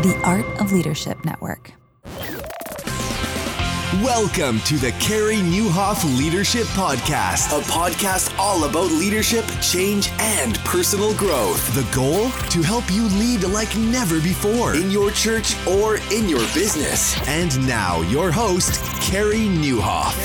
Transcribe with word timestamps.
The 0.00 0.18
Art 0.24 0.46
of 0.62 0.72
Leadership 0.72 1.26
Network. 1.26 1.74
Welcome 4.02 4.60
to 4.60 4.78
the 4.78 4.92
Carey 4.98 5.36
Nieuwhof 5.36 6.16
Leadership 6.16 6.64
Podcast, 6.68 7.54
a 7.54 7.62
podcast 7.64 8.34
all 8.38 8.64
about 8.64 8.90
leadership, 8.92 9.44
change, 9.60 10.08
and 10.18 10.58
personal 10.60 11.14
growth. 11.16 11.74
The 11.74 11.86
goal? 11.94 12.30
To 12.30 12.62
help 12.62 12.90
you 12.90 13.08
lead 13.18 13.42
like 13.44 13.76
never 13.76 14.22
before 14.22 14.74
in 14.74 14.90
your 14.90 15.10
church 15.10 15.54
or 15.66 15.96
in 16.10 16.30
your 16.30 16.46
business. 16.54 17.14
And 17.28 17.68
now, 17.68 18.00
your 18.00 18.30
host, 18.30 18.82
Carey 19.02 19.48
Nieuwhof. 19.48 20.16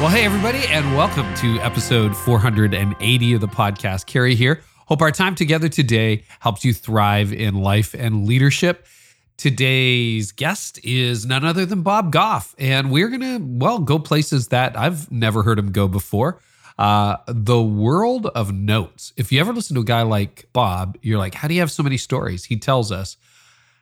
Well, 0.00 0.08
hey, 0.08 0.24
everybody, 0.24 0.66
and 0.66 0.96
welcome 0.96 1.32
to 1.36 1.60
episode 1.60 2.16
480 2.16 3.34
of 3.34 3.40
the 3.40 3.46
podcast. 3.46 4.06
Carey 4.06 4.34
here. 4.34 4.64
Hope 4.90 5.02
our 5.02 5.12
time 5.12 5.36
together 5.36 5.68
today 5.68 6.24
helps 6.40 6.64
you 6.64 6.74
thrive 6.74 7.32
in 7.32 7.54
life 7.54 7.94
and 7.94 8.26
leadership. 8.26 8.88
Today's 9.36 10.32
guest 10.32 10.80
is 10.82 11.24
none 11.24 11.44
other 11.44 11.64
than 11.64 11.82
Bob 11.82 12.10
Goff, 12.10 12.56
and 12.58 12.90
we're 12.90 13.06
going 13.06 13.20
to, 13.20 13.38
well, 13.40 13.78
go 13.78 14.00
places 14.00 14.48
that 14.48 14.76
I've 14.76 15.08
never 15.12 15.44
heard 15.44 15.60
him 15.60 15.70
go 15.70 15.86
before. 15.86 16.40
Uh, 16.76 17.18
the 17.28 17.62
world 17.62 18.26
of 18.34 18.52
notes. 18.52 19.12
If 19.16 19.30
you 19.30 19.38
ever 19.38 19.52
listen 19.52 19.76
to 19.76 19.82
a 19.82 19.84
guy 19.84 20.02
like 20.02 20.48
Bob, 20.52 20.98
you're 21.02 21.18
like, 21.18 21.34
how 21.36 21.46
do 21.46 21.54
you 21.54 21.60
have 21.60 21.70
so 21.70 21.84
many 21.84 21.96
stories? 21.96 22.46
He 22.46 22.56
tells 22.56 22.90
us 22.90 23.16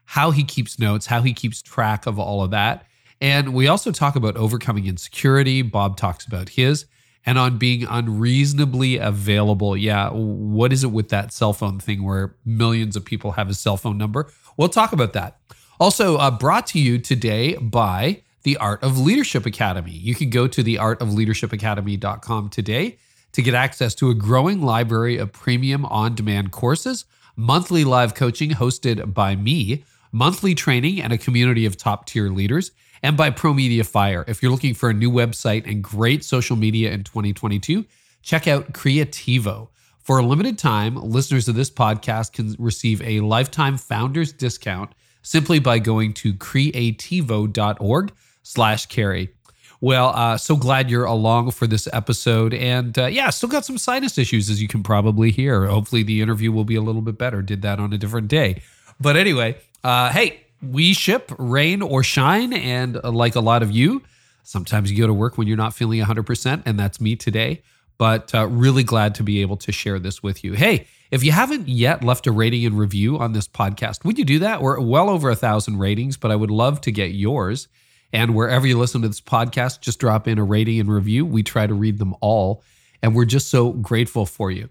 how 0.05 0.31
he 0.31 0.45
keeps 0.45 0.79
notes, 0.79 1.07
how 1.07 1.23
he 1.23 1.33
keeps 1.33 1.63
track 1.63 2.05
of 2.05 2.19
all 2.19 2.45
of 2.45 2.51
that. 2.51 2.85
And 3.19 3.55
we 3.55 3.67
also 3.67 3.93
talk 3.93 4.15
about 4.15 4.37
overcoming 4.37 4.85
insecurity. 4.85 5.63
Bob 5.63 5.97
talks 5.97 6.27
about 6.27 6.51
his 6.51 6.85
and 7.27 7.39
on 7.39 7.59
being 7.59 7.85
unreasonably 7.85 8.97
available. 8.97 9.77
Yeah, 9.77 10.11
what 10.11 10.73
is 10.73 10.85
it 10.85 10.89
with 10.89 11.09
that 11.11 11.33
cell 11.33 11.53
phone 11.53 11.79
thing 11.79 12.05
where 12.05 12.35
millions 12.45 12.97
of 12.97 13.05
people 13.05 13.33
have 13.33 13.49
a 13.49 13.55
cell 13.55 13.77
phone 13.77 13.99
number? 13.99 14.31
We'll 14.57 14.69
talk 14.69 14.93
about 14.93 15.13
that. 15.13 15.39
Also, 15.81 16.17
uh, 16.17 16.31
brought 16.31 16.67
to 16.69 16.79
you 16.81 16.99
today 16.99 17.55
by 17.57 18.23
the 18.43 18.57
Art 18.57 18.83
of 18.83 18.99
Leadership 18.99 19.47
Academy. 19.47 19.93
You 19.93 20.15
can 20.15 20.31
go 20.31 20.49
to 20.49 20.63
the 20.63 20.77
artofleadershipacademy.com 20.77 22.49
today 22.49 22.99
to 23.33 23.43
get 23.43 23.55
access 23.55 23.95
to 23.97 24.11
a 24.11 24.15
growing 24.15 24.63
library 24.63 25.19
of 25.19 25.33
premium 25.33 25.85
on 25.87 26.15
demand 26.15 26.51
courses, 26.51 27.05
monthly 27.37 27.85
live 27.85 28.15
coaching 28.15 28.51
hosted 28.51 29.13
by 29.13 29.37
me, 29.37 29.85
monthly 30.11 30.55
training, 30.55 31.01
and 31.01 31.13
a 31.13 31.19
community 31.19 31.67
of 31.67 31.77
top 31.77 32.07
tier 32.07 32.31
leaders, 32.31 32.73
and 33.03 33.17
by 33.17 33.31
Pro 33.31 33.55
Media 33.55 33.85
Fire. 33.85 34.25
If 34.27 34.43
you're 34.43 34.53
looking 34.53 34.75
for 34.75 34.91
a 34.91 34.95
new 34.95 35.11
website 35.11 35.71
and 35.71 35.83
great 35.83 36.25
social 36.25 36.57
media 36.57 36.93
in 36.93 37.05
2022, 37.05 37.85
check 38.23 38.47
out 38.49 38.73
Creativo. 38.73 39.69
For 40.01 40.19
a 40.19 40.23
limited 40.23 40.59
time, 40.59 40.97
listeners 40.97 41.49
of 41.49 41.55
this 41.55 41.71
podcast 41.71 42.33
can 42.33 42.57
receive 42.59 43.03
a 43.03 43.21
lifetime 43.21 43.77
founders 43.77 44.33
discount 44.33 44.95
simply 45.23 45.59
by 45.59 45.79
going 45.79 46.15
to 46.15 46.33
creativo.org 46.33 48.13
slash 48.43 48.87
carey. 48.87 49.29
Well, 49.81 50.09
uh, 50.09 50.37
so 50.39 50.57
glad 50.57 50.91
you're 50.91 51.05
along 51.05 51.53
for 51.53 51.67
this 51.67 51.89
episode. 51.93 52.53
And 52.53 52.99
uh, 52.99 53.07
yeah, 53.07 53.31
still 53.31 53.49
got 53.49 53.65
some 53.65 53.79
sinus 53.79 54.19
issues, 54.19 54.51
as 54.51 54.61
you 54.61 54.67
can 54.67 54.83
probably 54.83 55.31
hear. 55.31 55.67
Hopefully, 55.67 56.03
the 56.03 56.21
interview 56.21 56.51
will 56.51 56.65
be 56.65 56.75
a 56.75 56.83
little 56.83 57.03
bit 57.03 57.19
better. 57.19 57.43
Did 57.43 57.63
that 57.63 57.79
on 57.79 57.93
a 57.93 57.99
different 57.99 58.29
day. 58.29 58.63
But 58.99 59.17
anyway, 59.17 59.59
uh, 59.85 60.11
hey, 60.11 60.41
we 60.63 60.93
ship 60.93 61.33
rain 61.39 61.83
or 61.83 62.03
shine. 62.03 62.53
And 62.53 63.01
uh, 63.03 63.11
like 63.11 63.35
a 63.35 63.41
lot 63.41 63.63
of 63.63 63.71
you, 63.71 64.03
sometimes 64.43 64.91
you 64.91 64.99
go 64.99 65.07
to 65.07 65.15
work 65.15 65.39
when 65.39 65.47
you're 65.47 65.57
not 65.57 65.75
feeling 65.75 66.01
100%. 66.03 66.63
And 66.67 66.79
that's 66.79 67.01
me 67.01 67.17
today 67.17 67.63
but 67.99 68.33
uh, 68.33 68.47
really 68.47 68.85
glad 68.85 69.17
to 69.17 69.23
be 69.23 69.43
able 69.43 69.57
to 69.57 69.73
share 69.73 69.99
this 69.99 70.23
with 70.23 70.43
you. 70.45 70.55
Hey, 70.55 70.87
if 71.11 71.25
you 71.25 71.33
haven't 71.33 71.69
yet 71.69 72.05
left 72.05 72.27
a 72.27 72.33
rating 72.33 72.65
and 72.65 72.79
review 72.79 73.19
on 73.19 73.33
this 73.33 73.49
podcast, 73.49 74.05
would 74.05 74.19
you 74.19 74.25
do 74.25 74.39
that? 74.39 74.63
We're 74.63 74.81
well 74.81 75.11
over 75.11 75.29
a 75.29 75.37
thousand 75.37 75.79
ratings, 75.79 76.17
but 76.17 76.31
I 76.31 76.37
would 76.37 76.51
love 76.51 76.81
to 76.83 76.93
get 76.93 77.11
yours. 77.11 77.67
And 78.13 78.35
wherever 78.35 78.67
you 78.67 78.79
listen 78.79 79.03
to 79.03 79.09
this 79.09 79.21
podcast, 79.21 79.81
just 79.81 79.99
drop 79.99 80.29
in 80.29 80.39
a 80.39 80.45
rating 80.45 80.81
and 80.81 80.91
review. 80.91 81.27
We 81.27 81.43
try 81.43 81.67
to 81.67 81.75
read 81.75 81.99
them 81.99 82.15
all, 82.21 82.63
and 83.03 83.15
we're 83.15 83.27
just 83.27 83.49
so 83.49 83.73
grateful 83.73 84.25
for 84.25 84.51
you. 84.51 84.71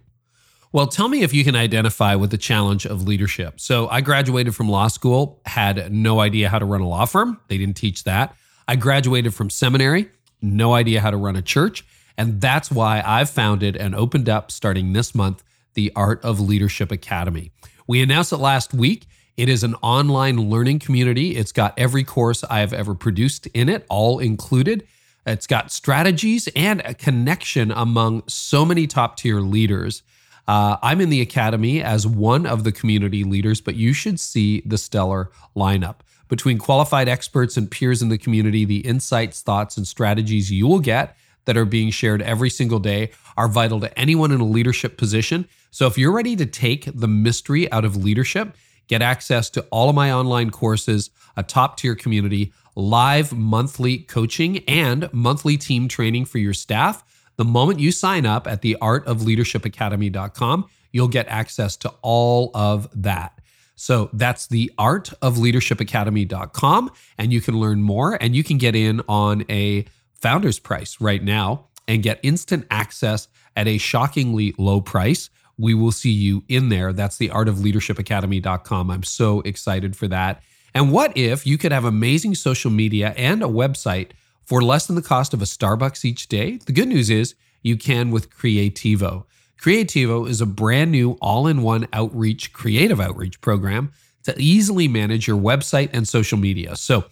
Well, 0.77 0.85
tell 0.85 1.07
me 1.07 1.23
if 1.23 1.33
you 1.33 1.43
can 1.43 1.55
identify 1.55 2.13
with 2.13 2.29
the 2.29 2.37
challenge 2.37 2.85
of 2.85 3.01
leadership. 3.01 3.59
So, 3.59 3.87
I 3.87 4.01
graduated 4.01 4.53
from 4.53 4.69
law 4.69 4.89
school, 4.89 5.41
had 5.43 5.91
no 5.91 6.19
idea 6.19 6.49
how 6.49 6.59
to 6.59 6.65
run 6.65 6.81
a 6.81 6.87
law 6.87 7.05
firm. 7.05 7.39
They 7.47 7.57
didn't 7.57 7.77
teach 7.77 8.03
that. 8.03 8.35
I 8.67 8.75
graduated 8.75 9.33
from 9.33 9.49
seminary, 9.49 10.11
no 10.39 10.75
idea 10.75 11.01
how 11.01 11.09
to 11.09 11.17
run 11.17 11.35
a 11.35 11.41
church. 11.41 11.83
And 12.15 12.39
that's 12.39 12.69
why 12.69 13.01
I've 13.03 13.27
founded 13.27 13.75
and 13.75 13.95
opened 13.95 14.29
up 14.29 14.51
starting 14.51 14.93
this 14.93 15.15
month 15.15 15.43
the 15.73 15.91
Art 15.95 16.23
of 16.23 16.39
Leadership 16.39 16.91
Academy. 16.91 17.49
We 17.87 18.03
announced 18.03 18.31
it 18.31 18.37
last 18.37 18.71
week. 18.71 19.07
It 19.35 19.49
is 19.49 19.63
an 19.63 19.73
online 19.81 20.47
learning 20.47 20.77
community. 20.77 21.37
It's 21.37 21.51
got 21.51 21.73
every 21.75 22.03
course 22.03 22.43
I 22.43 22.59
have 22.59 22.73
ever 22.73 22.93
produced 22.93 23.47
in 23.47 23.67
it, 23.67 23.83
all 23.89 24.19
included. 24.19 24.85
It's 25.25 25.47
got 25.47 25.71
strategies 25.71 26.47
and 26.55 26.83
a 26.85 26.93
connection 26.93 27.71
among 27.71 28.27
so 28.27 28.63
many 28.63 28.85
top 28.85 29.17
tier 29.17 29.39
leaders. 29.39 30.03
Uh, 30.47 30.77
I'm 30.81 31.01
in 31.01 31.09
the 31.09 31.21
academy 31.21 31.83
as 31.83 32.07
one 32.07 32.45
of 32.45 32.63
the 32.63 32.71
community 32.71 33.23
leaders, 33.23 33.59
but 33.59 33.75
you 33.75 33.93
should 33.93 34.19
see 34.19 34.61
the 34.65 34.77
stellar 34.77 35.31
lineup. 35.55 35.97
Between 36.29 36.57
qualified 36.57 37.07
experts 37.07 37.57
and 37.57 37.69
peers 37.69 38.01
in 38.01 38.09
the 38.09 38.17
community, 38.17 38.65
the 38.65 38.79
insights, 38.79 39.41
thoughts, 39.41 39.77
and 39.77 39.87
strategies 39.87 40.51
you 40.51 40.67
will 40.67 40.79
get 40.79 41.17
that 41.45 41.57
are 41.57 41.65
being 41.65 41.89
shared 41.89 42.21
every 42.21 42.49
single 42.49 42.79
day 42.79 43.11
are 43.37 43.47
vital 43.47 43.79
to 43.79 43.99
anyone 43.99 44.31
in 44.31 44.41
a 44.41 44.45
leadership 44.45 44.97
position. 44.97 45.47
So 45.71 45.87
if 45.87 45.97
you're 45.97 46.11
ready 46.11 46.35
to 46.35 46.45
take 46.45 46.89
the 46.93 47.07
mystery 47.07 47.71
out 47.71 47.85
of 47.85 47.95
leadership, 47.95 48.55
get 48.87 49.01
access 49.01 49.49
to 49.51 49.61
all 49.69 49.89
of 49.89 49.95
my 49.95 50.11
online 50.11 50.49
courses, 50.49 51.09
a 51.35 51.43
top 51.43 51.77
tier 51.77 51.95
community, 51.95 52.51
live 52.75 53.33
monthly 53.33 53.99
coaching, 53.99 54.59
and 54.65 55.11
monthly 55.13 55.57
team 55.57 55.87
training 55.87 56.25
for 56.25 56.37
your 56.37 56.53
staff. 56.53 57.03
The 57.37 57.45
moment 57.45 57.79
you 57.79 57.91
sign 57.91 58.25
up 58.25 58.47
at 58.47 58.61
the 58.61 58.75
artofleadershipacademy.com, 58.81 60.65
you'll 60.91 61.07
get 61.07 61.27
access 61.27 61.77
to 61.77 61.93
all 62.01 62.51
of 62.53 62.89
that. 63.01 63.39
So 63.75 64.09
that's 64.11 64.47
the 64.47 64.71
artofleadershipacademy.com, 64.79 66.91
and 67.19 67.31
you 67.31 67.41
can 67.41 67.59
learn 67.59 67.83
more 67.83 68.17
and 68.19 68.35
you 68.35 68.43
can 68.43 68.57
get 68.57 68.75
in 68.75 69.01
on 69.07 69.45
a 69.49 69.85
founder's 70.15 70.57
price 70.57 70.99
right 70.99 71.23
now 71.23 71.67
and 71.87 72.01
get 72.01 72.19
instant 72.23 72.65
access 72.71 73.27
at 73.55 73.67
a 73.67 73.77
shockingly 73.77 74.55
low 74.57 74.81
price. 74.81 75.29
We 75.59 75.75
will 75.75 75.91
see 75.91 76.11
you 76.11 76.43
in 76.47 76.69
there. 76.69 76.91
That's 76.91 77.17
the 77.17 77.29
artofleadershipacademy.com. 77.29 78.89
I'm 78.89 79.03
so 79.03 79.41
excited 79.41 79.95
for 79.95 80.07
that. 80.07 80.41
And 80.73 80.91
what 80.91 81.15
if 81.15 81.45
you 81.45 81.59
could 81.59 81.71
have 81.71 81.85
amazing 81.85 82.33
social 82.35 82.71
media 82.71 83.13
and 83.15 83.43
a 83.43 83.47
website 83.47 84.09
for 84.47 84.63
less 84.63 84.87
than 84.87 84.95
the 84.95 85.01
cost 85.01 85.33
of 85.33 85.41
a 85.41 85.45
Starbucks 85.45 86.05
each 86.05 86.27
day? 86.27 86.57
The 86.65 86.71
good 86.71 86.87
news 86.87 87.09
is 87.09 87.35
you 87.61 87.77
can 87.77 88.11
with 88.11 88.31
Creativo. 88.31 89.25
Creativo 89.61 90.27
is 90.27 90.39
a 90.39 90.45
brand 90.45 90.91
new 90.91 91.17
all 91.21 91.47
in 91.47 91.61
one 91.61 91.87
outreach, 91.91 92.53
creative 92.53 93.01
outreach 93.01 93.41
program 93.41 93.91
to 94.23 94.33
easily 94.39 94.87
manage 94.87 95.27
your 95.27 95.37
website 95.37 95.89
and 95.91 96.07
social 96.07 96.37
media. 96.37 96.75
So, 96.75 97.05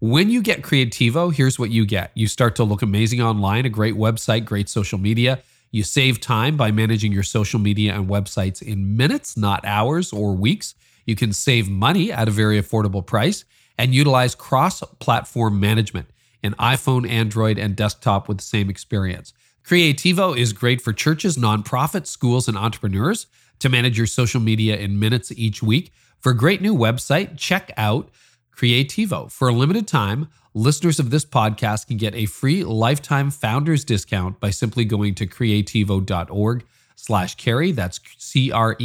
when 0.00 0.28
you 0.28 0.42
get 0.42 0.60
Creativo, 0.60 1.32
here's 1.32 1.58
what 1.58 1.70
you 1.70 1.86
get 1.86 2.10
you 2.14 2.26
start 2.28 2.56
to 2.56 2.64
look 2.64 2.82
amazing 2.82 3.22
online, 3.22 3.64
a 3.64 3.70
great 3.70 3.94
website, 3.94 4.44
great 4.44 4.68
social 4.68 4.98
media. 4.98 5.42
You 5.70 5.82
save 5.82 6.20
time 6.20 6.56
by 6.56 6.70
managing 6.70 7.12
your 7.12 7.22
social 7.22 7.58
media 7.58 7.94
and 7.94 8.08
websites 8.08 8.60
in 8.60 8.96
minutes, 8.96 9.36
not 9.36 9.64
hours 9.64 10.12
or 10.12 10.34
weeks. 10.34 10.74
You 11.06 11.16
can 11.16 11.32
save 11.32 11.70
money 11.70 12.12
at 12.12 12.28
a 12.28 12.30
very 12.30 12.60
affordable 12.60 13.04
price 13.04 13.44
and 13.78 13.94
utilize 13.94 14.34
cross 14.34 14.82
platform 14.98 15.58
management 15.58 16.08
in 16.44 16.52
iPhone, 16.54 17.08
Android, 17.08 17.58
and 17.58 17.74
desktop 17.74 18.28
with 18.28 18.36
the 18.36 18.44
same 18.44 18.70
experience. 18.70 19.32
Creativo 19.64 20.36
is 20.38 20.52
great 20.52 20.82
for 20.82 20.92
churches, 20.92 21.38
nonprofits, 21.38 22.08
schools, 22.08 22.46
and 22.46 22.58
entrepreneurs 22.58 23.26
to 23.58 23.70
manage 23.70 23.96
your 23.96 24.06
social 24.06 24.42
media 24.42 24.76
in 24.76 24.98
minutes 24.98 25.32
each 25.32 25.62
week. 25.62 25.90
For 26.20 26.32
a 26.32 26.36
great 26.36 26.60
new 26.60 26.76
website, 26.76 27.38
check 27.38 27.72
out 27.78 28.10
Creativo. 28.54 29.32
For 29.32 29.48
a 29.48 29.52
limited 29.52 29.88
time, 29.88 30.28
listeners 30.52 31.00
of 31.00 31.08
this 31.08 31.24
podcast 31.24 31.86
can 31.86 31.96
get 31.96 32.14
a 32.14 32.26
free 32.26 32.62
lifetime 32.62 33.30
founders 33.30 33.82
discount 33.84 34.38
by 34.38 34.50
simply 34.50 34.84
going 34.84 35.14
to 35.14 35.26
creativo.org 35.26 36.64
slash 36.94 37.36
carey. 37.36 37.72
That's 37.72 38.00
C-R-E-A-T-I-V-O 38.18 38.76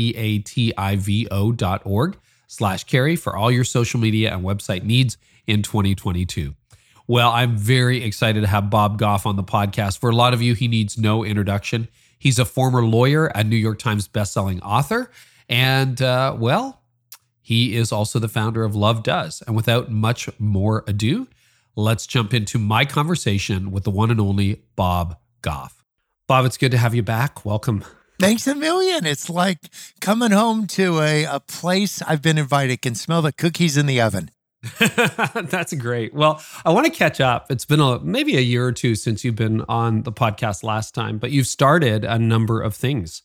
dot 1.52 1.82
org 1.86 2.18
slash 2.48 2.86
carey 2.86 3.18
for 3.18 3.36
all 3.36 3.52
your 3.52 3.66
social 3.66 4.00
media 4.00 4.34
and 4.34 4.46
website 4.46 4.84
needs 4.84 5.18
in 5.46 5.62
2022. 5.62 6.56
Well, 7.10 7.32
I'm 7.32 7.58
very 7.58 8.04
excited 8.04 8.42
to 8.42 8.48
have 8.48 8.70
Bob 8.70 9.00
Goff 9.00 9.26
on 9.26 9.36
the 9.36 9.44
podcast. 9.44 9.98
For 9.98 10.12
a 10.12 10.16
lot 10.16 10.36
of 10.36 10.44
you, 10.44 10.54
he 10.54 10.68
needs 10.68 10.96
no 10.96 11.26
introduction. 11.26 11.88
He's 12.20 12.38
a 12.38 12.46
former 12.46 12.86
lawyer, 12.86 13.26
a 13.34 13.44
New 13.44 13.56
York 13.56 13.80
Times 13.80 14.08
bestselling 14.08 14.60
author, 14.62 15.10
and 15.50 16.00
uh, 16.04 16.36
well, 16.38 16.84
he 17.42 17.76
is 17.76 17.92
also 17.92 18.20
the 18.20 18.28
founder 18.28 18.64
of 18.64 18.76
Love 18.76 19.02
Does. 19.02 19.42
And 19.48 19.56
without 19.56 19.90
much 19.90 20.30
more 20.38 20.84
ado, 20.86 21.28
let's 21.76 22.06
jump 22.06 22.32
into 22.32 22.60
my 22.60 22.86
conversation 22.86 23.72
with 23.72 23.86
the 23.86 23.92
one 23.92 24.12
and 24.12 24.22
only 24.22 24.62
Bob 24.76 25.18
Goff. 25.42 25.84
Bob, 26.28 26.46
it's 26.46 26.58
good 26.58 26.70
to 26.70 26.78
have 26.78 26.94
you 26.94 27.02
back. 27.02 27.44
Welcome. 27.44 27.84
Thanks 28.20 28.46
a 28.46 28.54
million. 28.54 29.08
It's 29.08 29.32
like 29.32 29.58
coming 30.00 30.30
home 30.30 30.68
to 30.68 31.00
a, 31.00 31.24
a 31.24 31.40
place 31.40 32.04
I've 32.04 32.22
been 32.22 32.38
invited, 32.38 32.84
can 32.84 32.94
smell 32.94 33.24
the 33.24 33.34
cookies 33.34 33.78
in 33.78 33.88
the 33.88 34.00
oven. 34.00 34.30
That's 34.80 35.74
great. 35.74 36.14
Well, 36.14 36.42
I 36.66 36.72
want 36.72 36.86
to 36.86 36.92
catch 36.92 37.22
up. 37.22 37.50
It's 37.50 37.66
been 37.66 37.80
a 37.80 38.00
maybe 38.00 38.38
a 38.38 38.42
year 38.42 38.66
or 38.66 38.72
two 38.72 38.96
since 38.96 39.24
you've 39.24 39.36
been 39.36 39.62
on 39.70 40.04
the 40.04 40.12
podcast 40.12 40.64
last 40.64 40.94
time, 40.94 41.18
but 41.18 41.32
you've 41.32 41.48
started 41.48 42.04
a 42.04 42.20
number 42.20 42.62
of 42.62 42.76
things 42.76 43.22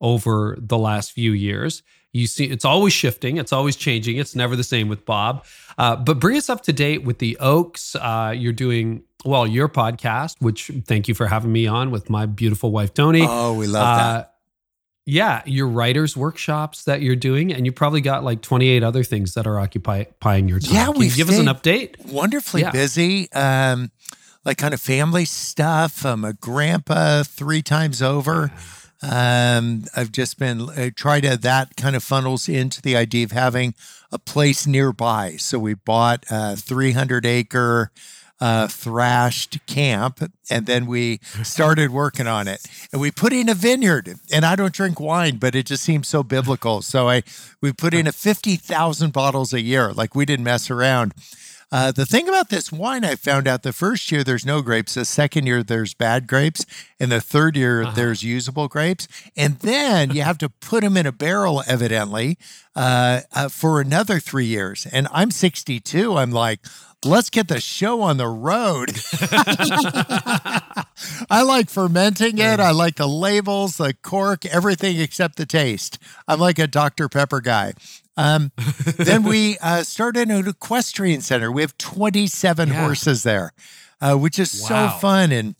over 0.00 0.56
the 0.60 0.76
last 0.76 1.12
few 1.12 1.32
years. 1.32 1.82
You 2.12 2.26
see, 2.26 2.44
it's 2.44 2.64
always 2.64 2.92
shifting, 2.92 3.38
it's 3.38 3.52
always 3.52 3.76
changing. 3.76 4.18
It's 4.18 4.36
never 4.36 4.56
the 4.56 4.64
same 4.64 4.88
with 4.88 5.04
Bob. 5.04 5.44
Uh, 5.78 5.96
but 5.96 6.20
bring 6.20 6.36
us 6.36 6.48
up 6.48 6.62
to 6.64 6.72
date 6.72 7.02
with 7.02 7.18
the 7.18 7.36
Oaks. 7.40 7.96
Uh, 7.96 8.32
you're 8.36 8.52
doing 8.52 9.02
well 9.24 9.46
your 9.46 9.68
podcast, 9.68 10.36
which 10.40 10.70
thank 10.84 11.08
you 11.08 11.14
for 11.14 11.26
having 11.26 11.50
me 11.50 11.66
on 11.66 11.90
with 11.90 12.10
my 12.10 12.26
beautiful 12.26 12.70
wife 12.70 12.92
Toni. 12.94 13.26
Oh, 13.26 13.54
we 13.54 13.66
love 13.66 13.82
uh, 13.82 13.96
that 13.96 14.33
yeah, 15.06 15.42
your 15.44 15.68
writers 15.68 16.16
workshops 16.16 16.84
that 16.84 17.02
you're 17.02 17.16
doing, 17.16 17.52
and 17.52 17.66
you 17.66 17.72
probably 17.72 18.00
got 18.00 18.24
like 18.24 18.40
28 18.40 18.82
other 18.82 19.04
things 19.04 19.34
that 19.34 19.46
are 19.46 19.60
occupying 19.60 20.48
your 20.48 20.60
time. 20.60 20.74
Yeah, 20.74 20.90
we 20.90 21.10
give 21.10 21.28
us 21.28 21.38
an 21.38 21.46
update. 21.46 22.04
Wonderfully 22.06 22.62
yeah. 22.62 22.70
busy, 22.70 23.30
um, 23.32 23.90
like 24.44 24.56
kind 24.56 24.72
of 24.72 24.80
family 24.80 25.26
stuff. 25.26 26.06
I'm 26.06 26.24
a 26.24 26.32
grandpa 26.32 27.22
three 27.22 27.62
times 27.62 28.00
over. 28.00 28.50
Um, 29.02 29.84
I've 29.94 30.12
just 30.12 30.38
been 30.38 30.62
uh, 30.70 30.90
try 30.96 31.20
to 31.20 31.36
that 31.36 31.76
kind 31.76 31.94
of 31.94 32.02
funnels 32.02 32.48
into 32.48 32.80
the 32.80 32.96
idea 32.96 33.24
of 33.24 33.32
having 33.32 33.74
a 34.10 34.18
place 34.18 34.66
nearby. 34.66 35.36
So 35.36 35.58
we 35.58 35.74
bought 35.74 36.24
a 36.30 36.56
300 36.56 37.26
acre 37.26 37.90
uh, 38.40 38.68
thrashed 38.68 39.64
camp, 39.66 40.20
and 40.50 40.66
then 40.66 40.86
we 40.86 41.20
started 41.42 41.90
working 41.90 42.26
on 42.26 42.48
it. 42.48 42.66
And 42.92 43.00
we 43.00 43.10
put 43.10 43.32
in 43.32 43.48
a 43.48 43.54
vineyard. 43.54 44.16
And 44.32 44.44
I 44.44 44.56
don't 44.56 44.72
drink 44.72 45.00
wine, 45.00 45.36
but 45.36 45.54
it 45.54 45.66
just 45.66 45.82
seems 45.82 46.08
so 46.08 46.22
biblical. 46.22 46.82
So 46.82 47.08
I 47.08 47.22
we 47.60 47.72
put 47.72 47.94
in 47.94 48.06
a 48.06 48.12
fifty 48.12 48.56
thousand 48.56 49.12
bottles 49.12 49.52
a 49.52 49.60
year. 49.60 49.92
Like 49.92 50.14
we 50.14 50.24
didn't 50.24 50.44
mess 50.44 50.70
around. 50.70 51.14
Uh, 51.74 51.90
the 51.90 52.06
thing 52.06 52.28
about 52.28 52.50
this 52.50 52.70
wine, 52.70 53.04
I 53.04 53.16
found 53.16 53.48
out 53.48 53.64
the 53.64 53.72
first 53.72 54.12
year 54.12 54.22
there's 54.22 54.46
no 54.46 54.62
grapes, 54.62 54.94
the 54.94 55.04
second 55.04 55.48
year 55.48 55.64
there's 55.64 55.92
bad 55.92 56.28
grapes, 56.28 56.64
and 57.00 57.10
the 57.10 57.20
third 57.20 57.56
year 57.56 57.82
uh-huh. 57.82 57.96
there's 57.96 58.22
usable 58.22 58.68
grapes. 58.68 59.08
And 59.36 59.58
then 59.58 60.12
you 60.12 60.22
have 60.22 60.38
to 60.38 60.48
put 60.48 60.84
them 60.84 60.96
in 60.96 61.04
a 61.04 61.10
barrel, 61.10 61.64
evidently, 61.66 62.38
uh, 62.76 63.22
uh, 63.32 63.48
for 63.48 63.80
another 63.80 64.20
three 64.20 64.44
years. 64.44 64.86
And 64.92 65.08
I'm 65.10 65.32
62. 65.32 66.16
I'm 66.16 66.30
like, 66.30 66.60
let's 67.04 67.28
get 67.28 67.48
the 67.48 67.60
show 67.60 68.02
on 68.02 68.18
the 68.18 68.28
road. 68.28 68.90
I 71.28 71.42
like 71.42 71.70
fermenting 71.70 72.38
it. 72.38 72.60
I 72.60 72.70
like 72.70 72.94
the 72.94 73.08
labels, 73.08 73.78
the 73.78 73.94
cork, 73.94 74.46
everything 74.46 75.00
except 75.00 75.34
the 75.34 75.46
taste. 75.46 75.98
I'm 76.28 76.38
like 76.38 76.60
a 76.60 76.68
Dr. 76.68 77.08
Pepper 77.08 77.40
guy. 77.40 77.72
Um, 78.16 78.52
then 78.96 79.22
we 79.24 79.58
uh, 79.58 79.82
started 79.82 80.30
an 80.30 80.46
equestrian 80.48 81.20
center. 81.20 81.50
We 81.50 81.62
have 81.62 81.76
27 81.78 82.68
yeah. 82.68 82.74
horses 82.74 83.22
there, 83.22 83.52
uh, 84.00 84.16
which 84.16 84.38
is 84.38 84.60
wow. 84.62 84.88
so 84.88 84.98
fun. 84.98 85.32
And 85.32 85.54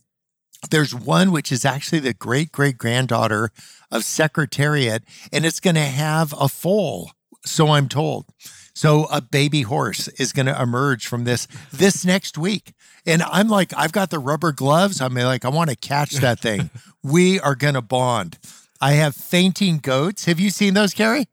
there's 0.70 0.94
one 0.94 1.32
which 1.32 1.52
is 1.52 1.64
actually 1.64 2.00
the 2.00 2.14
great 2.14 2.52
great 2.52 2.78
granddaughter 2.78 3.50
of 3.90 4.04
Secretariat, 4.04 5.04
and 5.32 5.44
it's 5.44 5.60
going 5.60 5.76
to 5.76 5.82
have 5.82 6.34
a 6.38 6.48
foal. 6.48 7.12
So 7.44 7.70
I'm 7.70 7.88
told. 7.88 8.26
So 8.74 9.04
a 9.04 9.20
baby 9.20 9.62
horse 9.62 10.08
is 10.08 10.32
going 10.32 10.46
to 10.46 10.60
emerge 10.60 11.06
from 11.06 11.24
this 11.24 11.46
this 11.72 12.04
next 12.04 12.36
week. 12.36 12.74
And 13.06 13.22
I'm 13.22 13.48
like, 13.48 13.72
I've 13.76 13.92
got 13.92 14.10
the 14.10 14.18
rubber 14.18 14.50
gloves. 14.50 15.00
I'm 15.00 15.14
like, 15.14 15.44
I 15.44 15.48
want 15.48 15.70
to 15.70 15.76
catch 15.76 16.12
that 16.14 16.40
thing. 16.40 16.70
we 17.02 17.38
are 17.38 17.54
going 17.54 17.74
to 17.74 17.82
bond. 17.82 18.38
I 18.80 18.92
have 18.92 19.14
fainting 19.14 19.78
goats. 19.78 20.24
Have 20.24 20.40
you 20.40 20.50
seen 20.50 20.74
those, 20.74 20.94
Carey? 20.94 21.26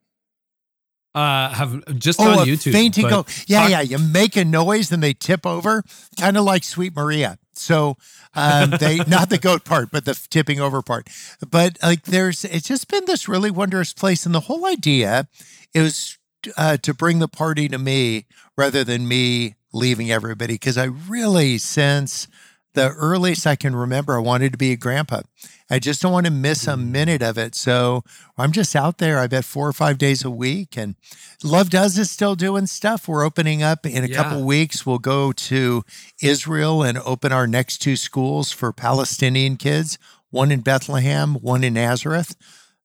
Uh, 1.14 1.50
have 1.50 2.00
just 2.00 2.22
oh, 2.22 2.40
on 2.40 2.48
YouTube. 2.48 2.72
Fainting 2.72 3.08
goat. 3.10 3.44
Yeah, 3.48 3.68
yeah. 3.68 3.82
You 3.82 4.00
make 4.00 4.38
a 4.38 4.46
noise 4.46 4.92
and 4.92 5.04
they 5.04 5.14
tip 5.14 5.46
over, 5.46 5.84
kind 6.18 6.38
of 6.38 6.46
like 6.46 6.64
Sweet 6.64 6.96
Maria. 6.96 7.38
So 7.54 7.98
um, 8.34 8.72
they 8.80 8.98
not 9.08 9.30
the 9.30 9.38
goat 9.38 9.66
part, 9.66 9.92
but 9.92 10.06
the 10.06 10.14
tipping 10.30 10.60
over 10.60 10.82
part. 10.82 11.10
But 11.50 11.78
like, 11.84 12.04
there's 12.04 12.46
it's 12.46 12.68
just 12.68 12.88
been 12.88 13.06
this 13.06 13.28
really 13.28 13.52
wondrous 13.52 13.94
place, 13.94 14.26
and 14.26 14.34
the 14.34 14.42
whole 14.42 14.66
idea 14.66 15.28
is 15.74 16.18
uh, 16.58 16.78
to 16.78 16.94
bring 16.94 17.20
the 17.20 17.28
party 17.28 17.68
to 17.68 17.78
me 17.78 18.26
rather 18.58 18.84
than 18.84 19.08
me 19.08 19.56
leaving 19.74 20.12
everybody 20.12 20.56
because 20.56 20.78
I 20.78 20.86
really, 20.86 21.58
since 21.58 22.28
the 22.74 22.90
earliest 22.90 23.46
I 23.46 23.56
can 23.56 23.76
remember, 23.76 24.16
I 24.16 24.20
wanted 24.20 24.52
to 24.54 24.58
be 24.58 24.72
a 24.72 24.78
grandpa. 24.78 25.22
I 25.70 25.80
just 25.80 26.02
don't 26.02 26.12
want 26.12 26.26
to 26.26 26.32
miss 26.32 26.68
a 26.68 26.72
mm. 26.72 26.88
minute 26.88 27.22
of 27.22 27.38
it. 27.38 27.56
So 27.56 28.04
I'm 28.38 28.52
just 28.52 28.76
out 28.76 28.98
there, 28.98 29.20
I 29.20 29.28
bet 29.28 29.46
four 29.46 29.68
or 29.68 29.74
five 29.74 29.98
days 29.98 30.24
a 30.24 30.32
week. 30.32 30.78
And 30.78 30.96
Love 31.44 31.70
Does 31.70 31.98
is 31.98 32.12
still 32.12 32.36
doing 32.36 32.68
stuff. 32.68 33.08
We're 33.08 33.26
opening 33.26 33.64
up 33.64 33.86
in 33.86 34.04
a 34.04 34.08
yeah. 34.08 34.16
couple 34.16 34.44
weeks. 34.44 34.86
We'll 34.86 35.00
go 35.00 35.32
to 35.32 35.84
Israel 36.22 36.84
and 36.84 36.98
open 37.00 37.32
our 37.32 37.48
next 37.48 37.80
two 37.80 37.96
schools 37.96 38.52
for 38.52 38.72
Palestinian 38.72 39.58
kids 39.58 39.98
one 40.32 40.52
in 40.52 40.62
Bethlehem, 40.62 41.36
one 41.36 41.64
in 41.64 41.74
Nazareth. 41.74 42.36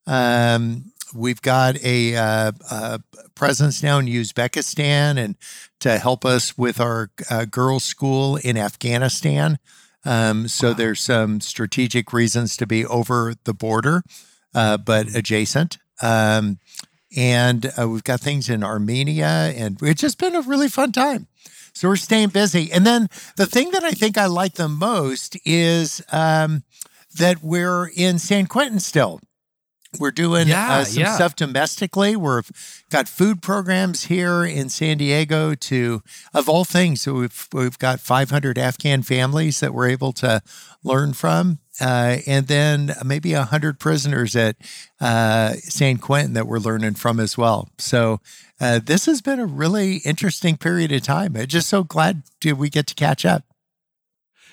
Um, 0.07 0.93
we've 1.15 1.43
got 1.43 1.77
a, 1.83 2.17
uh, 2.17 2.53
a, 2.71 3.01
presence 3.35 3.83
now 3.83 3.99
in 3.99 4.07
Uzbekistan 4.07 5.19
and 5.19 5.37
to 5.81 5.99
help 5.99 6.25
us 6.25 6.57
with 6.57 6.81
our 6.81 7.11
uh, 7.31 7.45
girls' 7.45 7.85
school 7.85 8.37
in 8.37 8.57
Afghanistan. 8.57 9.59
Um, 10.05 10.49
so 10.49 10.69
wow. 10.69 10.75
there's 10.75 11.01
some 11.01 11.41
strategic 11.41 12.13
reasons 12.13 12.57
to 12.57 12.67
be 12.67 12.87
over 12.87 13.35
the 13.45 13.55
border, 13.55 14.03
uh, 14.55 14.77
but 14.79 15.15
adjacent. 15.15 15.79
Um, 16.01 16.59
and 17.17 17.71
uh, 17.79 17.89
we've 17.89 18.05
got 18.05 18.21
things 18.21 18.49
in 18.49 18.63
Armenia, 18.63 19.53
and 19.57 19.79
it's 19.83 20.01
just 20.01 20.19
been 20.19 20.35
a 20.35 20.43
really 20.43 20.69
fun 20.69 20.93
time. 20.93 21.27
So 21.73 21.89
we're 21.89 21.97
staying 21.97 22.31
busy. 22.31 22.73
And 22.73 22.87
then 22.87 23.09
the 23.37 23.47
thing 23.47 23.71
that 23.73 23.85
I 23.85 23.91
think 23.91 24.17
I 24.17 24.27
like 24.27 24.55
the 24.55 24.69
most 24.69 25.37
is 25.45 26.03
um, 26.11 26.63
that 27.19 27.43
we're 27.43 27.91
in 27.95 28.19
San 28.19 28.47
Quentin 28.47 28.81
still. 28.81 29.21
We're 30.01 30.11
doing 30.11 30.49
yeah, 30.49 30.79
uh, 30.79 30.85
some 30.85 31.03
yeah. 31.03 31.15
stuff 31.15 31.37
domestically. 31.37 32.17
We've 32.17 32.51
got 32.91 33.09
food 33.09 33.43
programs 33.43 34.05
here 34.05 34.45
in 34.45 34.69
San 34.69 34.99
Diego 34.99 35.55
to, 35.55 36.03
of 36.35 36.49
all 36.49 36.65
things, 36.65 37.03
so 37.03 37.15
we've 37.15 37.49
we've 37.53 37.79
got 37.79 38.01
500 38.01 38.59
Afghan 38.59 39.03
families 39.03 39.61
that 39.61 39.75
we're 39.75 39.89
able 39.89 40.13
to 40.15 40.43
learn 40.83 41.13
from, 41.13 41.59
uh, 41.81 42.19
and 42.27 42.47
then 42.47 42.95
maybe 43.05 43.35
100 43.35 43.79
prisoners 43.79 44.37
at 44.37 44.57
uh, 45.01 45.55
San 45.55 45.99
Quentin 45.99 46.35
that 46.35 46.47
we're 46.47 46.59
learning 46.59 46.95
from 46.95 47.21
as 47.21 47.37
well. 47.37 47.69
So 47.79 48.21
uh, 48.61 48.81
this 48.83 49.07
has 49.07 49.21
been 49.21 49.41
a 49.41 49.47
really 49.47 49.97
interesting 49.99 50.57
period 50.57 50.93
of 50.93 51.03
time. 51.03 51.37
I'm 51.37 51.47
just 51.47 51.69
so 51.69 51.85
glad 51.85 52.23
did 52.41 52.55
we 52.55 52.71
get 52.71 52.87
to 52.89 52.95
catch 52.95 53.25
up. 53.27 53.45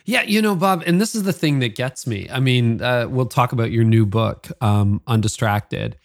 Yeah, 0.05 0.23
you 0.23 0.41
know, 0.41 0.55
Bob, 0.55 0.83
and 0.85 0.99
this 0.99 1.15
is 1.15 1.23
the 1.23 1.31
thing 1.31 1.59
that 1.59 1.75
gets 1.75 2.05
me. 2.05 2.27
I 2.29 2.39
mean, 2.39 2.81
uh, 2.81 3.07
we'll 3.09 3.25
talk 3.25 3.53
about 3.53 3.71
your 3.71 3.85
new 3.85 4.05
book, 4.05 4.51
um, 4.61 5.01
Undistracted. 5.07 5.97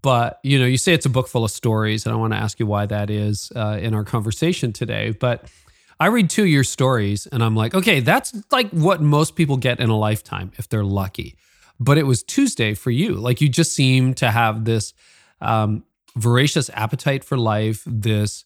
But, 0.00 0.38
you 0.44 0.58
know, 0.58 0.66
you 0.66 0.76
say 0.76 0.92
it's 0.92 1.06
a 1.06 1.10
book 1.10 1.28
full 1.28 1.44
of 1.44 1.50
stories, 1.50 2.06
and 2.06 2.14
I 2.14 2.16
want 2.18 2.32
to 2.32 2.38
ask 2.38 2.60
you 2.60 2.66
why 2.66 2.86
that 2.86 3.10
is 3.10 3.50
uh, 3.56 3.78
in 3.80 3.94
our 3.94 4.04
conversation 4.04 4.72
today. 4.72 5.10
But 5.10 5.50
I 5.98 6.06
read 6.06 6.30
two 6.30 6.42
of 6.42 6.48
your 6.48 6.62
stories, 6.62 7.26
and 7.26 7.42
I'm 7.42 7.56
like, 7.56 7.74
okay, 7.74 8.00
that's 8.00 8.32
like 8.52 8.70
what 8.70 9.00
most 9.00 9.34
people 9.34 9.56
get 9.56 9.80
in 9.80 9.88
a 9.88 9.98
lifetime 9.98 10.52
if 10.56 10.68
they're 10.68 10.84
lucky. 10.84 11.36
But 11.80 11.98
it 11.98 12.04
was 12.04 12.22
Tuesday 12.22 12.74
for 12.74 12.90
you. 12.90 13.14
Like, 13.14 13.40
you 13.40 13.48
just 13.48 13.72
seem 13.72 14.14
to 14.14 14.30
have 14.30 14.64
this 14.64 14.94
um, 15.40 15.84
voracious 16.14 16.70
appetite 16.74 17.24
for 17.24 17.36
life, 17.36 17.82
this 17.86 18.44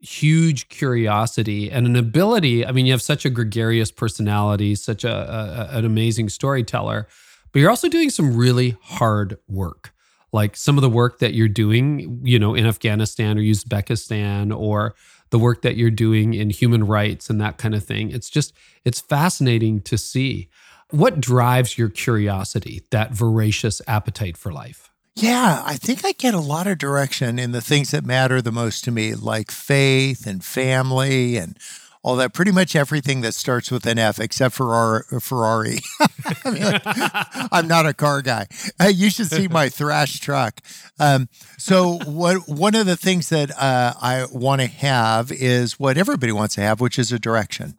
huge 0.00 0.68
curiosity 0.68 1.70
and 1.70 1.86
an 1.86 1.96
ability. 1.96 2.64
I 2.64 2.72
mean, 2.72 2.86
you 2.86 2.92
have 2.92 3.02
such 3.02 3.24
a 3.24 3.30
gregarious 3.30 3.90
personality, 3.90 4.74
such 4.74 5.04
a, 5.04 5.70
a, 5.72 5.78
an 5.78 5.84
amazing 5.84 6.28
storyteller, 6.28 7.08
but 7.52 7.60
you're 7.60 7.70
also 7.70 7.88
doing 7.88 8.10
some 8.10 8.36
really 8.36 8.76
hard 8.82 9.38
work. 9.48 9.92
Like 10.30 10.56
some 10.56 10.76
of 10.76 10.82
the 10.82 10.90
work 10.90 11.20
that 11.20 11.32
you're 11.32 11.48
doing, 11.48 12.20
you 12.22 12.38
know, 12.38 12.54
in 12.54 12.66
Afghanistan 12.66 13.38
or 13.38 13.40
Uzbekistan, 13.40 14.56
or 14.56 14.94
the 15.30 15.38
work 15.38 15.62
that 15.62 15.76
you're 15.76 15.90
doing 15.90 16.34
in 16.34 16.50
human 16.50 16.84
rights 16.84 17.30
and 17.30 17.40
that 17.40 17.58
kind 17.58 17.74
of 17.74 17.84
thing. 17.84 18.10
It's 18.10 18.30
just, 18.30 18.52
it's 18.84 19.00
fascinating 19.00 19.80
to 19.82 19.96
see. 19.98 20.48
What 20.90 21.20
drives 21.20 21.76
your 21.76 21.88
curiosity, 21.88 22.82
that 22.90 23.12
voracious 23.12 23.82
appetite 23.86 24.36
for 24.36 24.52
life? 24.52 24.87
Yeah, 25.20 25.64
I 25.66 25.74
think 25.74 26.04
I 26.04 26.12
get 26.12 26.32
a 26.32 26.38
lot 26.38 26.68
of 26.68 26.78
direction 26.78 27.40
in 27.40 27.50
the 27.50 27.60
things 27.60 27.90
that 27.90 28.04
matter 28.04 28.40
the 28.40 28.52
most 28.52 28.84
to 28.84 28.92
me, 28.92 29.16
like 29.16 29.50
faith 29.50 30.28
and 30.28 30.44
family 30.44 31.36
and 31.36 31.58
all 32.04 32.14
that. 32.16 32.32
Pretty 32.32 32.52
much 32.52 32.76
everything 32.76 33.22
that 33.22 33.34
starts 33.34 33.68
with 33.72 33.84
an 33.86 33.98
F, 33.98 34.20
except 34.20 34.54
for 34.54 34.72
our 34.72 35.02
Ferrari. 35.20 35.80
I 36.44 36.50
mean, 36.50 36.62
like, 36.62 36.82
I'm 37.52 37.66
not 37.66 37.84
a 37.84 37.94
car 37.94 38.22
guy. 38.22 38.46
Uh, 38.80 38.92
you 38.94 39.10
should 39.10 39.26
see 39.26 39.48
my 39.48 39.68
thrash 39.68 40.20
truck. 40.20 40.60
Um, 41.00 41.28
so, 41.56 41.98
what 42.06 42.48
one 42.48 42.76
of 42.76 42.86
the 42.86 42.96
things 42.96 43.28
that 43.30 43.50
uh, 43.58 43.94
I 44.00 44.26
want 44.30 44.60
to 44.60 44.68
have 44.68 45.32
is 45.32 45.80
what 45.80 45.98
everybody 45.98 46.30
wants 46.30 46.54
to 46.54 46.60
have, 46.60 46.80
which 46.80 46.96
is 46.96 47.10
a 47.10 47.18
direction. 47.18 47.76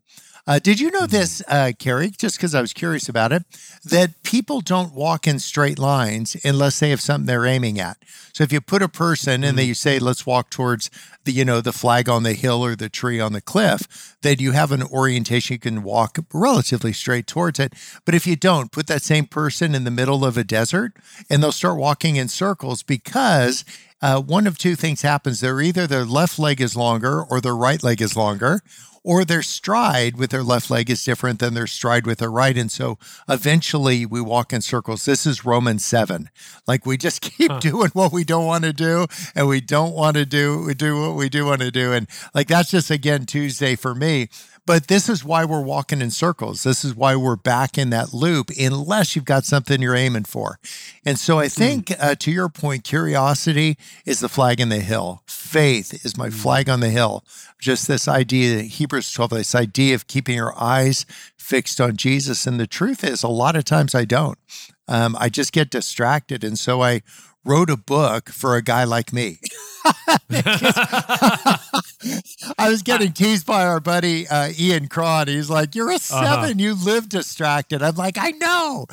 Uh, 0.50 0.58
did 0.58 0.80
you 0.80 0.90
know 0.90 1.06
this, 1.06 1.44
uh, 1.48 1.72
Carey? 1.78 2.10
Just 2.10 2.38
because 2.38 2.56
I 2.56 2.62
was 2.62 2.74
curious 2.74 3.08
about 3.08 3.32
it, 3.32 3.44
that 3.86 4.24
people 4.24 4.62
don't 4.62 4.96
walk 4.96 5.28
in 5.28 5.38
straight 5.38 5.78
lines 5.78 6.36
unless 6.44 6.80
they 6.80 6.90
have 6.90 7.02
something 7.02 7.28
they're 7.28 7.46
aiming 7.46 7.80
at. 7.80 7.98
So 8.34 8.44
if 8.44 8.52
you 8.52 8.60
put 8.60 8.82
a 8.82 8.90
person 8.90 9.44
and 9.44 9.60
then 9.60 9.68
you 9.68 9.76
say, 9.76 10.00
"Let's 10.00 10.26
walk 10.26 10.50
towards 10.50 10.90
the, 11.24 11.34
you 11.34 11.46
know, 11.46 11.62
the 11.62 11.72
flag 11.72 12.10
on 12.10 12.24
the 12.24 12.34
hill 12.34 12.66
or 12.66 12.76
the 12.76 12.90
tree 12.90 13.20
on 13.20 13.34
the 13.34 13.42
cliff," 13.42 14.18
that 14.24 14.42
you 14.42 14.54
have 14.54 14.72
an 14.72 14.82
orientation 14.82 15.54
you 15.54 15.60
can 15.60 15.84
walk 15.84 16.18
relatively 16.34 16.94
straight 16.94 17.28
towards 17.28 17.60
it. 17.60 17.74
But 18.04 18.16
if 18.16 18.26
you 18.26 18.36
don't, 18.36 18.72
put 18.72 18.88
that 18.88 19.04
same 19.04 19.28
person 19.28 19.76
in 19.76 19.84
the 19.84 19.92
middle 19.92 20.26
of 20.26 20.36
a 20.36 20.44
desert, 20.44 20.94
and 21.30 21.44
they'll 21.44 21.52
start 21.52 21.78
walking 21.78 22.16
in 22.16 22.28
circles 22.28 22.82
because 22.82 23.64
uh, 24.02 24.20
one 24.20 24.48
of 24.48 24.58
two 24.58 24.76
things 24.76 25.04
happens. 25.04 25.42
They're 25.42 25.62
either 25.62 25.86
their 25.86 26.06
left 26.06 26.40
leg 26.40 26.60
is 26.60 26.76
longer 26.76 27.22
or 27.22 27.40
their 27.40 27.56
right 27.56 27.84
leg 27.84 28.02
is 28.02 28.16
longer, 28.16 28.64
or 29.04 29.26
their 29.26 29.42
stride 29.42 30.18
with 30.18 30.30
their 30.30 30.44
left 30.44 30.70
leg 30.70 30.90
is 30.90 31.04
different 31.04 31.40
than 31.40 31.54
their 31.54 31.68
stride 31.68 32.06
with 32.06 32.20
their 32.20 32.32
right. 32.32 32.58
And 32.58 32.72
so 32.72 32.98
eventually 33.28 34.06
we 34.06 34.22
walk 34.22 34.54
in 34.54 34.62
circles. 34.62 35.06
This 35.06 35.26
is 35.26 35.46
Romans 35.46 35.86
7. 35.86 36.30
Like 36.68 36.86
we 36.86 36.98
just 36.98 37.22
keep 37.38 37.52
huh. 37.52 37.60
doing 37.60 37.90
what 37.94 38.12
we 38.12 38.24
don't 38.24 38.46
want 38.46 38.64
to 38.66 38.74
do 38.74 39.08
and 39.36 39.48
we 39.48 39.62
don't 39.62 39.94
want 39.94 40.16
to 40.18 40.26
do, 40.26 40.64
we 40.66 40.74
do 40.74 41.00
what 41.02 41.16
we 41.16 41.30
do 41.30 41.46
want 41.46 41.62
to 41.62 41.72
do. 41.72 41.94
And 41.94 42.08
like 42.34 42.48
that's 42.48 42.72
just 42.72 42.92
again 42.92 43.26
Tuesday 43.26 43.76
for 43.76 43.96
me. 43.96 44.30
But 44.70 44.88
this 44.88 45.10
is 45.10 45.26
why 45.26 45.46
we're 45.46 45.64
walking 45.64 46.00
in 46.00 46.12
circles. 46.12 46.62
This 46.62 46.86
is 46.86 46.94
why 46.94 47.16
we're 47.16 47.36
back 47.36 47.76
in 47.76 47.90
that 47.90 48.14
loop, 48.14 48.52
unless 48.52 49.16
you've 49.16 49.26
got 49.26 49.44
something 49.44 49.82
you're 49.82 49.96
aiming 49.96 50.26
for. 50.26 50.60
And 51.04 51.18
so 51.18 51.40
I 51.40 51.46
hmm. 51.46 51.50
think, 51.50 51.86
mm. 51.88 51.96
uh, 52.00 52.14
to 52.14 52.30
your 52.30 52.50
point, 52.50 52.84
curiosity 52.84 53.80
is 54.06 54.20
the 54.20 54.30
flag 54.30 54.60
in 54.60 54.70
the 54.70 54.82
hill. 54.82 55.24
Faith 55.26 56.06
is 56.06 56.16
my 56.16 56.30
mm. 56.30 56.34
flag 56.34 56.70
on 56.70 56.82
the 56.82 56.92
hill. 56.92 57.26
Just 57.60 57.88
this 57.88 58.08
idea, 58.08 58.62
Hebrews 58.62 59.12
12, 59.12 59.32
this 59.32 59.56
idea 59.56 59.96
of 59.96 60.06
keeping 60.06 60.36
your 60.36 60.54
eyes 60.56 61.08
fixed 61.36 61.82
on 61.82 61.98
Jesus. 61.98 62.46
And 62.46 62.60
the 62.60 62.68
truth 62.68 63.04
is, 63.04 63.24
a 63.24 63.28
lot 63.28 63.56
of 63.56 63.66
times 63.66 63.96
I 63.96 64.06
don't. 64.06 64.38
Um, 64.88 65.18
I 65.20 65.30
just 65.30 65.52
get 65.52 65.72
distracted. 65.72 66.44
And 66.44 66.60
so 66.60 66.84
I 66.84 67.02
wrote 67.50 67.70
a 67.72 67.78
book 67.78 68.30
for 68.30 68.56
a 68.56 68.62
guy 68.62 68.84
like 68.84 69.12
me. 69.12 69.40
I 72.60 72.70
was 72.70 72.84
getting 72.84 73.12
teased 73.12 73.48
by 73.48 73.66
our 73.66 73.80
buddy 73.80 74.28
uh, 74.28 74.52
Ian 74.58 74.88
Cron. 74.88 75.28
He's 75.28 75.50
like, 75.50 75.74
"You're 75.74 75.90
a 75.90 75.96
uh-huh. 75.96 76.26
7 76.26 76.28
uh-huh. 76.28 76.54
You 76.58 76.76
live 76.76 77.10
distracted." 77.10 77.82
I'm 77.82 77.96
like, 77.96 78.18
"I 78.20 78.32
know." 78.32 78.86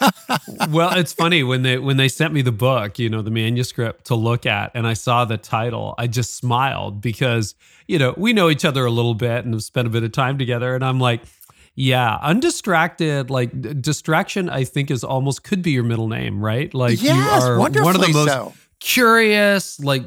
well, 0.70 0.98
it's 0.98 1.12
funny 1.12 1.44
when 1.44 1.62
they 1.62 1.78
when 1.78 1.96
they 1.96 2.08
sent 2.08 2.34
me 2.34 2.42
the 2.42 2.50
book, 2.52 2.98
you 2.98 3.08
know, 3.08 3.22
the 3.22 3.30
manuscript 3.30 4.06
to 4.06 4.16
look 4.16 4.46
at, 4.46 4.72
and 4.74 4.86
I 4.86 4.94
saw 4.94 5.24
the 5.24 5.38
title. 5.38 5.94
I 5.96 6.08
just 6.08 6.34
smiled 6.34 7.00
because 7.00 7.54
you 7.86 7.98
know 7.98 8.14
we 8.16 8.32
know 8.32 8.50
each 8.50 8.64
other 8.64 8.84
a 8.84 8.90
little 8.90 9.14
bit 9.14 9.44
and 9.44 9.54
have 9.54 9.62
spent 9.62 9.86
a 9.86 9.90
bit 9.90 10.02
of 10.02 10.10
time 10.10 10.38
together, 10.38 10.74
and 10.74 10.84
I'm 10.84 10.98
like 10.98 11.22
yeah, 11.74 12.18
undistracted, 12.20 13.30
like 13.30 13.80
distraction, 13.80 14.50
I 14.50 14.64
think 14.64 14.90
is 14.90 15.02
almost 15.02 15.42
could 15.42 15.62
be 15.62 15.70
your 15.70 15.84
middle 15.84 16.08
name, 16.08 16.44
right? 16.44 16.72
Like 16.72 17.02
yes, 17.02 17.42
you 17.42 17.50
are 17.50 17.58
one 17.58 17.76
of 17.76 18.00
the 18.02 18.10
most 18.12 18.28
so. 18.28 18.52
curious, 18.78 19.80
like 19.80 20.06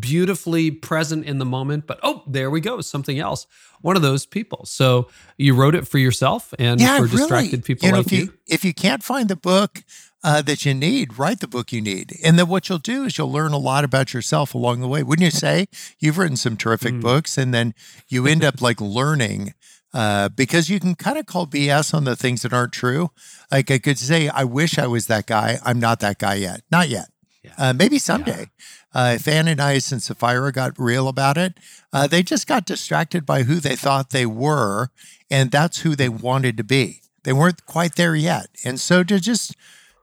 beautifully 0.00 0.72
present 0.72 1.24
in 1.24 1.38
the 1.38 1.44
moment, 1.44 1.86
but 1.86 2.00
oh, 2.02 2.24
there 2.26 2.50
we 2.50 2.60
go, 2.60 2.80
something 2.80 3.18
else. 3.18 3.46
One 3.80 3.96
of 3.96 4.02
those 4.02 4.26
people. 4.26 4.64
So 4.64 5.08
you 5.36 5.54
wrote 5.54 5.74
it 5.74 5.86
for 5.86 5.98
yourself 5.98 6.52
and 6.58 6.80
yeah, 6.80 6.98
for 6.98 7.06
distracted 7.06 7.52
really. 7.52 7.62
people 7.62 7.86
you 7.86 7.92
know, 7.92 7.98
like 7.98 8.06
if 8.06 8.12
you, 8.12 8.24
you. 8.24 8.34
If 8.48 8.64
you 8.64 8.74
can't 8.74 9.02
find 9.02 9.28
the 9.28 9.36
book 9.36 9.84
uh, 10.24 10.40
that 10.42 10.64
you 10.64 10.72
need, 10.72 11.18
write 11.18 11.40
the 11.40 11.46
book 11.46 11.70
you 11.70 11.82
need. 11.82 12.16
And 12.24 12.38
then 12.38 12.48
what 12.48 12.68
you'll 12.68 12.78
do 12.78 13.04
is 13.04 13.18
you'll 13.18 13.30
learn 13.30 13.52
a 13.52 13.58
lot 13.58 13.84
about 13.84 14.14
yourself 14.14 14.54
along 14.54 14.80
the 14.80 14.88
way. 14.88 15.02
Wouldn't 15.02 15.24
you 15.24 15.30
say? 15.30 15.66
You've 16.00 16.16
written 16.16 16.36
some 16.36 16.56
terrific 16.56 16.94
mm. 16.94 17.02
books 17.02 17.36
and 17.36 17.52
then 17.52 17.74
you 18.08 18.26
end 18.26 18.42
up 18.44 18.62
like 18.62 18.80
learning 18.80 19.52
uh, 19.94 20.28
because 20.28 20.68
you 20.68 20.80
can 20.80 20.96
kind 20.96 21.16
of 21.16 21.24
call 21.24 21.46
BS 21.46 21.94
on 21.94 22.04
the 22.04 22.16
things 22.16 22.42
that 22.42 22.52
aren't 22.52 22.72
true. 22.72 23.12
Like 23.50 23.70
I 23.70 23.78
could 23.78 23.98
say, 23.98 24.28
I 24.28 24.42
wish 24.42 24.76
I 24.78 24.88
was 24.88 25.06
that 25.06 25.26
guy. 25.26 25.58
I'm 25.64 25.78
not 25.78 26.00
that 26.00 26.18
guy 26.18 26.34
yet. 26.34 26.62
Not 26.70 26.88
yet. 26.88 27.08
Yeah. 27.42 27.52
Uh, 27.56 27.72
maybe 27.72 27.98
someday. 27.98 28.50
Yeah. 28.94 29.00
Uh, 29.00 29.12
if 29.14 29.28
Ananias 29.28 29.92
and 29.92 30.02
Sapphira 30.02 30.52
got 30.52 30.78
real 30.78 31.08
about 31.08 31.38
it, 31.38 31.54
uh, 31.92 32.06
they 32.06 32.22
just 32.22 32.46
got 32.46 32.66
distracted 32.66 33.24
by 33.24 33.44
who 33.44 33.56
they 33.56 33.76
thought 33.76 34.10
they 34.10 34.26
were, 34.26 34.88
and 35.30 35.50
that's 35.50 35.80
who 35.80 35.96
they 35.96 36.08
wanted 36.08 36.56
to 36.56 36.64
be. 36.64 37.00
They 37.22 37.32
weren't 37.32 37.64
quite 37.66 37.96
there 37.96 38.14
yet. 38.14 38.48
And 38.64 38.78
so 38.78 39.02
to 39.04 39.18
just 39.18 39.56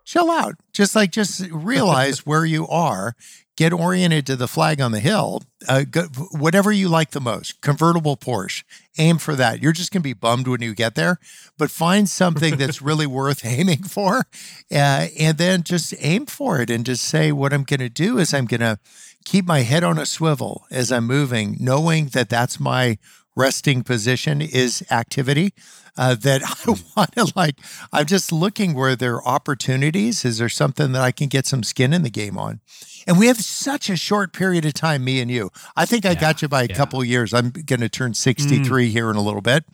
chill 0.05 0.29
out, 0.29 0.55
just 0.73 0.95
like 0.95 1.11
just 1.11 1.47
realize 1.51 2.25
where 2.25 2.45
you 2.45 2.67
are 2.67 3.15
get 3.57 3.73
oriented 3.73 4.25
to 4.25 4.35
the 4.35 4.47
flag 4.47 4.79
on 4.81 4.91
the 4.91 4.99
hill. 4.99 5.43
Uh, 5.67 5.83
go, 5.89 6.03
whatever 6.31 6.71
you 6.71 6.89
like 6.89 7.11
the 7.11 7.21
most, 7.21 7.61
convertible 7.61 8.17
Porsche, 8.17 8.63
aim 8.97 9.17
for 9.17 9.35
that. 9.35 9.61
You're 9.61 9.73
just 9.73 9.91
going 9.91 10.01
to 10.01 10.09
be 10.09 10.13
bummed 10.13 10.47
when 10.47 10.61
you 10.61 10.73
get 10.73 10.95
there, 10.95 11.19
but 11.57 11.69
find 11.69 12.09
something 12.09 12.57
that's 12.57 12.81
really 12.81 13.05
worth 13.05 13.45
aiming 13.45 13.83
for, 13.83 14.25
uh, 14.71 15.07
and 15.19 15.37
then 15.37 15.63
just 15.63 15.93
aim 15.99 16.25
for 16.25 16.61
it 16.61 16.69
and 16.69 16.85
just 16.85 17.03
say, 17.03 17.31
what 17.31 17.53
I'm 17.53 17.63
going 17.63 17.81
to 17.81 17.89
do 17.89 18.17
is 18.17 18.33
I'm 18.33 18.45
going 18.45 18.61
to 18.61 18.79
keep 19.25 19.45
my 19.45 19.59
head 19.59 19.83
on 19.83 19.99
a 19.99 20.05
swivel 20.05 20.65
as 20.71 20.91
I'm 20.91 21.05
moving, 21.05 21.57
knowing 21.59 22.07
that 22.07 22.29
that's 22.29 22.59
my 22.59 22.97
resting 23.35 23.83
position 23.83 24.41
is 24.41 24.83
activity. 24.91 25.53
Uh, 25.97 26.15
that 26.15 26.41
I 26.45 26.75
want 26.95 27.11
to 27.13 27.33
like, 27.35 27.55
I'm 27.91 28.05
just 28.05 28.31
looking 28.31 28.73
where 28.73 28.95
there 28.95 29.15
are 29.15 29.27
opportunities. 29.27 30.23
Is 30.23 30.37
there 30.37 30.49
something 30.49 30.93
that 30.93 31.01
I 31.01 31.11
can 31.11 31.27
get 31.27 31.45
some 31.45 31.63
skin 31.63 31.93
in 31.93 32.03
the 32.03 32.09
game 32.09 32.37
on? 32.37 32.61
And 33.07 33.19
we 33.19 33.27
have 33.27 33.37
such 33.37 33.89
a 33.89 33.95
short 33.95 34.31
period 34.31 34.65
of 34.65 34.73
time, 34.73 35.03
me 35.03 35.19
and 35.19 35.29
you. 35.29 35.51
I 35.75 35.85
think 35.85 36.05
I 36.05 36.11
yeah, 36.11 36.19
got 36.19 36.41
you 36.41 36.47
by 36.47 36.63
a 36.63 36.67
yeah. 36.67 36.75
couple 36.75 37.03
years. 37.03 37.33
I'm 37.33 37.49
going 37.49 37.81
to 37.81 37.89
turn 37.89 38.13
63 38.13 38.63
mm. 38.63 38.91
here 38.91 39.09
in 39.09 39.15
a 39.15 39.21
little 39.21 39.41
bit. 39.41 39.65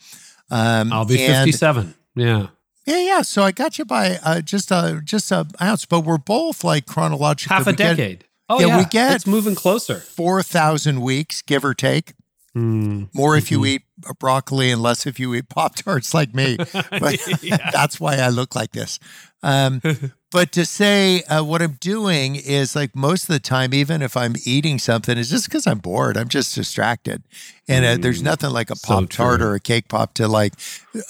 Um, 0.50 0.92
I'll 0.94 1.06
be 1.06 1.18
57. 1.18 1.94
Yeah. 2.16 2.48
Yeah, 2.86 3.00
yeah. 3.00 3.22
So 3.22 3.44
I 3.44 3.52
got 3.52 3.78
you 3.78 3.86
by 3.86 4.18
uh, 4.24 4.40
just 4.40 4.72
a 4.72 5.02
just 5.04 5.30
a 5.30 5.46
ounce, 5.62 5.86
but 5.86 6.02
we're 6.02 6.18
both 6.18 6.64
like 6.64 6.86
chronologically 6.86 7.54
half 7.54 7.68
a 7.68 7.74
decade. 7.74 8.24
Oh 8.50 8.62
yeah, 8.62 8.68
yeah, 8.68 8.78
we 8.78 8.86
get 8.86 9.14
it's 9.14 9.28
moving 9.28 9.56
closer. 9.56 10.00
Four 10.00 10.42
thousand 10.42 11.02
weeks, 11.02 11.42
give 11.42 11.66
or 11.66 11.74
take. 11.74 12.14
Mm. 12.56 13.14
More 13.14 13.36
if 13.36 13.52
you 13.52 13.58
mm-hmm. 13.58 13.68
eat 13.68 13.82
broccoli 14.14 14.72
unless 14.72 15.06
if 15.06 15.20
you 15.20 15.34
eat 15.34 15.50
Pop 15.50 15.76
Tarts 15.76 16.14
like 16.14 16.34
me. 16.34 16.58
But 16.58 17.20
that's 17.72 18.00
why 18.00 18.18
I 18.18 18.30
look 18.30 18.56
like 18.56 18.72
this. 18.72 19.00
Um, 19.44 19.82
but 20.32 20.52
to 20.54 20.66
say 20.66 21.22
uh, 21.24 21.44
what 21.44 21.62
I'm 21.62 21.78
doing 21.80 22.36
is 22.36 22.76
like 22.76 22.96
most 22.96 23.24
of 23.24 23.30
the 23.30 23.40
time, 23.40 23.74
even 23.74 24.02
if 24.02 24.18
I'm 24.18 24.36
eating 24.46 24.80
something, 24.80 25.18
is 25.18 25.30
just 25.30 25.46
because 25.46 25.68
I'm 25.68 25.80
bored. 25.80 26.18
I'm 26.18 26.30
just 26.30 26.56
distracted. 26.56 27.24
And 27.68 27.86
uh, 27.86 27.98
there's 27.98 28.22
mm. 28.22 28.26
nothing 28.26 28.52
like 28.52 28.70
a 28.70 28.76
Pop 28.76 29.10
Tart 29.10 29.42
or 29.42 29.54
a 29.54 29.60
cake 29.60 29.88
pop 29.90 30.14
to 30.16 30.28
like 30.28 30.54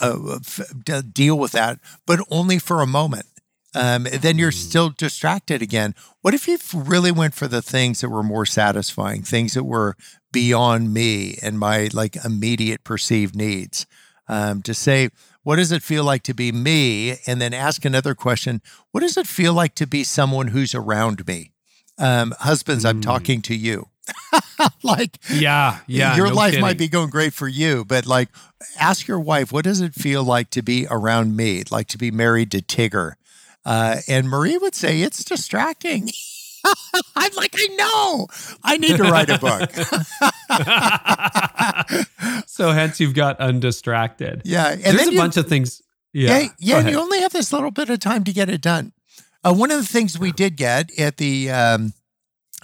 uh, 0.02 0.38
f- 0.40 0.74
deal 1.14 1.38
with 1.38 1.52
that, 1.54 1.80
but 2.06 2.20
only 2.30 2.60
for 2.60 2.82
a 2.82 2.88
moment. 2.88 3.26
Um, 3.76 4.08
then 4.12 4.38
you're 4.38 4.52
mm. 4.52 4.56
still 4.56 4.90
distracted 4.90 5.62
again. 5.62 5.94
What 6.22 6.34
if 6.34 6.48
you 6.48 6.58
really 6.74 7.12
went 7.12 7.34
for 7.34 7.48
the 7.48 7.62
things 7.62 8.02
that 8.02 8.10
were 8.10 8.24
more 8.24 8.46
satisfying, 8.46 9.24
things 9.24 9.54
that 9.54 9.66
were 9.66 9.96
beyond 10.32 10.94
me 10.94 11.38
and 11.42 11.60
my 11.60 11.90
like 11.94 12.16
immediate 12.24 12.84
perceived 12.84 13.36
needs? 13.36 13.86
Um, 14.30 14.62
to 14.64 14.74
say, 14.74 15.10
what 15.44 15.56
does 15.56 15.72
it 15.72 15.82
feel 15.82 16.04
like 16.04 16.24
to 16.24 16.34
be 16.34 16.52
me? 16.52 17.20
And 17.26 17.40
then 17.40 17.54
ask 17.54 17.86
another 17.86 18.14
question 18.14 18.62
What 18.92 19.02
does 19.02 19.16
it 19.16 19.28
feel 19.28 19.54
like 19.54 19.76
to 19.76 19.88
be 19.88 20.04
someone 20.04 20.48
who's 20.48 20.76
around 20.76 21.26
me? 21.26 21.52
Um, 21.98 22.34
husbands, 22.40 22.84
mm. 22.84 22.90
I'm 22.90 23.02
talking 23.02 23.42
to 23.44 23.56
you. 23.56 23.88
like, 24.84 25.18
yeah, 25.32 25.80
yeah. 25.88 26.16
Your 26.16 26.28
no 26.28 26.34
life 26.34 26.52
kidding. 26.52 26.62
might 26.62 26.78
be 26.78 26.88
going 26.88 27.10
great 27.10 27.34
for 27.34 27.48
you, 27.48 27.86
but 27.86 28.06
like, 28.06 28.30
ask 28.80 29.08
your 29.08 29.20
wife, 29.20 29.52
what 29.52 29.66
does 29.66 29.82
it 29.82 29.94
feel 29.94 30.24
like 30.24 30.50
to 30.52 30.62
be 30.62 30.88
around 30.90 31.36
me? 31.36 31.64
Like 31.70 31.88
to 31.88 31.98
be 31.98 32.12
married 32.12 32.52
to 32.52 32.62
Tigger? 32.62 33.14
Uh, 33.68 33.98
and 34.08 34.30
Marie 34.30 34.58
would 34.58 34.74
say, 34.74 35.02
it's 35.02 35.26
distracting. 35.26 36.10
I'm 37.18 37.32
like, 37.36 37.54
I 37.54 37.68
know. 37.76 38.28
I 38.64 38.78
need 38.78 38.96
to 38.96 39.04
write 39.04 39.30
a 39.30 39.38
book. 39.38 39.70
so 42.48 42.72
hence 42.72 43.02
you've 43.02 43.14
got 43.14 43.38
undistracted. 43.42 44.44
Yeah. 44.46 44.70
And 44.70 44.82
There's 44.82 45.10
a 45.10 45.12
you, 45.12 45.20
bunch 45.20 45.36
of 45.36 45.48
things. 45.48 45.82
Yeah. 46.14 46.40
Yeah. 46.40 46.50
yeah 46.60 46.88
you 46.90 46.98
only 46.98 47.20
have 47.20 47.34
this 47.34 47.52
little 47.52 47.72
bit 47.72 47.90
of 47.90 48.00
time 48.00 48.24
to 48.24 48.32
get 48.32 48.50
it 48.50 48.62
done. 48.62 48.94
Uh, 49.44 49.54
one 49.54 49.70
of 49.70 49.80
the 49.80 49.88
things 49.88 50.18
we 50.18 50.32
did 50.32 50.56
get 50.56 50.98
at 50.98 51.18
the 51.18 51.52
um, 51.52 51.92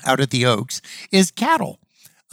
out 0.05 0.21
at 0.21 0.29
the 0.29 0.45
Oaks 0.45 0.81
is 1.11 1.31
cattle. 1.31 1.79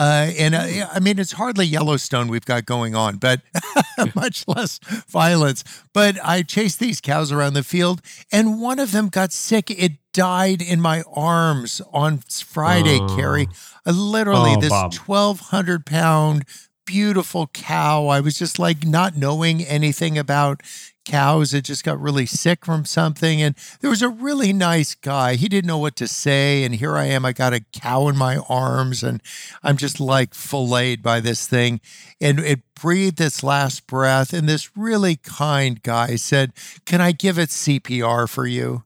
Uh, 0.00 0.33
and 0.38 0.54
uh, 0.54 0.88
I 0.90 0.99
mean, 0.99 1.19
it's 1.19 1.33
hardly 1.33 1.66
Yellowstone 1.66 2.28
we've 2.28 2.47
got 2.47 2.64
going 2.64 2.95
on, 2.95 3.19
but 3.19 3.42
much 4.14 4.49
less 4.49 4.80
violence. 5.09 5.62
But 5.92 6.16
I 6.25 6.40
chased 6.40 6.80
these 6.80 7.02
cows 7.02 7.30
around 7.30 7.52
the 7.52 7.62
field, 7.62 8.00
and 8.33 8.62
one 8.62 8.78
of 8.78 8.92
them 8.92 9.11
got 9.11 9.30
sick. 9.30 9.71
It 9.71 9.92
died 10.14 10.62
in 10.62 10.80
my 10.80 11.02
arms 11.12 11.83
on 11.92 12.21
Friday, 12.30 12.99
oh. 12.99 13.14
Carey. 13.14 13.49
Uh, 13.87 13.92
literally, 13.92 14.54
oh, 14.57 14.61
this 14.61 14.71
1,200 14.71 15.85
pound 15.85 16.47
beautiful 16.87 17.49
cow. 17.49 18.07
I 18.07 18.21
was 18.21 18.38
just 18.38 18.59
like 18.59 18.87
not 18.87 19.19
knowing 19.19 19.62
anything 19.62 20.16
about 20.16 20.62
cows. 21.04 21.50
that 21.50 21.64
just 21.64 21.85
got 21.85 22.00
really 22.00 22.26
sick 22.26 22.64
from 22.64 22.85
something. 22.85 23.42
And 23.42 23.54
there 23.80 23.90
was 23.90 24.02
a 24.02 24.09
really 24.09 24.52
nice 24.52 24.95
guy. 24.95 25.35
He 25.35 25.49
didn't 25.49 25.69
know 25.69 25.78
what 25.78 25.97
to 25.97 26.09
say. 26.09 26.64
And 26.64 26.75
here 26.75 26.97
I 26.97 27.07
am. 27.07 27.25
I 27.25 27.33
got 27.33 27.54
a 27.54 27.64
cow 27.73 28.09
in 28.09 28.16
my 28.16 28.38
arms 28.49 29.02
and 29.02 29.23
I'm 29.62 29.76
just 29.76 30.00
like 30.00 30.35
filleted 30.35 31.02
by 31.02 31.21
this 31.21 31.47
thing. 31.47 31.80
And 32.21 32.38
it 32.40 32.61
breathed 32.75 33.21
its 33.21 33.42
last 33.42 33.87
breath. 33.87 34.33
And 34.33 34.49
this 34.49 34.76
really 34.76 35.16
kind 35.16 35.83
guy 35.83 36.16
said, 36.16 36.52
Can 36.85 37.00
I 37.00 37.12
give 37.12 37.38
it 37.38 37.50
CPR 37.50 38.28
for 38.28 38.47
you? 38.47 38.85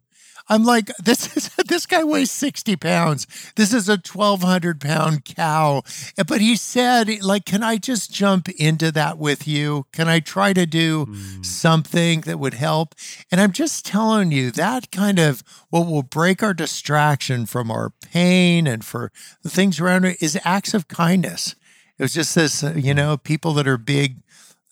I'm 0.49 0.65
like, 0.65 0.95
this 1.03 1.37
is 1.37 1.51
this 1.69 1.87
guy 1.87 2.05
weighs 2.05 2.31
60 2.31 2.77
pounds. 2.77 3.27
This 3.57 3.73
is 3.73 3.89
a 3.89 3.93
1,200 3.93 4.81
pound 4.81 5.25
cow. 5.25 5.83
But 6.27 6.41
he 6.41 6.57
said, 6.57 7.23
like, 7.23 7.45
can 7.45 7.63
I 7.63 7.77
just 7.77 8.13
jump 8.13 8.49
into 8.51 8.93
that 8.93 9.19
with 9.19 9.49
you? 9.49 9.87
Can 9.93 10.09
I 10.09 10.21
try 10.21 10.53
to 10.53 10.67
do 10.67 11.07
mm. 11.07 11.45
something 11.45 12.23
that 12.23 12.39
would 12.39 12.55
help? 12.55 12.95
And 13.31 13.41
I'm 13.41 13.53
just 13.53 13.87
telling 13.87 14.33
you 14.33 14.51
that 14.53 14.91
kind 14.91 15.19
of 15.19 15.43
what 15.71 15.87
will 15.87 16.03
break 16.03 16.43
our 16.43 16.55
distraction 16.55 17.47
from 17.47 17.71
our 17.71 17.91
pain 17.91 18.67
and 18.67 18.85
for 18.85 19.11
the 19.43 19.51
things 19.51 19.81
around 19.81 20.05
it 20.05 20.23
is 20.23 20.39
acts 20.45 20.75
of 20.75 20.89
kindness. 20.89 21.55
It 21.99 22.03
was 22.03 22.15
just 22.15 22.35
this, 22.35 22.65
uh, 22.65 22.75
you 22.77 22.93
know, 22.93 23.17
people 23.17 23.53
that 23.55 23.69
are 23.69 23.79
big 23.79 24.17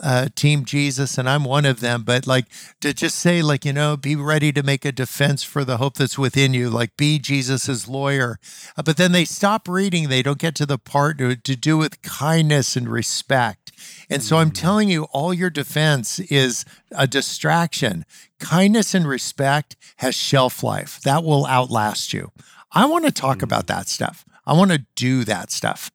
uh, 0.02 0.28
Team 0.35 0.64
Jesus, 0.64 1.16
and 1.16 1.28
I'm 1.28 1.44
one 1.44 1.64
of 1.64 1.80
them. 1.80 2.02
But 2.02 2.26
like 2.26 2.47
to 2.80 2.92
just 2.92 3.18
say, 3.18 3.40
like, 3.40 3.64
you 3.64 3.73
know, 3.73 3.97
be 3.97 4.16
ready 4.16 4.52
to 4.52 4.62
make 4.62 4.85
a 4.85 4.92
defense 4.92 5.42
for 5.42 5.64
the 5.64 5.76
hope 5.76 5.94
that's 5.94 6.18
within 6.18 6.52
you, 6.52 6.68
like 6.68 6.97
be 6.97 7.18
Jesus's 7.18 7.88
lawyer. 7.88 8.38
Uh, 8.76 8.82
but 8.82 8.97
then 8.97 9.12
they 9.12 9.25
stop 9.25 9.68
reading, 9.68 10.09
they 10.09 10.23
don't 10.23 10.38
get 10.38 10.54
to 10.56 10.66
the 10.66 10.78
part 10.78 11.18
to, 11.18 11.37
to 11.37 11.56
do 11.56 11.78
with 11.78 12.02
kindness 12.02 12.76
and 12.76 12.88
respect. 12.88 13.73
And 14.11 14.23
so 14.23 14.38
I'm 14.38 14.50
mm. 14.50 14.61
telling 14.61 14.88
you, 14.88 15.04
all 15.12 15.32
your 15.32 15.50
defense 15.50 16.18
is 16.18 16.64
a 16.90 17.06
distraction. 17.06 18.04
Kindness 18.38 18.94
and 18.94 19.06
respect 19.06 19.76
has 19.97 20.14
shelf 20.14 20.62
life, 20.62 21.00
that 21.02 21.25
will 21.25 21.47
outlast 21.47 22.12
you. 22.12 22.32
I 22.73 22.87
want 22.87 23.04
to 23.04 23.12
talk 23.12 23.38
mm. 23.38 23.44
about 23.44 23.66
that 23.68 23.88
stuff. 23.88 24.25
I 24.44 24.54
want 24.54 24.73
to 24.73 24.87
do 24.97 25.25
that 25.25 25.52
stuff. 25.52 25.90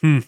Hmm. 0.00 0.20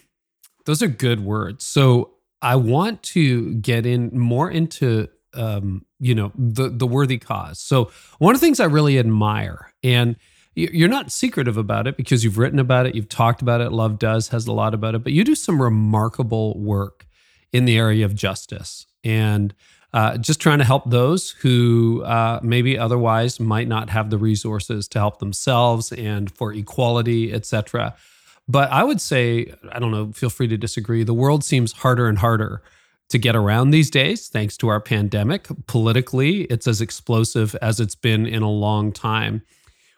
Those 0.65 0.81
are 0.81 0.87
good 0.87 1.21
words. 1.23 1.65
So 1.65 2.11
I 2.41 2.55
want 2.55 3.03
to 3.03 3.55
get 3.55 3.85
in 3.85 4.17
more 4.17 4.49
into 4.49 5.07
um, 5.33 5.85
you 5.99 6.15
know 6.15 6.31
the 6.35 6.69
the 6.69 6.87
worthy 6.87 7.17
cause. 7.17 7.59
So 7.59 7.91
one 8.19 8.35
of 8.35 8.41
the 8.41 8.45
things 8.45 8.59
I 8.59 8.65
really 8.65 8.99
admire, 8.99 9.73
and 9.83 10.15
you're 10.55 10.89
not 10.89 11.11
secretive 11.11 11.57
about 11.57 11.85
it 11.85 11.97
because 11.97 12.23
you've 12.23 12.37
written 12.37 12.59
about 12.59 12.85
it, 12.85 12.95
you've 12.95 13.09
talked 13.09 13.41
about 13.41 13.59
it. 13.61 13.71
Love 13.71 13.99
does 13.99 14.29
has 14.29 14.47
a 14.47 14.53
lot 14.53 14.73
about 14.73 14.95
it, 14.95 15.03
but 15.03 15.11
you 15.11 15.23
do 15.23 15.35
some 15.35 15.61
remarkable 15.61 16.57
work 16.57 17.05
in 17.51 17.65
the 17.65 17.77
area 17.77 18.05
of 18.05 18.15
justice 18.15 18.85
and 19.03 19.53
uh, 19.93 20.17
just 20.17 20.41
trying 20.41 20.59
to 20.59 20.65
help 20.65 20.89
those 20.89 21.31
who 21.31 22.03
uh, 22.03 22.39
maybe 22.43 22.77
otherwise 22.77 23.39
might 23.39 23.67
not 23.67 23.89
have 23.89 24.09
the 24.09 24.17
resources 24.17 24.87
to 24.89 24.99
help 24.99 25.19
themselves 25.19 25.91
and 25.93 26.31
for 26.35 26.53
equality, 26.53 27.33
etc. 27.33 27.95
But 28.47 28.71
I 28.71 28.83
would 28.83 29.01
say, 29.01 29.53
I 29.71 29.79
don't 29.79 29.91
know, 29.91 30.11
feel 30.11 30.29
free 30.29 30.47
to 30.47 30.57
disagree. 30.57 31.03
The 31.03 31.13
world 31.13 31.43
seems 31.43 31.71
harder 31.71 32.07
and 32.07 32.19
harder 32.19 32.61
to 33.09 33.17
get 33.17 33.35
around 33.35 33.69
these 33.69 33.89
days, 33.89 34.27
thanks 34.27 34.57
to 34.57 34.67
our 34.67 34.79
pandemic. 34.79 35.47
Politically, 35.67 36.41
it's 36.43 36.67
as 36.67 36.81
explosive 36.81 37.55
as 37.61 37.79
it's 37.79 37.95
been 37.95 38.25
in 38.25 38.43
a 38.43 38.49
long 38.49 38.91
time. 38.91 39.41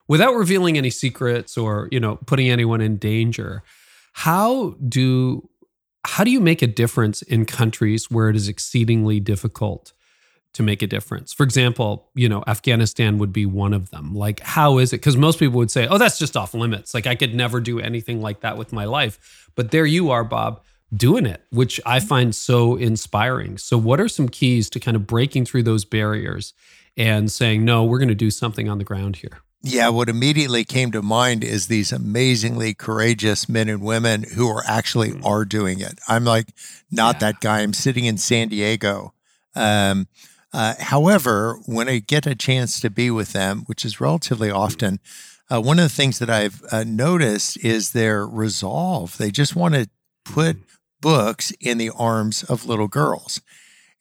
Without 0.08 0.36
revealing 0.36 0.77
any 0.77 0.89
secrets 0.89 1.58
or, 1.58 1.89
you 1.92 2.00
know, 2.00 2.16
putting 2.25 2.50
anyone 2.50 2.82
in 2.82 2.98
danger, 2.98 3.63
how 4.13 4.75
do 4.88 5.50
how 6.06 6.24
do 6.24 6.32
you 6.32 6.39
make 6.39 6.62
a 6.62 6.68
difference 6.68 7.22
in 7.22 7.46
countries 7.46 8.10
where 8.10 8.30
it 8.30 8.36
is 8.36 8.48
exceedingly 8.48 9.20
difficult 9.20 9.92
to 10.58 10.64
make 10.64 10.82
a 10.82 10.88
difference. 10.88 11.34
For 11.34 11.44
example, 11.44 12.10
you 12.16 12.28
know, 12.28 12.44
Afghanistan 12.48 13.20
would 13.20 13.32
be 13.32 13.46
one 13.46 13.74
of 13.74 13.92
them. 13.92 14.16
Like, 14.16 14.40
how 14.40 14.80
is 14.80 14.92
it? 14.92 14.98
Because 14.98 15.16
most 15.16 15.38
people 15.38 15.60
would 15.60 15.70
say, 15.70 15.88
oh, 15.88 16.00
that's 16.00 16.18
just 16.18 16.36
off 16.36 16.56
limits. 16.56 16.96
Like, 16.96 17.06
I 17.06 17.14
could 17.14 17.36
never 17.36 17.60
do 17.62 17.80
anything 17.80 18.22
like 18.22 18.40
that 18.42 18.58
with 18.58 18.74
my 18.74 18.86
life. 18.86 19.50
But 19.56 19.70
there 19.70 19.86
you 19.86 20.10
are, 20.10 20.24
Bob, 20.24 20.64
doing 20.92 21.28
it, 21.28 21.44
which 21.52 21.80
I 21.86 22.00
find 22.00 22.34
so 22.34 22.76
inspiring. 22.76 23.60
So, 23.60 23.78
what 23.78 24.00
are 24.00 24.10
some 24.10 24.28
keys 24.28 24.68
to 24.72 24.80
kind 24.80 24.98
of 24.98 25.06
breaking 25.06 25.46
through 25.46 25.64
those 25.64 25.86
barriers 25.86 26.54
and 26.98 27.32
saying, 27.32 27.64
no, 27.64 27.84
we're 27.84 28.00
going 28.00 28.08
to 28.10 28.16
do 28.16 28.32
something 28.32 28.68
on 28.68 28.80
the 28.80 28.84
ground 28.84 29.18
here? 29.18 29.42
Yeah, 29.62 29.90
what 29.90 30.10
immediately 30.10 30.64
came 30.64 30.92
to 30.92 31.04
mind 31.04 31.44
is 31.44 31.68
these 31.68 31.92
amazingly 31.92 32.74
courageous 32.74 33.48
men 33.48 33.70
and 33.70 33.84
women 33.84 34.24
who 34.24 34.50
are 34.50 34.64
actually 34.66 35.12
mm. 35.12 35.24
are 35.24 35.46
doing 35.46 35.80
it. 35.80 36.00
I'm 36.08 36.26
like 36.26 36.48
not 36.90 37.16
yeah. 37.16 37.20
that 37.20 37.42
guy. 37.42 37.60
I'm 37.60 37.74
sitting 37.74 38.05
in 38.05 38.18
San 38.18 38.48
Diego. 38.48 39.14
Um, 39.55 40.08
uh, 40.53 40.75
however, 40.79 41.60
when 41.66 41.90
I 41.90 42.00
get 42.00 42.25
a 42.25 42.36
chance 42.36 42.79
to 42.79 42.90
be 42.90 43.12
with 43.12 43.33
them, 43.33 43.64
which 43.66 43.83
is 43.83 44.01
relatively 44.01 44.50
often, 44.50 45.00
uh, 45.51 45.62
one 45.62 45.79
of 45.79 45.83
the 45.83 45.96
things 45.96 46.20
that 46.20 46.29
I've 46.29 46.62
uh, 46.72 46.83
noticed 46.86 47.64
is 47.64 47.92
their 47.92 48.25
resolve. 48.25 49.18
They 49.18 49.31
just 49.31 49.55
want 49.55 49.75
to 49.75 49.90
put 50.25 50.57
books 51.01 51.51
in 51.60 51.77
the 51.77 51.92
arms 51.92 52.44
of 52.44 52.66
little 52.66 52.88
girls. 52.88 53.42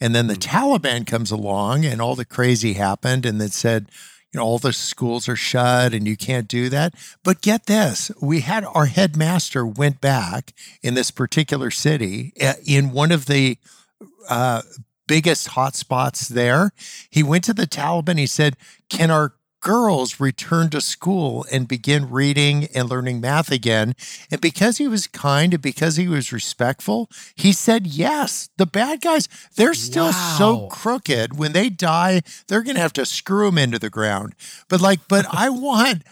And 0.00 0.14
then 0.14 0.26
the 0.26 0.34
mm. 0.34 0.38
Taliban 0.38 1.06
comes 1.06 1.30
along 1.30 1.84
and 1.84 2.00
all 2.00 2.14
the 2.14 2.24
crazy 2.24 2.74
happened 2.74 3.24
and 3.24 3.40
then 3.40 3.48
said, 3.48 3.90
you 4.32 4.38
know, 4.38 4.44
all 4.44 4.58
the 4.58 4.72
schools 4.72 5.28
are 5.28 5.36
shut 5.36 5.94
and 5.94 6.06
you 6.06 6.16
can't 6.16 6.48
do 6.48 6.68
that. 6.68 6.94
But 7.22 7.40
get 7.40 7.66
this 7.66 8.10
we 8.20 8.40
had 8.40 8.64
our 8.64 8.86
headmaster 8.86 9.64
went 9.64 10.00
back 10.00 10.52
in 10.82 10.94
this 10.94 11.10
particular 11.10 11.70
city 11.70 12.32
uh, 12.42 12.54
in 12.66 12.92
one 12.92 13.12
of 13.12 13.26
the 13.26 13.58
uh, 14.28 14.62
biggest 15.06 15.50
hotspots 15.50 16.28
there. 16.28 16.72
He 17.10 17.22
went 17.22 17.44
to 17.44 17.54
the 17.54 17.66
Taliban. 17.66 18.18
He 18.18 18.26
said, 18.26 18.56
Can 18.88 19.10
our 19.10 19.34
girls 19.60 20.20
return 20.20 20.70
to 20.70 20.80
school 20.80 21.44
and 21.50 21.66
begin 21.66 22.08
reading 22.08 22.68
and 22.74 22.88
learning 22.88 23.20
math 23.20 23.50
again? 23.50 23.94
And 24.30 24.40
because 24.40 24.78
he 24.78 24.86
was 24.86 25.06
kind 25.06 25.54
and 25.54 25.62
because 25.62 25.96
he 25.96 26.06
was 26.06 26.32
respectful, 26.32 27.10
he 27.34 27.52
said, 27.52 27.86
Yes, 27.86 28.48
the 28.56 28.66
bad 28.66 29.00
guys, 29.00 29.28
they're 29.56 29.74
still 29.74 30.06
wow. 30.06 30.36
so 30.38 30.66
crooked. 30.68 31.38
When 31.38 31.52
they 31.52 31.68
die, 31.68 32.22
they're 32.46 32.62
going 32.62 32.76
to 32.76 32.82
have 32.82 32.92
to 32.94 33.06
screw 33.06 33.46
them 33.46 33.58
into 33.58 33.78
the 33.78 33.90
ground. 33.90 34.34
But 34.68 34.80
like, 34.80 35.00
but 35.08 35.26
I 35.32 35.48
want. 35.50 36.02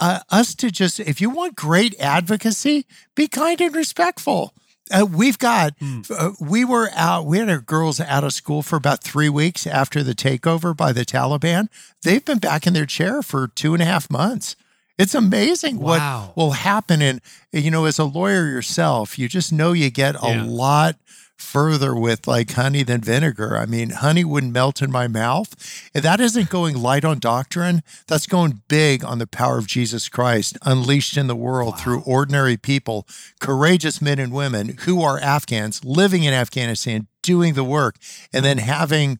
Uh, 0.00 0.20
us 0.30 0.54
to 0.54 0.70
just, 0.70 1.00
if 1.00 1.18
you 1.18 1.30
want 1.30 1.56
great 1.56 1.98
advocacy, 1.98 2.84
be 3.14 3.26
kind 3.26 3.58
and 3.58 3.74
respectful. 3.74 4.52
Uh, 4.90 5.06
we've 5.06 5.38
got, 5.38 5.78
mm. 5.78 6.10
uh, 6.10 6.32
we 6.40 6.64
were 6.64 6.90
out, 6.94 7.26
we 7.26 7.38
had 7.38 7.48
our 7.48 7.60
girls 7.60 8.00
out 8.00 8.24
of 8.24 8.32
school 8.32 8.62
for 8.62 8.76
about 8.76 9.02
three 9.02 9.28
weeks 9.28 9.66
after 9.66 10.02
the 10.02 10.14
takeover 10.14 10.76
by 10.76 10.92
the 10.92 11.04
Taliban. 11.04 11.68
They've 12.02 12.24
been 12.24 12.38
back 12.38 12.66
in 12.66 12.72
their 12.72 12.86
chair 12.86 13.22
for 13.22 13.48
two 13.48 13.74
and 13.74 13.82
a 13.82 13.86
half 13.86 14.10
months. 14.10 14.56
It's 14.98 15.14
amazing 15.14 15.78
wow. 15.78 16.32
what 16.34 16.36
will 16.36 16.50
happen. 16.52 17.00
And, 17.00 17.20
you 17.52 17.70
know, 17.70 17.84
as 17.84 17.98
a 17.98 18.04
lawyer 18.04 18.48
yourself, 18.48 19.18
you 19.18 19.28
just 19.28 19.52
know 19.52 19.72
you 19.72 19.90
get 19.90 20.16
a 20.16 20.28
yeah. 20.28 20.44
lot 20.44 20.96
further 21.38 21.94
with 21.94 22.26
like 22.26 22.52
honey 22.52 22.82
than 22.82 23.00
vinegar. 23.00 23.56
I 23.56 23.64
mean, 23.64 23.90
honey 23.90 24.24
wouldn't 24.24 24.52
melt 24.52 24.82
in 24.82 24.90
my 24.90 25.06
mouth. 25.06 25.54
And 25.94 26.02
that 26.04 26.20
isn't 26.20 26.50
going 26.50 26.76
light 26.76 27.04
on 27.04 27.20
doctrine. 27.20 27.82
That's 28.06 28.26
going 28.26 28.62
big 28.68 29.04
on 29.04 29.18
the 29.18 29.26
power 29.26 29.56
of 29.56 29.66
Jesus 29.66 30.08
Christ 30.08 30.58
unleashed 30.62 31.16
in 31.16 31.28
the 31.28 31.36
world 31.36 31.74
wow. 31.74 31.78
through 31.78 32.02
ordinary 32.02 32.56
people, 32.56 33.06
courageous 33.40 34.02
men 34.02 34.18
and 34.18 34.32
women 34.32 34.76
who 34.80 35.02
are 35.02 35.18
Afghans 35.18 35.84
living 35.84 36.24
in 36.24 36.34
Afghanistan, 36.34 37.06
doing 37.22 37.54
the 37.54 37.64
work, 37.64 37.96
and 38.32 38.44
then 38.44 38.58
having 38.58 39.18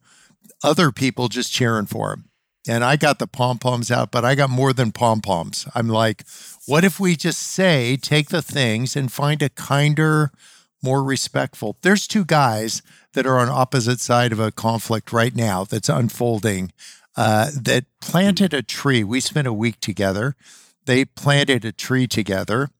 other 0.63 0.91
people 0.91 1.29
just 1.29 1.53
cheering 1.53 1.87
for 1.87 2.11
them. 2.11 2.25
And 2.69 2.85
I 2.85 2.97
got 2.97 3.19
the 3.19 3.27
pom 3.27 3.59
poms 3.59 3.91
out, 3.91 4.11
but 4.11 4.25
I 4.25 4.35
got 4.35 4.51
more 4.51 4.73
than 4.73 4.93
pom 4.93 5.23
poms. 5.23 5.67
I'm 5.75 5.89
like, 5.89 6.25
what 6.67 6.85
if 6.85 7.01
we 7.01 7.17
just 7.17 7.41
say, 7.41 7.97
take 7.97 8.29
the 8.29 8.43
things 8.43 8.95
and 8.95 9.11
find 9.11 9.41
a 9.41 9.49
kinder, 9.49 10.33
more 10.83 11.03
respectful. 11.03 11.77
There's 11.83 12.07
two 12.07 12.25
guys 12.25 12.83
that 13.15 13.27
are 13.27 13.39
on 13.39 13.49
opposite 13.49 14.01
side 14.01 14.33
of 14.33 14.41
a 14.41 14.53
conflict 14.53 15.13
right 15.13 15.35
now 15.35 15.65
that's 15.65 15.89
unfolding 15.89 16.73
uh, 17.17 17.51
that 17.61 17.85
planted 18.01 18.55
a 18.55 18.63
tree. 18.63 19.03
We 19.03 19.21
spent 19.21 19.49
a 19.49 19.53
week 19.53 19.81
together. 19.81 20.37
They 20.87 21.05
planted 21.05 21.65
a 21.65 21.73
tree 21.73 22.07
together. 22.07 22.71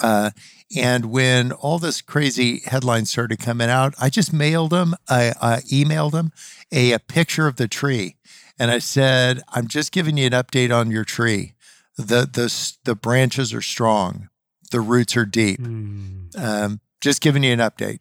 Uh, 0.00 0.30
and 0.74 1.06
when 1.06 1.52
all 1.52 1.78
this 1.78 2.00
crazy 2.00 2.62
headlines 2.64 3.10
started 3.10 3.38
coming 3.38 3.68
out, 3.68 3.94
I 4.00 4.08
just 4.08 4.32
mailed 4.32 4.70
them, 4.70 4.94
I, 5.08 5.34
I 5.40 5.56
emailed 5.70 6.12
them 6.12 6.32
a, 6.72 6.92
a 6.92 6.98
picture 6.98 7.46
of 7.46 7.56
the 7.56 7.68
tree. 7.68 8.16
And 8.58 8.70
I 8.70 8.78
said, 8.78 9.42
I'm 9.52 9.68
just 9.68 9.92
giving 9.92 10.16
you 10.16 10.26
an 10.26 10.32
update 10.32 10.74
on 10.74 10.90
your 10.90 11.04
tree. 11.04 11.54
The, 11.96 12.28
the, 12.32 12.74
the 12.84 12.94
branches 12.94 13.52
are 13.52 13.62
strong, 13.62 14.30
the 14.70 14.80
roots 14.80 15.16
are 15.16 15.26
deep. 15.26 15.60
Mm. 15.60 16.36
Um, 16.38 16.80
just 17.04 17.20
giving 17.20 17.44
you 17.44 17.52
an 17.52 17.60
update. 17.60 18.00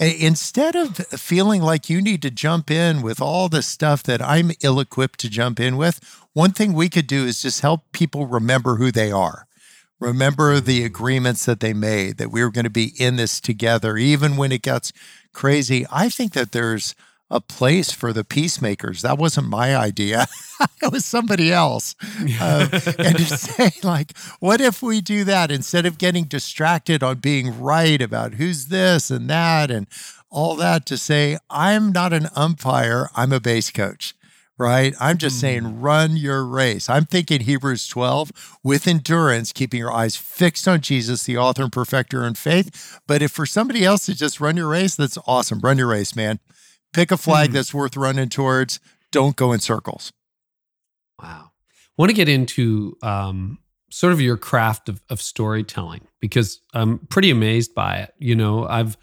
Instead 0.00 0.74
of 0.74 0.96
feeling 0.96 1.60
like 1.60 1.90
you 1.90 2.00
need 2.00 2.22
to 2.22 2.30
jump 2.30 2.70
in 2.70 3.02
with 3.02 3.20
all 3.20 3.48
the 3.48 3.62
stuff 3.62 4.02
that 4.04 4.22
I'm 4.22 4.52
ill 4.62 4.80
equipped 4.80 5.20
to 5.20 5.30
jump 5.30 5.60
in 5.60 5.76
with, 5.76 6.00
one 6.32 6.52
thing 6.52 6.72
we 6.72 6.88
could 6.88 7.06
do 7.06 7.24
is 7.26 7.42
just 7.42 7.60
help 7.60 7.82
people 7.92 8.26
remember 8.26 8.76
who 8.76 8.90
they 8.90 9.12
are. 9.12 9.46
Remember 10.00 10.60
the 10.60 10.84
agreements 10.84 11.44
that 11.46 11.58
they 11.58 11.72
made 11.72 12.18
that 12.18 12.30
we 12.30 12.42
were 12.42 12.52
going 12.52 12.64
to 12.64 12.70
be 12.70 12.92
in 12.96 13.16
this 13.16 13.40
together, 13.40 13.96
even 13.96 14.36
when 14.36 14.52
it 14.52 14.62
gets 14.62 14.92
crazy. 15.32 15.84
I 15.90 16.08
think 16.08 16.32
that 16.34 16.52
there's 16.52 16.94
a 17.30 17.40
place 17.40 17.90
for 17.90 18.12
the 18.12 18.24
peacemakers. 18.24 19.02
That 19.02 19.18
wasn't 19.18 19.48
my 19.48 19.76
idea. 19.76 20.26
it 20.82 20.92
was 20.92 21.04
somebody 21.04 21.52
else. 21.52 21.94
Uh, 22.40 22.68
and 22.98 23.16
to 23.18 23.24
say, 23.38 23.70
like, 23.82 24.16
what 24.40 24.60
if 24.60 24.82
we 24.82 25.00
do 25.00 25.24
that 25.24 25.50
instead 25.50 25.86
of 25.86 25.98
getting 25.98 26.24
distracted 26.24 27.02
on 27.02 27.18
being 27.18 27.60
right 27.60 28.00
about 28.00 28.34
who's 28.34 28.66
this 28.66 29.10
and 29.10 29.28
that 29.28 29.70
and 29.70 29.86
all 30.30 30.56
that, 30.56 30.84
to 30.86 30.96
say, 30.96 31.38
I'm 31.48 31.92
not 31.92 32.12
an 32.12 32.28
umpire, 32.34 33.08
I'm 33.14 33.32
a 33.32 33.40
base 33.40 33.70
coach 33.70 34.14
right? 34.58 34.94
I'm 35.00 35.18
just 35.18 35.38
saying, 35.40 35.62
mm. 35.62 35.74
run 35.78 36.16
your 36.16 36.44
race. 36.44 36.90
I'm 36.90 37.06
thinking 37.06 37.42
Hebrews 37.42 37.86
12 37.86 38.58
with 38.64 38.88
endurance, 38.88 39.52
keeping 39.52 39.78
your 39.78 39.92
eyes 39.92 40.16
fixed 40.16 40.66
on 40.66 40.80
Jesus, 40.80 41.22
the 41.22 41.38
author 41.38 41.62
and 41.62 41.72
perfecter 41.72 42.24
in 42.24 42.34
faith. 42.34 43.00
But 43.06 43.22
if 43.22 43.30
for 43.30 43.46
somebody 43.46 43.84
else 43.84 44.06
to 44.06 44.16
just 44.16 44.40
run 44.40 44.56
your 44.56 44.68
race, 44.68 44.96
that's 44.96 45.16
awesome. 45.26 45.60
Run 45.60 45.78
your 45.78 45.86
race, 45.86 46.16
man. 46.16 46.40
Pick 46.92 47.10
a 47.10 47.16
flag 47.16 47.50
mm 47.50 47.52
that's 47.54 47.74
worth 47.74 47.96
running 47.96 48.28
towards. 48.28 48.80
Don't 49.10 49.36
go 49.36 49.52
in 49.52 49.60
circles. 49.60 50.12
Wow. 51.20 51.50
I 51.50 52.02
want 52.02 52.10
to 52.10 52.14
get 52.14 52.28
into 52.28 52.96
um, 53.02 53.58
sort 53.90 54.12
of 54.12 54.20
your 54.20 54.36
craft 54.36 54.88
of, 54.88 55.02
of 55.10 55.20
storytelling 55.20 56.06
because 56.20 56.60
I'm 56.72 56.98
pretty 57.08 57.30
amazed 57.30 57.74
by 57.74 57.96
it. 57.98 58.14
You 58.18 58.36
know, 58.36 58.66
I've 58.66 58.96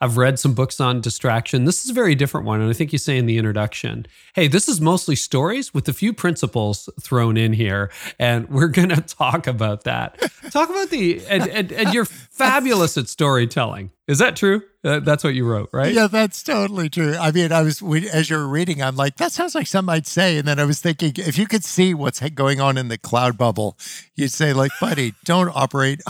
I've 0.00 0.16
read 0.16 0.38
some 0.38 0.54
books 0.54 0.80
on 0.80 1.02
distraction. 1.02 1.66
This 1.66 1.84
is 1.84 1.90
a 1.90 1.92
very 1.92 2.14
different 2.14 2.46
one. 2.46 2.60
And 2.60 2.70
I 2.70 2.72
think 2.72 2.92
you 2.92 2.98
say 2.98 3.18
in 3.18 3.26
the 3.26 3.36
introduction, 3.36 4.06
hey, 4.34 4.48
this 4.48 4.66
is 4.66 4.80
mostly 4.80 5.14
stories 5.14 5.74
with 5.74 5.88
a 5.88 5.92
few 5.92 6.14
principles 6.14 6.88
thrown 7.02 7.36
in 7.36 7.52
here. 7.52 7.90
And 8.18 8.48
we're 8.48 8.68
going 8.68 8.88
to 8.88 9.02
talk 9.02 9.46
about 9.46 9.84
that. 9.84 10.18
talk 10.50 10.70
about 10.70 10.88
the, 10.88 11.24
and, 11.26 11.46
and, 11.48 11.70
and 11.70 11.92
you're 11.92 12.04
fabulous 12.30 12.96
at 12.96 13.08
storytelling. 13.08 13.90
Is 14.10 14.18
that 14.18 14.34
true? 14.34 14.64
That's 14.82 15.22
what 15.22 15.34
you 15.34 15.46
wrote, 15.46 15.70
right? 15.72 15.94
Yeah, 15.94 16.08
that's 16.08 16.42
totally 16.42 16.88
true. 16.88 17.14
I 17.14 17.30
mean, 17.30 17.52
I 17.52 17.62
was 17.62 17.80
as 18.12 18.28
you 18.28 18.38
were 18.38 18.48
reading, 18.48 18.82
I'm 18.82 18.96
like, 18.96 19.14
that 19.18 19.30
sounds 19.30 19.54
like 19.54 19.68
something 19.68 19.94
I'd 19.94 20.08
say, 20.08 20.36
and 20.36 20.48
then 20.48 20.58
I 20.58 20.64
was 20.64 20.80
thinking, 20.80 21.12
if 21.16 21.38
you 21.38 21.46
could 21.46 21.62
see 21.62 21.94
what's 21.94 22.18
going 22.30 22.60
on 22.60 22.76
in 22.76 22.88
the 22.88 22.98
cloud 22.98 23.38
bubble, 23.38 23.78
you'd 24.16 24.32
say, 24.32 24.52
like, 24.52 24.72
buddy, 24.80 25.14
don't 25.24 25.52
operate 25.54 26.00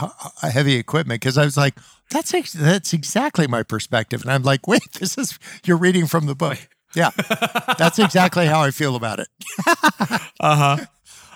heavy 0.41 0.77
equipment, 0.77 1.21
because 1.21 1.37
I 1.37 1.45
was 1.45 1.59
like, 1.59 1.75
that's 2.09 2.33
ex- 2.33 2.55
that's 2.55 2.95
exactly 2.95 3.47
my 3.47 3.63
perspective. 3.63 4.23
And 4.23 4.33
I'm 4.33 4.45
like, 4.45 4.67
wait, 4.67 4.91
this 4.99 5.19
is 5.19 5.39
you're 5.67 5.77
reading 5.77 6.07
from 6.07 6.25
the 6.25 6.35
book. 6.35 6.57
Yeah, 6.95 7.11
that's 7.77 7.99
exactly 7.99 8.47
how 8.47 8.63
I 8.63 8.71
feel 8.71 8.97
about 8.97 9.21
it. 9.21 9.29
uh 10.41 10.57
huh. 10.57 10.77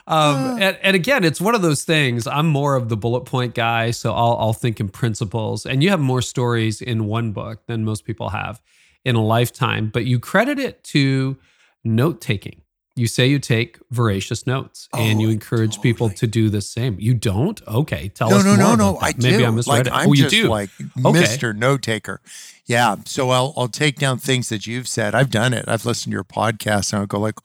Um, 0.06 0.60
and, 0.60 0.78
and, 0.82 0.94
again, 0.94 1.24
it's 1.24 1.40
one 1.40 1.54
of 1.54 1.62
those 1.62 1.82
things. 1.82 2.26
I'm 2.26 2.46
more 2.46 2.76
of 2.76 2.90
the 2.90 2.96
bullet 2.96 3.22
point 3.22 3.54
guy, 3.54 3.90
so 3.90 4.12
I'll, 4.12 4.36
I'll 4.38 4.52
think 4.52 4.78
in 4.78 4.90
principles. 4.90 5.64
And 5.64 5.82
you 5.82 5.88
have 5.88 6.00
more 6.00 6.20
stories 6.20 6.82
in 6.82 7.06
one 7.06 7.32
book 7.32 7.66
than 7.66 7.84
most 7.84 8.04
people 8.04 8.28
have 8.28 8.60
in 9.04 9.16
a 9.16 9.24
lifetime, 9.24 9.88
but 9.88 10.04
you 10.04 10.18
credit 10.18 10.58
it 10.58 10.84
to 10.84 11.38
note 11.84 12.20
taking 12.20 12.60
you 12.96 13.08
say 13.08 13.26
you 13.26 13.40
take 13.40 13.78
voracious 13.90 14.46
notes 14.46 14.88
oh, 14.92 15.00
and 15.00 15.20
you 15.20 15.28
encourage 15.28 15.76
totally. 15.76 15.92
people 15.92 16.10
to 16.10 16.26
do 16.28 16.48
the 16.48 16.60
same. 16.60 16.96
You 17.00 17.14
don't? 17.14 17.60
Okay, 17.66 18.08
tell 18.08 18.30
no, 18.30 18.36
us 18.36 18.44
no, 18.44 18.50
more. 18.50 18.58
No, 18.58 18.74
no, 18.76 18.92
no. 18.92 18.98
I 19.00 19.12
Maybe 19.18 19.38
do. 19.38 19.46
I 19.46 19.50
misread 19.50 19.78
like, 19.78 19.86
it. 19.86 19.92
I'm 19.92 20.08
oh, 20.08 20.12
you 20.12 20.22
just 20.22 20.34
do. 20.34 20.48
like 20.48 20.70
okay. 21.04 21.22
Mr. 21.22 21.56
Note 21.56 21.82
Taker. 21.82 22.20
Yeah. 22.66 22.96
So 23.04 23.30
I'll 23.30 23.52
I'll 23.56 23.68
take 23.68 23.98
down 23.98 24.18
things 24.18 24.48
that 24.48 24.66
you've 24.66 24.86
said. 24.86 25.14
I've 25.14 25.30
done 25.30 25.52
it. 25.52 25.64
I've 25.66 25.84
listened 25.84 26.12
to 26.12 26.14
your 26.14 26.24
podcast 26.24 26.92
and 26.92 27.00
I'll 27.00 27.06
go 27.06 27.18
like, 27.18 27.38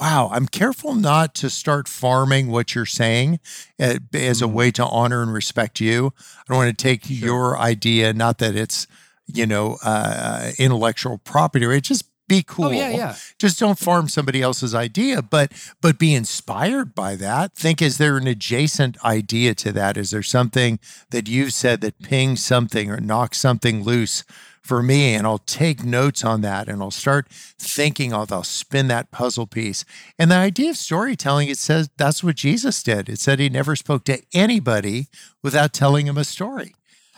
wow. 0.00 0.30
I'm 0.32 0.46
careful 0.46 0.94
not 0.94 1.34
to 1.36 1.50
start 1.50 1.86
farming 1.86 2.48
what 2.48 2.74
you're 2.74 2.86
saying 2.86 3.40
as 3.78 3.96
a 3.96 4.00
mm-hmm. 4.00 4.52
way 4.52 4.70
to 4.72 4.86
honor 4.86 5.22
and 5.22 5.32
respect 5.32 5.80
you. 5.80 6.12
I 6.18 6.42
don't 6.48 6.56
want 6.56 6.76
to 6.76 6.82
take 6.82 7.04
sure. 7.04 7.16
your 7.16 7.58
idea. 7.58 8.12
Not 8.12 8.38
that 8.38 8.56
it's 8.56 8.86
you 9.26 9.46
know 9.46 9.78
uh, 9.84 10.52
intellectual 10.58 11.18
property. 11.18 11.66
It's 11.66 11.88
just 11.88 12.04
be 12.30 12.44
cool. 12.46 12.66
Oh, 12.66 12.70
yeah, 12.70 12.90
yeah. 12.90 13.16
Just 13.38 13.58
don't 13.58 13.76
farm 13.76 14.08
somebody 14.08 14.40
else's 14.40 14.72
idea, 14.72 15.20
but 15.20 15.52
but 15.80 15.98
be 15.98 16.14
inspired 16.14 16.94
by 16.94 17.16
that. 17.16 17.54
Think 17.54 17.82
is 17.82 17.98
there 17.98 18.16
an 18.16 18.28
adjacent 18.28 19.04
idea 19.04 19.54
to 19.56 19.72
that? 19.72 19.96
Is 19.96 20.12
there 20.12 20.22
something 20.22 20.78
that 21.10 21.28
you've 21.28 21.52
said 21.52 21.80
that 21.80 22.00
pings 22.00 22.42
something 22.44 22.88
or 22.88 23.00
knocks 23.00 23.38
something 23.38 23.82
loose 23.82 24.22
for 24.70 24.84
me? 24.84 25.16
And 25.16 25.26
I'll 25.26 25.38
take 25.38 25.82
notes 25.82 26.24
on 26.24 26.42
that 26.42 26.68
and 26.68 26.80
I'll 26.80 26.92
start 26.92 27.26
thinking 27.58 28.14
I'll, 28.14 28.24
I'll 28.30 28.44
spin 28.44 28.86
that 28.86 29.10
puzzle 29.10 29.48
piece. 29.48 29.84
And 30.16 30.30
the 30.30 30.36
idea 30.36 30.70
of 30.70 30.76
storytelling, 30.76 31.48
it 31.48 31.58
says 31.58 31.90
that's 31.96 32.22
what 32.22 32.36
Jesus 32.36 32.80
did. 32.80 33.08
It 33.08 33.18
said 33.18 33.40
he 33.40 33.48
never 33.48 33.74
spoke 33.74 34.04
to 34.04 34.22
anybody 34.32 35.08
without 35.42 35.72
telling 35.72 36.06
him 36.06 36.16
a 36.16 36.22
story. 36.22 36.76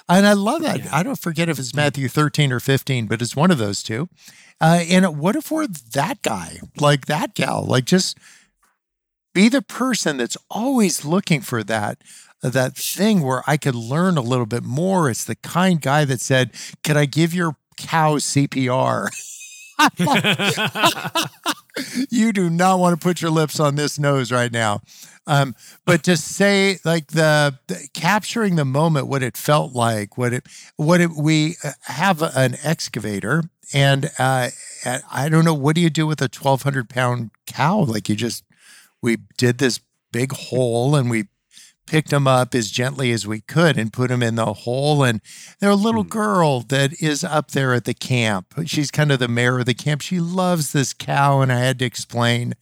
And 0.09 0.27
I 0.27 0.33
love 0.33 0.63
that. 0.63 0.79
Yeah. 0.79 0.97
I 0.97 1.03
don't 1.03 1.19
forget 1.19 1.51
if 1.51 1.59
it's 1.59 1.75
Matthew 1.75 2.09
13 2.09 2.53
or 2.53 2.59
15, 2.59 3.07
but 3.07 3.21
it's 3.21 3.37
one 3.37 3.51
of 3.51 3.59
those 3.59 3.83
two. 3.83 4.09
Uh, 4.59 4.85
and 4.89 5.19
what 5.19 5.37
if 5.37 5.51
we're 5.51 5.67
that 5.67 6.23
guy, 6.23 6.59
like 6.81 7.05
that 7.05 7.35
gal, 7.35 7.67
like 7.67 7.85
just 7.85 8.17
be 9.35 9.51
the 9.51 9.61
person 9.61 10.17
that's 10.17 10.39
always 10.51 11.05
looking 11.05 11.43
for 11.43 11.63
that 11.65 11.99
that 12.43 12.77
thing 12.77 13.23
where 13.23 13.43
I 13.47 13.57
could 13.57 13.75
learn 13.75 14.17
a 14.17 14.23
little 14.23 14.47
bit 14.47 14.65
more. 14.65 15.09
It's 15.09 15.25
the 15.25 15.37
kind 15.37 15.81
guy 15.81 16.05
that 16.05 16.21
said, 16.21 16.51
"Could 16.83 16.97
I 16.97 17.07
give 17.07 17.33
your 17.33 17.57
cow 17.77 18.17
CPR?" 18.17 19.09
you 22.11 22.33
do 22.33 22.51
not 22.51 22.79
want 22.79 22.99
to 22.99 23.03
put 23.03 23.23
your 23.23 23.31
lips 23.31 23.59
on 23.59 23.77
this 23.77 23.99
nose 23.99 24.31
right 24.31 24.53
now. 24.53 24.81
Um, 25.27 25.55
but 25.85 26.03
to 26.05 26.17
say 26.17 26.79
like 26.85 27.09
the, 27.09 27.59
the, 27.69 27.89
capturing 27.95 28.57
the 28.57 28.65
moment, 28.65 29.07
what 29.07 29.23
it 29.23 29.37
felt 29.37 29.73
like, 29.73 30.19
what 30.19 30.33
it, 30.33 30.47
what 30.77 31.01
it, 31.01 31.11
we 31.11 31.57
uh, 31.65 31.73
have 31.83 32.23
an 32.23 32.57
excavator 32.63 33.45
and 33.73 34.11
uh, 34.19 34.51
I 35.11 35.29
don't 35.29 35.45
know, 35.45 35.55
what 35.55 35.77
do 35.77 35.81
you 35.81 35.91
do 35.91 36.07
with 36.07 36.21
a 36.21 36.25
1,200 36.25 36.89
pound 36.89 37.31
cow? 37.47 37.79
Like 37.79 38.09
you 38.09 38.17
just, 38.17 38.45
we 39.01 39.19
did 39.37 39.59
this 39.59 39.81
big 40.11 40.33
hole 40.33 40.95
and 40.95 41.09
we 41.09 41.29
picked 41.87 42.11
them 42.11 42.27
up 42.27 42.55
as 42.55 42.71
gently 42.71 43.11
as 43.13 43.27
we 43.27 43.41
could 43.41 43.77
and 43.77 43.93
put 43.93 44.09
them 44.09 44.23
in 44.23 44.37
the 44.37 44.53
hole. 44.53 45.03
And 45.03 45.21
there's 45.61 45.75
a 45.75 45.77
little 45.77 46.03
hmm. 46.03 46.09
girl 46.09 46.61
that 46.61 47.01
is 47.03 47.25
up 47.25 47.51
there 47.51 47.75
at 47.75 47.85
the 47.85 47.95
camp. 47.95 48.55
She's 48.67 48.91
kind 48.91 49.13
of 49.13 49.19
the 49.19 49.29
mayor 49.29 49.59
of 49.59 49.67
the 49.67 49.75
camp. 49.75 50.01
She 50.01 50.21
loves 50.21 50.73
this 50.73 50.93
cow. 50.93 51.41
And 51.41 51.53
I 51.53 51.59
had 51.59 51.79
to 51.81 51.85
explain 51.85 52.55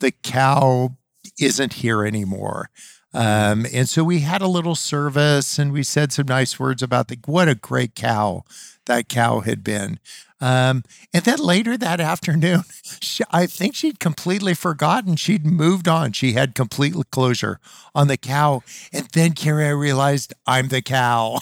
the 0.00 0.12
cow 0.12 0.96
isn't 1.40 1.74
here 1.74 2.04
anymore. 2.04 2.70
Um, 3.12 3.64
and 3.72 3.88
so 3.88 4.02
we 4.02 4.20
had 4.20 4.42
a 4.42 4.48
little 4.48 4.74
service 4.74 5.56
and 5.56 5.72
we 5.72 5.84
said 5.84 6.12
some 6.12 6.26
nice 6.26 6.58
words 6.58 6.82
about 6.82 7.06
the 7.06 7.16
what 7.26 7.48
a 7.48 7.54
great 7.54 7.94
cow 7.94 8.42
that 8.86 9.08
cow 9.08 9.40
had 9.40 9.62
been. 9.62 10.00
Um, 10.44 10.84
and 11.14 11.24
then 11.24 11.38
later 11.38 11.78
that 11.78 12.00
afternoon, 12.00 12.64
she, 13.00 13.24
I 13.30 13.46
think 13.46 13.74
she'd 13.74 13.98
completely 13.98 14.52
forgotten. 14.52 15.16
She'd 15.16 15.46
moved 15.46 15.88
on. 15.88 16.12
She 16.12 16.32
had 16.32 16.54
complete 16.54 16.94
closure 17.10 17.60
on 17.94 18.08
the 18.08 18.18
cow. 18.18 18.62
And 18.92 19.06
then, 19.14 19.32
Carey, 19.32 19.64
I 19.64 19.70
realized 19.70 20.34
I'm 20.46 20.68
the 20.68 20.82
cow. 20.82 21.38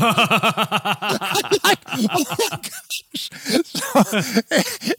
like, 0.00 1.78
oh 1.86 2.24
so, 3.14 4.02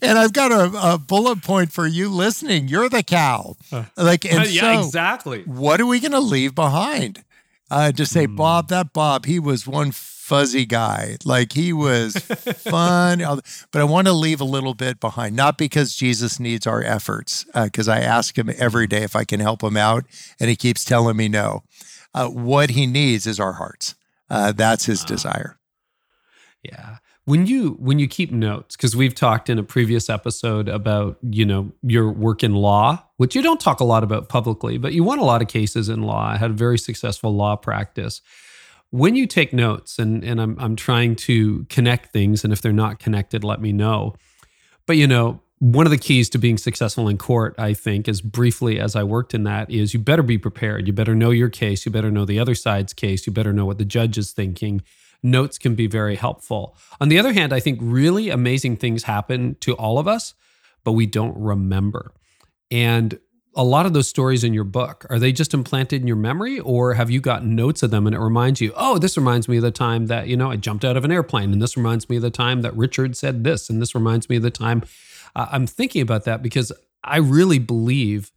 and 0.00 0.18
I've 0.18 0.32
got 0.32 0.52
a, 0.52 0.94
a, 0.94 0.98
bullet 0.98 1.42
point 1.42 1.72
for 1.72 1.86
you 1.86 2.08
listening. 2.08 2.68
You're 2.68 2.88
the 2.88 3.02
cow. 3.02 3.56
Like, 3.96 4.24
and 4.24 4.48
yeah, 4.50 4.80
so 4.80 4.86
exactly. 4.86 5.42
What 5.42 5.80
are 5.80 5.86
we 5.86 5.98
going 5.98 6.12
to 6.12 6.20
leave 6.20 6.54
behind? 6.54 7.24
Uh, 7.70 7.92
to 7.92 8.06
say, 8.06 8.26
mm. 8.26 8.36
Bob, 8.36 8.68
that 8.68 8.92
Bob, 8.92 9.26
he 9.26 9.38
was 9.38 9.66
one 9.66 9.92
fuzzy 10.30 10.64
guy. 10.64 11.16
Like 11.24 11.52
he 11.52 11.72
was 11.72 12.14
fun, 12.18 13.18
but 13.18 13.80
I 13.80 13.84
want 13.84 14.06
to 14.06 14.12
leave 14.12 14.40
a 14.40 14.44
little 14.44 14.74
bit 14.74 15.00
behind, 15.00 15.34
not 15.34 15.58
because 15.58 15.96
Jesus 15.96 16.38
needs 16.38 16.68
our 16.68 16.84
efforts, 16.84 17.44
because 17.52 17.88
uh, 17.88 17.94
I 17.94 17.98
ask 17.98 18.38
him 18.38 18.48
every 18.56 18.86
day 18.86 19.02
if 19.02 19.16
I 19.16 19.24
can 19.24 19.40
help 19.40 19.60
him 19.60 19.76
out, 19.76 20.04
and 20.38 20.48
he 20.48 20.54
keeps 20.54 20.84
telling 20.84 21.16
me 21.16 21.26
no. 21.26 21.64
Uh, 22.14 22.28
what 22.28 22.70
he 22.70 22.86
needs 22.86 23.26
is 23.26 23.40
our 23.40 23.54
hearts. 23.54 23.96
Uh, 24.28 24.52
that's 24.52 24.84
his 24.84 25.02
desire. 25.02 25.58
Yeah. 26.62 26.98
When 27.24 27.46
you 27.46 27.70
when 27.80 27.98
you 27.98 28.06
keep 28.06 28.30
notes, 28.30 28.76
because 28.76 28.94
we've 28.94 29.14
talked 29.14 29.50
in 29.50 29.58
a 29.58 29.64
previous 29.64 30.08
episode 30.08 30.68
about 30.68 31.18
you 31.28 31.44
know 31.44 31.72
your 31.82 32.10
work 32.10 32.44
in 32.44 32.54
law, 32.54 33.04
which 33.16 33.34
you 33.34 33.42
don't 33.42 33.60
talk 33.60 33.80
a 33.80 33.84
lot 33.84 34.04
about 34.04 34.28
publicly, 34.28 34.78
but 34.78 34.92
you 34.92 35.02
won 35.02 35.18
a 35.18 35.24
lot 35.24 35.42
of 35.42 35.48
cases 35.48 35.88
in 35.88 36.02
law. 36.02 36.24
I 36.24 36.36
had 36.36 36.50
a 36.50 36.54
very 36.54 36.78
successful 36.78 37.34
law 37.34 37.56
practice 37.56 38.22
when 38.90 39.14
you 39.16 39.26
take 39.26 39.52
notes 39.52 39.98
and 39.98 40.24
and 40.24 40.40
I'm 40.40 40.56
I'm 40.58 40.76
trying 40.76 41.16
to 41.16 41.64
connect 41.64 42.12
things 42.12 42.44
and 42.44 42.52
if 42.52 42.60
they're 42.60 42.72
not 42.72 42.98
connected 42.98 43.44
let 43.44 43.60
me 43.60 43.72
know. 43.72 44.14
But 44.86 44.96
you 44.96 45.06
know, 45.06 45.40
one 45.60 45.86
of 45.86 45.90
the 45.90 45.98
keys 45.98 46.30
to 46.30 46.38
being 46.38 46.56
successful 46.56 47.06
in 47.06 47.18
court, 47.18 47.54
I 47.58 47.74
think, 47.74 48.08
as 48.08 48.20
briefly 48.20 48.80
as 48.80 48.96
I 48.96 49.02
worked 49.04 49.34
in 49.34 49.44
that, 49.44 49.70
is 49.70 49.92
you 49.92 50.00
better 50.00 50.22
be 50.22 50.38
prepared. 50.38 50.86
You 50.86 50.92
better 50.92 51.14
know 51.14 51.30
your 51.30 51.50
case. 51.50 51.84
You 51.84 51.92
better 51.92 52.10
know 52.10 52.24
the 52.24 52.38
other 52.38 52.54
side's 52.54 52.92
case. 52.92 53.26
You 53.26 53.32
better 53.32 53.52
know 53.52 53.66
what 53.66 53.78
the 53.78 53.84
judge 53.84 54.16
is 54.18 54.32
thinking. 54.32 54.82
Notes 55.22 55.58
can 55.58 55.74
be 55.74 55.86
very 55.86 56.16
helpful. 56.16 56.76
On 56.98 57.10
the 57.10 57.18
other 57.18 57.34
hand, 57.34 57.52
I 57.52 57.60
think 57.60 57.78
really 57.82 58.30
amazing 58.30 58.78
things 58.78 59.02
happen 59.02 59.54
to 59.60 59.74
all 59.74 59.98
of 59.98 60.08
us, 60.08 60.32
but 60.82 60.92
we 60.92 61.04
don't 61.04 61.36
remember. 61.36 62.12
And 62.70 63.20
a 63.54 63.64
lot 63.64 63.84
of 63.86 63.92
those 63.92 64.08
stories 64.08 64.44
in 64.44 64.54
your 64.54 64.64
book 64.64 65.06
are 65.10 65.18
they 65.18 65.32
just 65.32 65.52
implanted 65.54 66.00
in 66.00 66.06
your 66.06 66.16
memory 66.16 66.60
or 66.60 66.94
have 66.94 67.10
you 67.10 67.20
got 67.20 67.44
notes 67.44 67.82
of 67.82 67.90
them 67.90 68.06
and 68.06 68.14
it 68.14 68.20
reminds 68.20 68.60
you 68.60 68.72
oh 68.76 68.98
this 68.98 69.16
reminds 69.16 69.48
me 69.48 69.56
of 69.56 69.62
the 69.62 69.70
time 69.70 70.06
that 70.06 70.28
you 70.28 70.36
know 70.36 70.50
i 70.50 70.56
jumped 70.56 70.84
out 70.84 70.96
of 70.96 71.04
an 71.04 71.10
airplane 71.10 71.52
and 71.52 71.60
this 71.60 71.76
reminds 71.76 72.08
me 72.08 72.16
of 72.16 72.22
the 72.22 72.30
time 72.30 72.62
that 72.62 72.74
richard 72.76 73.16
said 73.16 73.42
this 73.44 73.68
and 73.68 73.80
this 73.82 73.94
reminds 73.94 74.28
me 74.28 74.36
of 74.36 74.42
the 74.42 74.50
time 74.50 74.82
uh, 75.34 75.46
i'm 75.50 75.66
thinking 75.66 76.00
about 76.02 76.24
that 76.24 76.42
because 76.42 76.70
i 77.02 77.16
really 77.16 77.58
believe 77.58 78.30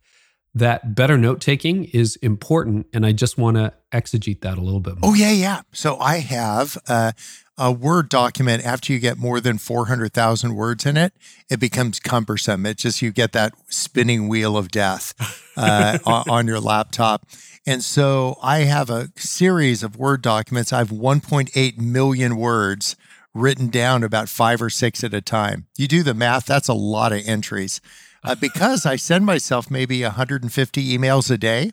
that 0.56 0.94
better 0.96 1.18
note 1.18 1.40
taking 1.42 1.86
is 1.86 2.16
important 2.18 2.88
and 2.94 3.06
i 3.06 3.12
just 3.12 3.38
want 3.38 3.56
to 3.58 3.72
exegete 3.92 4.42
that 4.42 4.58
a 4.58 4.62
little 4.62 4.80
bit 4.80 5.00
more 5.00 5.12
Oh 5.12 5.14
yeah, 5.14 5.32
yeah. 5.32 5.62
So 5.72 6.00
I 6.00 6.18
have 6.18 6.78
uh, 6.88 7.12
a 7.58 7.72
Word 7.72 8.10
document. 8.10 8.66
After 8.66 8.94
you 8.94 9.00
get 9.00 9.18
more 9.18 9.40
than 9.40 9.58
four 9.58 9.88
hundred 9.88 10.14
thousand 10.14 10.56
words 10.56 10.86
in 10.86 10.98
it, 10.98 11.14
it 11.50 11.60
becomes 11.60 12.00
cumbersome. 12.00 12.66
It 12.66 12.78
just 12.78 13.02
you 13.02 13.12
get 13.12 13.32
that 13.34 13.54
spinning 13.70 14.28
wheel 14.28 14.58
of 14.58 14.70
death 14.70 15.14
uh, 15.58 16.00
on, 16.06 16.30
on 16.30 16.48
your 16.48 16.60
laptop. 16.60 17.26
And 17.66 17.84
so 17.84 18.38
I 18.44 18.60
have 18.60 18.90
a 18.90 19.10
series 19.16 19.84
of 19.84 19.96
Word 19.96 20.22
documents. 20.22 20.74
I 20.74 20.80
have 20.80 20.90
1.8 20.90 21.78
million 21.78 22.36
words 22.36 22.96
written 23.34 23.70
down 23.70 24.04
about 24.04 24.30
five 24.30 24.62
or 24.62 24.70
six 24.70 25.04
at 25.04 25.14
a 25.14 25.22
time. 25.22 25.68
You 25.78 25.88
do 25.88 26.04
the 26.04 26.14
math, 26.14 26.46
that's 26.46 26.68
a 26.68 26.74
lot 26.74 27.14
of 27.14 27.22
entries. 27.26 27.82
Uh, 28.24 28.36
because 28.36 28.86
I 28.86 28.96
send 28.96 29.26
myself 29.26 29.70
maybe 29.70 30.02
150 30.02 30.98
emails 30.98 31.30
a 31.30 31.38
day. 31.38 31.72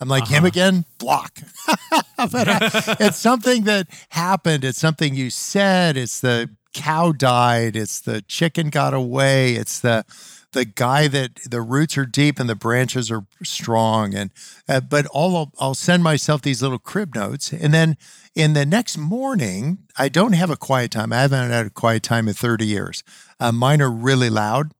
I'm 0.00 0.08
like, 0.08 0.26
him 0.26 0.44
again, 0.44 0.84
block. 0.98 1.40
but 2.16 2.48
uh, 2.48 2.70
it's 3.00 3.18
something 3.18 3.64
that 3.64 3.88
happened. 4.10 4.64
It's 4.64 4.78
something 4.78 5.14
you 5.14 5.30
said. 5.30 5.96
It's 5.96 6.20
the 6.20 6.50
cow 6.72 7.12
died. 7.12 7.76
It's 7.76 8.00
the 8.00 8.22
chicken 8.22 8.70
got 8.70 8.94
away. 8.94 9.54
It's 9.54 9.80
the 9.80 10.04
the 10.52 10.64
guy 10.64 11.06
that 11.06 11.36
the 11.48 11.60
roots 11.60 11.96
are 11.96 12.04
deep 12.06 12.40
and 12.40 12.48
the 12.48 12.56
branches 12.56 13.10
are 13.10 13.24
strong. 13.42 14.14
And 14.14 14.30
uh, 14.68 14.80
but 14.80 15.06
all 15.06 15.36
I'll, 15.36 15.52
I'll 15.60 15.74
send 15.74 16.02
myself 16.02 16.42
these 16.42 16.62
little 16.62 16.78
crib 16.78 17.14
notes, 17.14 17.52
and 17.52 17.72
then 17.72 17.96
in 18.34 18.52
the 18.54 18.66
next 18.66 18.96
morning, 18.96 19.78
I 19.98 20.08
don't 20.08 20.32
have 20.32 20.50
a 20.50 20.56
quiet 20.56 20.92
time. 20.92 21.12
I 21.12 21.22
haven't 21.22 21.50
had 21.50 21.66
a 21.66 21.70
quiet 21.70 22.02
time 22.02 22.28
in 22.28 22.34
30 22.34 22.64
years. 22.66 23.02
Uh, 23.38 23.52
mine 23.52 23.82
are 23.82 23.90
really 23.90 24.30
loud. 24.30 24.72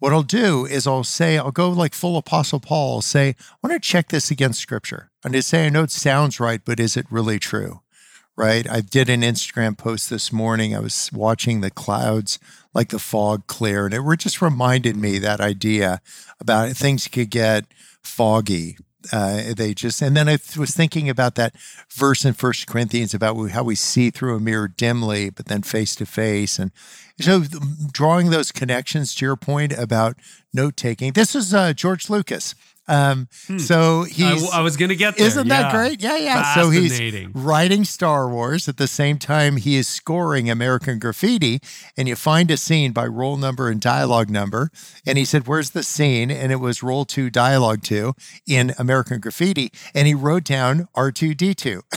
What 0.00 0.14
I'll 0.14 0.22
do 0.22 0.64
is 0.64 0.86
I'll 0.86 1.04
say, 1.04 1.36
I'll 1.36 1.50
go 1.50 1.68
like 1.68 1.92
full 1.92 2.16
Apostle 2.16 2.58
Paul, 2.58 2.96
I'll 2.96 3.02
say, 3.02 3.36
I 3.38 3.54
want 3.62 3.74
to 3.74 3.86
check 3.86 4.08
this 4.08 4.30
against 4.30 4.58
scripture. 4.58 5.10
And 5.22 5.34
to 5.34 5.42
say, 5.42 5.66
I 5.66 5.68
know 5.68 5.82
it 5.82 5.90
sounds 5.90 6.40
right, 6.40 6.62
but 6.64 6.80
is 6.80 6.96
it 6.96 7.04
really 7.10 7.38
true? 7.38 7.82
Right. 8.34 8.68
I 8.68 8.80
did 8.80 9.10
an 9.10 9.20
Instagram 9.20 9.76
post 9.76 10.08
this 10.08 10.32
morning. 10.32 10.74
I 10.74 10.80
was 10.80 11.10
watching 11.12 11.60
the 11.60 11.70
clouds 11.70 12.38
like 12.72 12.88
the 12.88 12.98
fog 12.98 13.46
clear, 13.46 13.84
and 13.84 13.94
it 13.94 14.18
just 14.18 14.40
reminded 14.40 14.96
me 14.96 15.18
that 15.18 15.40
idea 15.40 16.00
about 16.40 16.70
things 16.70 17.06
could 17.06 17.28
get 17.28 17.66
foggy. 18.02 18.78
Uh, 19.12 19.54
they 19.56 19.74
just, 19.74 20.02
and 20.02 20.16
then 20.16 20.28
I 20.28 20.38
was 20.56 20.72
thinking 20.72 21.08
about 21.08 21.34
that 21.36 21.54
verse 21.90 22.24
in 22.24 22.34
First 22.34 22.66
Corinthians 22.66 23.14
about 23.14 23.36
how 23.50 23.62
we 23.62 23.74
see 23.74 24.10
through 24.10 24.36
a 24.36 24.40
mirror 24.40 24.68
dimly, 24.68 25.30
but 25.30 25.46
then 25.46 25.62
face 25.62 25.94
to 25.96 26.06
face. 26.06 26.58
And 26.58 26.70
so 27.18 27.44
drawing 27.92 28.30
those 28.30 28.52
connections 28.52 29.14
to 29.16 29.24
your 29.24 29.36
point 29.36 29.72
about 29.72 30.16
note 30.52 30.76
taking, 30.76 31.12
this 31.12 31.34
is 31.34 31.54
uh, 31.54 31.72
George 31.72 32.10
Lucas. 32.10 32.54
Um, 32.90 33.28
so 33.58 34.02
I, 34.02 34.08
he's, 34.08 34.50
I 34.50 34.60
was 34.62 34.76
gonna 34.76 34.96
get 34.96 35.16
there. 35.16 35.26
isn't 35.26 35.46
that 35.48 35.72
great? 35.72 36.02
Yeah, 36.02 36.16
yeah. 36.16 36.54
So 36.54 36.70
he's 36.70 37.00
writing 37.32 37.84
Star 37.84 38.28
Wars 38.28 38.68
at 38.68 38.78
the 38.78 38.88
same 38.88 39.18
time 39.18 39.56
he 39.58 39.76
is 39.76 39.86
scoring 39.86 40.50
American 40.50 40.98
Graffiti, 40.98 41.60
and 41.96 42.08
you 42.08 42.16
find 42.16 42.50
a 42.50 42.56
scene 42.56 42.90
by 42.92 43.06
roll 43.06 43.36
number 43.36 43.68
and 43.68 43.80
dialogue 43.80 44.28
number. 44.28 44.70
And 45.06 45.18
he 45.18 45.24
said, 45.24 45.46
"Where's 45.46 45.70
the 45.70 45.84
scene?" 45.84 46.30
And 46.32 46.50
it 46.50 46.56
was 46.56 46.82
roll 46.82 47.04
two, 47.04 47.30
dialogue 47.30 47.82
two 47.82 48.14
in 48.46 48.74
American 48.76 49.20
Graffiti, 49.20 49.70
and 49.94 50.08
he 50.08 50.14
wrote 50.14 50.44
down 50.44 50.88
R 50.94 51.12
two 51.12 51.34
D 51.34 51.54
two. 51.54 51.82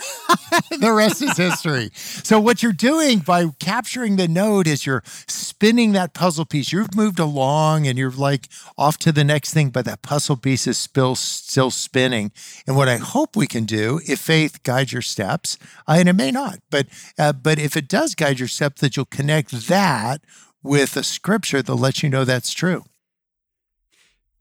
The 0.79 0.91
rest 0.91 1.21
is 1.21 1.37
history. 1.37 1.91
So 1.93 2.39
what 2.39 2.61
you're 2.61 2.73
doing 2.73 3.19
by 3.19 3.47
capturing 3.59 4.15
the 4.17 4.27
node 4.27 4.67
is 4.67 4.85
you're 4.85 5.03
spinning 5.27 5.93
that 5.93 6.13
puzzle 6.13 6.45
piece. 6.45 6.71
You've 6.71 6.95
moved 6.95 7.19
along 7.19 7.87
and 7.87 7.97
you're 7.97 8.11
like 8.11 8.49
off 8.77 8.97
to 8.99 9.11
the 9.11 9.23
next 9.23 9.53
thing, 9.53 9.69
but 9.69 9.85
that 9.85 10.01
puzzle 10.01 10.37
piece 10.37 10.67
is 10.67 10.77
still 10.83 11.15
still 11.15 11.71
spinning. 11.71 12.31
And 12.67 12.75
what 12.75 12.89
I 12.89 12.97
hope 12.97 13.35
we 13.35 13.47
can 13.47 13.65
do, 13.65 13.99
if 14.07 14.19
faith 14.19 14.63
guides 14.63 14.93
your 14.93 15.01
steps, 15.01 15.57
and 15.87 16.09
it 16.09 16.13
may 16.13 16.31
not, 16.31 16.59
but 16.69 16.87
uh, 17.17 17.33
but 17.33 17.59
if 17.59 17.75
it 17.75 17.87
does 17.87 18.15
guide 18.15 18.39
your 18.39 18.47
steps, 18.47 18.81
that 18.81 18.95
you'll 18.95 19.05
connect 19.05 19.67
that 19.67 20.21
with 20.61 20.95
a 20.95 21.03
scripture 21.03 21.61
that 21.61 21.75
lets 21.75 22.03
you 22.03 22.09
know 22.09 22.25
that's 22.25 22.53
true. 22.53 22.83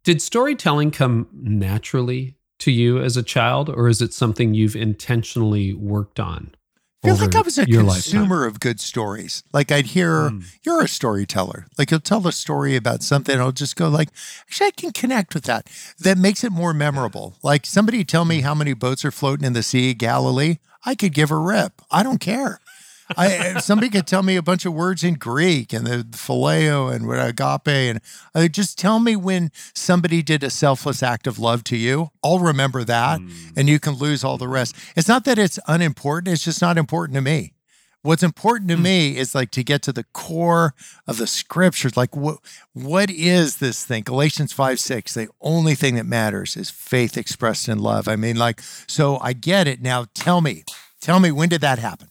Did 0.04 0.20
storytelling 0.20 0.90
come 0.90 1.28
naturally 1.32 2.36
to 2.58 2.72
you 2.72 2.98
as 2.98 3.16
a 3.16 3.22
child, 3.22 3.68
or 3.68 3.88
is 3.88 4.00
it 4.02 4.12
something 4.12 4.54
you've 4.54 4.76
intentionally 4.76 5.74
worked 5.74 6.18
on? 6.18 6.54
I 7.04 7.08
feel 7.08 7.16
like 7.16 7.34
I 7.34 7.40
was 7.40 7.58
a 7.58 7.66
consumer 7.66 7.84
lifetime? 7.84 8.42
of 8.42 8.60
good 8.60 8.80
stories. 8.80 9.42
Like 9.52 9.72
I'd 9.72 9.86
hear, 9.86 10.30
you're 10.62 10.82
a 10.82 10.88
storyteller. 10.88 11.66
Like 11.76 11.90
you'll 11.90 12.00
tell 12.00 12.26
a 12.28 12.32
story 12.32 12.76
about 12.76 13.02
something, 13.02 13.40
I'll 13.40 13.52
just 13.52 13.74
go 13.76 13.88
like, 13.88 14.08
actually, 14.42 14.68
I 14.68 14.70
can 14.70 14.92
connect 14.92 15.34
with 15.34 15.44
that. 15.44 15.68
That 15.98 16.16
makes 16.16 16.44
it 16.44 16.52
more 16.52 16.72
memorable. 16.72 17.34
Like 17.42 17.66
somebody 17.66 18.04
tell 18.04 18.24
me 18.24 18.42
how 18.42 18.54
many 18.54 18.72
boats 18.72 19.04
are 19.04 19.10
floating 19.10 19.44
in 19.44 19.52
the 19.52 19.62
sea, 19.62 19.94
Galilee. 19.94 20.58
I 20.84 20.94
could 20.94 21.12
give 21.14 21.30
a 21.30 21.36
rip. 21.36 21.82
I 21.90 22.02
don't 22.02 22.20
care. 22.20 22.60
I 23.16 23.60
somebody 23.60 23.90
could 23.90 24.06
tell 24.06 24.22
me 24.22 24.36
a 24.36 24.42
bunch 24.42 24.64
of 24.64 24.72
words 24.72 25.04
in 25.04 25.14
Greek 25.14 25.72
and 25.72 25.86
the 25.86 26.04
phileo 26.16 26.92
and 26.92 27.06
what 27.06 27.18
agape 27.18 27.68
and 27.68 28.00
uh, 28.34 28.48
just 28.48 28.78
tell 28.78 28.98
me 28.98 29.16
when 29.16 29.50
somebody 29.74 30.22
did 30.22 30.42
a 30.42 30.50
selfless 30.50 31.02
act 31.02 31.26
of 31.26 31.38
love 31.38 31.64
to 31.64 31.76
you. 31.76 32.10
I'll 32.22 32.38
remember 32.38 32.84
that, 32.84 33.20
and 33.56 33.68
you 33.68 33.78
can 33.78 33.94
lose 33.94 34.24
all 34.24 34.38
the 34.38 34.48
rest. 34.48 34.76
It's 34.96 35.08
not 35.08 35.24
that 35.24 35.38
it's 35.38 35.58
unimportant; 35.66 36.32
it's 36.32 36.44
just 36.44 36.62
not 36.62 36.78
important 36.78 37.16
to 37.16 37.22
me. 37.22 37.54
What's 38.04 38.24
important 38.24 38.68
to 38.70 38.76
me 38.76 39.16
is 39.16 39.32
like 39.32 39.52
to 39.52 39.62
get 39.62 39.80
to 39.82 39.92
the 39.92 40.02
core 40.12 40.74
of 41.06 41.18
the 41.18 41.26
scriptures. 41.28 41.96
Like 41.96 42.16
what 42.16 42.38
what 42.72 43.10
is 43.10 43.58
this 43.58 43.84
thing? 43.84 44.02
Galatians 44.02 44.52
5 44.52 44.80
6. 44.80 45.14
The 45.14 45.28
only 45.40 45.76
thing 45.76 45.94
that 45.94 46.06
matters 46.06 46.56
is 46.56 46.68
faith 46.68 47.16
expressed 47.16 47.68
in 47.68 47.78
love. 47.78 48.08
I 48.08 48.16
mean, 48.16 48.36
like, 48.36 48.60
so 48.88 49.18
I 49.20 49.34
get 49.34 49.68
it. 49.68 49.80
Now 49.80 50.06
tell 50.14 50.40
me, 50.40 50.64
tell 51.00 51.20
me 51.20 51.30
when 51.30 51.48
did 51.48 51.60
that 51.60 51.78
happen? 51.78 52.08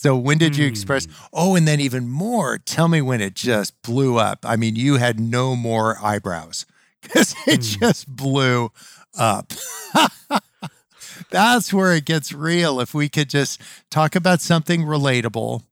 So 0.00 0.16
when 0.16 0.38
did 0.38 0.56
you 0.56 0.64
express? 0.64 1.06
Hmm. 1.06 1.12
Oh, 1.32 1.56
and 1.56 1.66
then 1.66 1.80
even 1.80 2.08
more, 2.08 2.56
tell 2.56 2.86
me 2.86 3.02
when 3.02 3.20
it 3.20 3.34
just 3.34 3.82
blew 3.82 4.16
up. 4.16 4.44
I 4.44 4.54
mean, 4.54 4.76
you 4.76 4.94
had 4.94 5.18
no 5.18 5.56
more 5.56 5.98
eyebrows 6.00 6.66
because 7.02 7.34
it 7.48 7.56
hmm. 7.56 7.80
just 7.80 8.06
blew 8.06 8.70
up. 9.18 9.52
That's 11.30 11.72
where 11.72 11.92
it 11.94 12.04
gets 12.04 12.32
real. 12.32 12.78
If 12.78 12.94
we 12.94 13.08
could 13.08 13.28
just 13.28 13.60
talk 13.90 14.14
about 14.14 14.40
something 14.40 14.82
relatable, 14.82 15.62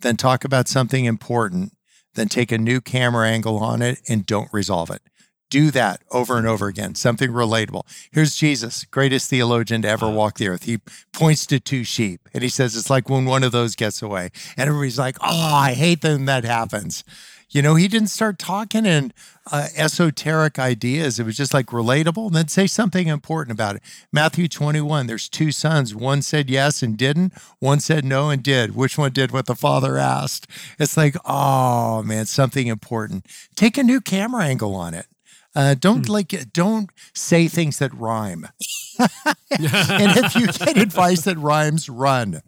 then 0.00 0.16
talk 0.16 0.46
about 0.46 0.66
something 0.66 1.04
important, 1.04 1.76
then 2.14 2.30
take 2.30 2.50
a 2.52 2.56
new 2.56 2.80
camera 2.80 3.28
angle 3.28 3.58
on 3.58 3.82
it 3.82 4.00
and 4.08 4.24
don't 4.24 4.48
resolve 4.50 4.88
it. 4.88 5.02
Do 5.54 5.70
that 5.70 6.02
over 6.10 6.36
and 6.36 6.48
over 6.48 6.66
again, 6.66 6.96
something 6.96 7.30
relatable. 7.30 7.82
Here's 8.10 8.34
Jesus, 8.34 8.82
greatest 8.86 9.30
theologian 9.30 9.82
to 9.82 9.88
ever 9.88 10.10
walk 10.10 10.36
the 10.36 10.48
earth. 10.48 10.64
He 10.64 10.78
points 11.12 11.46
to 11.46 11.60
two 11.60 11.84
sheep 11.84 12.28
and 12.34 12.42
he 12.42 12.48
says, 12.48 12.74
It's 12.74 12.90
like 12.90 13.08
when 13.08 13.24
one 13.24 13.44
of 13.44 13.52
those 13.52 13.76
gets 13.76 14.02
away. 14.02 14.32
And 14.56 14.68
everybody's 14.68 14.98
like, 14.98 15.16
Oh, 15.20 15.54
I 15.54 15.74
hate 15.74 16.00
them 16.00 16.24
that 16.24 16.42
happens. 16.42 17.04
You 17.50 17.62
know, 17.62 17.76
he 17.76 17.86
didn't 17.86 18.08
start 18.08 18.40
talking 18.40 18.84
in 18.84 19.12
uh, 19.52 19.68
esoteric 19.76 20.58
ideas. 20.58 21.20
It 21.20 21.24
was 21.24 21.36
just 21.36 21.54
like 21.54 21.66
relatable 21.66 22.26
and 22.26 22.34
then 22.34 22.48
say 22.48 22.66
something 22.66 23.06
important 23.06 23.52
about 23.52 23.76
it. 23.76 23.82
Matthew 24.10 24.48
21, 24.48 25.06
there's 25.06 25.28
two 25.28 25.52
sons. 25.52 25.94
One 25.94 26.20
said 26.20 26.50
yes 26.50 26.82
and 26.82 26.96
didn't, 26.96 27.32
one 27.60 27.78
said 27.78 28.04
no 28.04 28.28
and 28.28 28.42
did. 28.42 28.74
Which 28.74 28.98
one 28.98 29.12
did 29.12 29.30
what 29.30 29.46
the 29.46 29.54
father 29.54 29.98
asked? 29.98 30.48
It's 30.80 30.96
like, 30.96 31.14
oh 31.24 32.02
man, 32.02 32.26
something 32.26 32.66
important. 32.66 33.24
Take 33.54 33.78
a 33.78 33.84
new 33.84 34.00
camera 34.00 34.46
angle 34.46 34.74
on 34.74 34.94
it. 34.94 35.06
Uh, 35.54 35.74
don't 35.78 36.08
like 36.08 36.52
don't 36.52 36.90
say 37.12 37.48
things 37.48 37.78
that 37.78 37.94
rhyme. 37.94 38.48
and 38.98 39.08
if 39.50 40.34
you 40.34 40.46
get 40.48 40.76
advice 40.76 41.22
that 41.22 41.38
rhymes, 41.38 41.88
run. 41.88 42.42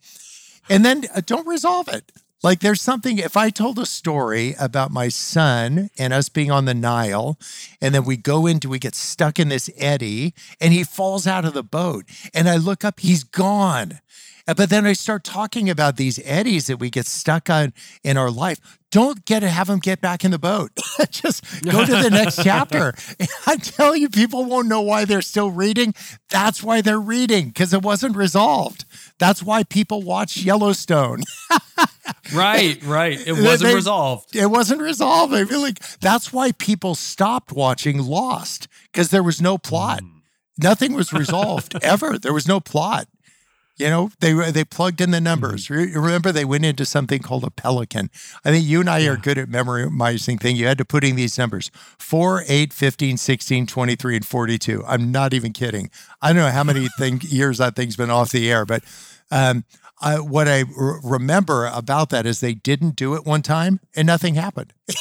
And 0.69 0.85
then 0.85 1.05
uh, 1.15 1.23
don't 1.25 1.47
resolve 1.47 1.89
it. 1.89 2.11
Like 2.43 2.61
there's 2.61 2.83
something, 2.83 3.19
if 3.19 3.37
I 3.37 3.51
told 3.51 3.79
a 3.79 3.87
story 3.87 4.55
about 4.59 4.91
my 4.91 5.09
son 5.09 5.91
and 5.99 6.13
us 6.13 6.29
being 6.29 6.51
on 6.51 6.65
the 6.65 6.75
Nile, 6.75 7.39
and 7.81 7.95
then 7.95 8.05
we 8.05 8.17
go 8.17 8.47
into, 8.47 8.69
we 8.69 8.79
get 8.79 8.95
stuck 8.95 9.41
in 9.41 9.49
this 9.49 9.71
eddy 9.77 10.35
and 10.61 10.73
he 10.73 10.85
falls 10.85 11.27
out 11.27 11.45
of 11.45 11.55
the 11.55 11.63
boat. 11.63 12.05
And 12.35 12.49
I 12.49 12.57
look 12.57 12.85
up, 12.85 13.01
he's 13.01 13.25
gone. 13.25 14.01
Uh, 14.49 14.55
But 14.55 14.71
then 14.71 14.87
I 14.87 14.93
start 14.93 15.25
talking 15.25 15.69
about 15.71 15.97
these 15.97 16.21
eddies 16.25 16.67
that 16.69 16.79
we 16.79 16.91
get 16.91 17.07
stuck 17.07 17.51
on 17.51 17.73
in 18.05 18.17
our 18.17 18.31
life. 18.31 18.59
Don't 18.93 19.25
get 19.25 19.41
to 19.41 19.49
have 19.49 19.67
them 19.67 19.79
get 19.81 20.01
back 20.01 20.25
in 20.25 20.31
the 20.31 20.39
boat. 20.39 20.71
Just 21.11 21.45
go 21.65 21.85
to 21.85 21.97
the 22.03 22.09
next 22.11 22.43
chapter. 22.45 22.95
I 23.47 23.57
tell 23.57 23.95
you, 23.97 24.09
people 24.09 24.45
won't 24.45 24.69
know 24.69 24.81
why 24.81 25.05
they're 25.05 25.21
still 25.23 25.51
reading. 25.51 25.95
That's 26.31 26.63
why 26.63 26.81
they're 26.81 27.01
reading 27.01 27.49
because 27.49 27.75
it 27.75 27.83
wasn't 27.83 28.17
resolved. 28.17 28.85
That's 29.19 29.43
why 29.43 29.65
people 29.65 30.03
watch 30.03 30.37
Yellowstone. 30.39 31.23
right, 32.35 32.83
right. 32.85 33.19
It 33.27 33.33
wasn't 33.33 33.71
They- 33.71 33.75
resolved. 33.75 34.35
It 34.37 34.47
wasn't 34.51 34.81
resolved. 34.81 35.35
I 35.35 35.45
feel 35.45 35.61
like 35.61 35.81
that's 36.01 36.33
why 36.33 36.53
people 36.53 36.95
stopped 36.95 37.53
watching 37.53 38.03
Lost 38.03 38.69
because 38.93 39.11
there 39.11 39.23
was 39.23 39.41
no 39.41 39.59
plot. 39.59 40.03
Mm. 40.03 40.13
Nothing 40.59 40.95
was 40.95 41.13
resolved 41.13 41.77
ever. 41.83 42.19
There 42.19 42.33
was 42.33 42.49
no 42.49 42.61
plot. 42.61 43.09
You 43.79 43.91
know, 43.91 44.11
they 44.21 44.33
they 44.51 44.65
plugged 44.65 45.01
in 45.03 45.11
the 45.11 45.21
numbers. 45.21 45.69
Re- 45.69 45.93
Remember, 45.95 46.33
they 46.33 46.47
went 46.47 46.65
into 46.65 46.87
something 46.87 47.21
called 47.21 47.45
a 47.45 47.51
pelican. 47.51 48.11
I 48.45 48.51
think 48.51 48.65
you 48.67 48.81
and 48.81 48.89
I 48.89 49.05
are 49.07 49.17
good 49.17 49.37
at 49.37 49.51
memorizing 49.51 50.39
things. 50.39 50.59
You 50.59 50.67
had 50.67 50.79
to 50.79 50.85
put 50.85 51.05
in 51.05 51.17
these 51.17 51.37
numbers 51.37 51.71
4, 51.99 52.45
8, 52.49 52.73
15, 52.73 53.17
16, 53.19 53.67
23, 53.67 54.17
and 54.17 54.25
42. 54.27 54.83
I'm 54.87 55.13
not 55.13 55.35
even 55.35 55.53
kidding. 55.53 55.91
I 56.23 56.29
don't 56.33 56.43
know 56.43 56.51
how 56.51 56.65
many 56.65 56.89
thing, 56.99 57.21
years 57.23 57.59
that 57.59 57.77
thing's 57.77 57.97
been 57.97 58.11
off 58.11 58.31
the 58.31 58.51
air, 58.51 58.65
but 58.65 58.83
um, 59.31 59.65
I, 60.01 60.21
what 60.21 60.49
I 60.49 60.65
r- 60.79 61.01
remember 61.03 61.67
about 61.67 62.11
that 62.11 62.25
is 62.27 62.41
they 62.41 62.55
didn't 62.55 62.97
do 62.97 63.15
it 63.15 63.25
one 63.25 63.43
time 63.43 63.81
and 63.95 64.07
nothing 64.07 64.37
happened. 64.37 64.73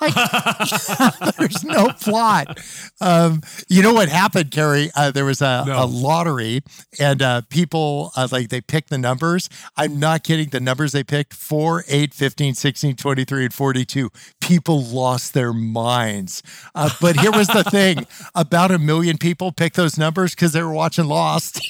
it's 0.00 0.88
like 1.20 1.36
there's 1.36 1.64
no 1.64 1.88
plot. 1.88 2.58
Um, 3.00 3.40
you 3.68 3.82
know 3.82 3.92
what 3.92 4.08
happened, 4.08 4.50
Carey? 4.50 4.90
Uh, 4.94 5.10
there 5.10 5.24
was 5.24 5.40
a, 5.42 5.64
No. 5.66 5.84
a 5.84 5.86
lottery 5.86 6.62
and 6.98 7.22
uh, 7.22 7.42
people 7.50 8.12
uh, 8.16 8.28
like 8.30 8.48
they 8.48 8.60
picked 8.60 8.90
the 8.90 8.98
numbers. 8.98 9.48
I'm 9.76 9.98
not 9.98 10.24
kidding. 10.24 10.48
The 10.48 10.60
numbers 10.60 10.92
they 10.92 11.04
picked 11.04 11.34
4, 11.34 11.84
8, 11.88 12.14
15, 12.14 12.54
16, 12.54 12.96
23, 12.96 13.44
and 13.44 13.54
42. 13.54 14.10
People 14.40 14.82
lost 14.84 15.34
their 15.34 15.52
minds. 15.52 16.42
Uh, 16.74 16.90
but 17.00 17.16
here 17.18 17.32
was 17.32 17.48
the 17.48 17.64
thing 17.64 18.06
about 18.34 18.70
a 18.70 18.78
million 18.78 19.18
people 19.18 19.52
picked 19.52 19.76
those 19.76 19.98
numbers 19.98 20.34
because 20.34 20.52
they 20.52 20.62
were 20.62 20.72
watching 20.72 21.06
Lost. 21.06 21.60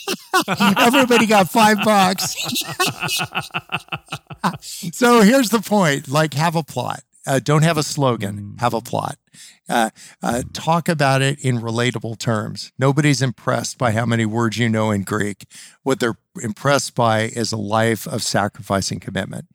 Everybody 0.78 1.26
got 1.26 1.50
five 1.50 1.78
bucks. 1.84 2.34
so 4.70 5.20
here's 5.22 5.50
the 5.50 5.60
point 5.60 6.08
like, 6.08 6.34
have 6.34 6.56
a 6.56 6.62
plot. 6.62 7.00
Uh, 7.26 7.40
don't 7.42 7.62
have 7.62 7.76
a 7.76 7.82
slogan, 7.82 8.56
have 8.60 8.74
a 8.74 8.80
plot. 8.80 9.18
Uh, 9.68 9.90
uh, 10.22 10.42
talk 10.52 10.88
about 10.88 11.22
it 11.22 11.44
in 11.44 11.58
relatable 11.58 12.18
terms. 12.18 12.72
Nobody's 12.78 13.20
impressed 13.20 13.78
by 13.78 13.92
how 13.92 14.06
many 14.06 14.24
words 14.24 14.58
you 14.58 14.68
know 14.68 14.90
in 14.90 15.02
Greek. 15.02 15.46
What 15.82 15.98
they're 15.98 16.18
impressed 16.40 16.94
by 16.94 17.22
is 17.22 17.52
a 17.52 17.56
life 17.56 18.06
of 18.06 18.22
sacrifice 18.22 18.90
and 18.90 19.00
commitment. 19.00 19.46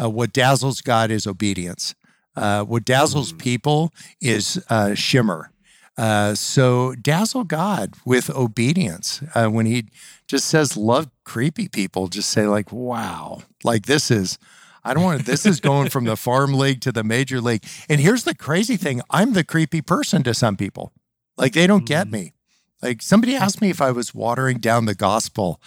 Uh, 0.00 0.10
what 0.10 0.32
dazzles 0.32 0.80
God 0.80 1.10
is 1.10 1.26
obedience. 1.26 1.94
Uh, 2.36 2.64
what 2.64 2.84
dazzles 2.84 3.32
people 3.32 3.92
is 4.20 4.62
uh, 4.68 4.94
shimmer. 4.94 5.50
Uh, 5.96 6.34
so 6.34 6.94
dazzle 6.96 7.44
God 7.44 7.94
with 8.04 8.28
obedience. 8.30 9.22
Uh, 9.34 9.46
when 9.46 9.66
he 9.66 9.86
just 10.26 10.46
says 10.46 10.76
love 10.76 11.08
creepy 11.24 11.68
people, 11.68 12.08
just 12.08 12.30
say 12.30 12.46
like, 12.46 12.72
wow, 12.72 13.42
like 13.62 13.86
this 13.86 14.10
is, 14.10 14.38
I 14.84 14.94
don't 14.94 15.02
want 15.02 15.20
to, 15.20 15.26
this 15.26 15.46
is 15.46 15.60
going 15.60 15.88
from 15.88 16.04
the 16.04 16.16
farm 16.16 16.54
league 16.54 16.80
to 16.82 16.92
the 16.92 17.04
major 17.04 17.40
league. 17.40 17.64
And 17.88 18.00
here's 18.00 18.24
the 18.24 18.34
crazy 18.34 18.76
thing. 18.76 19.00
I'm 19.10 19.32
the 19.32 19.44
creepy 19.44 19.80
person 19.80 20.22
to 20.24 20.34
some 20.34 20.56
people. 20.56 20.92
Like 21.36 21.52
they 21.52 21.66
don't 21.66 21.86
get 21.86 22.10
me. 22.10 22.34
Like 22.82 23.00
somebody 23.00 23.34
asked 23.34 23.62
me 23.62 23.70
if 23.70 23.80
I 23.80 23.90
was 23.90 24.14
watering 24.14 24.58
down 24.58 24.84
the 24.84 24.94
gospel. 24.94 25.60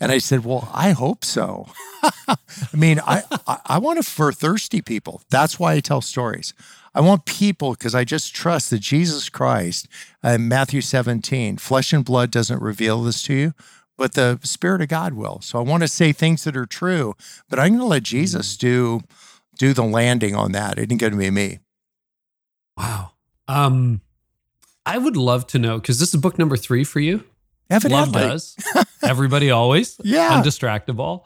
And 0.00 0.10
I 0.10 0.18
said, 0.18 0.44
well, 0.44 0.68
I 0.74 0.90
hope 0.90 1.24
so. 1.24 1.68
I 2.02 2.36
mean, 2.74 2.98
I, 3.06 3.22
I, 3.46 3.58
I 3.64 3.78
want 3.78 4.00
it 4.00 4.04
for 4.04 4.32
thirsty 4.32 4.82
people. 4.82 5.22
That's 5.30 5.58
why 5.58 5.74
I 5.74 5.80
tell 5.80 6.00
stories. 6.00 6.52
I 6.94 7.00
want 7.00 7.26
people 7.26 7.72
because 7.72 7.94
I 7.94 8.04
just 8.04 8.34
trust 8.34 8.70
that 8.70 8.80
Jesus 8.80 9.28
Christ, 9.28 9.88
uh, 10.22 10.36
Matthew 10.38 10.80
17, 10.80 11.58
flesh 11.58 11.92
and 11.92 12.04
blood 12.04 12.30
doesn't 12.30 12.60
reveal 12.60 13.02
this 13.02 13.22
to 13.24 13.34
you, 13.34 13.54
but 13.96 14.14
the 14.14 14.38
Spirit 14.42 14.82
of 14.82 14.88
God 14.88 15.14
will. 15.14 15.40
So 15.40 15.58
I 15.58 15.62
want 15.62 15.82
to 15.82 15.88
say 15.88 16.12
things 16.12 16.44
that 16.44 16.56
are 16.56 16.66
true, 16.66 17.14
but 17.48 17.58
I'm 17.58 17.70
going 17.70 17.80
to 17.80 17.86
let 17.86 18.02
Jesus 18.02 18.56
do 18.56 19.00
do 19.58 19.72
the 19.72 19.84
landing 19.84 20.34
on 20.34 20.52
that. 20.52 20.78
It 20.78 20.90
ain't 20.90 21.00
going 21.00 21.12
to 21.12 21.18
be 21.18 21.30
me. 21.30 21.60
Wow. 22.76 23.12
Um, 23.46 24.00
I 24.84 24.98
would 24.98 25.16
love 25.16 25.46
to 25.48 25.58
know 25.58 25.78
because 25.78 26.00
this 26.00 26.12
is 26.12 26.20
book 26.20 26.38
number 26.38 26.56
three 26.56 26.84
for 26.84 27.00
you. 27.00 27.24
Love 27.84 28.12
does. 28.12 28.56
Everybody 29.02 29.50
always. 29.50 29.98
Yeah. 30.02 30.30
Undistractable. 30.40 31.22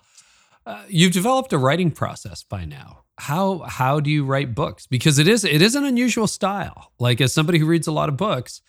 Uh, 0.67 0.83
you've 0.89 1.13
developed 1.13 1.53
a 1.53 1.59
writing 1.59 1.91
process 1.91 2.43
by 2.43 2.65
now. 2.65 3.05
How 3.19 3.61
how 3.61 3.99
do 3.99 4.11
you 4.11 4.25
write 4.25 4.55
books? 4.55 4.87
Because 4.87 5.19
it 5.19 5.27
is 5.27 5.45
it 5.45 5.61
is 5.61 5.75
an 5.75 5.85
unusual 5.85 6.29
style. 6.29 6.93
Like 7.01 7.21
as 7.21 7.33
somebody 7.33 7.59
who 7.59 7.67
reads 7.67 7.87
a 7.89 7.93
lot 7.93 8.09
of 8.09 8.17
books, 8.17 8.61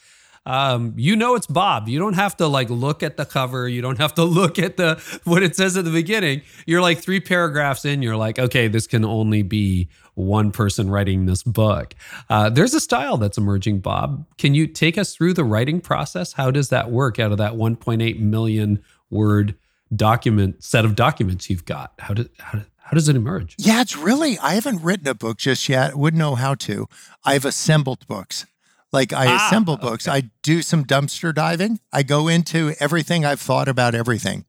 um, 0.45 0.93
you 0.97 1.15
know 1.15 1.35
it's 1.35 1.47
Bob. 1.47 1.87
You 1.87 1.99
don't 1.99 2.13
have 2.13 2.37
to 2.37 2.47
like 2.47 2.69
look 2.69 3.03
at 3.03 3.17
the 3.17 3.25
cover. 3.25 3.67
You 3.67 3.81
don't 3.81 3.97
have 3.97 4.13
to 4.15 4.23
look 4.25 4.59
at 4.59 4.77
the 4.77 5.01
what 5.23 5.43
it 5.43 5.55
says 5.55 5.77
at 5.77 5.85
the 5.85 5.91
beginning. 5.91 6.41
You're 6.65 6.81
like 6.81 6.99
three 6.99 7.19
paragraphs 7.19 7.85
in. 7.85 8.01
You're 8.01 8.17
like, 8.17 8.39
okay, 8.39 8.67
this 8.67 8.87
can 8.87 9.05
only 9.05 9.43
be 9.43 9.89
one 10.15 10.51
person 10.51 10.89
writing 10.89 11.25
this 11.25 11.43
book. 11.43 11.95
Uh, 12.29 12.49
there's 12.49 12.73
a 12.73 12.79
style 12.79 13.17
that's 13.17 13.37
emerging, 13.37 13.79
Bob. 13.79 14.25
Can 14.37 14.53
you 14.53 14.67
take 14.67 14.97
us 14.97 15.15
through 15.15 15.33
the 15.33 15.43
writing 15.43 15.81
process? 15.81 16.33
How 16.33 16.51
does 16.51 16.69
that 16.69 16.91
work 16.91 17.19
out 17.19 17.31
of 17.31 17.37
that 17.37 17.53
1.8 17.53 18.19
million 18.19 18.83
word 19.09 19.55
document 19.95 20.63
set 20.63 20.85
of 20.85 20.95
documents 20.95 21.49
you've 21.49 21.65
got? 21.65 21.93
How 21.99 22.13
does 22.13 22.27
how, 22.39 22.59
how 22.77 22.95
does 22.95 23.07
it 23.07 23.15
emerge? 23.15 23.55
Yeah, 23.59 23.81
it's 23.81 23.95
really, 23.95 24.39
I 24.39 24.55
haven't 24.55 24.81
written 24.81 25.07
a 25.07 25.13
book 25.13 25.37
just 25.37 25.69
yet. 25.69 25.95
Wouldn't 25.95 26.19
know 26.19 26.33
how 26.35 26.55
to. 26.55 26.87
I've 27.23 27.45
assembled 27.45 28.07
books. 28.07 28.47
Like 28.91 29.13
I 29.13 29.27
Ah, 29.27 29.47
assemble 29.47 29.77
books. 29.77 30.07
I 30.07 30.31
do 30.41 30.61
some 30.61 30.83
dumpster 30.85 31.33
diving. 31.33 31.79
I 31.93 32.03
go 32.03 32.27
into 32.27 32.73
everything 32.79 33.25
I've 33.25 33.41
thought 33.41 33.67
about 33.67 33.93
everything. 33.95 34.45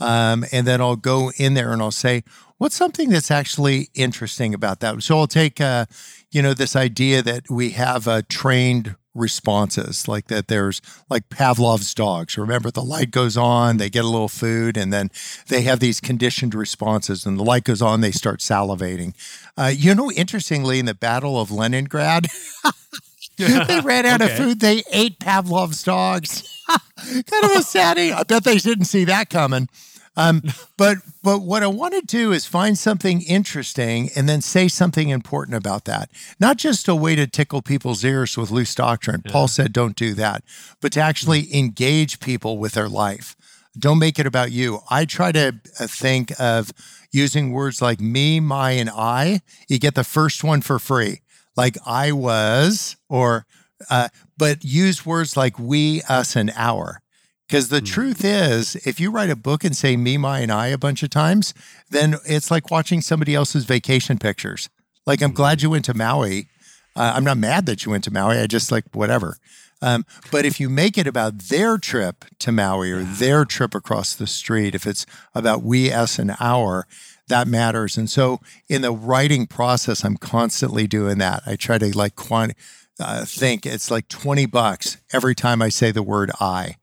Um, 0.00 0.44
and 0.52 0.66
then 0.66 0.80
I'll 0.80 0.96
go 0.96 1.30
in 1.36 1.54
there 1.54 1.72
and 1.72 1.82
I'll 1.82 1.90
say, 1.90 2.24
what's 2.58 2.74
something 2.76 3.10
that's 3.10 3.30
actually 3.30 3.88
interesting 3.94 4.54
about 4.54 4.80
that? 4.80 5.02
So 5.02 5.18
I'll 5.18 5.26
take, 5.26 5.60
uh, 5.60 5.86
you 6.30 6.40
know, 6.40 6.54
this 6.54 6.74
idea 6.74 7.20
that 7.22 7.50
we 7.50 7.70
have 7.70 8.08
uh, 8.08 8.22
trained 8.28 8.96
responses, 9.14 10.06
like 10.08 10.28
that 10.28 10.48
there's 10.48 10.80
like 11.10 11.28
Pavlov's 11.28 11.92
dogs. 11.92 12.38
Remember, 12.38 12.70
the 12.70 12.80
light 12.82 13.10
goes 13.10 13.36
on, 13.36 13.76
they 13.76 13.90
get 13.90 14.04
a 14.04 14.08
little 14.08 14.28
food, 14.28 14.76
and 14.76 14.92
then 14.92 15.10
they 15.48 15.62
have 15.62 15.80
these 15.80 16.00
conditioned 16.00 16.54
responses, 16.54 17.26
and 17.26 17.38
the 17.38 17.42
light 17.42 17.64
goes 17.64 17.82
on, 17.82 18.00
they 18.00 18.12
start 18.12 18.38
salivating. 18.40 19.12
Uh, 19.58 19.72
you 19.74 19.94
know, 19.94 20.10
interestingly, 20.12 20.78
in 20.78 20.86
the 20.86 20.94
Battle 20.94 21.40
of 21.40 21.50
Leningrad, 21.50 22.28
they 23.40 23.80
ran 23.80 24.06
out 24.06 24.20
of 24.20 24.32
food. 24.32 24.60
They 24.60 24.82
ate 24.92 25.18
Pavlov's 25.18 25.82
dogs. 25.82 26.62
kind 26.68 27.44
of 27.44 27.50
a 27.52 27.62
saddy. 27.62 28.12
I 28.12 28.22
bet 28.22 28.44
they 28.44 28.58
didn't 28.58 28.84
see 28.84 29.04
that 29.04 29.30
coming. 29.30 29.68
Um, 30.16 30.42
but 30.76 30.98
but 31.22 31.40
what 31.40 31.62
I 31.62 31.66
want 31.66 31.94
to 31.94 32.02
do 32.02 32.32
is 32.32 32.46
find 32.46 32.78
something 32.78 33.22
interesting 33.22 34.10
and 34.16 34.28
then 34.28 34.40
say 34.40 34.68
something 34.68 35.08
important 35.08 35.56
about 35.56 35.84
that. 35.84 36.10
Not 36.38 36.56
just 36.56 36.88
a 36.88 36.94
way 36.94 37.14
to 37.16 37.26
tickle 37.26 37.62
people's 37.62 38.04
ears 38.04 38.36
with 38.36 38.50
loose 38.50 38.74
doctrine. 38.74 39.22
Paul 39.22 39.48
said, 39.48 39.72
"Don't 39.72 39.96
do 39.96 40.14
that," 40.14 40.42
but 40.80 40.92
to 40.92 41.00
actually 41.00 41.54
engage 41.56 42.20
people 42.20 42.58
with 42.58 42.72
their 42.72 42.88
life. 42.88 43.36
Don't 43.78 44.00
make 44.00 44.18
it 44.18 44.26
about 44.26 44.50
you. 44.50 44.80
I 44.90 45.04
try 45.04 45.30
to 45.30 45.54
uh, 45.78 45.86
think 45.86 46.32
of 46.40 46.72
using 47.12 47.52
words 47.52 47.80
like 47.80 48.00
me, 48.00 48.40
my, 48.40 48.72
and 48.72 48.90
I. 48.90 49.42
You 49.68 49.78
get 49.78 49.94
the 49.94 50.04
first 50.04 50.42
one 50.42 50.60
for 50.60 50.80
free, 50.80 51.20
like 51.60 51.76
I 51.84 52.10
was, 52.10 52.96
or 53.10 53.44
uh, 53.90 54.08
but 54.38 54.64
use 54.64 55.04
words 55.04 55.36
like 55.36 55.58
we, 55.58 56.00
us, 56.08 56.34
and 56.34 56.50
our. 56.56 57.02
Because 57.46 57.68
the 57.68 57.82
truth 57.82 58.24
is, 58.24 58.76
if 58.86 58.98
you 58.98 59.10
write 59.10 59.28
a 59.28 59.36
book 59.36 59.62
and 59.62 59.76
say 59.76 59.94
me, 59.94 60.16
my, 60.16 60.38
and 60.38 60.50
I 60.50 60.68
a 60.68 60.78
bunch 60.78 61.02
of 61.02 61.10
times, 61.10 61.52
then 61.90 62.16
it's 62.24 62.50
like 62.50 62.70
watching 62.70 63.02
somebody 63.02 63.34
else's 63.34 63.66
vacation 63.66 64.16
pictures. 64.18 64.70
Like, 65.04 65.20
I'm 65.20 65.32
glad 65.32 65.60
you 65.60 65.68
went 65.68 65.84
to 65.84 65.92
Maui. 65.92 66.48
Uh, 66.96 67.12
I'm 67.14 67.24
not 67.24 67.36
mad 67.36 67.66
that 67.66 67.84
you 67.84 67.90
went 67.90 68.04
to 68.04 68.10
Maui. 68.10 68.38
I 68.38 68.46
just 68.46 68.72
like 68.72 68.84
whatever. 68.94 69.36
Um, 69.82 70.06
but 70.30 70.46
if 70.46 70.60
you 70.60 70.70
make 70.70 70.96
it 70.96 71.06
about 71.06 71.38
their 71.50 71.76
trip 71.76 72.24
to 72.38 72.52
Maui 72.52 72.90
or 72.90 73.02
their 73.02 73.44
trip 73.44 73.74
across 73.74 74.14
the 74.14 74.26
street, 74.26 74.74
if 74.74 74.86
it's 74.86 75.04
about 75.34 75.62
we, 75.62 75.92
us, 75.92 76.18
and 76.18 76.36
our, 76.40 76.86
that 77.30 77.48
matters. 77.48 77.96
And 77.96 78.08
so 78.10 78.38
in 78.68 78.82
the 78.82 78.92
writing 78.92 79.46
process, 79.46 80.04
I'm 80.04 80.16
constantly 80.18 80.86
doing 80.86 81.18
that. 81.18 81.42
I 81.46 81.56
try 81.56 81.78
to 81.78 81.96
like 81.96 82.14
quant- 82.14 82.52
uh, 83.00 83.24
think 83.24 83.64
it's 83.64 83.90
like 83.90 84.06
20 84.08 84.44
bucks 84.46 84.98
every 85.12 85.34
time 85.34 85.62
I 85.62 85.70
say 85.70 85.90
the 85.90 86.02
word 86.02 86.30
I 86.38 86.76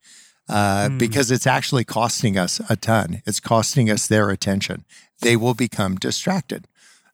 uh, 0.49 0.89
because 0.89 1.29
it's 1.29 1.45
actually 1.45 1.83
costing 1.83 2.37
us 2.37 2.59
a 2.69 2.75
ton. 2.75 3.21
It's 3.27 3.39
costing 3.39 3.89
us 3.89 4.07
their 4.07 4.29
attention. 4.31 4.83
They 5.21 5.35
will 5.35 5.53
become 5.53 5.95
distracted. 5.95 6.67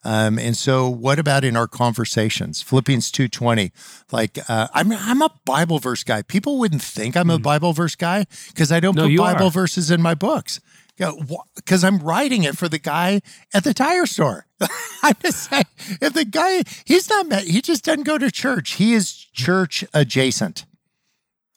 Um, 0.05 0.37
and 0.37 0.55
so, 0.57 0.89
what 0.89 1.17
about 1.17 1.45
in 1.45 1.55
our 1.55 1.67
conversations? 1.67 2.61
Philippians 2.61 3.09
two 3.09 3.29
twenty. 3.29 3.71
Like, 4.11 4.37
uh, 4.49 4.67
I'm 4.73 4.91
I'm 4.91 5.21
a 5.21 5.29
Bible 5.45 5.79
verse 5.79 6.03
guy. 6.03 6.21
People 6.23 6.59
wouldn't 6.59 6.81
think 6.81 7.15
I'm 7.15 7.29
a 7.29 7.39
Bible 7.39 7.71
verse 7.71 7.95
guy 7.95 8.25
because 8.49 8.69
I 8.69 8.81
don't 8.81 8.95
No, 8.97 9.07
put 9.07 9.15
Bible 9.17 9.47
are. 9.47 9.51
verses 9.51 9.89
in 9.89 10.01
my 10.01 10.13
books. 10.13 10.59
Because 10.97 11.83
I'm 11.83 11.99
writing 11.99 12.43
it 12.43 12.57
for 12.57 12.69
the 12.69 12.79
guy 12.79 13.21
at 13.53 13.63
the 13.63 13.73
tire 13.73 14.05
store. 14.05 14.45
I'm 15.03 15.15
just 15.21 15.49
saying, 15.49 15.65
if 16.01 16.13
the 16.13 16.25
guy 16.25 16.63
he's 16.85 17.09
not 17.09 17.27
mad, 17.27 17.43
he 17.43 17.61
just 17.61 17.83
doesn't 17.83 18.03
go 18.03 18.17
to 18.17 18.29
church. 18.31 18.73
He 18.73 18.93
is 18.93 19.13
church 19.13 19.83
adjacent. 19.93 20.65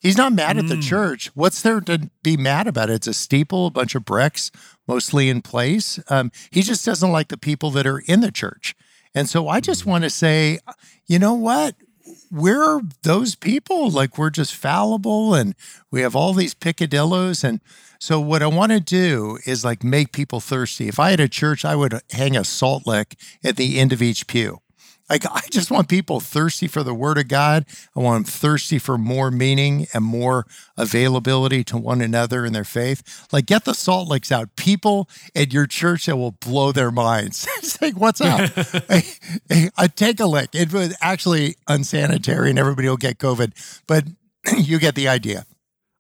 He's 0.00 0.16
not 0.16 0.32
mad 0.32 0.56
at 0.56 0.68
the 0.68 0.76
church. 0.76 1.30
What's 1.34 1.62
there 1.62 1.80
to 1.80 2.10
be 2.22 2.36
mad 2.36 2.68
about? 2.68 2.90
It's 2.90 3.08
a 3.08 3.14
steeple, 3.14 3.66
a 3.66 3.70
bunch 3.70 3.94
of 3.94 4.04
bricks, 4.04 4.52
mostly 4.86 5.28
in 5.28 5.42
place. 5.42 5.98
Um, 6.08 6.30
he 6.50 6.62
just 6.62 6.84
doesn't 6.84 7.10
like 7.10 7.28
the 7.28 7.36
people 7.36 7.70
that 7.72 7.86
are 7.86 7.98
in 7.98 8.20
the 8.20 8.30
church. 8.30 8.76
And 9.16 9.28
so 9.28 9.48
I 9.48 9.60
just 9.60 9.86
want 9.86 10.04
to 10.04 10.10
say, 10.10 10.60
you 11.06 11.18
know 11.18 11.34
what? 11.34 11.74
We're 12.30 12.82
those 13.02 13.34
people. 13.34 13.90
Like 13.90 14.16
we're 14.16 14.30
just 14.30 14.54
fallible 14.54 15.34
and 15.34 15.54
we 15.90 16.02
have 16.02 16.14
all 16.14 16.34
these 16.34 16.54
picadillos. 16.54 17.42
And 17.42 17.60
so 17.98 18.20
what 18.20 18.42
I 18.42 18.46
want 18.46 18.72
to 18.72 18.80
do 18.80 19.38
is 19.46 19.64
like 19.64 19.82
make 19.84 20.12
people 20.12 20.40
thirsty. 20.40 20.88
If 20.88 20.98
I 20.98 21.10
had 21.10 21.20
a 21.20 21.28
church, 21.28 21.64
I 21.64 21.76
would 21.76 22.00
hang 22.10 22.36
a 22.36 22.44
salt 22.44 22.86
lick 22.86 23.16
at 23.44 23.56
the 23.56 23.78
end 23.78 23.92
of 23.92 24.02
each 24.02 24.26
pew. 24.26 24.60
Like 25.08 25.24
I 25.30 25.42
just 25.50 25.70
want 25.70 25.88
people 25.88 26.20
thirsty 26.20 26.66
for 26.66 26.82
the 26.82 26.94
word 26.94 27.18
of 27.18 27.28
God. 27.28 27.64
I 27.96 28.00
want 28.00 28.26
them 28.26 28.32
thirsty 28.32 28.78
for 28.78 28.98
more 28.98 29.30
meaning 29.30 29.86
and 29.94 30.04
more 30.04 30.46
availability 30.76 31.64
to 31.64 31.76
one 31.76 32.00
another 32.00 32.44
in 32.44 32.52
their 32.52 32.64
faith. 32.64 33.26
Like 33.32 33.46
get 33.46 33.64
the 33.64 33.74
salt 33.74 34.08
licks 34.08 34.30
out. 34.32 34.56
People 34.56 35.08
at 35.34 35.52
your 35.52 35.66
church 35.66 36.06
that 36.06 36.16
will 36.16 36.32
blow 36.32 36.72
their 36.72 36.90
minds. 36.90 37.46
it's 37.58 37.80
like, 37.80 37.98
what's 37.98 38.20
up? 38.20 38.50
hey, 39.48 39.70
I 39.76 39.86
take 39.88 40.20
a 40.20 40.26
lick. 40.26 40.50
It 40.54 40.72
was 40.72 40.96
actually 41.00 41.56
unsanitary 41.68 42.50
and 42.50 42.58
everybody 42.58 42.88
will 42.88 42.96
get 42.96 43.18
COVID, 43.18 43.82
but 43.86 44.04
you 44.56 44.78
get 44.78 44.94
the 44.94 45.08
idea. 45.08 45.46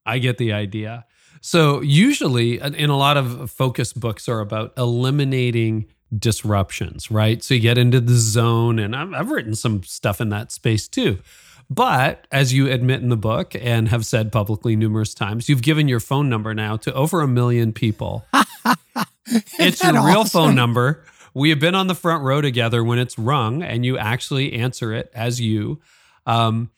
I 0.04 0.18
get 0.18 0.38
the 0.38 0.52
idea. 0.52 1.04
So 1.46 1.80
usually 1.80 2.58
in 2.58 2.90
a 2.90 2.96
lot 2.96 3.16
of 3.16 3.52
focus 3.52 3.92
books 3.92 4.28
are 4.28 4.40
about 4.40 4.72
eliminating 4.76 5.86
disruptions, 6.18 7.08
right? 7.08 7.40
So 7.40 7.54
you 7.54 7.60
get 7.60 7.78
into 7.78 8.00
the 8.00 8.16
zone, 8.16 8.80
and 8.80 8.96
I've, 8.96 9.14
I've 9.14 9.30
written 9.30 9.54
some 9.54 9.84
stuff 9.84 10.20
in 10.20 10.30
that 10.30 10.50
space 10.50 10.88
too. 10.88 11.20
But 11.70 12.26
as 12.32 12.52
you 12.52 12.68
admit 12.68 13.00
in 13.00 13.10
the 13.10 13.16
book 13.16 13.54
and 13.54 13.86
have 13.90 14.04
said 14.04 14.32
publicly 14.32 14.74
numerous 14.74 15.14
times, 15.14 15.48
you've 15.48 15.62
given 15.62 15.86
your 15.86 16.00
phone 16.00 16.28
number 16.28 16.52
now 16.52 16.78
to 16.78 16.92
over 16.94 17.20
a 17.20 17.28
million 17.28 17.72
people. 17.72 18.26
it's 19.56 19.84
your 19.84 19.92
real 19.92 20.22
awesome? 20.22 20.46
phone 20.46 20.54
number. 20.56 21.04
We 21.32 21.50
have 21.50 21.60
been 21.60 21.76
on 21.76 21.86
the 21.86 21.94
front 21.94 22.24
row 22.24 22.40
together 22.40 22.82
when 22.82 22.98
it's 22.98 23.16
rung, 23.16 23.62
and 23.62 23.86
you 23.86 23.96
actually 23.98 24.54
answer 24.54 24.92
it 24.92 25.12
as 25.14 25.40
you. 25.40 25.80
Um, 26.26 26.70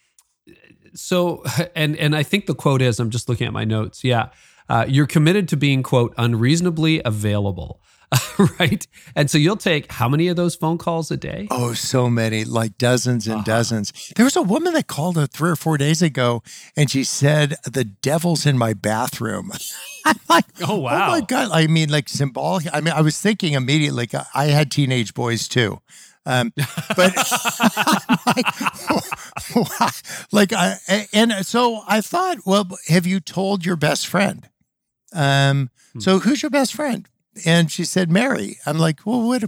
so, 0.92 1.42
and 1.74 1.96
and 1.96 2.14
I 2.14 2.22
think 2.22 2.44
the 2.44 2.54
quote 2.54 2.82
is, 2.82 3.00
I'm 3.00 3.08
just 3.08 3.30
looking 3.30 3.46
at 3.46 3.54
my 3.54 3.64
notes. 3.64 4.04
Yeah, 4.04 4.28
uh, 4.68 4.84
you're 4.88 5.06
committed 5.06 5.48
to 5.48 5.56
being 5.56 5.82
quote 5.82 6.14
unreasonably 6.16 7.00
available. 7.04 7.80
right. 8.58 8.86
And 9.14 9.30
so 9.30 9.36
you'll 9.36 9.56
take 9.56 9.92
how 9.92 10.08
many 10.08 10.28
of 10.28 10.36
those 10.36 10.54
phone 10.54 10.78
calls 10.78 11.10
a 11.10 11.16
day? 11.16 11.46
Oh, 11.50 11.74
so 11.74 12.08
many, 12.08 12.44
like 12.44 12.78
dozens 12.78 13.26
and 13.28 13.44
dozens. 13.44 14.12
There 14.16 14.24
was 14.24 14.36
a 14.36 14.42
woman 14.42 14.72
that 14.74 14.86
called 14.86 15.18
uh, 15.18 15.26
three 15.26 15.50
or 15.50 15.56
four 15.56 15.76
days 15.76 16.00
ago 16.00 16.42
and 16.76 16.90
she 16.90 17.04
said, 17.04 17.56
The 17.64 17.84
devil's 17.84 18.46
in 18.46 18.56
my 18.56 18.72
bathroom. 18.72 19.52
I'm 20.06 20.16
like, 20.28 20.46
Oh, 20.66 20.78
wow. 20.78 21.08
Oh 21.08 21.10
my 21.10 21.20
God. 21.20 21.50
I 21.52 21.66
mean, 21.66 21.90
like 21.90 22.08
symbolic. 22.08 22.66
I 22.72 22.80
mean, 22.80 22.94
I 22.94 23.02
was 23.02 23.20
thinking 23.20 23.52
immediately, 23.52 24.06
like, 24.06 24.26
I 24.34 24.46
had 24.46 24.70
teenage 24.70 25.12
boys 25.12 25.46
too. 25.46 25.80
Um, 26.24 26.52
but 26.94 27.16
like, 28.26 28.42
like 30.30 30.52
I, 30.52 30.76
and 31.12 31.32
so 31.46 31.82
I 31.88 32.02
thought, 32.02 32.38
well, 32.44 32.68
have 32.88 33.06
you 33.06 33.18
told 33.18 33.64
your 33.64 33.76
best 33.76 34.06
friend? 34.06 34.46
Um, 35.12 35.70
so 35.98 36.18
who's 36.18 36.42
your 36.42 36.50
best 36.50 36.74
friend? 36.74 37.08
And 37.46 37.70
she 37.70 37.84
said, 37.84 38.10
Mary. 38.10 38.58
I'm 38.66 38.78
like, 38.78 39.06
well, 39.06 39.26
what, 39.26 39.44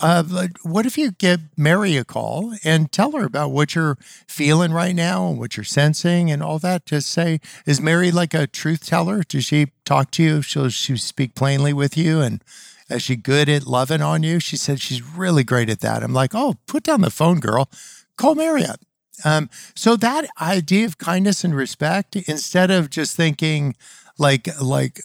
uh, 0.00 0.24
like, 0.28 0.58
what 0.62 0.86
if 0.86 0.96
you 0.96 1.12
give 1.12 1.40
Mary 1.56 1.96
a 1.96 2.04
call 2.04 2.54
and 2.64 2.90
tell 2.90 3.12
her 3.12 3.24
about 3.24 3.50
what 3.50 3.74
you're 3.74 3.98
feeling 4.28 4.72
right 4.72 4.94
now 4.94 5.28
and 5.28 5.38
what 5.38 5.56
you're 5.56 5.64
sensing 5.64 6.30
and 6.30 6.42
all 6.42 6.58
that? 6.60 6.86
Just 6.86 7.10
say, 7.10 7.40
is 7.66 7.80
Mary 7.80 8.10
like 8.10 8.34
a 8.34 8.46
truth 8.46 8.86
teller? 8.86 9.22
Does 9.22 9.44
she 9.44 9.68
talk 9.84 10.10
to 10.12 10.22
you? 10.22 10.42
She'll 10.42 10.68
she 10.68 10.96
speak 10.96 11.34
plainly 11.34 11.72
with 11.72 11.96
you 11.96 12.20
and 12.20 12.42
is 12.88 13.02
she 13.02 13.16
good 13.16 13.48
at 13.48 13.66
loving 13.66 14.00
on 14.00 14.22
you? 14.22 14.38
She 14.38 14.56
said 14.56 14.80
she's 14.80 15.02
really 15.02 15.42
great 15.42 15.68
at 15.68 15.80
that. 15.80 16.02
I'm 16.02 16.14
like, 16.14 16.34
oh, 16.34 16.54
put 16.66 16.84
down 16.84 17.00
the 17.00 17.10
phone, 17.10 17.40
girl. 17.40 17.68
Call 18.16 18.34
Mary 18.34 18.64
up. 18.64 18.80
Um, 19.24 19.50
so 19.74 19.96
that 19.96 20.26
idea 20.40 20.84
of 20.84 20.98
kindness 20.98 21.42
and 21.42 21.54
respect, 21.54 22.16
instead 22.16 22.70
of 22.70 22.90
just 22.90 23.16
thinking 23.16 23.74
like 24.18 24.48
like 24.60 25.00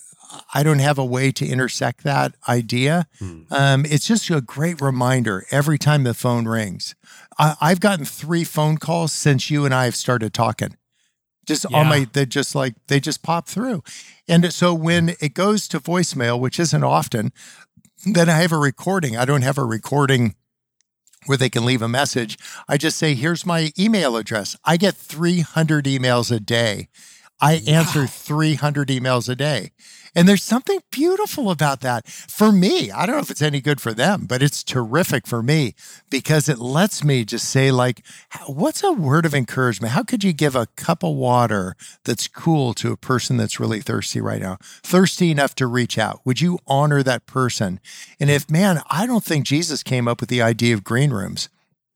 I 0.53 0.63
don't 0.63 0.79
have 0.79 0.97
a 0.97 1.05
way 1.05 1.31
to 1.33 1.45
intersect 1.45 2.03
that 2.03 2.35
idea, 2.47 3.07
um, 3.51 3.85
it's 3.85 4.07
just 4.07 4.29
a 4.29 4.39
great 4.39 4.79
reminder 4.79 5.45
every 5.51 5.77
time 5.77 6.03
the 6.03 6.13
phone 6.13 6.47
rings. 6.47 6.95
I, 7.37 7.55
I've 7.59 7.81
gotten 7.81 8.05
three 8.05 8.45
phone 8.45 8.77
calls 8.77 9.11
since 9.11 9.49
you 9.51 9.65
and 9.65 9.73
I 9.73 9.85
have 9.85 9.95
started 9.95 10.33
talking. 10.33 10.77
Just 11.45 11.65
on 11.65 11.87
my 11.87 12.07
they 12.13 12.25
just 12.25 12.55
like 12.55 12.75
they 12.87 12.99
just 12.99 13.23
pop 13.23 13.47
through. 13.47 13.83
And 14.27 14.53
so 14.53 14.73
when 14.73 15.15
it 15.19 15.33
goes 15.33 15.67
to 15.69 15.79
voicemail 15.79 16.39
which 16.39 16.59
isn't 16.59 16.83
often 16.83 17.31
then 18.05 18.29
i 18.29 18.41
have 18.41 18.51
a 18.51 18.57
recording. 18.57 19.15
I 19.17 19.25
don't 19.25 19.43
have 19.43 19.57
a 19.57 19.65
recording 19.65 20.35
where 21.27 21.37
they 21.37 21.49
can 21.49 21.65
leave 21.65 21.81
a 21.81 21.87
message. 21.87 22.37
I 22.67 22.77
just 22.77 22.97
say 22.97 23.13
here's 23.13 23.45
my 23.45 23.71
email 23.77 24.15
address. 24.17 24.55
I 24.65 24.77
get 24.77 24.95
300 24.95 25.85
emails 25.85 26.35
a 26.35 26.39
day 26.39 26.87
i 27.41 27.55
answer 27.67 28.05
300 28.05 28.87
emails 28.89 29.27
a 29.27 29.35
day 29.35 29.71
and 30.13 30.27
there's 30.27 30.43
something 30.43 30.79
beautiful 30.91 31.49
about 31.49 31.81
that 31.81 32.07
for 32.07 32.51
me. 32.51 32.91
I 32.91 33.05
don't 33.05 33.15
know 33.15 33.21
if 33.21 33.31
it's 33.31 33.41
any 33.41 33.61
good 33.61 33.79
for 33.79 33.93
them, 33.93 34.25
but 34.25 34.43
it's 34.43 34.63
terrific 34.63 35.25
for 35.25 35.41
me 35.41 35.73
because 36.09 36.49
it 36.49 36.59
lets 36.59 37.03
me 37.03 37.23
just 37.23 37.49
say, 37.49 37.71
like, 37.71 38.03
what's 38.45 38.83
a 38.83 38.91
word 38.91 39.25
of 39.25 39.33
encouragement? 39.33 39.93
How 39.93 40.03
could 40.03 40.23
you 40.23 40.33
give 40.33 40.55
a 40.55 40.67
cup 40.75 41.03
of 41.03 41.15
water 41.15 41.75
that's 42.03 42.27
cool 42.27 42.73
to 42.75 42.91
a 42.91 42.97
person 42.97 43.37
that's 43.37 43.59
really 43.59 43.79
thirsty 43.79 44.19
right 44.19 44.41
now? 44.41 44.57
Thirsty 44.83 45.31
enough 45.31 45.55
to 45.55 45.67
reach 45.67 45.97
out. 45.97 46.19
Would 46.25 46.41
you 46.41 46.59
honor 46.67 47.03
that 47.03 47.25
person? 47.25 47.79
And 48.19 48.29
if, 48.29 48.49
man, 48.49 48.81
I 48.89 49.05
don't 49.05 49.23
think 49.23 49.45
Jesus 49.45 49.81
came 49.81 50.07
up 50.09 50.19
with 50.19 50.29
the 50.29 50.41
idea 50.41 50.73
of 50.73 50.83
green 50.83 51.11
rooms. 51.11 51.47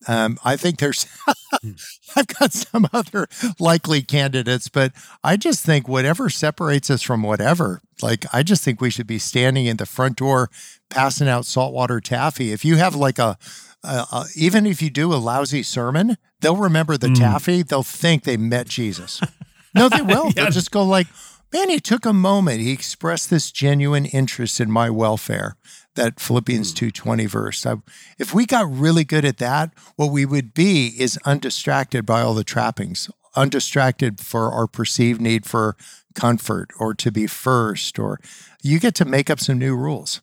Um, 0.08 0.38
I 0.44 0.56
think 0.56 0.78
there's, 0.80 1.06
I've 2.16 2.28
got 2.28 2.54
some 2.54 2.88
other 2.94 3.28
likely 3.60 4.02
candidates, 4.02 4.68
but 4.70 4.92
I 5.24 5.36
just 5.38 5.66
think 5.66 5.88
whatever 5.88 6.30
separates 6.30 6.90
us 6.90 7.02
from 7.02 7.24
whatever, 7.24 7.82
like, 8.02 8.26
I 8.34 8.44
just 8.44 8.64
think 8.64 8.82
we 8.82 8.90
should 8.92 9.08
be 9.08 9.20
standing 9.20 9.66
in 9.66 9.78
the 9.78 9.86
front 9.86 10.18
door 10.18 10.50
passing 10.90 11.28
out 11.28 11.46
saltwater 11.46 12.00
taffy. 12.02 12.52
If 12.52 12.64
you 12.66 12.76
have 12.76 12.96
like 12.96 13.18
a, 13.18 13.38
a, 13.84 13.88
a 14.12 14.26
even 14.36 14.66
if 14.66 14.82
you 14.82 14.90
do 14.90 15.14
a 15.14 15.16
lousy 15.16 15.64
sermon, 15.64 16.18
they'll 16.42 16.58
remember 16.58 16.98
the 16.98 17.08
taffy. 17.16 17.64
They'll 17.64 17.84
think 17.84 18.24
they 18.24 18.38
met 18.38 18.68
Jesus. 18.68 19.22
No, 19.78 19.90
they 19.90 20.02
will. 20.02 20.32
They'll 20.32 20.52
just 20.52 20.72
go 20.72 20.86
like, 20.86 21.08
man, 21.52 21.70
he 21.70 21.82
took 21.82 22.06
a 22.06 22.14
moment. 22.14 22.62
He 22.62 22.72
expressed 22.72 23.30
this 23.30 23.52
genuine 23.52 24.06
interest 24.06 24.62
in 24.62 24.72
my 24.72 24.90
welfare. 24.90 25.58
That 25.96 26.20
Philippians 26.20 26.72
hmm. 26.72 26.88
2:20 26.88 27.28
verse. 27.28 27.66
I, 27.66 27.76
if 28.18 28.34
we 28.34 28.46
got 28.46 28.72
really 28.72 29.04
good 29.04 29.26
at 29.26 29.38
that, 29.38 29.72
what 29.96 30.12
we 30.12 30.26
would 30.26 30.54
be 30.54 30.94
is 30.98 31.18
undistracted 31.26 32.06
by 32.06 32.22
all 32.22 32.34
the 32.34 32.44
trappings, 32.44 33.10
undistracted 33.36 34.20
for 34.20 34.52
our 34.52 34.68
perceived 34.68 35.22
need 35.22 35.46
for 35.46 35.76
comfort 36.14 36.72
or 36.80 36.94
to 36.94 37.12
be 37.12 37.28
first 37.28 38.00
or 38.00 38.20
you 38.64 38.80
get 38.80 38.96
to 38.96 39.06
make 39.06 39.30
up 39.30 39.40
some 39.40 39.60
new 39.60 39.76
rules. 39.76 40.22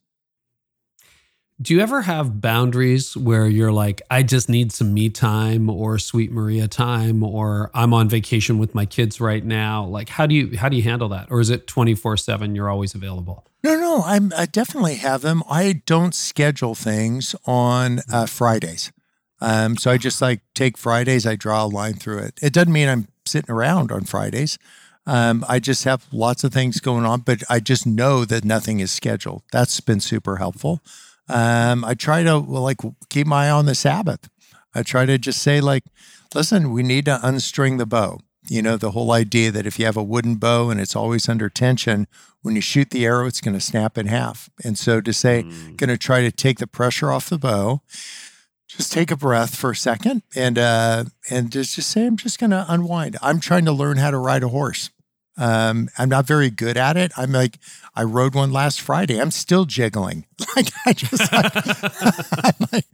Do 1.63 1.75
you 1.75 1.81
ever 1.81 2.03
have 2.03 2.41
boundaries 2.41 3.17
where 3.17 3.47
you're 3.47 3.71
like, 3.71 4.03
I 4.11 4.25
just 4.25 4.49
need 4.49 4.73
some 4.73 4.93
me 4.93 5.11
time 5.11 5.71
or 5.71 5.97
sweet 5.97 6.33
Maria 6.33 6.67
time, 6.67 7.23
or 7.23 7.71
I'm 7.73 7.95
on 7.95 8.09
vacation 8.09 8.59
with 8.59 8.75
my 8.75 8.85
kids 8.85 9.21
right 9.21 9.45
now? 9.45 9.85
Like, 9.85 10.09
how 10.09 10.27
do 10.27 10.35
you 10.35 10.57
how 10.57 10.69
do 10.69 10.77
you 10.77 10.83
handle 10.83 11.09
that? 11.11 11.29
Or 11.31 11.41
is 11.41 11.51
it 11.51 11.69
24 11.69 12.17
seven? 12.17 12.57
You're 12.57 12.69
always 12.69 12.97
available. 12.97 13.47
No, 13.63 13.77
no, 13.77 14.03
I'm, 14.05 14.33
I 14.37 14.47
definitely 14.47 14.97
have 14.97 15.21
them. 15.21 15.45
I 15.49 15.83
don't 15.87 16.17
schedule 16.17 16.75
things 16.75 17.37
on 17.47 18.01
uh, 18.13 18.27
Fridays. 18.27 18.91
Um, 19.41 19.77
so 19.77 19.93
I 19.93 19.99
just 19.99 20.21
like 20.21 20.41
take 20.55 20.77
Fridays, 20.77 21.27
I 21.27 21.37
draw 21.37 21.65
a 21.65 21.67
line 21.67 21.95
through 21.95 22.19
it. 22.19 22.41
It 22.43 22.53
doesn't 22.53 22.73
mean 22.73 22.89
I'm 22.89 23.07
sitting 23.25 23.55
around 23.55 23.93
on 23.93 24.05
Fridays. 24.05 24.59
Um, 25.07 25.45
I 25.49 25.61
just 25.61 25.85
have 25.85 26.07
lots 26.13 26.43
of 26.45 26.53
things 26.53 26.81
going 26.81 27.05
on, 27.05 27.21
but 27.21 27.43
I 27.49 27.61
just 27.61 27.87
know 27.87 28.25
that 28.25 28.45
nothing 28.45 28.81
is 28.81 28.91
scheduled. 28.91 29.43
That's 29.53 29.81
been 29.81 30.01
super 30.01 30.37
helpful. 30.37 30.81
Um, 31.29 31.85
I 31.85 31.95
try 31.95 32.23
to 32.23 32.41
well, 32.41 32.63
like 32.63 32.79
keep 33.09 33.27
my 33.27 33.47
eye 33.47 33.51
on 33.51 33.67
the 33.67 33.75
Sabbath. 33.75 34.29
I 34.75 34.83
try 34.83 35.07
to 35.07 35.19
just 35.19 35.43
say 35.43 35.61
like, 35.61 35.85
listen, 36.35 36.73
we 36.73 36.83
need 36.83 37.05
to 37.07 37.21
unstring 37.23 37.79
the 37.79 37.87
bow. 37.87 38.21
You 38.49 38.61
know, 38.61 38.77
the 38.77 38.91
whole 38.91 39.13
idea 39.13 39.53
that 39.53 39.67
if 39.67 39.79
you 39.79 39.85
have 39.85 39.97
a 39.97 40.03
wooden 40.03 40.37
bow 40.37 40.69
and 40.69 40.81
it's 40.81 40.97
always 40.97 41.29
under 41.29 41.49
tension, 41.49 42.09
when 42.41 42.57
you 42.57 42.61
shoot 42.61 42.91
the 42.91 43.05
arrow, 43.05 43.27
it's 43.27 43.41
going 43.41 43.55
to 43.55 43.61
snap 43.61 43.97
in 43.97 44.07
half. 44.07 44.51
And 44.65 44.77
so 44.77 45.01
to 45.01 45.13
say, 45.13 45.43
going 45.77 45.89
to 45.89 45.97
try 45.97 46.23
to 46.23 46.33
take 46.33 46.59
the 46.59 46.67
pressure 46.67 47.13
off 47.13 47.29
the 47.29 47.39
bow, 47.39 47.83
just 48.67 48.91
take 48.91 49.11
a 49.11 49.17
breath 49.17 49.55
for 49.55 49.71
a 49.71 49.77
second 49.77 50.23
and 50.35 50.59
uh, 50.59 51.05
and 51.31 51.53
just 51.53 51.77
just 51.77 51.91
say, 51.91 52.07
I'm 52.07 52.17
just 52.17 52.41
going 52.41 52.51
to 52.51 52.67
unwind. 52.69 53.17
I'm 53.23 53.39
trying 53.39 53.65
to 53.67 53.73
learn 53.73 53.99
how 53.99 54.11
to 54.11 54.19
ride 54.19 54.43
a 54.43 54.49
horse. 54.49 54.91
Um, 55.37 55.89
I'm 55.97 56.09
not 56.09 56.27
very 56.27 56.51
good 56.51 56.77
at 56.77 56.97
it. 56.97 57.13
I'm 57.17 57.33
like, 57.33 57.59
I 57.95 58.05
rode 58.05 58.35
one 58.35 58.53
last 58.53 58.81
Friday. 58.81 59.21
I'm 59.21 59.31
still 59.31 59.65
jiggling. 59.65 60.27
Like 60.55 60.69
I 60.85 60.93
just, 60.93 61.29
I'm 61.33 62.69
like, 62.71 62.85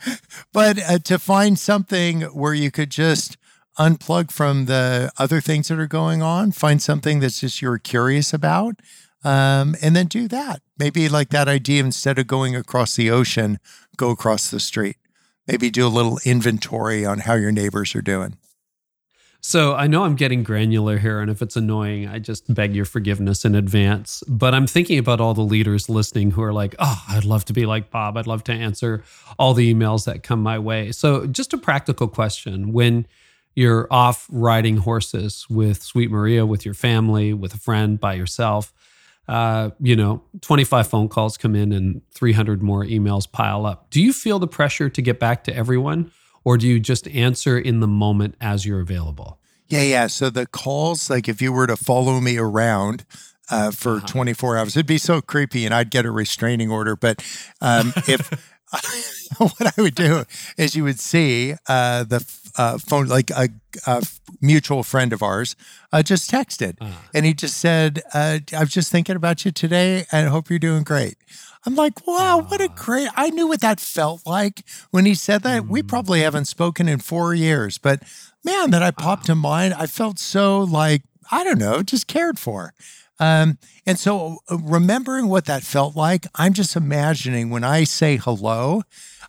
but 0.53 0.81
uh, 0.81 0.99
to 1.01 1.19
find 1.19 1.59
something 1.59 2.21
where 2.21 2.55
you 2.55 2.71
could 2.71 2.91
just 2.91 3.37
unplug 3.79 4.31
from 4.31 4.67
the 4.67 5.11
other 5.19 5.41
things 5.41 5.69
that 5.69 5.79
are 5.79 5.87
going 5.87 6.23
on. 6.23 6.53
Find 6.53 6.83
something 6.83 7.21
that's 7.21 7.41
just 7.41 7.63
you're 7.63 7.79
curious 7.79 8.35
about, 8.35 8.77
um, 9.25 9.77
and 9.81 9.95
then 9.95 10.07
do 10.07 10.29
that. 10.29 10.63
Maybe 10.79 11.09
like 11.09 11.31
that 11.31 11.49
idea 11.49 11.83
instead 11.83 12.19
of 12.19 12.27
going 12.27 12.57
across 12.57 12.97
the 12.97 13.11
ocean, 13.11 13.59
go 13.97 14.11
across 14.11 14.51
the 14.51 14.61
street. 14.61 14.97
Maybe 15.47 15.71
do 15.71 15.87
a 15.87 15.89
little 15.89 16.19
inventory 16.25 17.07
on 17.07 17.21
how 17.21 17.35
your 17.35 17.53
neighbors 17.53 17.95
are 17.95 18.03
doing. 18.03 18.37
So 19.41 19.75
I 19.75 19.87
know 19.87 20.05
I'm 20.05 20.17
getting 20.17 20.43
granular 20.43 20.99
here, 20.99 21.21
and 21.21 21.31
if 21.31 21.43
it's 21.43 21.55
annoying, 21.55 22.09
I 22.09 22.19
just 22.19 22.53
beg 22.53 22.75
your 22.75 22.85
forgiveness 22.85 23.45
in 23.45 23.55
advance. 23.55 24.25
But 24.27 24.53
I'm 24.53 24.67
thinking 24.67 24.99
about 24.99 25.21
all 25.21 25.33
the 25.33 25.43
leaders 25.43 25.89
listening 25.89 26.33
who 26.33 26.43
are 26.43 26.53
like, 26.53 26.75
oh, 26.81 27.05
I'd 27.09 27.25
love 27.25 27.45
to 27.47 27.53
be 27.53 27.65
like 27.65 27.91
Bob. 27.91 28.17
I'd 28.17 28.27
love 28.27 28.43
to 28.45 28.53
answer 28.53 29.05
all 29.39 29.55
the 29.55 29.73
emails 29.73 30.07
that 30.07 30.25
come 30.25 30.43
my 30.43 30.59
way. 30.59 30.91
So, 30.91 31.27
just 31.27 31.53
a 31.53 31.59
practical 31.59 32.09
question 32.09 32.73
when 32.73 33.07
you're 33.55 33.87
off 33.93 34.27
riding 34.31 34.79
horses 34.79 35.47
with 35.49 35.83
Sweet 35.83 36.11
Maria, 36.11 36.45
with 36.45 36.65
your 36.65 36.75
family, 36.75 37.33
with 37.33 37.55
a 37.55 37.59
friend, 37.59 37.99
by 37.99 38.15
yourself, 38.15 38.73
uh, 39.29 39.71
you 39.81 39.95
know, 39.95 40.23
25 40.41 40.87
phone 40.89 41.09
calls 41.09 41.37
come 41.37 41.55
in 41.55 41.73
and 41.73 42.03
300 42.13 42.63
more 42.63 42.85
emails 42.85 43.31
pile 43.31 43.67
up. 43.67 43.91
Do 43.91 44.03
you 44.03 44.13
feel 44.13 44.39
the 44.39 44.49
pressure 44.49 44.89
to 44.89 45.03
get 45.03 45.21
back 45.21 45.45
to 45.45 45.55
everyone? 45.55 46.11
Or 46.45 46.57
do 46.57 46.67
you 46.67 46.81
just 46.81 47.09
answer 47.09 47.59
in 47.59 47.81
the 47.81 47.89
moment 47.89 48.35
as 48.41 48.67
you're 48.67 48.81
available? 48.81 49.39
Yeah, 49.69 49.83
yeah. 49.83 50.07
So 50.07 50.31
the 50.31 50.47
calls, 50.47 51.11
like 51.11 51.29
if 51.29 51.43
you 51.43 51.53
were 51.53 51.67
to 51.67 51.77
follow 51.77 52.21
me 52.21 52.39
around 52.39 53.05
uh, 53.51 53.71
for 53.71 53.97
uh-huh. 53.97 54.07
24 54.07 54.57
hours, 54.57 54.77
it'd 54.77 54.87
be 54.87 54.99
so 54.99 55.21
creepy 55.21 55.67
and 55.67 55.75
I'd 55.75 55.91
get 55.91 56.07
a 56.07 56.11
restraining 56.11 56.71
order. 56.71 56.97
But 56.97 57.23
um, 57.61 57.93
if 58.09 58.31
what 59.39 59.79
I 59.79 59.81
would 59.81 59.95
do 59.95 60.25
is 60.57 60.77
you 60.77 60.85
would 60.85 61.01
see 61.01 61.55
uh, 61.69 62.05
the 62.05 62.25
uh, 62.57 62.79
phone, 62.79 63.07
like 63.07 63.31
a, 63.31 63.49
a, 63.87 64.03
mutual 64.41 64.83
friend 64.83 65.13
of 65.13 65.23
ours, 65.23 65.57
uh, 65.93 66.03
just 66.03 66.31
texted. 66.31 66.77
Uh-huh. 66.81 66.93
And 67.15 67.25
he 67.25 67.35
just 67.35 67.57
said, 67.57 68.03
uh, 68.13 68.39
I 68.55 68.61
was 68.61 68.71
just 68.71 68.93
thinking 68.93 69.17
about 69.17 69.45
you 69.45 69.51
today 69.51 70.05
and 70.13 70.27
I 70.27 70.31
hope 70.31 70.51
you're 70.51 70.59
doing 70.59 70.85
great. 70.85 71.17
I'm 71.69 71.75
like, 71.75 72.07
wow, 72.07 72.47
what 72.49 72.63
a 72.63 72.69
great. 72.69 73.11
I 73.15 73.29
knew 73.29 73.47
what 73.47 73.61
that 73.61 73.79
felt 73.79 74.27
like 74.27 74.63
when 74.91 75.05
he 75.05 75.15
said 75.15 75.43
that. 75.43 75.67
We 75.67 75.83
mm. 75.83 75.87
probably 75.87 76.23
haven't 76.23 76.47
spoken 76.47 76.89
in 76.89 76.99
four 76.99 77.35
years, 77.35 77.77
but 77.77 78.03
man, 78.43 78.71
that 78.71 78.83
I 78.83 78.91
popped 78.91 79.27
to 79.27 79.35
mind. 79.35 79.75
I 79.75 79.87
felt 79.87 80.19
so 80.19 80.61
like, 80.61 81.03
I 81.31 81.45
don't 81.45 81.59
know, 81.59 81.83
just 81.83 82.07
cared 82.07 82.39
for. 82.39 82.73
Um, 83.21 83.59
and 83.85 83.99
so 83.99 84.39
uh, 84.51 84.57
remembering 84.57 85.29
what 85.29 85.45
that 85.45 85.63
felt 85.63 85.95
like, 85.95 86.27
I'm 86.37 86.55
just 86.55 86.75
imagining 86.75 87.51
when 87.51 87.65
I 87.65 87.85
say 87.85 88.17
hello, 88.17 88.81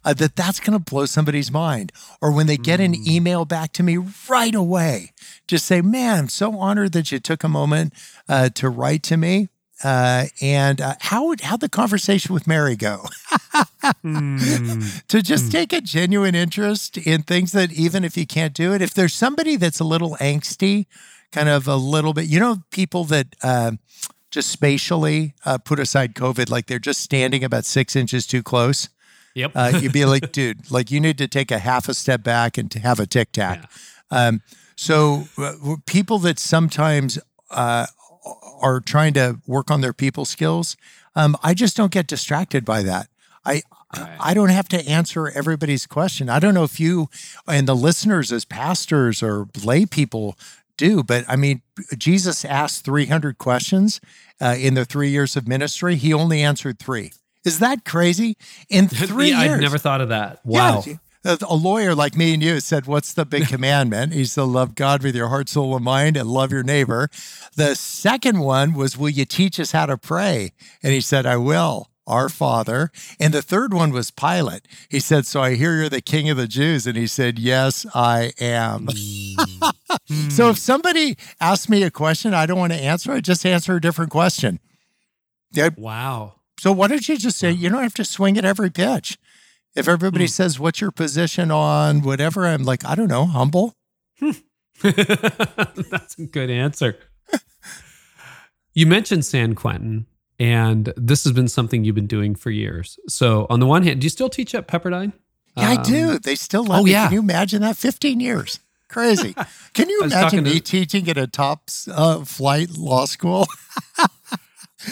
uh, 0.06 0.14
that 0.14 0.38
that's 0.38 0.62
going 0.62 0.80
to 0.80 0.92
blow 0.92 1.08
somebody's 1.08 1.52
mind. 1.52 1.92
Or 2.22 2.32
when 2.32 2.48
they 2.48 2.56
get 2.56 2.80
an 2.80 2.94
mm. 2.94 3.06
email 3.06 3.44
back 3.44 3.74
to 3.74 3.84
me 3.84 3.98
right 4.30 4.56
away, 4.56 5.12
just 5.46 5.66
say, 5.66 5.82
man, 5.82 6.20
I'm 6.20 6.30
so 6.30 6.58
honored 6.58 6.94
that 6.94 7.12
you 7.12 7.20
took 7.20 7.44
a 7.44 7.50
moment 7.50 7.92
uh, 8.30 8.48
to 8.52 8.70
write 8.70 9.04
to 9.04 9.18
me. 9.18 9.50
Uh, 9.84 10.26
and 10.42 10.82
uh, 10.82 10.96
how 11.00 11.28
would 11.28 11.42
how 11.42 11.56
the 11.56 11.70
conversation 11.70 12.34
with 12.34 12.48
Mary 12.48 12.76
go? 12.76 13.06
mm. 14.04 15.04
To 15.08 15.22
just 15.22 15.46
mm. 15.46 15.52
take 15.52 15.74
a 15.74 15.82
genuine 15.82 16.36
interest 16.36 16.98
in 16.98 17.24
things 17.24 17.52
that 17.54 17.72
even 17.72 18.04
if 18.04 18.18
you 18.18 18.28
can't 18.28 18.54
do 18.54 18.74
it, 18.74 18.82
if 18.82 18.94
there's 18.94 19.14
somebody 19.14 19.56
that's 19.56 19.80
a 19.80 19.86
little 19.86 20.18
angsty, 20.20 20.86
kind 21.32 21.50
of 21.50 21.68
a 21.68 21.76
little 21.76 22.14
bit, 22.14 22.26
you 22.26 22.40
know, 22.40 22.58
people 22.72 23.06
that 23.06 23.28
uh, 23.42 23.72
just 24.32 24.50
spatially 24.50 25.34
uh, 25.46 25.58
put 25.58 25.80
aside 25.80 26.14
COVID, 26.14 26.50
like 26.50 26.68
they're 26.68 26.80
just 26.80 27.02
standing 27.02 27.44
about 27.44 27.66
six 27.66 27.96
inches 27.96 28.28
too 28.28 28.44
close. 28.44 28.90
Yep. 29.36 29.52
Uh, 29.56 29.72
you'd 29.82 29.94
be 29.94 30.06
like, 30.06 30.32
dude, 30.34 30.70
like 30.72 30.92
you 30.92 31.00
need 31.00 31.18
to 31.18 31.28
take 31.28 31.52
a 31.52 31.60
half 31.60 31.88
a 31.88 31.94
step 31.94 32.24
back 32.24 32.58
and 32.58 32.70
to 32.72 32.80
have 32.80 33.00
a 33.00 33.06
tic 33.06 33.32
tac. 33.32 33.70
Yeah. 34.12 34.28
Um, 34.28 34.42
so 34.76 35.28
uh, 35.38 35.76
people 35.86 36.20
that 36.20 36.40
sometimes 36.40 37.20
uh, 37.52 37.88
are 38.62 38.80
trying 38.80 39.14
to 39.14 39.40
work 39.48 39.72
on 39.72 39.82
their 39.82 39.94
people 39.94 40.26
skills, 40.26 40.76
um, 41.16 41.38
I 41.44 41.54
just 41.54 41.76
don't 41.76 41.92
get 41.92 42.08
distracted 42.08 42.66
by 42.66 42.84
that. 42.84 43.08
I 43.46 43.62
right. 43.98 44.18
I 44.20 44.34
don't 44.34 44.50
have 44.50 44.68
to 44.70 44.88
answer 44.88 45.30
everybody's 45.30 45.86
question. 45.86 46.30
I 46.30 46.40
don't 46.40 46.54
know 46.54 46.64
if 46.64 46.80
you 46.80 47.10
and 47.48 47.68
the 47.68 47.76
listeners 47.76 48.32
as 48.32 48.46
pastors 48.46 49.24
or 49.24 49.48
lay 49.64 49.86
people 49.86 50.38
do, 50.78 51.04
but 51.04 51.26
I 51.28 51.36
mean, 51.36 51.62
Jesus 51.98 52.46
asked 52.46 52.86
300 52.86 53.38
questions 53.38 54.00
uh, 54.42 54.56
in 54.58 54.74
the 54.74 54.86
three 54.86 55.10
years 55.10 55.36
of 55.36 55.48
ministry. 55.48 55.96
He 55.96 56.14
only 56.14 56.42
answered 56.42 56.80
three. 56.80 57.12
Is 57.46 57.60
that 57.60 57.86
crazy? 57.86 58.38
In 58.70 58.88
three 58.90 59.30
yeah, 59.30 59.44
years, 59.44 59.54
I've 59.54 59.62
never 59.62 59.78
thought 59.78 60.02
of 60.02 60.10
that. 60.10 60.40
Wow. 60.46 60.84
Yeah, 60.86 60.96
a 61.26 61.56
lawyer 61.56 61.94
like 61.94 62.16
me 62.16 62.34
and 62.34 62.42
you 62.42 62.60
said, 62.60 62.86
What's 62.86 63.14
the 63.14 63.26
big 63.26 63.48
commandment? 63.48 64.14
He's 64.14 64.34
to 64.36 64.44
love 64.44 64.76
God 64.76 65.04
with 65.04 65.16
your 65.16 65.28
heart, 65.28 65.50
soul, 65.50 65.76
and 65.76 65.84
mind 65.84 66.18
and 66.18 66.30
love 66.30 66.52
your 66.52 66.64
neighbor. 66.64 67.10
The 67.56 67.76
second 67.76 68.40
one 68.40 68.74
was, 68.74 68.98
Will 68.98 69.10
you 69.10 69.26
teach 69.26 69.60
us 69.60 69.72
how 69.72 69.86
to 69.86 69.98
pray? 69.98 70.54
And 70.82 70.94
he 70.94 71.02
said, 71.02 71.26
I 71.26 71.38
will. 71.38 71.88
Our 72.08 72.28
Father. 72.28 72.90
And 73.20 73.36
the 73.36 73.44
third 73.44 73.72
one 73.72 73.92
was 73.92 74.10
Pilate. 74.10 74.68
He 74.90 75.00
said, 75.00 75.28
So 75.28 75.42
I 75.44 75.54
hear 75.54 75.76
you're 75.76 75.90
the 75.90 76.02
king 76.02 76.28
of 76.32 76.38
the 76.38 76.48
Jews. 76.48 76.88
And 76.88 76.98
he 76.98 77.06
said, 77.06 77.38
Yes, 77.38 77.86
I 77.94 78.32
am. 78.40 78.88
Mm. 78.88 80.32
so 80.32 80.50
if 80.50 80.58
somebody 80.58 81.18
asks 81.40 81.70
me 81.70 81.84
a 81.84 81.92
question 81.92 82.34
I 82.34 82.48
don't 82.48 82.58
want 82.58 82.74
to 82.74 82.80
answer, 82.80 83.12
I 83.12 83.22
just 83.22 83.46
answer 83.46 83.76
a 83.76 83.82
different 83.82 84.10
question. 84.10 84.60
Wow. 85.78 86.40
So 86.60 86.72
why 86.72 86.88
don't 86.88 87.08
you 87.08 87.18
just 87.18 87.38
say, 87.38 87.52
you 87.52 87.70
don't 87.70 87.84
have 87.84 87.94
to 87.96 88.04
swing 88.04 88.38
at 88.38 88.44
every 88.44 88.70
pitch? 88.70 89.18
If 89.80 89.88
everybody 89.88 90.26
hmm. 90.26 90.30
says, 90.30 90.60
What's 90.60 90.82
your 90.82 90.92
position 90.92 91.52
on 91.52 92.02
whatever? 92.02 92.46
I'm 92.46 92.64
like, 92.64 92.84
I 92.86 92.96
don't 92.96 93.08
know, 93.08 93.26
humble. 93.26 93.76
That's 94.82 96.20
a 96.20 96.26
good 96.26 96.50
answer. 96.50 96.98
you 98.74 98.86
mentioned 98.86 99.24
San 99.24 99.56
Quentin, 99.56 100.06
and 100.38 100.94
this 100.98 101.24
has 101.24 101.32
been 101.32 101.48
something 101.48 101.86
you've 101.86 101.96
been 101.96 102.08
doing 102.08 102.36
for 102.36 102.52
years. 102.52 103.00
So, 103.08 103.48
on 103.50 103.62
the 103.62 103.66
one 103.66 103.84
hand, 103.84 104.02
do 104.02 104.06
you 104.06 104.10
still 104.10 104.30
teach 104.30 104.54
at 104.54 104.68
Pepperdine? 104.68 105.14
Yeah, 105.56 105.72
um, 105.72 105.78
I 105.78 105.82
do. 105.82 106.10
Um, 106.12 106.20
they 106.24 106.36
still 106.36 106.66
let 106.66 106.82
oh, 106.82 106.84
me. 106.84 106.92
Yeah. 106.92 107.06
Can 107.06 107.14
you 107.14 107.20
imagine 107.20 107.62
that? 107.62 107.78
15 107.78 108.20
years. 108.20 108.60
Crazy. 108.90 109.34
Can 109.74 109.88
you 109.88 110.04
imagine 110.04 110.44
me 110.44 110.56
to, 110.56 110.60
teaching 110.60 111.08
at 111.10 111.18
a 111.18 111.28
top 111.28 111.70
uh, 111.90 112.26
flight 112.26 112.72
law 112.72 113.06
school? 113.06 113.48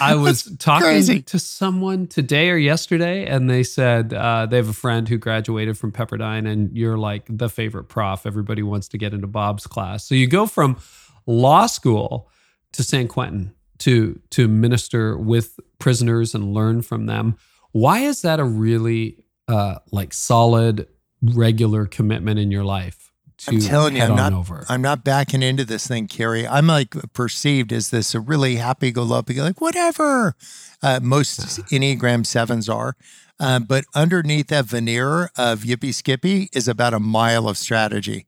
I 0.01 0.15
was 0.15 0.43
talking 0.57 0.85
crazy. 0.85 1.21
to 1.23 1.39
someone 1.39 2.07
today 2.07 2.49
or 2.49 2.57
yesterday, 2.57 3.25
and 3.25 3.49
they 3.49 3.63
said 3.63 4.13
uh, 4.13 4.45
they 4.45 4.57
have 4.57 4.69
a 4.69 4.73
friend 4.73 5.07
who 5.07 5.17
graduated 5.17 5.77
from 5.77 5.91
Pepperdine, 5.91 6.47
and 6.47 6.75
you're 6.75 6.97
like 6.97 7.25
the 7.29 7.49
favorite 7.49 7.85
prof. 7.85 8.25
Everybody 8.25 8.63
wants 8.63 8.87
to 8.89 8.97
get 8.97 9.13
into 9.13 9.27
Bob's 9.27 9.67
class. 9.67 10.05
So 10.05 10.15
you 10.15 10.27
go 10.27 10.45
from 10.45 10.77
law 11.25 11.67
school 11.67 12.29
to 12.73 12.83
San 12.83 13.07
Quentin 13.07 13.53
to 13.79 14.19
to 14.31 14.47
minister 14.47 15.17
with 15.17 15.59
prisoners 15.79 16.33
and 16.33 16.53
learn 16.53 16.81
from 16.81 17.05
them. 17.05 17.37
Why 17.71 17.99
is 17.99 18.21
that 18.23 18.39
a 18.39 18.45
really 18.45 19.23
uh, 19.47 19.79
like 19.91 20.13
solid, 20.13 20.87
regular 21.21 21.85
commitment 21.85 22.39
in 22.39 22.51
your 22.51 22.63
life? 22.63 23.06
I'm 23.47 23.59
telling 23.59 23.95
you, 23.95 24.03
I'm 24.03 24.15
not, 24.15 24.33
over. 24.33 24.65
I'm 24.67 24.81
not 24.81 25.03
backing 25.03 25.43
into 25.43 25.63
this 25.65 25.87
thing, 25.87 26.07
Carey. 26.07 26.47
I'm 26.47 26.67
like 26.67 26.95
perceived 27.13 27.71
as 27.71 27.89
this 27.89 28.15
a 28.15 28.19
really 28.19 28.55
happy-go-lucky, 28.55 29.39
like 29.41 29.61
whatever. 29.61 30.35
Uh, 30.81 30.99
most 31.01 31.39
Enneagram 31.69 32.25
sevens 32.25 32.67
are, 32.69 32.95
uh, 33.39 33.59
but 33.59 33.85
underneath 33.93 34.47
that 34.47 34.65
veneer 34.65 35.29
of 35.37 35.61
yippee 35.61 35.93
skippy 35.93 36.49
is 36.53 36.67
about 36.67 36.93
a 36.93 36.99
mile 36.99 37.47
of 37.47 37.57
strategy. 37.57 38.25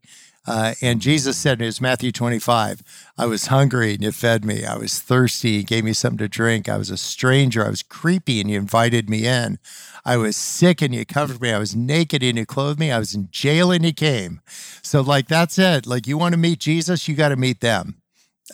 Uh, 0.50 0.74
and 0.82 1.00
Jesus 1.00 1.38
said 1.38 1.60
his 1.60 1.80
Matthew 1.80 2.12
25, 2.12 2.82
I 3.20 3.28
was 3.28 3.47
hungry 3.47 3.93
and 3.93 4.02
you 4.02 4.12
fed 4.12 4.43
me. 4.43 4.66
I 4.66 4.78
was 4.78 5.00
thirsty. 5.00 5.52
You 5.52 5.64
gave 5.64 5.84
me 5.84 5.93
something 5.93 6.18
to 6.18 6.28
drink. 6.28 6.68
I 6.68 6.78
was 6.78 6.89
a 6.89 6.97
stranger. 6.97 7.64
I 7.64 7.70
was 7.70 7.84
creepy 7.84 8.41
and 8.41 8.50
you 8.50 8.58
invited 8.58 9.12
me 9.12 9.28
in. 9.28 9.60
I 10.04 10.18
was 10.18 10.36
sick 10.36 10.82
and 10.82 10.93
you 10.93 11.06
covered 11.06 11.39
me. 11.39 11.52
I 11.52 11.60
was 11.60 11.76
naked 11.76 12.24
and 12.24 12.36
you 12.36 12.47
clothed 12.47 12.80
me. 12.80 12.91
I 12.91 12.97
was 12.97 13.14
in 13.14 13.30
jail 13.30 13.72
and 13.72 13.86
you 13.86 13.93
came. 13.93 14.41
So, 14.82 15.02
like, 15.02 15.28
that's 15.28 15.60
it. 15.60 15.86
Like, 15.86 16.08
you 16.08 16.18
want 16.18 16.34
to 16.34 16.39
meet 16.39 16.58
Jesus, 16.58 17.08
you 17.08 17.14
got 17.14 17.30
to 17.30 17.36
meet 17.36 17.60
them. 17.60 18.02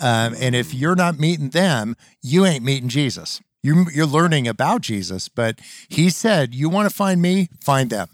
Um, 0.02 0.36
and 0.38 0.54
if 0.54 0.74
you're 0.74 0.98
not 0.98 1.18
meeting 1.18 1.52
them, 1.52 1.96
you 2.22 2.46
ain't 2.46 2.66
meeting 2.66 2.90
Jesus. 2.90 3.40
You're, 3.64 3.90
you're 3.94 4.06
learning 4.06 4.50
about 4.50 4.82
Jesus, 4.82 5.30
but 5.30 5.60
he 5.88 6.10
said, 6.10 6.54
You 6.54 6.68
want 6.68 6.90
to 6.90 6.94
find 6.94 7.22
me? 7.22 7.48
Find 7.62 7.90
them. 7.90 8.10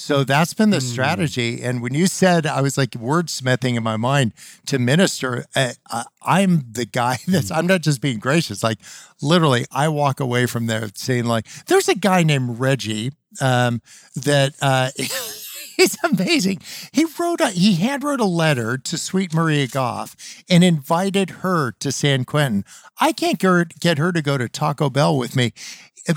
So 0.00 0.24
that's 0.24 0.54
been 0.54 0.70
the 0.70 0.78
mm. 0.78 0.82
strategy. 0.82 1.62
And 1.62 1.82
when 1.82 1.94
you 1.94 2.06
said, 2.06 2.46
I 2.46 2.60
was 2.62 2.78
like 2.78 2.90
wordsmithing 2.92 3.76
in 3.76 3.82
my 3.82 3.96
mind 3.96 4.32
to 4.66 4.78
minister, 4.78 5.44
uh, 5.54 5.72
I'm 6.22 6.64
the 6.72 6.86
guy 6.86 7.18
that's, 7.28 7.50
mm. 7.50 7.56
I'm 7.56 7.66
not 7.66 7.82
just 7.82 8.00
being 8.00 8.18
gracious. 8.18 8.62
Like 8.62 8.78
literally, 9.20 9.66
I 9.70 9.88
walk 9.88 10.20
away 10.20 10.46
from 10.46 10.66
there 10.66 10.88
saying, 10.94 11.26
like, 11.26 11.46
there's 11.66 11.88
a 11.88 11.94
guy 11.94 12.22
named 12.22 12.58
Reggie 12.58 13.12
um, 13.40 13.82
that, 14.16 14.54
uh, 14.62 14.90
He's 15.80 15.96
amazing. 16.04 16.60
He 16.92 17.06
wrote 17.18 17.40
a 17.40 17.48
he 17.48 17.76
hand 17.76 18.04
wrote 18.04 18.20
a 18.20 18.26
letter 18.26 18.76
to 18.76 18.98
Sweet 18.98 19.32
Maria 19.32 19.66
Goff 19.66 20.14
and 20.46 20.62
invited 20.62 21.30
her 21.40 21.72
to 21.80 21.90
San 21.90 22.26
Quentin. 22.26 22.66
I 23.00 23.12
can't 23.12 23.38
get 23.38 23.96
her 23.96 24.12
to 24.12 24.20
go 24.20 24.36
to 24.36 24.46
Taco 24.46 24.90
Bell 24.90 25.16
with 25.16 25.34
me 25.34 25.54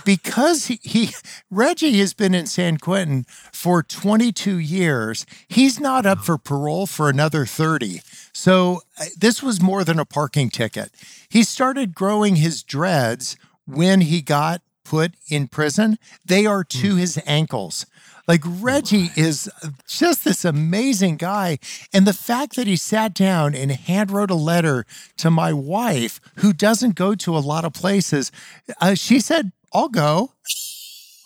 because 0.03 0.65
he, 0.65 0.79
he, 0.81 1.11
Reggie 1.49 1.99
has 1.99 2.13
been 2.13 2.35
in 2.35 2.45
San 2.45 2.77
Quentin 2.77 3.25
for 3.53 3.81
22 3.81 4.57
years. 4.57 5.25
He's 5.47 5.79
not 5.79 6.05
up 6.05 6.19
for 6.19 6.37
parole 6.37 6.85
for 6.85 7.09
another 7.09 7.45
30. 7.45 8.01
So 8.33 8.81
uh, 8.99 9.05
this 9.17 9.41
was 9.41 9.61
more 9.61 9.85
than 9.85 9.97
a 9.97 10.05
parking 10.05 10.49
ticket. 10.49 10.91
He 11.29 11.41
started 11.43 11.95
growing 11.95 12.35
his 12.35 12.63
dreads 12.63 13.37
when 13.65 14.01
he 14.01 14.21
got 14.21 14.61
put 14.83 15.13
in 15.29 15.47
prison. 15.47 15.97
They 16.25 16.45
are 16.45 16.63
to 16.65 16.91
hmm. 16.91 16.97
his 16.97 17.21
ankles. 17.25 17.85
Like 18.27 18.41
Reggie 18.45 19.09
is 19.15 19.49
just 19.87 20.23
this 20.23 20.45
amazing 20.45 21.17
guy. 21.17 21.59
And 21.93 22.07
the 22.07 22.13
fact 22.13 22.55
that 22.55 22.67
he 22.67 22.75
sat 22.75 23.13
down 23.13 23.53
and 23.53 23.71
hand 23.71 24.11
wrote 24.11 24.31
a 24.31 24.35
letter 24.35 24.85
to 25.17 25.29
my 25.29 25.51
wife, 25.51 26.21
who 26.37 26.53
doesn't 26.53 26.95
go 26.95 27.15
to 27.15 27.37
a 27.37 27.39
lot 27.39 27.65
of 27.65 27.73
places, 27.73 28.31
uh, 28.79 28.95
she 28.95 29.19
said, 29.19 29.51
I'll 29.73 29.89
go. 29.89 30.31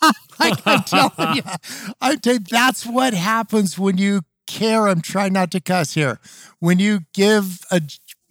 like 0.40 0.58
I'm 0.66 0.82
telling 0.82 1.36
you, 1.36 1.42
I 2.00 2.16
think 2.16 2.48
that's 2.48 2.86
what 2.86 3.14
happens 3.14 3.78
when 3.78 3.98
you 3.98 4.22
care. 4.46 4.88
I'm 4.88 5.02
trying 5.02 5.32
not 5.32 5.50
to 5.52 5.60
cuss 5.60 5.94
here. 5.94 6.18
When 6.58 6.78
you 6.78 7.00
give 7.12 7.60
a 7.70 7.80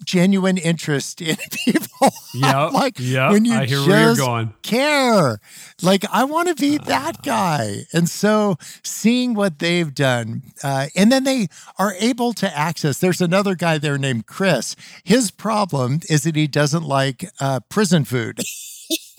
genuine 0.08 0.58
interest 0.58 1.22
in 1.22 1.36
people. 1.66 2.10
Yeah. 2.34 2.66
like 2.74 2.98
yep, 2.98 3.32
when 3.32 3.46
you 3.46 3.54
I 3.54 3.66
hear 3.66 3.78
just 3.78 3.88
where 3.88 4.04
you're 4.06 4.16
going. 4.16 4.54
care. 4.64 5.40
Like 5.84 6.06
I 6.12 6.24
want 6.24 6.48
to 6.48 6.56
be 6.56 6.80
that 6.80 7.22
guy. 7.22 7.86
And 7.94 8.10
so 8.10 8.58
seeing 8.84 9.36
what 9.36 9.60
they've 9.60 9.94
done, 9.94 10.42
uh, 10.64 10.88
and 10.96 11.12
then 11.12 11.26
they 11.26 11.48
are 11.78 11.94
able 12.00 12.34
to 12.34 12.58
access. 12.58 12.98
There's 12.98 13.22
another 13.22 13.54
guy 13.54 13.78
there 13.78 13.98
named 14.00 14.26
Chris. 14.26 14.76
His 15.04 15.30
problem 15.30 16.00
is 16.10 16.24
that 16.24 16.36
he 16.36 16.48
doesn't 16.48 16.84
like 16.84 17.30
uh, 17.40 17.60
prison 17.70 18.06
food. 18.06 18.40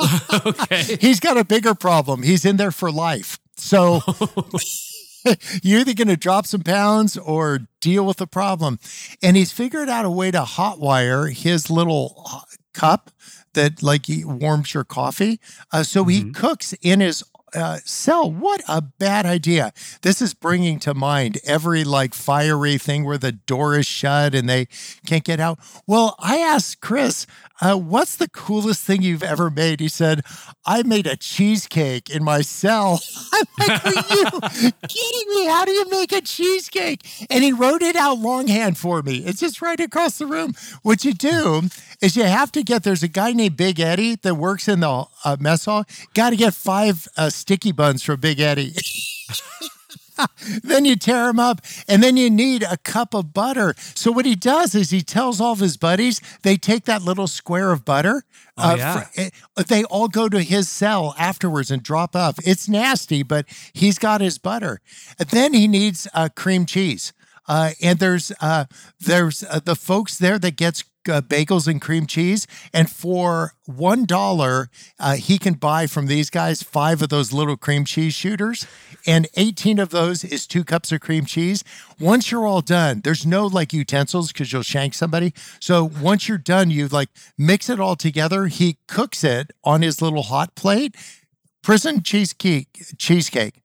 okay. 0.47 0.97
He's 1.01 1.21
got 1.21 1.37
a 1.37 1.45
bigger 1.45 1.75
problem. 1.75 2.23
He's 2.23 2.45
in 2.45 2.57
there 2.57 2.73
for 2.73 2.91
life. 2.91 3.39
So 3.57 4.01
you're 5.63 5.81
either 5.81 5.95
going 5.95 6.09
to 6.09 6.17
drop 6.17 6.47
some 6.47 6.63
pounds 6.63 7.17
or 7.17 7.61
deal 7.81 8.05
with 8.07 8.19
the 8.19 8.27
problem. 8.27 8.79
And 9.23 9.37
he's 9.37 9.53
figured 9.53 9.89
out 9.89 10.05
a 10.05 10.11
way 10.11 10.31
to 10.31 10.43
hotwire 10.43 11.33
his 11.33 11.71
little 11.71 12.23
uh, 12.27 12.41
cup 12.75 13.11
that 13.55 13.83
like 13.83 14.07
he 14.07 14.25
warms 14.25 14.75
your 14.75 14.85
coffee. 14.85 15.41
Uh, 15.73 15.83
so 15.83 16.03
mm-hmm. 16.03 16.11
he 16.11 16.33
cooks 16.33 16.75
in 16.81 17.01
his 17.01 17.25
uh, 17.55 17.79
cell. 17.85 18.31
What 18.31 18.63
a 18.69 18.81
bad 18.83 19.27
idea. 19.27 19.73
This 20.03 20.21
is 20.21 20.35
bringing 20.35 20.79
to 20.81 20.95
mind 20.95 21.39
every 21.45 21.85
like 21.85 22.15
fiery 22.15 22.79
thing 22.79 23.05
where 23.05 23.19
the 23.19 23.33
door 23.33 23.79
is 23.79 23.87
shut 23.87 24.35
and 24.35 24.49
they 24.49 24.67
can't 25.07 25.25
get 25.25 25.41
out. 25.41 25.59
Well, 25.87 26.15
I 26.19 26.39
asked 26.39 26.81
Chris, 26.81 27.27
uh, 27.61 27.77
what's 27.77 28.17
the 28.17 28.29
coolest 28.29 28.85
thing 28.85 29.03
you've 29.03 29.23
ever 29.23 29.51
made? 29.51 29.81
He 29.81 29.89
said, 29.89 30.23
I 30.65 30.83
made 30.85 31.07
a 31.07 31.17
cheesecake 31.17 32.09
in 32.09 32.23
my 32.23 32.41
cell. 32.41 33.01
I'm 33.33 33.45
like, 33.59 33.85
are 33.85 34.15
you 34.15 34.31
kidding 34.89 35.35
me? 35.35 35.47
How 35.47 35.65
do 35.65 35.73
you 35.73 35.91
make 35.91 36.13
a 36.13 36.21
cheesecake? 36.21 37.07
And 37.31 37.43
he 37.43 37.53
wrote 37.53 37.83
it 37.83 37.97
out 37.97 38.19
longhand 38.19 38.79
for 38.79 39.03
me. 39.03 39.19
It's 39.19 39.41
just 39.41 39.61
right 39.61 39.81
across 39.81 40.19
the 40.19 40.27
room. 40.27 40.53
What 40.83 41.05
you 41.05 41.15
do 41.15 41.63
is 42.01 42.17
you 42.17 42.25
have 42.25 42.53
to 42.53 42.63
get, 42.63 42.83
there's 42.83 43.03
a 43.03 43.09
guy 43.09 43.33
named 43.33 43.57
Big 43.57 43.81
Eddie 43.81 44.17
that 44.17 44.35
works 44.35 44.69
in 44.69 44.81
the 44.81 45.07
uh, 45.25 45.37
mess 45.41 45.65
hall. 45.65 45.85
Got 46.15 46.31
to 46.31 46.37
get 46.37 46.55
five 46.55 47.09
uh, 47.17 47.31
sticky 47.31 47.73
buns 47.73 48.03
from 48.03 48.21
Big 48.21 48.41
Eddie. 48.41 48.75
then 50.63 50.85
you 50.85 50.97
tear 50.97 51.27
them 51.27 51.41
up, 51.41 51.61
and 51.87 52.03
then 52.03 52.17
you 52.17 52.31
need 52.31 52.63
a 52.63 52.77
cup 52.79 53.15
of 53.15 53.33
butter. 53.33 53.75
So 53.95 54.11
what 54.13 54.27
he 54.27 54.35
does 54.35 54.75
is 54.75 54.91
he 54.91 55.01
tells 55.01 55.41
all 55.41 55.53
of 55.53 55.61
his 55.61 55.77
buddies 55.77 56.21
they 56.43 56.57
take 56.57 56.85
that 56.85 57.03
little 57.03 57.27
square 57.27 57.73
of 57.73 57.85
butter. 57.85 58.25
Oh, 58.57 58.73
uh, 58.73 58.77
yeah. 58.77 59.01
For, 59.01 59.21
eh, 59.21 59.31
they 59.69 59.85
all 59.85 60.09
go 60.09 60.29
to 60.29 60.41
his 60.41 60.69
cell 60.69 61.15
afterwards 61.19 61.71
and 61.71 61.83
drop 61.83 62.17
off. 62.17 62.37
It's 62.45 62.69
nasty, 62.69 63.23
but 63.23 63.47
he's 63.73 63.99
got 63.99 64.21
his 64.21 64.39
butter. 64.39 64.81
And 65.19 65.29
then 65.29 65.53
he 65.53 65.69
needs 65.69 66.09
uh, 66.15 66.29
cream 66.35 66.67
cheese. 66.67 67.13
Uh, 67.49 67.71
and 67.83 67.99
there's 67.99 68.31
uh, 68.41 68.67
there's 69.01 69.43
uh, 69.43 69.61
the 69.65 69.75
folks 69.75 70.19
there 70.19 70.39
that 70.39 70.57
gets 70.57 70.85
uh, 71.09 71.23
bagels 71.23 71.67
and 71.67 71.81
cream 71.81 72.07
cheese. 72.07 72.47
And 72.73 72.91
for 72.91 73.55
one 73.65 74.05
dollar, 74.05 74.69
uh, 75.01 75.15
he 75.15 75.39
can 75.39 75.55
buy 75.55 75.87
from 75.87 76.07
these 76.07 76.31
guys 76.31 76.63
five 76.63 77.03
of 77.03 77.09
those 77.09 77.33
little 77.33 77.57
cream 77.57 77.85
cheese 77.85 78.15
shooters, 78.15 78.67
and 79.07 79.27
eighteen 79.37 79.79
of 79.79 79.91
those 79.91 80.25
is 80.25 80.47
two 80.47 80.65
cups 80.65 80.93
of 80.93 81.01
cream 81.01 81.25
cheese. 81.25 81.65
Once 81.99 82.31
you're 82.31 82.47
all 82.47 82.61
done, 82.61 83.01
there's 83.03 83.27
no 83.27 83.47
like 83.47 83.73
utensils 83.73 84.31
because 84.33 84.53
you'll 84.53 84.63
shank 84.63 84.95
somebody. 84.95 85.33
So 85.61 85.91
once 86.03 86.29
you're 86.29 86.39
done, 86.39 86.71
you 86.71 86.89
like 86.89 87.09
mix 87.37 87.71
it 87.71 87.81
all 87.81 87.97
together. 87.97 88.47
He 88.47 88.77
cooks 88.87 89.25
it 89.25 89.51
on 89.65 89.83
his 89.83 90.03
little 90.03 90.25
hot 90.25 90.55
plate. 90.55 90.95
Prison 91.63 92.03
cheesecake, 92.03 92.97
cheesecake 92.99 93.63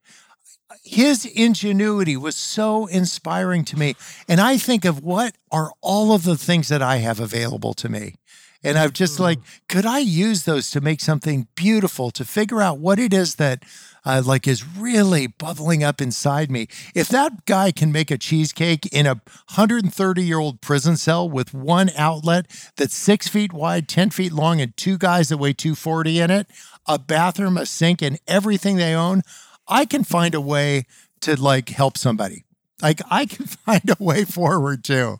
his 0.84 1.24
ingenuity 1.24 2.16
was 2.16 2.36
so 2.36 2.86
inspiring 2.86 3.64
to 3.64 3.78
me. 3.78 3.96
And 4.28 4.40
I 4.40 4.58
think 4.58 4.84
of 4.84 5.02
what 5.02 5.34
are 5.50 5.72
all 5.80 6.12
of 6.12 6.24
the 6.24 6.36
things 6.36 6.68
that 6.68 6.82
I 6.82 6.96
have 6.96 7.20
available 7.20 7.72
to 7.74 7.88
me. 7.88 8.16
And 8.62 8.78
I'm 8.78 8.92
just 8.92 9.20
like, 9.20 9.40
mm. 9.40 9.60
could 9.68 9.84
I 9.84 9.98
use 9.98 10.44
those 10.44 10.70
to 10.70 10.80
make 10.80 11.00
something 11.00 11.48
beautiful, 11.54 12.10
to 12.12 12.24
figure 12.24 12.62
out 12.62 12.78
what 12.78 12.98
it 12.98 13.12
is 13.12 13.34
that 13.34 13.62
uh, 14.06 14.22
like 14.24 14.48
is 14.48 14.66
really 14.66 15.26
bubbling 15.26 15.84
up 15.84 16.00
inside 16.00 16.50
me? 16.50 16.68
If 16.94 17.08
that 17.08 17.44
guy 17.44 17.72
can 17.72 17.92
make 17.92 18.10
a 18.10 18.16
cheesecake 18.16 18.86
in 18.86 19.06
a 19.06 19.20
130 19.54 20.22
year 20.22 20.38
old 20.38 20.62
prison 20.62 20.96
cell 20.96 21.28
with 21.28 21.52
one 21.52 21.90
outlet 21.96 22.46
that's 22.76 22.96
six 22.96 23.28
feet 23.28 23.52
wide, 23.52 23.86
10 23.86 24.10
feet 24.10 24.32
long, 24.32 24.62
and 24.62 24.74
two 24.78 24.96
guys 24.96 25.28
that 25.28 25.36
weigh 25.36 25.52
240 25.52 26.20
in 26.20 26.30
it, 26.30 26.46
a 26.86 26.98
bathroom, 26.98 27.58
a 27.58 27.66
sink, 27.66 28.00
and 28.00 28.18
everything 28.26 28.76
they 28.76 28.94
own, 28.94 29.22
I 29.66 29.84
can 29.84 30.04
find 30.04 30.34
a 30.34 30.40
way 30.40 30.86
to 31.22 31.40
like 31.40 31.70
help 31.70 31.96
somebody. 31.98 32.44
Like 32.82 33.00
I 33.10 33.26
can 33.26 33.46
find 33.66 33.88
a 33.88 34.02
way 34.02 34.24
forward 34.24 34.84
too. 34.84 35.18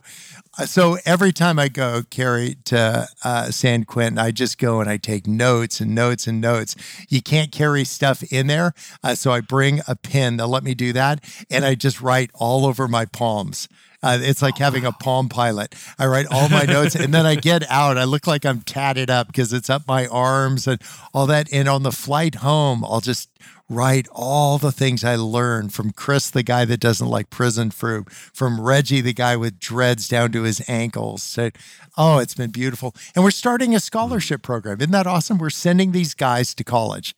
Uh, 0.57 0.66
so 0.66 0.99
every 1.05 1.32
time 1.32 1.59
I 1.59 1.68
go, 1.68 2.03
Carey, 2.11 2.57
to 2.66 3.09
uh, 3.24 3.51
San 3.51 3.84
Quentin, 3.84 4.18
I 4.18 4.30
just 4.30 4.59
go 4.59 4.80
and 4.80 4.88
I 4.88 4.99
take 4.99 5.26
notes 5.26 5.80
and 5.80 5.95
notes 5.95 6.26
and 6.26 6.40
notes. 6.40 6.76
You 7.09 7.22
can't 7.22 7.51
carry 7.51 7.84
stuff 7.84 8.22
in 8.32 8.47
there. 8.47 8.72
Uh, 9.03 9.14
so 9.14 9.32
I 9.32 9.40
bring 9.40 9.80
a 9.88 9.97
pen 9.97 10.36
that 10.36 10.47
let 10.47 10.62
me 10.62 10.74
do 10.74 10.92
that. 10.92 11.24
And 11.51 11.64
I 11.64 11.74
just 11.74 12.01
write 12.01 12.30
all 12.34 12.66
over 12.66 12.86
my 12.86 13.05
palms. 13.05 13.68
Uh, 14.05 14.18
it's 14.20 14.42
like 14.42 14.59
having 14.59 14.84
a 14.84 14.92
Palm 14.92 15.30
Pilot. 15.30 15.74
I 15.99 16.05
write 16.05 16.26
all 16.30 16.51
my 16.51 16.64
notes 16.64 16.95
and 16.95 17.14
then 17.14 17.24
I 17.24 17.36
get 17.36 17.64
out. 17.70 17.97
I 17.97 18.05
look 18.05 18.26
like 18.26 18.45
I'm 18.45 18.61
tatted 18.61 19.09
up 19.09 19.28
because 19.28 19.51
it's 19.55 19.70
up 19.70 19.88
my 19.88 20.07
arms 20.09 20.66
and 20.66 20.80
all 21.14 21.26
that. 21.28 21.51
And 21.51 21.68
on 21.68 21.84
the 21.84 21.90
flight 21.90 22.36
home, 22.36 22.84
I'll 22.84 23.01
just 23.01 23.30
write 23.69 24.07
all 24.12 24.59
the 24.59 24.73
things 24.73 25.05
I 25.05 25.17
learned 25.17 25.73
from 25.73 25.93
Chris, 25.93 26.31
the 26.31 26.43
guy 26.43 26.65
that 26.65 26.81
doesn't 26.81 27.09
like 27.09 27.31
prison 27.31 27.71
fruit, 27.71 28.11
from 28.11 28.61
Reggie, 28.61 29.01
the 29.01 29.12
guy 29.12 29.37
with 29.37 29.59
dreads 29.59 30.09
down 30.09 30.33
to 30.33 30.43
his 30.43 30.62
ankles. 30.69 31.23
So, 31.23 31.51
oh, 31.97 32.19
it's 32.19 32.35
been 32.35 32.51
beautiful. 32.51 32.95
And 33.15 33.25
we're 33.25 33.31
starting 33.31 33.75
a 33.75 33.81
scholarship 33.81 34.43
program. 34.43 34.81
Isn't 34.81 34.93
that 34.93 35.07
awesome? 35.07 35.39
We're 35.39 35.51
sending 35.51 35.93
these 35.93 36.15
guys 36.15 36.55
to 36.55 36.65
college. 36.65 37.15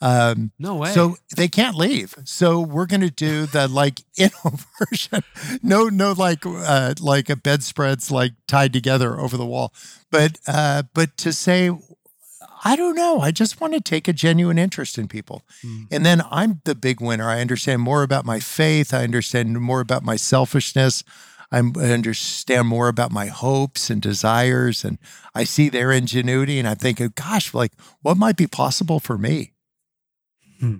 Um, 0.00 0.52
no 0.58 0.76
way. 0.76 0.92
So 0.92 1.16
they 1.36 1.48
can't 1.48 1.74
leave. 1.76 2.14
So 2.24 2.60
we're 2.60 2.86
going 2.86 3.00
to 3.00 3.10
do 3.10 3.46
the 3.46 3.66
like 3.66 4.02
version. 4.78 5.22
No, 5.62 5.88
no, 5.88 6.12
like 6.12 6.46
uh, 6.46 6.94
like 7.00 7.28
a 7.28 7.36
bedspreads 7.36 8.10
like 8.10 8.32
tied 8.46 8.72
together 8.72 9.18
over 9.18 9.36
the 9.36 9.46
wall. 9.46 9.72
But 10.10 10.38
uh, 10.46 10.84
but 10.94 11.16
to 11.18 11.32
say, 11.32 11.70
I 12.64 12.76
don't 12.76 12.94
know. 12.94 13.20
I 13.20 13.30
just 13.30 13.60
want 13.60 13.74
to 13.74 13.80
take 13.80 14.08
a 14.08 14.12
genuine 14.12 14.58
interest 14.58 14.98
in 14.98 15.08
people, 15.08 15.42
mm. 15.64 15.86
and 15.90 16.04
then 16.04 16.22
I'm 16.30 16.60
the 16.64 16.74
big 16.74 17.00
winner. 17.00 17.28
I 17.28 17.40
understand 17.40 17.82
more 17.82 18.02
about 18.02 18.24
my 18.24 18.40
faith. 18.40 18.92
I 18.92 19.04
understand 19.04 19.60
more 19.60 19.80
about 19.80 20.02
my 20.02 20.16
selfishness. 20.16 21.04
I 21.50 21.58
understand 21.58 22.68
more 22.68 22.88
about 22.88 23.10
my 23.10 23.26
hopes 23.26 23.88
and 23.88 24.02
desires, 24.02 24.84
and 24.84 24.98
I 25.34 25.44
see 25.44 25.68
their 25.68 25.92
ingenuity, 25.92 26.58
and 26.58 26.68
I 26.68 26.74
think, 26.74 27.00
gosh, 27.14 27.54
like 27.54 27.72
what 28.02 28.16
might 28.16 28.36
be 28.36 28.46
possible 28.46 29.00
for 29.00 29.16
me. 29.16 29.52
Hmm. 30.60 30.76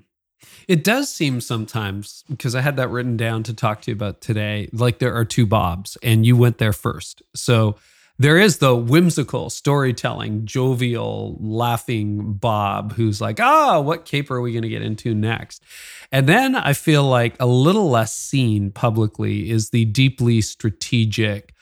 It 0.67 0.85
does 0.85 1.11
seem 1.11 1.41
sometimes 1.41 2.25
because 2.29 2.55
I 2.55 2.61
had 2.61 2.77
that 2.77 2.91
written 2.91 3.17
down 3.17 3.43
to 3.45 3.55
talk 3.55 3.81
to 3.83 3.91
you 3.91 3.95
about 3.95 4.21
today. 4.21 4.69
Like 4.73 4.99
there 4.99 5.15
are 5.15 5.25
two 5.25 5.47
Bobs, 5.47 5.97
and 6.03 6.27
you 6.27 6.37
went 6.37 6.59
there 6.59 6.75
first. 6.75 7.23
So 7.35 7.77
there 8.19 8.37
is 8.37 8.59
the 8.59 8.75
whimsical 8.75 9.49
storytelling, 9.49 10.45
jovial, 10.45 11.37
laughing 11.41 12.33
Bob 12.33 12.95
who's 12.95 13.21
like, 13.21 13.39
ah, 13.39 13.81
what 13.81 14.05
caper 14.05 14.37
are 14.37 14.41
we 14.41 14.53
going 14.53 14.63
to 14.63 14.69
get 14.69 14.83
into 14.83 15.15
next? 15.15 15.63
And 16.11 16.29
then 16.29 16.57
I 16.57 16.73
feel 16.73 17.05
like 17.05 17.37
a 17.39 17.47
little 17.47 17.89
less 17.91 18.17
seen 18.17 18.73
publicly 18.73 19.51
is 19.51 19.71
the 19.71 19.85
deeply 19.85 20.41
strategic, 20.41 21.55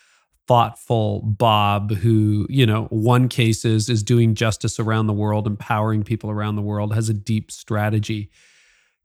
thoughtful 0.49 1.21
Bob 1.21 1.93
who, 1.97 2.47
you 2.49 2.65
know, 2.65 2.85
one 2.85 3.29
cases 3.29 3.91
is 3.91 4.03
doing 4.03 4.35
justice 4.35 4.81
around 4.81 5.09
the 5.09 5.13
world, 5.13 5.47
empowering 5.47 6.05
people 6.05 6.31
around 6.31 6.57
the 6.57 6.63
world, 6.63 6.95
has 6.95 7.11
a 7.11 7.15
deep 7.15 7.51
strategy. 7.51 8.31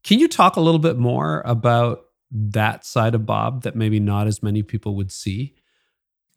Can 0.06 0.20
you 0.20 0.30
talk 0.30 0.56
a 0.56 0.62
little 0.62 0.80
bit 0.80 0.98
more 0.98 1.42
about 1.46 2.06
that 2.32 2.86
side 2.86 3.14
of 3.14 3.26
Bob 3.26 3.64
that 3.64 3.76
maybe 3.76 4.00
not 4.00 4.26
as 4.28 4.42
many 4.42 4.64
people 4.64 4.96
would 4.96 5.12
see? 5.12 5.56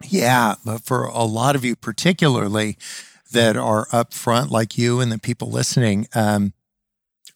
Yeah, 0.02 0.56
but 0.64 0.82
for 0.82 1.04
a 1.04 1.24
lot 1.24 1.56
of 1.56 1.64
you, 1.64 1.76
particularly 1.76 2.76
that 3.32 3.56
are 3.56 3.86
up 3.92 4.12
front, 4.12 4.50
like 4.50 4.76
you 4.78 5.00
and 5.00 5.10
the 5.10 5.18
people 5.18 5.50
listening, 5.50 6.08
um, 6.14 6.52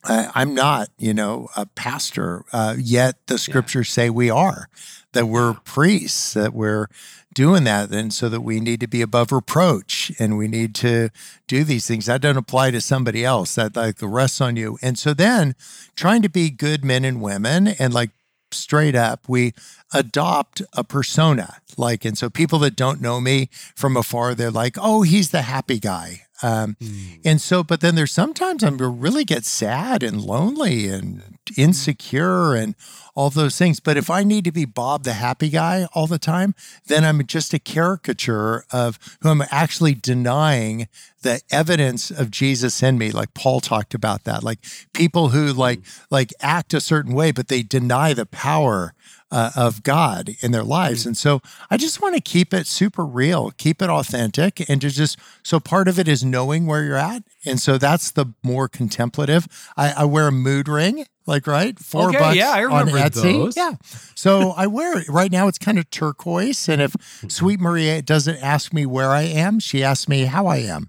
I, 0.05 0.43
am 0.43 0.55
not, 0.55 0.89
you 0.99 1.13
know, 1.13 1.49
a 1.57 1.67
pastor. 1.67 2.45
Uh, 2.53 2.77
yet 2.79 3.27
the 3.27 3.39
scriptures 3.39 3.89
yeah. 3.91 4.05
say 4.05 4.11
we 4.11 4.31
are, 4.31 4.69
that 5.13 5.27
we're 5.27 5.55
priests, 5.55 6.35
that 6.35 6.55
we're 6.55 6.87
doing 7.35 7.65
that, 7.65 7.91
and 7.91 8.13
so 8.13 8.29
that 8.29 8.41
we 8.41 8.61
need 8.61 8.81
to 8.81 8.89
be 8.89 9.03
above 9.03 9.33
reproach 9.33 10.13
and 10.19 10.39
we 10.39 10.49
need 10.49 10.75
to 10.77 11.11
do 11.47 11.65
these 11.65 11.87
things. 11.87 12.07
That 12.07 12.21
doesn't 12.21 12.37
apply 12.37 12.71
to 12.73 12.81
somebody 12.81 13.25
else. 13.25 13.55
That 13.57 13.77
like 13.77 13.97
the 13.97 14.09
rests 14.09 14.41
on 14.41 14.57
you. 14.57 14.79
And 14.83 14.99
so 14.99 15.15
then, 15.15 15.55
trying 15.95 16.23
to 16.23 16.29
be 16.29 16.51
good 16.51 16.85
men 16.85 17.05
and 17.05 17.21
women 17.21 17.69
and 17.69 17.93
like 17.93 18.11
straight 18.55 18.95
up, 18.95 19.29
we 19.29 19.53
adopt 19.93 20.63
a 20.73 20.85
persona. 20.85 21.57
Like, 21.77 22.05
and 22.05 22.17
so 22.17 22.31
people 22.31 22.59
that 22.61 22.77
don't 22.77 23.01
know 23.01 23.21
me 23.21 23.49
from 23.75 23.97
afar, 23.97 24.35
they're 24.35 24.51
like, 24.51 24.77
oh, 24.81 25.03
he's 25.03 25.31
the 25.31 25.43
happy 25.43 25.79
guy. 25.79 26.23
Um, 26.43 26.77
mm. 26.81 27.21
And 27.25 27.41
so, 27.41 27.63
but 27.63 27.81
then 27.81 27.95
there's 27.95 28.13
sometimes 28.13 28.63
I'm 28.63 28.79
really 28.79 29.25
get 29.25 29.45
sad 29.45 30.03
and 30.03 30.21
lonely 30.21 30.89
and 30.89 31.39
insecure 31.57 32.55
and 32.55 32.75
all 33.15 33.31
those 33.31 33.59
things. 33.59 33.81
But 33.81 33.97
if 33.97 34.11
I 34.11 34.23
need 34.23 34.45
to 34.45 34.53
be 34.53 34.65
Bob 34.65 35.03
the 35.03 35.15
happy 35.15 35.49
guy 35.49 35.89
all 35.93 36.07
the 36.07 36.19
time, 36.19 36.55
then 36.87 37.05
I'm 37.05 37.27
just 37.27 37.53
a 37.53 37.59
caricature 37.59 38.65
of 38.71 38.99
who 39.21 39.31
I'm 39.31 39.43
actually 39.51 39.95
denying 39.95 40.87
the 41.23 41.41
evidence 41.51 42.13
of 42.13 42.31
Jesus 42.31 42.81
in 42.83 42.97
me. 42.97 43.11
Like 43.11 43.35
Paul 43.35 43.61
talked 43.61 43.93
about 43.93 44.25
that. 44.25 44.45
Like 44.45 44.61
people 44.93 45.31
who 45.31 45.53
like 45.53 45.81
like 46.11 46.33
act 46.41 46.75
a 46.75 46.81
certain 46.81 47.13
way, 47.13 47.33
but 47.33 47.49
they 47.49 47.63
deny 47.63 48.15
the 48.15 48.27
power 48.27 48.95
uh, 49.31 49.51
of 49.57 49.83
God 49.83 50.31
in 50.41 50.53
their 50.53 50.65
lives. 50.65 51.07
And 51.07 51.17
so 51.17 51.41
I 51.71 51.77
just 51.77 52.01
want 52.01 52.15
to 52.15 52.21
keep 52.21 52.55
it 52.55 52.67
super 52.67 53.05
real, 53.05 53.51
keep 53.57 53.83
it 53.83 53.91
authentic, 53.91 54.69
and 54.69 54.81
to 54.81 54.91
just 54.91 55.19
so 55.43 55.61
part 55.61 55.89
of 55.89 55.99
it 55.99 56.09
is 56.09 56.25
knowing 56.25 56.67
where 56.67 56.85
you're 56.85 56.97
at. 56.97 57.23
And 57.45 57.61
so 57.61 57.79
that's 57.79 58.11
the 58.11 58.27
more 58.43 58.69
contemplative. 58.69 59.47
I, 59.77 59.93
I 59.93 60.05
wear 60.05 60.29
a 60.29 60.33
mood 60.33 60.69
ring 60.69 61.07
like 61.27 61.47
right 61.47 61.79
four 61.79 62.09
okay, 62.09 62.19
bucks 62.19 62.37
yeah 62.37 62.53
i 62.53 62.61
remember 62.61 62.93
on 62.93 63.11
Etsy. 63.11 63.23
those 63.35 63.55
yeah 63.55 63.75
so 64.15 64.53
i 64.53 64.67
wear 64.67 64.99
it 64.99 65.07
right 65.11 65.31
now 65.31 65.47
it's 65.47 65.59
kind 65.59 65.79
of 65.79 65.89
turquoise 65.91 66.71
and 66.71 66.81
if 66.81 66.95
mm-hmm. 66.95 67.29
sweet 67.29 67.61
maria 67.61 68.01
doesn't 68.01 68.43
ask 68.43 68.73
me 68.73 68.87
where 68.87 69.11
i 69.11 69.23
am 69.23 69.61
she 69.61 69.85
asks 69.85 70.09
me 70.09 70.23
how 70.25 70.47
i 70.47 70.57
am 70.57 70.89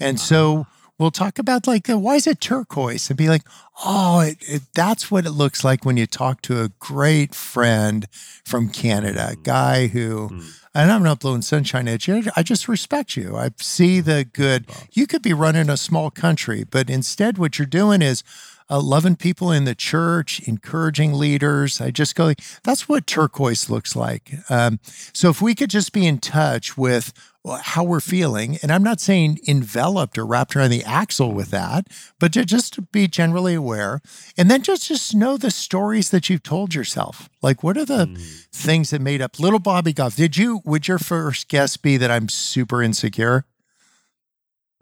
and 0.00 0.18
so 0.18 0.66
we'll 0.98 1.10
talk 1.10 1.38
about 1.38 1.66
like 1.66 1.88
why 1.88 2.14
is 2.14 2.26
it 2.26 2.40
turquoise 2.40 3.08
and 3.08 3.16
be 3.16 3.28
like 3.28 3.42
oh 3.84 4.20
it, 4.20 4.38
it, 4.40 4.62
that's 4.74 5.10
what 5.10 5.26
it 5.26 5.30
looks 5.30 5.64
like 5.64 5.84
when 5.84 5.96
you 5.96 6.06
talk 6.06 6.40
to 6.42 6.62
a 6.62 6.70
great 6.78 7.34
friend 7.34 8.06
from 8.44 8.68
canada 8.68 9.30
a 9.32 9.36
guy 9.36 9.88
who 9.88 10.28
mm-hmm. 10.28 10.48
and 10.74 10.90
i'm 10.90 11.02
not 11.02 11.20
blowing 11.20 11.42
sunshine 11.42 11.88
at 11.88 12.06
you 12.06 12.22
i 12.36 12.42
just 12.42 12.68
respect 12.68 13.16
you 13.16 13.36
i 13.36 13.50
see 13.58 14.00
the 14.00 14.24
good 14.24 14.66
you 14.92 15.06
could 15.06 15.22
be 15.22 15.32
running 15.32 15.68
a 15.68 15.76
small 15.76 16.10
country 16.10 16.64
but 16.64 16.88
instead 16.88 17.38
what 17.38 17.58
you're 17.58 17.66
doing 17.66 18.02
is 18.02 18.22
uh, 18.68 18.80
loving 18.80 19.16
people 19.16 19.52
in 19.52 19.64
the 19.64 19.74
church, 19.74 20.40
encouraging 20.40 21.14
leaders. 21.14 21.80
I 21.80 21.90
just 21.90 22.14
go, 22.14 22.32
that's 22.64 22.88
what 22.88 23.06
turquoise 23.06 23.70
looks 23.70 23.94
like. 23.94 24.32
Um, 24.50 24.80
so 25.12 25.30
if 25.30 25.40
we 25.40 25.54
could 25.54 25.70
just 25.70 25.92
be 25.92 26.06
in 26.06 26.18
touch 26.18 26.76
with 26.76 27.12
how 27.62 27.84
we're 27.84 28.00
feeling. 28.00 28.58
And 28.62 28.72
I'm 28.72 28.82
not 28.82 29.00
saying 29.00 29.38
enveloped 29.46 30.18
or 30.18 30.26
wrapped 30.26 30.56
around 30.56 30.70
the 30.70 30.84
axle 30.84 31.32
with 31.32 31.50
that, 31.50 31.86
but 32.18 32.32
to 32.32 32.44
just 32.44 32.74
to 32.74 32.82
be 32.82 33.08
generally 33.08 33.54
aware. 33.54 34.00
And 34.36 34.50
then 34.50 34.62
just, 34.62 34.88
just 34.88 35.14
know 35.14 35.36
the 35.36 35.50
stories 35.50 36.10
that 36.10 36.28
you've 36.28 36.42
told 36.42 36.74
yourself. 36.74 37.28
Like 37.42 37.62
what 37.62 37.76
are 37.76 37.84
the 37.84 38.06
mm. 38.06 38.46
things 38.52 38.90
that 38.90 39.00
made 39.00 39.22
up 39.22 39.38
little 39.38 39.60
Bobby 39.60 39.92
Goff? 39.92 40.16
Did 40.16 40.36
you, 40.36 40.60
would 40.64 40.88
your 40.88 40.98
first 40.98 41.48
guess 41.48 41.76
be 41.76 41.96
that 41.96 42.10
I'm 42.10 42.28
super 42.28 42.82
insecure? 42.82 43.44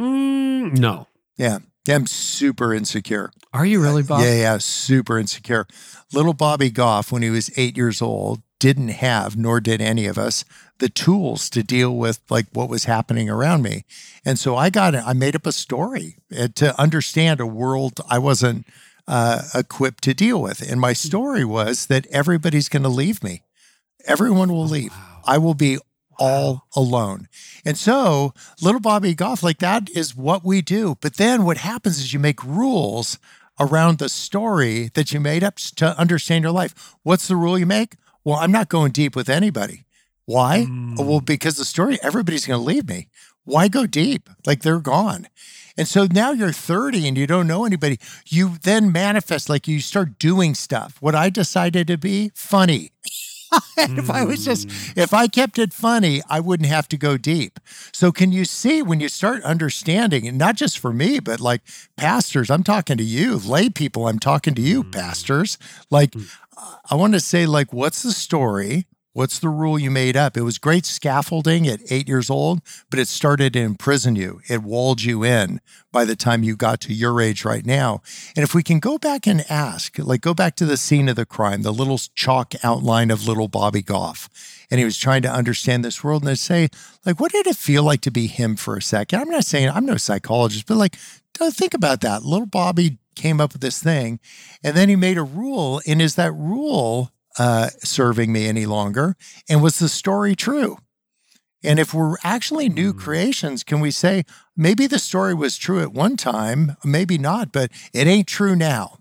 Mm, 0.00 0.78
no. 0.78 1.08
Yeah. 1.36 1.58
I'm 1.88 2.06
super 2.06 2.72
insecure. 2.72 3.30
Are 3.52 3.66
you 3.66 3.80
really, 3.82 4.02
Bob? 4.02 4.22
Yeah, 4.22 4.34
yeah, 4.34 4.58
super 4.58 5.18
insecure. 5.18 5.66
Little 6.12 6.32
Bobby 6.32 6.70
Goff, 6.70 7.12
when 7.12 7.22
he 7.22 7.30
was 7.30 7.50
eight 7.56 7.76
years 7.76 8.00
old, 8.00 8.42
didn't 8.58 8.88
have, 8.88 9.36
nor 9.36 9.60
did 9.60 9.82
any 9.82 10.06
of 10.06 10.16
us, 10.16 10.44
the 10.78 10.88
tools 10.88 11.48
to 11.50 11.62
deal 11.62 11.96
with 11.96 12.20
like 12.30 12.46
what 12.52 12.68
was 12.68 12.84
happening 12.84 13.30
around 13.30 13.62
me. 13.62 13.84
And 14.24 14.38
so 14.38 14.56
I 14.56 14.70
got 14.70 14.94
I 14.94 15.12
made 15.12 15.36
up 15.36 15.46
a 15.46 15.52
story 15.52 16.16
uh, 16.36 16.48
to 16.56 16.78
understand 16.80 17.40
a 17.40 17.46
world 17.46 18.00
I 18.10 18.18
wasn't 18.18 18.66
uh, 19.06 19.42
equipped 19.54 20.02
to 20.04 20.14
deal 20.14 20.40
with. 20.40 20.60
And 20.60 20.80
my 20.80 20.92
story 20.92 21.44
was 21.44 21.86
that 21.86 22.06
everybody's 22.06 22.68
going 22.68 22.82
to 22.82 22.88
leave 22.88 23.22
me. 23.22 23.42
Everyone 24.06 24.52
will 24.52 24.66
leave. 24.66 24.92
I 25.26 25.38
will 25.38 25.54
be 25.54 25.78
all 26.18 26.66
alone. 26.76 27.28
And 27.64 27.76
so, 27.76 28.34
little 28.60 28.80
Bobby 28.80 29.14
Goff, 29.14 29.42
like 29.42 29.58
that 29.58 29.90
is 29.90 30.16
what 30.16 30.44
we 30.44 30.62
do. 30.62 30.96
But 31.00 31.16
then 31.16 31.44
what 31.44 31.58
happens 31.58 31.98
is 31.98 32.12
you 32.12 32.18
make 32.18 32.42
rules 32.44 33.18
around 33.58 33.98
the 33.98 34.08
story 34.08 34.90
that 34.94 35.12
you 35.12 35.20
made 35.20 35.44
up 35.44 35.56
to 35.56 35.98
understand 35.98 36.44
your 36.44 36.52
life. 36.52 36.94
What's 37.02 37.28
the 37.28 37.36
rule 37.36 37.58
you 37.58 37.66
make? 37.66 37.96
Well, 38.24 38.36
I'm 38.36 38.52
not 38.52 38.68
going 38.68 38.92
deep 38.92 39.14
with 39.14 39.28
anybody. 39.28 39.84
Why? 40.26 40.66
Mm. 40.68 40.98
Well, 40.98 41.20
because 41.20 41.56
the 41.56 41.64
story, 41.64 41.98
everybody's 42.02 42.46
going 42.46 42.60
to 42.60 42.64
leave 42.64 42.88
me. 42.88 43.08
Why 43.44 43.68
go 43.68 43.86
deep? 43.86 44.30
Like 44.46 44.62
they're 44.62 44.80
gone. 44.80 45.28
And 45.76 45.88
so 45.88 46.06
now 46.10 46.30
you're 46.30 46.52
30 46.52 47.06
and 47.08 47.18
you 47.18 47.26
don't 47.26 47.46
know 47.46 47.64
anybody. 47.64 47.98
You 48.26 48.56
then 48.62 48.92
manifest 48.92 49.48
like 49.48 49.68
you 49.68 49.80
start 49.80 50.18
doing 50.18 50.54
stuff. 50.54 50.96
What 51.00 51.14
I 51.14 51.30
decided 51.30 51.88
to 51.88 51.98
be 51.98 52.30
funny. 52.34 52.92
if 53.76 54.10
I 54.10 54.24
was 54.24 54.44
just, 54.44 54.68
mm. 54.68 54.96
if 54.96 55.12
I 55.12 55.26
kept 55.26 55.58
it 55.58 55.72
funny, 55.72 56.22
I 56.28 56.40
wouldn't 56.40 56.68
have 56.68 56.88
to 56.88 56.96
go 56.96 57.16
deep. 57.16 57.60
So, 57.92 58.10
can 58.10 58.32
you 58.32 58.44
see 58.44 58.82
when 58.82 59.00
you 59.00 59.08
start 59.08 59.44
understanding, 59.44 60.26
and 60.26 60.38
not 60.38 60.56
just 60.56 60.78
for 60.78 60.92
me, 60.92 61.20
but 61.20 61.40
like 61.40 61.60
pastors, 61.96 62.50
I'm 62.50 62.64
talking 62.64 62.96
to 62.96 63.04
you, 63.04 63.38
lay 63.38 63.68
people, 63.68 64.08
I'm 64.08 64.18
talking 64.18 64.54
to 64.54 64.62
you, 64.62 64.82
mm. 64.82 64.92
pastors. 64.92 65.58
Like, 65.90 66.12
mm. 66.12 66.28
I 66.90 66.94
want 66.94 67.14
to 67.14 67.20
say, 67.20 67.46
like, 67.46 67.72
what's 67.72 68.02
the 68.02 68.12
story? 68.12 68.86
What's 69.14 69.38
the 69.38 69.48
rule 69.48 69.78
you 69.78 69.92
made 69.92 70.16
up? 70.16 70.36
It 70.36 70.42
was 70.42 70.58
great 70.58 70.84
scaffolding 70.84 71.68
at 71.68 71.80
eight 71.88 72.08
years 72.08 72.28
old, 72.28 72.60
but 72.90 72.98
it 72.98 73.06
started 73.06 73.52
to 73.52 73.60
imprison 73.60 74.16
you. 74.16 74.40
It 74.48 74.64
walled 74.64 75.02
you 75.02 75.22
in 75.22 75.60
by 75.92 76.04
the 76.04 76.16
time 76.16 76.42
you 76.42 76.56
got 76.56 76.80
to 76.80 76.92
your 76.92 77.20
age 77.20 77.44
right 77.44 77.64
now. 77.64 78.02
And 78.34 78.42
if 78.42 78.56
we 78.56 78.64
can 78.64 78.80
go 78.80 78.98
back 78.98 79.28
and 79.28 79.48
ask, 79.48 80.00
like 80.00 80.20
go 80.20 80.34
back 80.34 80.56
to 80.56 80.66
the 80.66 80.76
scene 80.76 81.08
of 81.08 81.14
the 81.14 81.24
crime, 81.24 81.62
the 81.62 81.72
little 81.72 82.00
chalk 82.16 82.54
outline 82.64 83.12
of 83.12 83.28
little 83.28 83.46
Bobby 83.46 83.82
Goff, 83.82 84.28
and 84.68 84.80
he 84.80 84.84
was 84.84 84.98
trying 84.98 85.22
to 85.22 85.32
understand 85.32 85.84
this 85.84 86.02
world 86.02 86.26
and 86.26 86.36
say, 86.36 86.68
like, 87.06 87.20
what 87.20 87.30
did 87.30 87.46
it 87.46 87.54
feel 87.54 87.84
like 87.84 88.00
to 88.00 88.10
be 88.10 88.26
him 88.26 88.56
for 88.56 88.76
a 88.76 88.82
second? 88.82 89.20
I'm 89.20 89.30
not 89.30 89.44
saying 89.44 89.70
I'm 89.70 89.86
no 89.86 89.96
psychologist, 89.96 90.66
but 90.66 90.76
like, 90.76 90.96
think 91.38 91.72
about 91.72 92.00
that. 92.00 92.24
Little 92.24 92.46
Bobby 92.46 92.98
came 93.14 93.40
up 93.40 93.52
with 93.52 93.62
this 93.62 93.80
thing, 93.80 94.18
and 94.64 94.76
then 94.76 94.88
he 94.88 94.96
made 94.96 95.18
a 95.18 95.22
rule. 95.22 95.80
And 95.86 96.02
is 96.02 96.16
that 96.16 96.32
rule 96.32 97.12
uh, 97.38 97.70
serving 97.78 98.32
me 98.32 98.46
any 98.46 98.66
longer? 98.66 99.16
And 99.48 99.62
was 99.62 99.78
the 99.78 99.88
story 99.88 100.34
true? 100.34 100.78
And 101.62 101.78
if 101.78 101.94
we're 101.94 102.16
actually 102.22 102.68
new 102.68 102.92
mm. 102.92 102.98
creations, 102.98 103.64
can 103.64 103.80
we 103.80 103.90
say 103.90 104.24
maybe 104.56 104.86
the 104.86 104.98
story 104.98 105.34
was 105.34 105.56
true 105.56 105.80
at 105.80 105.92
one 105.92 106.16
time, 106.16 106.76
maybe 106.84 107.16
not, 107.16 107.52
but 107.52 107.70
it 107.92 108.06
ain't 108.06 108.28
true 108.28 108.54
now? 108.54 108.98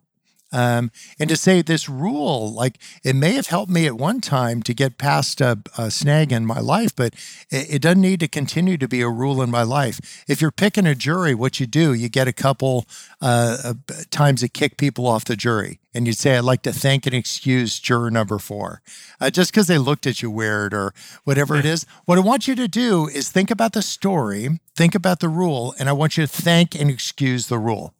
Um, 0.54 0.91
and 1.20 1.30
to 1.30 1.36
say 1.36 1.64
this 1.64 1.89
rule, 1.89 2.54
like 2.54 2.78
it 3.04 3.16
may 3.16 3.34
have 3.34 3.47
helped 3.47 3.72
me 3.72 3.88
at 3.88 3.95
one 3.95 4.22
time 4.22 4.62
to 4.64 4.74
get 4.74 4.99
past 4.99 5.41
a, 5.41 5.58
a 5.80 5.89
snag 5.89 6.32
in 6.32 6.45
my 6.45 6.60
life, 6.60 6.95
but 6.95 7.16
it, 7.49 7.76
it, 7.76 7.82
doesn't 7.82 8.01
need 8.01 8.20
to 8.20 8.28
continue 8.28 8.78
to 8.78 8.88
be 8.88 9.01
a 9.01 9.10
rule 9.10 9.41
in 9.41 9.49
my 9.49 9.64
life. 9.64 10.24
If 10.28 10.41
you're 10.41 10.51
picking 10.51 10.86
a 10.86 10.93
jury, 10.93 11.34
what 11.34 11.60
you 11.60 11.66
do, 11.66 11.91
you 11.93 12.08
get 12.08 12.28
a 12.28 12.34
couple 12.34 12.86
uh, 13.20 13.58
uh 13.64 13.74
times 14.12 14.41
to 14.41 14.47
kick 14.47 14.78
people 14.78 15.08
off 15.08 15.26
the 15.26 15.36
jury. 15.36 15.80
And 15.91 16.06
you'd 16.06 16.18
say, 16.18 16.38
I'd 16.38 16.43
like 16.43 16.62
to 16.64 16.74
thank 16.74 17.08
and 17.08 17.16
excuse 17.16 17.80
juror 17.80 18.12
number 18.12 18.38
four, 18.38 18.84
uh, 19.20 19.32
just 19.32 19.51
because 19.51 19.66
they 19.66 19.80
looked 19.80 20.06
at 20.06 20.22
you 20.22 20.30
weird 20.30 20.74
or 20.74 20.93
whatever 21.24 21.56
it 21.56 21.66
is. 21.66 21.88
What 22.06 22.20
I 22.20 22.22
want 22.22 22.47
you 22.47 22.54
to 22.56 22.68
do 22.68 23.08
is 23.08 23.30
think 23.30 23.49
about 23.49 23.74
the 23.74 23.82
story, 23.82 24.60
think 24.76 24.93
about 24.93 25.20
the 25.20 25.30
rule, 25.30 25.74
and 25.80 25.89
I 25.89 25.93
want 25.93 26.16
you 26.16 26.28
to 26.28 26.32
thank 26.32 26.76
and 26.76 26.91
excuse 26.91 27.47
the 27.47 27.58
rule. 27.58 27.95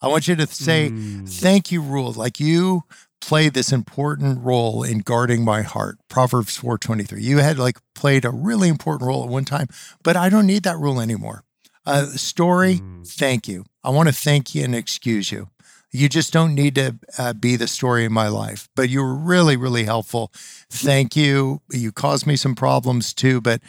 I 0.00 0.08
want 0.08 0.28
you 0.28 0.36
to 0.36 0.46
say, 0.46 0.90
mm. 0.90 1.28
thank 1.28 1.70
you, 1.70 1.82
rule. 1.82 2.12
Like 2.12 2.40
you 2.40 2.84
play 3.20 3.48
this 3.48 3.72
important 3.72 4.42
role 4.42 4.82
in 4.82 5.00
guarding 5.00 5.44
my 5.44 5.62
heart. 5.62 5.98
Proverbs 6.08 6.58
4.23. 6.58 7.20
You 7.20 7.38
had 7.38 7.58
like 7.58 7.78
played 7.94 8.24
a 8.24 8.30
really 8.30 8.68
important 8.68 9.06
role 9.06 9.24
at 9.24 9.28
one 9.28 9.44
time, 9.44 9.66
but 10.02 10.16
I 10.16 10.28
don't 10.28 10.46
need 10.46 10.62
that 10.62 10.78
rule 10.78 11.00
anymore. 11.00 11.44
Uh, 11.86 12.06
story, 12.06 12.76
mm. 12.76 13.06
thank 13.06 13.48
you. 13.48 13.64
I 13.82 13.90
want 13.90 14.08
to 14.08 14.14
thank 14.14 14.54
you 14.54 14.64
and 14.64 14.74
excuse 14.74 15.32
you. 15.32 15.48
You 15.92 16.08
just 16.08 16.32
don't 16.32 16.54
need 16.54 16.76
to 16.76 16.96
uh, 17.18 17.32
be 17.32 17.56
the 17.56 17.66
story 17.66 18.04
in 18.04 18.12
my 18.12 18.28
life, 18.28 18.68
but 18.76 18.88
you 18.88 19.02
were 19.02 19.14
really, 19.14 19.56
really 19.56 19.84
helpful. 19.84 20.30
Thank 20.70 21.16
you. 21.16 21.62
You 21.70 21.90
caused 21.90 22.26
me 22.26 22.36
some 22.36 22.54
problems 22.54 23.12
too, 23.12 23.40
but 23.40 23.60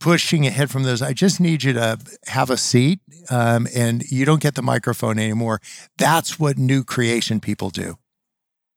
pushing 0.00 0.46
ahead 0.46 0.70
from 0.70 0.82
those, 0.84 1.02
I 1.02 1.12
just 1.12 1.40
need 1.40 1.62
you 1.64 1.72
to 1.74 1.98
have 2.26 2.50
a 2.50 2.56
seat 2.56 3.00
um, 3.30 3.66
and 3.74 4.02
you 4.10 4.24
don't 4.24 4.42
get 4.42 4.54
the 4.54 4.62
microphone 4.62 5.18
anymore. 5.18 5.60
That's 5.98 6.38
what 6.38 6.58
new 6.58 6.84
creation 6.84 7.40
people 7.40 7.70
do. 7.70 7.96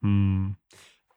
Mm. 0.03 0.55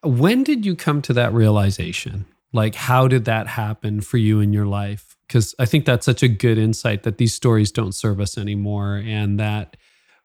When 0.03 0.43
did 0.43 0.65
you 0.65 0.75
come 0.75 1.01
to 1.03 1.13
that 1.13 1.33
realization? 1.33 2.25
Like, 2.51 2.75
how 2.75 3.07
did 3.07 3.25
that 3.25 3.47
happen 3.47 4.01
for 4.01 4.17
you 4.17 4.39
in 4.39 4.53
your 4.53 4.65
life? 4.65 5.15
Because 5.27 5.55
I 5.57 5.65
think 5.65 5.85
that's 5.85 6.05
such 6.05 6.21
a 6.21 6.27
good 6.27 6.57
insight 6.57 7.03
that 7.03 7.17
these 7.17 7.33
stories 7.33 7.71
don't 7.71 7.93
serve 7.95 8.19
us 8.19 8.37
anymore 8.37 9.01
and 9.03 9.39
that 9.39 9.77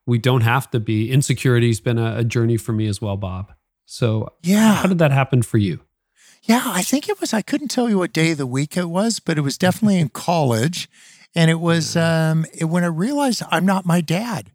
we 0.06 0.18
don't 0.18 0.42
have 0.42 0.70
to 0.72 0.80
be. 0.80 1.10
Insecurity's 1.10 1.80
been 1.80 1.98
a, 1.98 2.18
a 2.18 2.24
journey 2.24 2.56
for 2.56 2.72
me 2.72 2.86
as 2.86 3.00
well, 3.00 3.16
Bob. 3.16 3.52
So, 3.86 4.28
Yeah. 4.42 4.74
how 4.74 4.88
did 4.88 4.98
that 4.98 5.12
happen 5.12 5.42
for 5.42 5.56
you? 5.58 5.80
Yeah, 6.48 6.62
I 6.64 6.80
think 6.80 7.10
it 7.10 7.20
was, 7.20 7.34
I 7.34 7.42
couldn't 7.42 7.68
tell 7.68 7.90
you 7.90 7.98
what 7.98 8.14
day 8.14 8.30
of 8.32 8.38
the 8.38 8.46
week 8.46 8.76
it 8.78 8.86
was, 8.88 9.20
but 9.20 9.36
it 9.36 9.42
was 9.42 9.58
definitely 9.58 9.98
in 9.98 10.08
college. 10.08 10.88
And 11.34 11.50
it 11.50 11.60
was 11.60 11.94
um, 11.94 12.46
it, 12.54 12.64
when 12.64 12.82
I 12.84 12.86
realized 12.86 13.42
I'm 13.50 13.66
not 13.66 13.84
my 13.84 14.00
dad. 14.00 14.50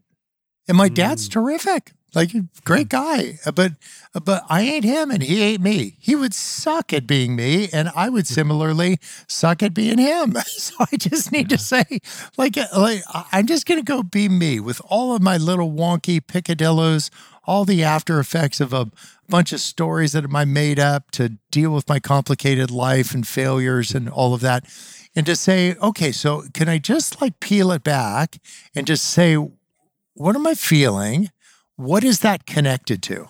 And 0.66 0.76
my 0.76 0.88
dad's 0.88 1.28
terrific, 1.28 1.92
like 2.14 2.32
great 2.64 2.88
guy. 2.88 3.38
uh, 3.44 3.52
But 3.52 3.72
but 4.24 4.44
I 4.48 4.62
ain't 4.62 4.84
him 4.84 5.10
and 5.10 5.22
he 5.22 5.42
ain't 5.42 5.62
me. 5.62 5.96
He 5.98 6.14
would 6.14 6.34
suck 6.34 6.92
at 6.92 7.06
being 7.06 7.34
me, 7.36 7.68
and 7.72 7.90
I 7.94 8.08
would 8.08 8.26
similarly 8.26 8.98
suck 9.26 9.62
at 9.62 9.74
being 9.74 9.98
him. 9.98 10.36
So 10.46 10.74
I 10.92 10.96
just 10.96 11.32
need 11.32 11.48
to 11.50 11.58
say, 11.58 11.84
like, 12.36 12.56
uh, 12.56 12.66
like 12.76 13.02
I'm 13.32 13.46
just 13.46 13.66
gonna 13.66 13.82
go 13.82 14.02
be 14.02 14.28
me 14.28 14.60
with 14.60 14.80
all 14.86 15.14
of 15.14 15.22
my 15.22 15.36
little 15.36 15.70
wonky 15.70 16.20
picadillos, 16.20 17.10
all 17.44 17.64
the 17.64 17.82
after 17.82 18.18
effects 18.20 18.60
of 18.60 18.72
a 18.72 18.90
bunch 19.28 19.52
of 19.52 19.60
stories 19.60 20.12
that 20.12 20.24
I 20.32 20.44
made 20.44 20.78
up 20.78 21.10
to 21.12 21.38
deal 21.50 21.72
with 21.72 21.88
my 21.88 21.98
complicated 21.98 22.70
life 22.70 23.14
and 23.14 23.26
failures 23.26 23.94
and 23.94 24.08
all 24.08 24.34
of 24.34 24.40
that. 24.42 24.64
And 25.16 25.26
to 25.26 25.36
say, 25.36 25.74
okay, 25.76 26.12
so 26.12 26.44
can 26.52 26.68
I 26.68 26.78
just 26.78 27.20
like 27.20 27.40
peel 27.40 27.70
it 27.72 27.84
back 27.84 28.38
and 28.74 28.86
just 28.86 29.04
say, 29.04 29.36
what 30.14 30.36
am 30.36 30.46
I 30.46 30.54
feeling? 30.54 31.30
What 31.76 32.04
is 32.04 32.20
that 32.20 32.46
connected 32.46 33.02
to? 33.04 33.28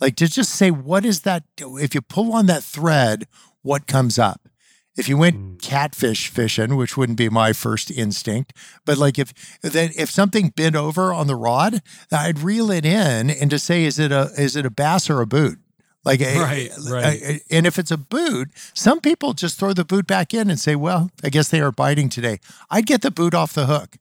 Like 0.00 0.16
to 0.16 0.28
just 0.28 0.50
say, 0.50 0.70
what 0.70 1.04
is 1.04 1.22
that? 1.22 1.44
If 1.58 1.94
you 1.94 2.02
pull 2.02 2.32
on 2.34 2.46
that 2.46 2.62
thread, 2.62 3.26
what 3.62 3.86
comes 3.86 4.18
up? 4.18 4.48
If 4.96 5.08
you 5.08 5.18
went 5.18 5.36
hmm. 5.36 5.54
catfish 5.56 6.28
fishing, 6.28 6.76
which 6.76 6.96
wouldn't 6.96 7.18
be 7.18 7.28
my 7.28 7.52
first 7.52 7.90
instinct, 7.90 8.54
but 8.84 8.96
like 8.98 9.18
if 9.18 9.32
then 9.60 9.90
if 9.96 10.10
something 10.10 10.50
bent 10.50 10.76
over 10.76 11.12
on 11.12 11.26
the 11.26 11.36
rod, 11.36 11.82
I'd 12.10 12.38
reel 12.38 12.70
it 12.70 12.84
in 12.84 13.30
and 13.30 13.50
to 13.50 13.58
say, 13.58 13.84
is 13.84 13.98
it 13.98 14.12
a 14.12 14.30
is 14.38 14.56
it 14.56 14.66
a 14.66 14.70
bass 14.70 15.10
or 15.10 15.20
a 15.20 15.26
boot? 15.26 15.58
Like, 16.04 16.20
a- 16.20 16.38
Right, 16.38 16.70
eh, 16.70 16.90
right. 16.90 17.22
a- 17.22 17.40
and 17.50 17.66
if 17.66 17.80
it's 17.80 17.90
a 17.90 17.96
boot, 17.96 18.50
some 18.74 19.00
people 19.00 19.32
just 19.32 19.58
throw 19.58 19.72
the 19.72 19.84
boot 19.84 20.06
back 20.06 20.32
in 20.32 20.48
and 20.48 20.58
say, 20.58 20.76
well, 20.76 21.10
I 21.24 21.30
guess 21.30 21.48
they 21.48 21.60
are 21.60 21.72
biting 21.72 22.08
today. 22.08 22.38
I'd 22.70 22.86
get 22.86 23.02
the 23.02 23.10
boot 23.10 23.34
off 23.34 23.52
the 23.52 23.66
hook. 23.66 23.96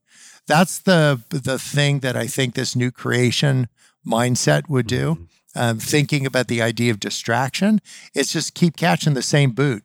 That's 0.46 0.78
the 0.78 1.22
the 1.30 1.58
thing 1.58 2.00
that 2.02 2.16
I 2.16 2.28
think 2.28 2.54
this 2.54 2.76
new 2.76 2.92
creation 2.92 3.68
mindset 4.06 4.70
would 4.70 4.88
do. 4.88 5.28
Um, 5.58 5.80
thinking 5.80 6.26
about 6.26 6.50
the 6.50 6.62
idea 6.62 6.92
of 6.92 7.00
distraction, 7.00 7.80
it's 8.14 8.34
just 8.34 8.56
keep 8.56 8.76
catching 8.76 9.14
the 9.14 9.22
same 9.22 9.52
boot. 9.52 9.84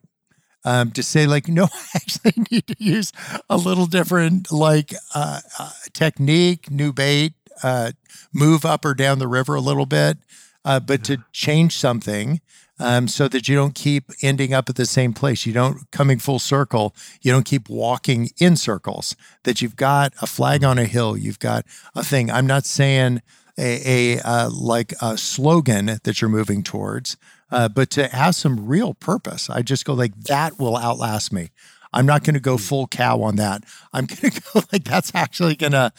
Um, 0.65 0.91
to 0.91 1.03
say 1.03 1.27
like, 1.27 1.49
no, 1.49 1.65
I 1.65 1.87
actually 1.95 2.45
need 2.51 2.67
to 2.67 2.77
use 2.79 3.13
a 3.49 3.57
little 3.57 3.87
different 3.87 4.51
like 4.51 4.93
uh, 5.15 5.41
uh, 5.59 5.71
technique, 5.93 6.71
new 6.71 6.93
bait, 6.93 7.35
uh, 7.63 7.93
move 8.33 8.65
up 8.65 8.85
or 8.85 8.95
down 8.95 9.21
the 9.21 9.29
river 9.29 9.55
a 9.55 9.61
little 9.61 9.87
bit, 9.87 10.19
uh, 10.65 10.81
but 10.81 11.05
to 11.05 11.25
change 11.33 11.77
something 11.77 12.41
um, 12.81 13.09
so 13.09 13.29
that 13.29 13.47
you 13.47 13.55
don't 13.55 13.75
keep 13.75 14.11
ending 14.23 14.55
up 14.55 14.69
at 14.69 14.77
the 14.77 14.87
same 14.87 15.13
place. 15.13 15.45
You 15.45 15.53
don't 15.53 15.91
coming 15.91 16.19
full 16.19 16.39
circle. 16.39 16.95
You 17.21 17.31
don't 17.31 17.45
keep 17.45 17.69
walking 17.69 18.31
in 18.39 18.57
circles. 18.57 19.15
That 19.45 19.61
you've 19.61 19.77
got 19.77 20.15
a 20.23 20.27
flag 20.27 20.65
on 20.65 20.79
a 20.79 20.87
hill. 20.87 21.17
You've 21.17 21.39
got 21.39 21.67
a 21.95 22.03
thing. 22.03 22.31
I'm 22.31 22.47
not 22.47 22.65
saying 22.65 23.21
a, 23.61 24.17
a 24.17 24.21
uh, 24.21 24.51
like 24.51 24.95
a 25.01 25.19
slogan 25.19 25.87
that 26.03 26.21
you're 26.21 26.31
moving 26.31 26.63
towards, 26.63 27.17
uh, 27.51 27.69
but 27.69 27.91
to 27.91 28.09
have 28.09 28.35
some 28.35 28.67
real 28.67 28.95
purpose. 28.95 29.51
I 29.51 29.63
just 29.63 29.85
go 29.85 29.95
like 29.95 30.15
that 30.25 30.59
will 30.59 30.77
outlast 30.77 31.33
me. 31.33 31.51
I'm 31.93 32.07
not 32.07 32.25
going 32.25 32.35
to 32.35 32.41
go 32.41 32.57
full 32.57 32.87
cow 32.87 33.21
on 33.23 33.37
that. 33.37 33.65
I'm 33.93 34.07
going 34.07 34.31
to 34.33 34.43
go 34.53 34.63
like 34.73 34.85
that's 34.85 35.15
actually 35.15 35.57
going 35.57 35.73
to 35.73 35.93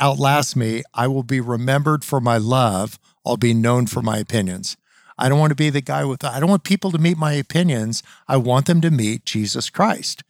outlast 0.00 0.56
me. 0.56 0.82
I 0.94 1.08
will 1.08 1.22
be 1.22 1.40
remembered 1.40 2.04
for 2.04 2.20
my 2.20 2.38
love. 2.38 2.98
I'll 3.24 3.36
be 3.36 3.54
known 3.54 3.86
for 3.86 4.02
my 4.02 4.18
opinions. 4.18 4.76
I 5.18 5.28
don't 5.28 5.38
want 5.38 5.50
to 5.50 5.56
be 5.56 5.70
the 5.70 5.80
guy 5.80 6.04
with, 6.04 6.24
I 6.24 6.40
don't 6.40 6.50
want 6.50 6.64
people 6.64 6.90
to 6.90 6.98
meet 6.98 7.16
my 7.16 7.32
opinions. 7.34 8.02
I 8.26 8.38
want 8.38 8.66
them 8.66 8.80
to 8.80 8.90
meet 8.90 9.24
Jesus 9.24 9.70
Christ. 9.70 10.24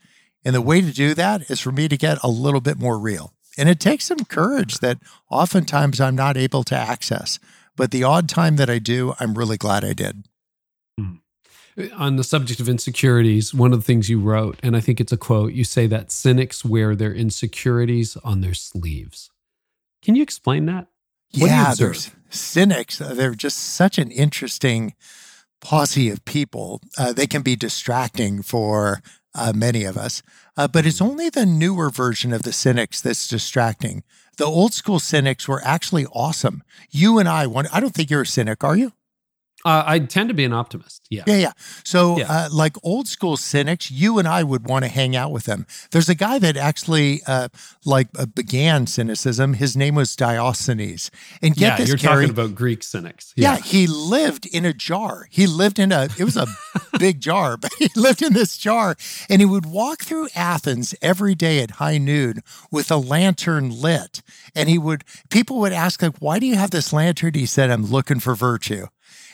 And 0.45 0.53
the 0.53 0.61
way 0.61 0.81
to 0.81 0.91
do 0.91 1.13
that 1.13 1.49
is 1.49 1.59
for 1.59 1.71
me 1.71 1.87
to 1.87 1.97
get 1.97 2.21
a 2.21 2.27
little 2.27 2.61
bit 2.61 2.77
more 2.77 2.99
real. 2.99 3.33
And 3.57 3.69
it 3.69 3.79
takes 3.79 4.05
some 4.05 4.25
courage 4.25 4.79
that 4.79 4.99
oftentimes 5.29 6.01
I'm 6.01 6.15
not 6.15 6.37
able 6.37 6.63
to 6.63 6.75
access. 6.75 7.39
But 7.75 7.91
the 7.91 8.03
odd 8.03 8.29
time 8.29 8.55
that 8.57 8.69
I 8.69 8.79
do, 8.79 9.13
I'm 9.19 9.35
really 9.35 9.57
glad 9.57 9.83
I 9.83 9.93
did. 9.93 10.25
On 11.95 12.17
the 12.17 12.23
subject 12.23 12.59
of 12.59 12.69
insecurities, 12.69 13.51
one 13.51 13.73
of 13.73 13.79
the 13.79 13.85
things 13.85 14.07
you 14.07 14.19
wrote, 14.19 14.59
and 14.61 14.77
I 14.77 14.79
think 14.79 15.01
it's 15.01 15.11
a 15.11 15.17
quote, 15.17 15.53
you 15.53 15.63
say 15.63 15.87
that 15.87 16.11
cynics 16.11 16.63
wear 16.63 16.95
their 16.95 17.13
insecurities 17.13 18.15
on 18.17 18.41
their 18.41 18.53
sleeves. 18.53 19.31
Can 20.03 20.15
you 20.15 20.21
explain 20.21 20.67
that? 20.67 20.87
What 21.35 21.47
yeah, 21.47 21.73
there's 21.75 22.11
cynics. 22.29 23.01
uh, 23.01 23.15
They're 23.15 23.33
just 23.33 23.57
such 23.57 23.97
an 23.97 24.11
interesting 24.11 24.93
posse 25.61 26.11
of 26.11 26.23
people. 26.25 26.79
Uh, 26.95 27.11
they 27.11 27.25
can 27.25 27.41
be 27.41 27.55
distracting 27.55 28.43
for 28.43 29.01
uh, 29.35 29.53
many 29.55 29.83
of 29.83 29.97
us, 29.97 30.21
uh, 30.57 30.67
but 30.67 30.85
it's 30.85 31.01
only 31.01 31.29
the 31.29 31.45
newer 31.45 31.89
version 31.89 32.33
of 32.33 32.43
the 32.43 32.53
cynics 32.53 33.01
that's 33.01 33.27
distracting. 33.27 34.03
The 34.37 34.45
old 34.45 34.73
school 34.73 34.99
cynics 34.99 35.47
were 35.47 35.61
actually 35.63 36.05
awesome. 36.07 36.63
You 36.89 37.19
and 37.19 37.29
I, 37.29 37.47
want, 37.47 37.67
I 37.73 37.79
don't 37.79 37.93
think 37.93 38.09
you're 38.09 38.21
a 38.21 38.25
cynic, 38.25 38.63
are 38.63 38.75
you? 38.75 38.93
Uh, 39.65 39.83
I 39.85 39.99
tend 39.99 40.29
to 40.29 40.33
be 40.33 40.43
an 40.43 40.53
optimist. 40.53 41.07
Yeah. 41.09 41.23
Yeah, 41.25 41.37
yeah. 41.37 41.51
So, 41.85 42.17
Yeah. 42.17 42.25
Uh, 42.29 42.49
like 42.51 42.75
old 42.83 43.07
school 43.07 43.37
cynics, 43.37 43.89
you 43.89 44.19
and 44.19 44.27
I 44.27 44.43
would 44.43 44.67
want 44.67 44.83
to 44.83 44.89
hang 44.89 45.15
out 45.15 45.31
with 45.31 45.45
them. 45.45 45.65
There's 45.91 46.09
a 46.09 46.15
guy 46.15 46.37
that 46.39 46.57
actually, 46.57 47.21
uh, 47.27 47.47
like, 47.85 48.07
uh, 48.17 48.25
began 48.25 48.87
cynicism. 48.87 49.53
His 49.53 49.77
name 49.77 49.95
was 49.95 50.15
Diogenes. 50.15 51.11
And 51.41 51.55
get 51.55 51.61
Yeah, 51.61 51.77
this, 51.77 51.87
you're 51.87 51.97
Carey, 51.97 52.25
talking 52.25 52.29
about 52.29 52.55
Greek 52.55 52.83
cynics. 52.83 53.33
yeah. 53.37 53.57
he 53.57 53.87
lived 53.87 54.45
in 54.47 54.65
a 54.65 54.73
jar. 54.73 55.27
He 55.29 55.47
lived 55.47 55.79
in 55.79 55.91
a, 55.91 56.09
it 56.17 56.23
was 56.23 56.35
a 56.37 56.47
big 56.99 57.21
jar, 57.21 57.55
but 57.55 57.71
he 57.79 57.89
lived 57.95 58.21
in 58.21 58.33
this 58.33 58.57
jar 58.57 58.95
and 59.29 59.41
he 59.41 59.45
would 59.45 59.65
walk 59.65 60.03
through 60.03 60.27
Athens 60.35 60.93
every 61.01 61.35
day 61.35 61.59
at 61.61 61.71
high 61.71 61.97
noon 61.97 62.41
with 62.71 62.91
a 62.91 62.97
lantern 62.97 63.69
lit. 63.69 64.21
And 64.55 64.67
he 64.67 64.77
would, 64.77 65.03
people 65.29 65.59
would 65.59 65.73
ask, 65.73 66.01
like, 66.01 66.17
why 66.19 66.39
do 66.39 66.45
you 66.45 66.55
have 66.55 66.71
this 66.71 66.91
lantern? 66.91 67.33
He 67.33 67.45
said, 67.45 67.69
I'm 67.69 67.85
looking 67.85 68.19
for 68.19 68.35
virtue. 68.35 68.87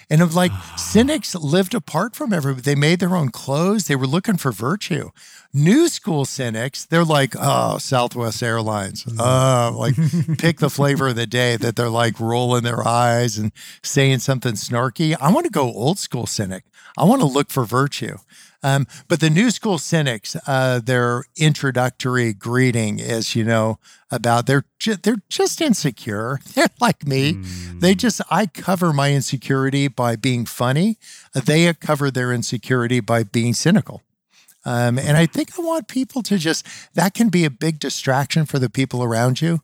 And 0.10 0.22
of 0.22 0.36
like 0.36 0.52
cynics 0.78 1.36
lived 1.36 1.74
apart 1.74 2.16
from 2.16 2.34
everybody. 2.34 2.62
They 2.62 2.76
made 2.76 3.00
their 3.00 3.16
own 3.16 3.30
clothes. 3.30 3.88
They 3.88 3.96
were 3.96 4.08
looking 4.08 4.38
for 4.38 4.52
virtue. 4.52 5.10
New 5.54 5.88
school 5.88 6.26
cynics, 6.26 6.86
they're 6.86 7.04
like, 7.04 7.34
oh, 7.40 7.80
Southwest 7.80 8.44
Airlines. 8.44 9.04
Mm-hmm. 9.04 9.20
Oh, 9.20 9.78
like 9.80 10.38
pick 10.38 10.60
the 10.60 10.70
flavor 10.70 11.08
of 11.08 11.16
the 11.16 11.26
day 11.26 11.56
that 11.58 11.76
they're 11.76 11.90
like 11.90 12.20
rolling 12.20 12.64
their 12.64 12.88
eyes 12.88 13.38
and 13.38 13.52
saying 13.84 14.20
something 14.20 14.54
snarky. 14.54 15.16
I 15.20 15.32
want 15.32 15.46
to 15.46 15.52
go 15.52 15.64
old 15.74 15.98
school 15.98 16.28
cynic. 16.28 16.64
I 16.98 17.06
want 17.06 17.22
to 17.22 17.28
look 17.28 17.50
for 17.50 17.66
virtue. 17.66 18.18
Um, 18.62 18.88
but 19.08 19.22
the 19.22 19.30
new 19.30 19.52
school 19.52 19.78
cynics, 19.78 20.36
uh, 20.46 20.80
their 20.84 21.24
introductory 21.38 22.34
greeting 22.34 23.00
is, 23.00 23.36
you 23.36 23.44
know, 23.46 23.80
about 24.12 24.48
they're 24.48 24.66
ju- 24.80 24.98
they're 24.98 25.22
just 25.30 25.62
insecure. 25.62 26.40
They're 26.56 26.68
like 26.82 27.06
me. 27.08 27.38
They 27.80 27.96
just 27.96 28.22
I 28.30 28.48
cover 28.48 28.92
my 28.92 29.14
insecurity 29.14 29.88
by 29.88 30.16
being 30.16 30.46
funny. 30.46 30.98
They 31.34 31.72
cover 31.74 32.12
their 32.12 32.34
insecurity 32.34 33.00
by 33.00 33.24
being 33.24 33.54
cynical. 33.54 34.02
Um, 34.66 35.00
and 35.00 35.16
I 35.16 35.26
think 35.26 35.58
I 35.58 35.62
want 35.62 35.88
people 35.88 36.22
to 36.24 36.38
just 36.38 36.66
that 36.96 37.14
can 37.14 37.30
be 37.30 37.46
a 37.46 37.50
big 37.50 37.80
distraction 37.80 38.46
for 38.46 38.60
the 38.60 38.70
people 38.70 39.04
around 39.04 39.42
you. 39.42 39.62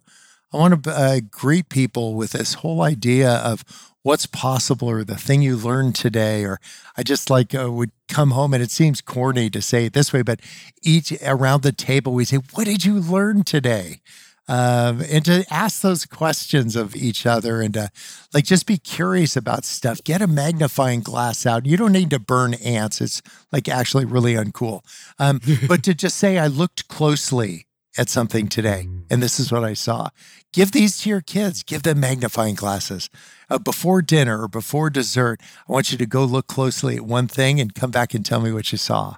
I 0.54 0.58
want 0.58 0.84
to 0.84 0.92
uh, 0.92 1.20
greet 1.30 1.68
people 1.70 2.14
with 2.14 2.32
this 2.32 2.56
whole 2.56 2.82
idea 2.82 3.30
of 3.30 3.66
what's 4.04 4.26
possible 4.28 4.90
or 4.90 5.04
the 5.04 5.18
thing 5.18 5.42
you 5.42 5.58
learned 5.58 5.96
today. 5.96 6.46
Or 6.46 6.60
I 6.96 7.04
just 7.04 7.30
like 7.30 7.54
uh, 7.54 7.72
would 7.72 7.92
come 8.08 8.32
home 8.32 8.54
and 8.54 8.64
it 8.64 8.72
seems 8.72 9.02
corny 9.02 9.50
to 9.50 9.62
say 9.62 9.86
it 9.86 9.94
this 9.94 10.14
way, 10.14 10.22
but 10.22 10.40
each 10.82 11.14
around 11.24 11.64
the 11.64 11.72
table 11.72 12.14
we 12.14 12.26
say, 12.26 12.38
"What 12.54 12.66
did 12.66 12.86
you 12.86 13.00
learn 13.00 13.44
today?" 13.44 14.02
Um, 14.48 15.02
and 15.10 15.26
to 15.26 15.44
ask 15.50 15.82
those 15.82 16.06
questions 16.06 16.76
of 16.76 16.96
each 16.96 17.26
other 17.26 17.62
and 17.62 17.74
to 17.74 17.90
like 18.34 18.46
just 18.46 18.68
be 18.68 18.78
curious 18.78 19.36
about 19.36 19.66
stuff. 19.66 20.04
Get 20.04 20.22
a 20.22 20.28
magnifying 20.28 21.02
glass 21.02 21.46
out. 21.48 21.66
You 21.66 21.78
don't 21.78 21.92
need 21.92 22.12
to 22.12 22.20
burn 22.20 22.54
ants. 22.56 23.02
It's 23.02 23.24
like 23.52 23.68
actually 23.68 24.06
really 24.06 24.34
uncool. 24.34 24.82
Um, 25.18 25.42
but 25.68 25.84
to 25.84 25.96
just 25.96 26.18
say, 26.18 26.38
I 26.38 26.48
looked 26.48 26.88
closely 26.88 27.66
at 27.98 28.10
something 28.10 28.48
today 28.48 28.88
and 29.10 29.22
this 29.24 29.40
is 29.40 29.52
what 29.52 29.64
I 29.64 29.74
saw. 29.74 30.10
Give 30.54 30.72
these 30.72 30.98
to 31.02 31.10
your 31.10 31.22
kids. 31.22 31.64
Give 31.64 31.84
them 31.84 32.00
magnifying 32.00 32.56
glasses. 32.56 33.10
Uh, 33.50 33.58
before 33.58 34.02
dinner 34.02 34.42
or 34.42 34.48
before 34.48 34.90
dessert, 34.90 35.42
I 35.68 35.72
want 35.72 35.92
you 35.92 35.98
to 35.98 36.06
go 36.06 36.24
look 36.24 36.48
closely 36.48 36.96
at 36.96 37.02
one 37.02 37.28
thing 37.28 37.60
and 37.60 37.76
come 37.76 37.92
back 37.92 38.14
and 38.14 38.26
tell 38.26 38.40
me 38.40 38.52
what 38.52 38.72
you 38.72 38.78
saw. 38.78 39.16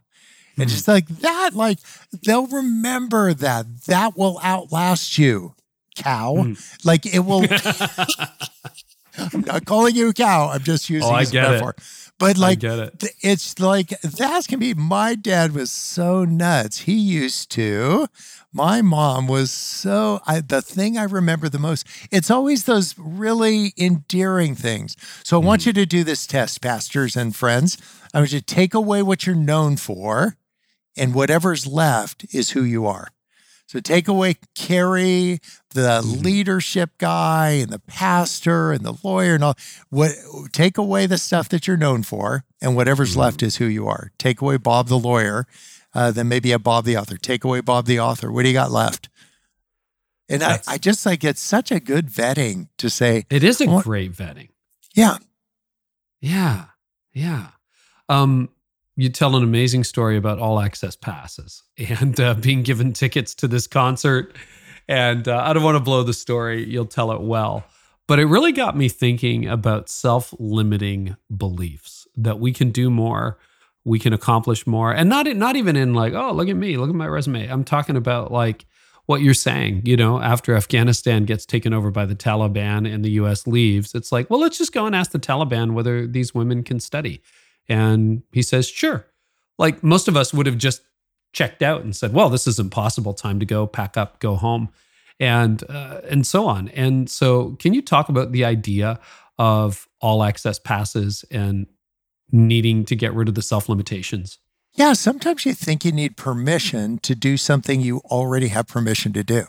And 0.57 0.67
just 0.69 0.87
like 0.87 1.07
that, 1.07 1.51
like 1.53 1.77
they'll 2.25 2.47
remember 2.47 3.33
that. 3.35 3.85
That 3.85 4.17
will 4.17 4.39
outlast 4.43 5.17
you, 5.19 5.53
cow. 5.95 6.53
Like 6.83 7.05
it 7.05 7.19
will. 7.19 7.45
I'm 9.33 9.41
not 9.41 9.65
calling 9.65 9.95
you 9.95 10.09
a 10.09 10.13
cow. 10.13 10.49
I'm 10.49 10.63
just 10.63 10.89
using 10.89 11.09
Oh, 11.09 11.13
I 11.13 11.25
get 11.25 11.43
it. 11.43 11.47
metaphor. 11.47 11.75
But 12.19 12.37
like, 12.37 12.59
get 12.59 12.79
it. 12.79 13.03
it's 13.21 13.59
like 13.59 13.89
that's 14.01 14.47
gonna 14.47 14.59
be. 14.59 14.73
My 14.73 15.13
dad 15.13 15.53
was 15.53 15.69
so 15.71 16.25
nuts. 16.25 16.79
He 16.81 16.93
used 16.93 17.51
to. 17.51 18.07
My 18.53 18.81
mom 18.81 19.27
was 19.27 19.51
so. 19.51 20.21
I, 20.25 20.39
the 20.41 20.61
thing 20.61 20.97
I 20.97 21.03
remember 21.03 21.49
the 21.49 21.59
most. 21.59 21.85
It's 22.11 22.31
always 22.31 22.63
those 22.63 22.95
really 22.97 23.73
endearing 23.77 24.55
things. 24.55 24.95
So 25.23 25.39
I 25.39 25.45
want 25.45 25.63
mm. 25.63 25.67
you 25.67 25.73
to 25.73 25.85
do 25.85 26.03
this 26.03 26.25
test, 26.25 26.61
pastors 26.61 27.15
and 27.15 27.35
friends. 27.35 27.77
I 28.13 28.19
want 28.19 28.31
you 28.31 28.39
to 28.39 28.45
take 28.45 28.73
away 28.73 29.03
what 29.03 29.25
you're 29.25 29.35
known 29.35 29.77
for, 29.77 30.37
and 30.95 31.13
whatever's 31.13 31.67
left 31.67 32.25
is 32.33 32.51
who 32.51 32.63
you 32.63 32.87
are. 32.87 33.09
So 33.67 33.81
take 33.81 34.07
away 34.07 34.37
Carey, 34.55 35.39
the 35.71 36.01
mm. 36.01 36.23
leadership 36.23 36.91
guy, 36.97 37.49
and 37.49 37.69
the 37.69 37.79
pastor, 37.79 38.71
and 38.71 38.85
the 38.85 38.97
lawyer, 39.03 39.35
and 39.35 39.43
all. 39.43 39.55
What 39.89 40.11
take 40.53 40.77
away 40.77 41.05
the 41.05 41.17
stuff 41.17 41.49
that 41.49 41.67
you're 41.67 41.75
known 41.75 42.03
for, 42.03 42.45
and 42.61 42.77
whatever's 42.77 43.15
mm. 43.15 43.19
left 43.19 43.43
is 43.43 43.57
who 43.57 43.65
you 43.65 43.87
are. 43.87 44.11
Take 44.17 44.39
away 44.39 44.55
Bob 44.55 44.87
the 44.87 44.97
lawyer, 44.97 45.45
uh, 45.97 46.11
then 46.11 46.27
maybe 46.29 46.51
a 46.53 46.59
Bob 46.59 46.85
the 46.85 46.95
author. 46.97 47.17
Take 47.17 47.43
away 47.43 47.59
Bob 47.61 47.85
the 47.87 47.99
author. 47.99 48.31
What 48.31 48.43
do 48.43 48.47
you 48.49 48.53
got 48.53 48.71
left? 48.71 49.09
And 50.29 50.43
I, 50.43 50.59
I 50.67 50.77
just 50.77 51.05
like 51.05 51.23
it's 51.23 51.41
such 51.41 51.71
a 51.71 51.79
good 51.79 52.07
vetting 52.07 52.67
to 52.77 52.89
say, 52.89 53.25
It 53.29 53.43
is 53.43 53.59
a 53.61 53.65
What- 53.65 53.83
great 53.85 54.13
vetting. 54.13 54.49
yeah, 54.95 55.17
Yeah. 56.21 56.65
Yeah. 57.13 57.47
Um, 58.09 58.49
you 58.95 59.09
tell 59.09 59.35
an 59.35 59.43
amazing 59.43 59.83
story 59.83 60.17
about 60.17 60.39
all 60.39 60.59
access 60.59 60.95
passes 60.95 61.63
and 61.77 62.19
uh, 62.19 62.33
being 62.35 62.63
given 62.63 62.93
tickets 62.93 63.33
to 63.35 63.47
this 63.47 63.67
concert. 63.67 64.35
And 64.87 65.27
uh, 65.27 65.41
I 65.45 65.53
don't 65.53 65.63
want 65.63 65.75
to 65.77 65.83
blow 65.83 66.03
the 66.03 66.13
story. 66.13 66.65
You'll 66.65 66.85
tell 66.85 67.11
it 67.11 67.21
well. 67.21 67.63
But 68.07 68.19
it 68.19 68.25
really 68.25 68.53
got 68.53 68.77
me 68.77 68.87
thinking 68.89 69.47
about 69.47 69.89
self 69.89 70.33
limiting 70.39 71.15
beliefs 71.35 72.07
that 72.15 72.39
we 72.39 72.53
can 72.53 72.71
do 72.71 72.89
more, 72.89 73.37
we 73.87 73.99
can 73.99 74.11
accomplish 74.11 74.67
more. 74.67 74.91
And 74.91 75.07
not, 75.07 75.27
not 75.35 75.55
even 75.55 75.77
in 75.77 75.93
like, 75.93 76.13
oh, 76.13 76.33
look 76.33 76.49
at 76.49 76.57
me, 76.57 76.75
look 76.75 76.89
at 76.89 76.95
my 76.95 77.07
resume. 77.07 77.47
I'm 77.47 77.63
talking 77.63 77.95
about 77.95 78.31
like 78.31 78.65
what 79.05 79.21
you're 79.21 79.33
saying, 79.33 79.83
you 79.85 79.95
know, 79.95 80.19
after 80.19 80.53
Afghanistan 80.55 81.23
gets 81.23 81.45
taken 81.45 81.73
over 81.73 81.89
by 81.89 82.05
the 82.05 82.15
Taliban 82.15 82.93
and 82.93 83.05
the 83.05 83.11
US 83.11 83.47
leaves, 83.47 83.95
it's 83.95 84.11
like, 84.11 84.29
well, 84.29 84.41
let's 84.41 84.57
just 84.57 84.73
go 84.73 84.85
and 84.85 84.93
ask 84.93 85.11
the 85.11 85.19
Taliban 85.19 85.71
whether 85.71 86.05
these 86.05 86.35
women 86.35 86.63
can 86.63 86.81
study. 86.81 87.21
And 87.69 88.23
he 88.33 88.41
says, 88.41 88.67
sure. 88.67 89.05
Like 89.57 89.81
most 89.83 90.09
of 90.09 90.17
us 90.17 90.33
would 90.33 90.47
have 90.47 90.57
just 90.57 90.81
checked 91.31 91.61
out 91.61 91.83
and 91.83 91.95
said, 91.95 92.11
well, 92.11 92.29
this 92.29 92.45
is 92.45 92.59
impossible. 92.59 93.13
Time 93.13 93.39
to 93.39 93.45
go, 93.45 93.65
pack 93.65 93.95
up, 93.95 94.19
go 94.19 94.35
home, 94.35 94.67
and 95.19 95.63
uh, 95.69 96.01
and 96.09 96.27
so 96.27 96.45
on. 96.45 96.67
And 96.69 97.09
so, 97.09 97.55
can 97.59 97.73
you 97.73 97.81
talk 97.81 98.09
about 98.09 98.33
the 98.33 98.45
idea 98.45 98.99
of 99.39 99.87
all 99.99 100.23
access 100.23 100.59
passes 100.59 101.25
and 101.31 101.67
needing 102.31 102.85
to 102.85 102.95
get 102.95 103.13
rid 103.13 103.27
of 103.27 103.35
the 103.35 103.41
self 103.41 103.69
limitations? 103.69 104.39
yeah. 104.73 104.93
Sometimes 104.93 105.45
you 105.45 105.53
think 105.53 105.83
you 105.83 105.91
need 105.91 106.17
permission 106.17 106.99
to 106.99 107.15
do 107.15 107.35
something 107.35 107.81
you 107.81 107.99
already 108.05 108.49
have 108.49 108.67
permission 108.67 109.11
to 109.13 109.23
do. 109.23 109.45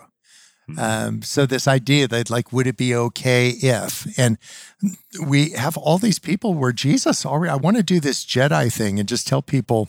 Um, 0.77 1.23
so 1.23 1.47
this 1.47 1.67
idea 1.67 2.07
that 2.09 2.29
like, 2.29 2.53
would 2.53 2.67
it 2.67 2.77
be 2.77 2.95
okay 2.95 3.51
if? 3.51 4.07
And 4.19 4.37
we 5.25 5.51
have 5.51 5.77
all 5.79 5.97
these 5.97 6.19
people 6.19 6.53
where 6.53 6.73
Jesus 6.73 7.25
already. 7.25 7.51
I 7.51 7.57
want 7.57 7.79
to 7.79 7.83
do 7.83 8.01
this 8.01 8.25
Jedi 8.25 8.71
thing 8.73 8.99
and 8.99 9.09
just 9.09 9.27
tell 9.27 9.43
people. 9.43 9.89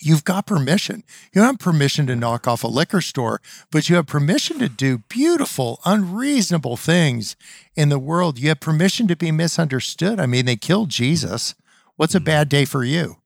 You've 0.00 0.22
got 0.22 0.46
permission. 0.46 1.02
You 1.32 1.40
don't 1.40 1.46
have 1.46 1.58
permission 1.58 2.06
to 2.06 2.14
knock 2.14 2.46
off 2.46 2.62
a 2.62 2.68
liquor 2.68 3.00
store, 3.00 3.40
but 3.72 3.88
you 3.88 3.96
have 3.96 4.06
permission 4.06 4.60
to 4.60 4.68
do 4.68 4.98
beautiful, 5.08 5.80
unreasonable 5.84 6.76
things 6.76 7.34
in 7.74 7.88
the 7.88 7.98
world. 7.98 8.38
You 8.38 8.50
have 8.50 8.60
permission 8.60 9.08
to 9.08 9.16
be 9.16 9.32
misunderstood. 9.32 10.20
I 10.20 10.26
mean, 10.26 10.46
they 10.46 10.54
killed 10.54 10.90
Jesus. 10.90 11.56
What's 11.98 12.14
a 12.14 12.20
bad 12.20 12.48
day 12.48 12.64
for 12.64 12.82
you? 12.82 13.18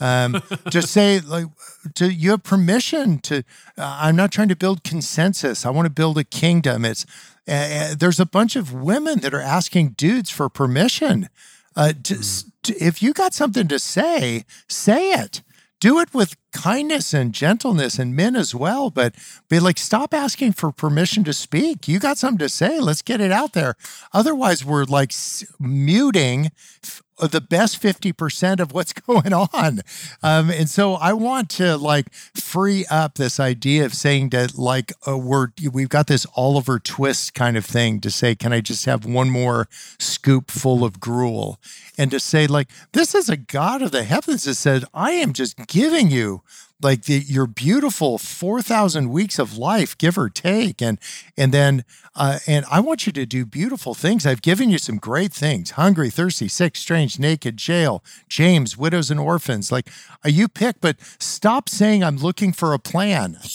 um, 0.00 0.42
to 0.70 0.82
say 0.82 1.20
like 1.20 1.46
to 1.94 2.12
you 2.12 2.30
have 2.30 2.42
permission 2.42 3.18
to 3.18 3.38
uh, 3.78 3.98
i'm 4.00 4.16
not 4.16 4.32
trying 4.32 4.48
to 4.48 4.56
build 4.56 4.82
consensus. 4.82 5.64
I 5.64 5.70
want 5.70 5.86
to 5.86 5.90
build 5.90 6.18
a 6.18 6.24
kingdom. 6.24 6.84
It's 6.84 7.06
uh, 7.46 7.94
there's 7.96 8.20
a 8.20 8.26
bunch 8.26 8.56
of 8.56 8.72
women 8.72 9.20
that 9.20 9.34
are 9.34 9.40
asking 9.40 9.90
dudes 9.90 10.30
for 10.30 10.48
permission. 10.48 11.28
Uh, 11.76 11.92
to, 12.02 12.44
to, 12.62 12.84
if 12.84 13.02
you 13.02 13.12
got 13.12 13.34
something 13.34 13.68
to 13.68 13.78
say 13.78 14.44
say 14.68 15.10
it. 15.12 15.42
Do 15.80 15.98
it 15.98 16.12
with 16.12 16.36
kindness 16.52 17.14
and 17.14 17.32
gentleness 17.32 17.98
and 17.98 18.16
men 18.16 18.36
as 18.36 18.54
well 18.54 18.90
but 18.90 19.14
be 19.48 19.60
like 19.60 19.78
stop 19.78 20.12
asking 20.14 20.52
for 20.52 20.70
permission 20.72 21.24
to 21.24 21.32
speak. 21.32 21.88
You 21.88 21.98
got 21.98 22.18
something 22.18 22.38
to 22.38 22.48
say. 22.48 22.80
Let's 22.80 23.02
get 23.02 23.20
it 23.20 23.32
out 23.32 23.52
there. 23.52 23.76
Otherwise 24.12 24.64
we're 24.64 24.84
like 24.84 25.12
muting 25.58 26.50
f- 26.82 27.02
the 27.18 27.40
best 27.40 27.82
50% 27.82 28.60
of 28.60 28.72
what's 28.72 28.92
going 29.06 29.32
on. 29.32 29.80
Um, 30.22 30.50
and 30.50 30.68
so 30.68 30.94
i 30.94 31.12
want 31.12 31.48
to 31.50 31.76
like 31.76 32.12
free 32.14 32.84
up 32.90 33.14
this 33.14 33.38
idea 33.40 33.84
of 33.84 33.94
saying 33.94 34.30
that 34.30 34.56
like 34.56 34.92
uh, 35.06 35.16
we're 35.16 35.48
we've 35.72 35.88
got 35.88 36.06
this 36.06 36.26
oliver 36.36 36.78
twist 36.78 37.34
kind 37.34 37.56
of 37.56 37.64
thing 37.64 38.00
to 38.00 38.10
say 38.10 38.34
can 38.34 38.52
i 38.52 38.60
just 38.60 38.84
have 38.84 39.04
one 39.04 39.30
more 39.30 39.68
scoop 39.98 40.50
full 40.50 40.84
of 40.84 41.00
gruel? 41.00 41.58
And 41.98 42.10
to 42.10 42.20
say 42.20 42.46
like 42.46 42.68
this 42.92 43.14
is 43.14 43.28
a 43.28 43.36
god 43.36 43.82
of 43.82 43.90
the 43.92 44.04
heavens 44.04 44.44
that 44.44 44.54
said 44.54 44.84
i 44.94 45.12
am 45.12 45.32
just 45.32 45.66
giving 45.66 46.10
you 46.10 46.39
like 46.82 47.04
the, 47.04 47.18
your 47.18 47.46
beautiful 47.46 48.18
4000 48.18 49.10
weeks 49.10 49.38
of 49.38 49.56
life 49.56 49.96
give 49.96 50.16
or 50.16 50.28
take 50.28 50.80
and 50.80 50.98
and 51.36 51.52
then 51.52 51.84
uh, 52.14 52.38
and 52.46 52.64
i 52.70 52.80
want 52.80 53.06
you 53.06 53.12
to 53.12 53.26
do 53.26 53.44
beautiful 53.44 53.94
things 53.94 54.26
i've 54.26 54.42
given 54.42 54.70
you 54.70 54.78
some 54.78 54.96
great 54.96 55.32
things 55.32 55.72
hungry 55.72 56.10
thirsty 56.10 56.48
sick 56.48 56.76
strange 56.76 57.18
naked 57.18 57.56
jail 57.56 58.02
james 58.28 58.76
widows 58.76 59.10
and 59.10 59.20
orphans 59.20 59.70
like 59.70 59.88
uh, 60.24 60.28
you 60.28 60.48
pick 60.48 60.80
but 60.80 60.96
stop 61.18 61.68
saying 61.68 62.02
i'm 62.02 62.16
looking 62.16 62.52
for 62.52 62.72
a 62.72 62.78
plan 62.78 63.38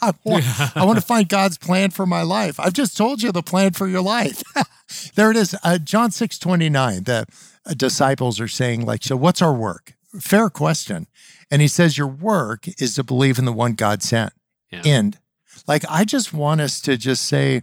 I 0.00 0.14
want, 0.24 0.44
I 0.76 0.84
want 0.84 0.98
to 0.98 1.04
find 1.06 1.28
God's 1.28 1.58
plan 1.58 1.90
for 1.90 2.06
my 2.06 2.22
life. 2.22 2.58
I've 2.58 2.72
just 2.72 2.96
told 2.96 3.22
you 3.22 3.32
the 3.32 3.42
plan 3.42 3.72
for 3.72 3.86
your 3.86 4.00
life. 4.00 4.42
there 5.14 5.30
it 5.30 5.36
is. 5.36 5.54
Uh, 5.62 5.78
John 5.78 6.10
6 6.10 6.38
29. 6.38 7.04
The 7.04 7.26
uh, 7.66 7.74
disciples 7.74 8.40
are 8.40 8.48
saying, 8.48 8.86
like, 8.86 9.02
so 9.02 9.16
what's 9.16 9.42
our 9.42 9.52
work? 9.52 9.94
Fair 10.18 10.48
question. 10.48 11.06
And 11.50 11.62
he 11.62 11.68
says, 11.68 11.98
Your 11.98 12.06
work 12.06 12.66
is 12.80 12.94
to 12.94 13.04
believe 13.04 13.38
in 13.38 13.44
the 13.44 13.52
one 13.52 13.74
God 13.74 14.02
sent. 14.02 14.32
Yeah. 14.70 14.82
End. 14.84 15.18
Like, 15.66 15.84
I 15.88 16.04
just 16.04 16.32
want 16.32 16.60
us 16.60 16.80
to 16.82 16.96
just 16.96 17.24
say, 17.24 17.62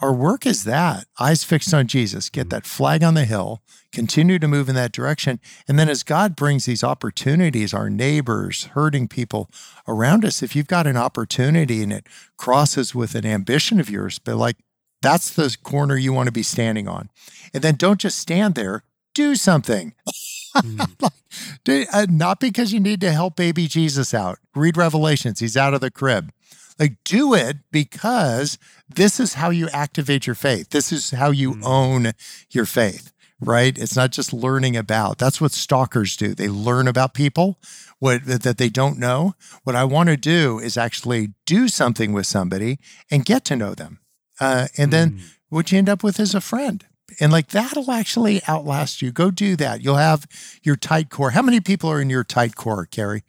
our 0.00 0.12
work 0.12 0.44
is 0.44 0.64
that 0.64 1.06
eyes 1.18 1.42
fixed 1.42 1.72
on 1.72 1.86
Jesus, 1.86 2.28
get 2.28 2.42
mm-hmm. 2.42 2.48
that 2.50 2.66
flag 2.66 3.02
on 3.02 3.14
the 3.14 3.24
hill, 3.24 3.62
continue 3.92 4.38
to 4.38 4.48
move 4.48 4.68
in 4.68 4.74
that 4.74 4.92
direction. 4.92 5.40
And 5.66 5.78
then 5.78 5.88
as 5.88 6.02
God 6.02 6.36
brings 6.36 6.66
these 6.66 6.84
opportunities, 6.84 7.72
our 7.72 7.88
neighbors, 7.88 8.64
hurting 8.72 9.08
people 9.08 9.50
around 9.88 10.24
us, 10.24 10.42
if 10.42 10.54
you've 10.54 10.66
got 10.66 10.86
an 10.86 10.98
opportunity 10.98 11.82
and 11.82 11.92
it 11.92 12.06
crosses 12.36 12.94
with 12.94 13.14
an 13.14 13.24
ambition 13.24 13.80
of 13.80 13.88
yours, 13.88 14.18
but 14.18 14.36
like 14.36 14.56
that's 15.00 15.30
the 15.30 15.56
corner 15.62 15.96
you 15.96 16.12
want 16.12 16.26
to 16.26 16.32
be 16.32 16.42
standing 16.42 16.88
on. 16.88 17.08
And 17.54 17.62
then 17.62 17.76
don't 17.76 18.00
just 18.00 18.18
stand 18.18 18.54
there, 18.54 18.82
do 19.14 19.34
something. 19.34 19.94
like, 21.00 21.12
do- 21.64 21.86
uh, 21.92 22.06
not 22.08 22.40
because 22.40 22.72
you 22.72 22.80
need 22.80 23.00
to 23.02 23.12
help 23.12 23.36
baby 23.36 23.66
Jesus 23.66 24.14
out. 24.14 24.38
Read 24.54 24.76
Revelations, 24.76 25.40
he's 25.40 25.56
out 25.56 25.74
of 25.74 25.80
the 25.80 25.90
crib. 25.90 26.32
Like, 26.78 26.96
do 27.04 27.34
it 27.34 27.58
because 27.70 28.58
this 28.88 29.18
is 29.18 29.34
how 29.34 29.50
you 29.50 29.68
activate 29.70 30.26
your 30.26 30.34
faith. 30.34 30.70
This 30.70 30.92
is 30.92 31.10
how 31.12 31.30
you 31.30 31.58
own 31.62 32.12
your 32.50 32.66
faith, 32.66 33.12
right? 33.40 33.76
It's 33.78 33.96
not 33.96 34.12
just 34.12 34.32
learning 34.32 34.76
about. 34.76 35.16
That's 35.18 35.40
what 35.40 35.52
stalkers 35.52 36.16
do. 36.16 36.34
They 36.34 36.48
learn 36.48 36.86
about 36.86 37.14
people 37.14 37.58
what 37.98 38.24
that 38.26 38.58
they 38.58 38.68
don't 38.68 38.98
know. 38.98 39.34
What 39.64 39.76
I 39.76 39.84
want 39.84 40.08
to 40.10 40.16
do 40.16 40.58
is 40.58 40.76
actually 40.76 41.32
do 41.46 41.68
something 41.68 42.12
with 42.12 42.26
somebody 42.26 42.78
and 43.10 43.24
get 43.24 43.44
to 43.46 43.56
know 43.56 43.74
them. 43.74 44.00
Uh, 44.38 44.68
and 44.76 44.92
then 44.92 45.20
what 45.48 45.72
you 45.72 45.78
end 45.78 45.88
up 45.88 46.02
with 46.04 46.20
is 46.20 46.34
a 46.34 46.40
friend. 46.40 46.84
And 47.20 47.30
like 47.32 47.48
that'll 47.48 47.90
actually 47.90 48.42
outlast 48.48 49.00
you. 49.02 49.12
Go 49.12 49.30
do 49.30 49.56
that. 49.56 49.82
You'll 49.82 49.96
have 49.96 50.26
your 50.62 50.76
tight 50.76 51.08
core. 51.10 51.30
How 51.30 51.42
many 51.42 51.60
people 51.60 51.90
are 51.90 52.00
in 52.00 52.10
your 52.10 52.24
tight 52.24 52.56
core, 52.56 52.86
Carey? 52.86 53.22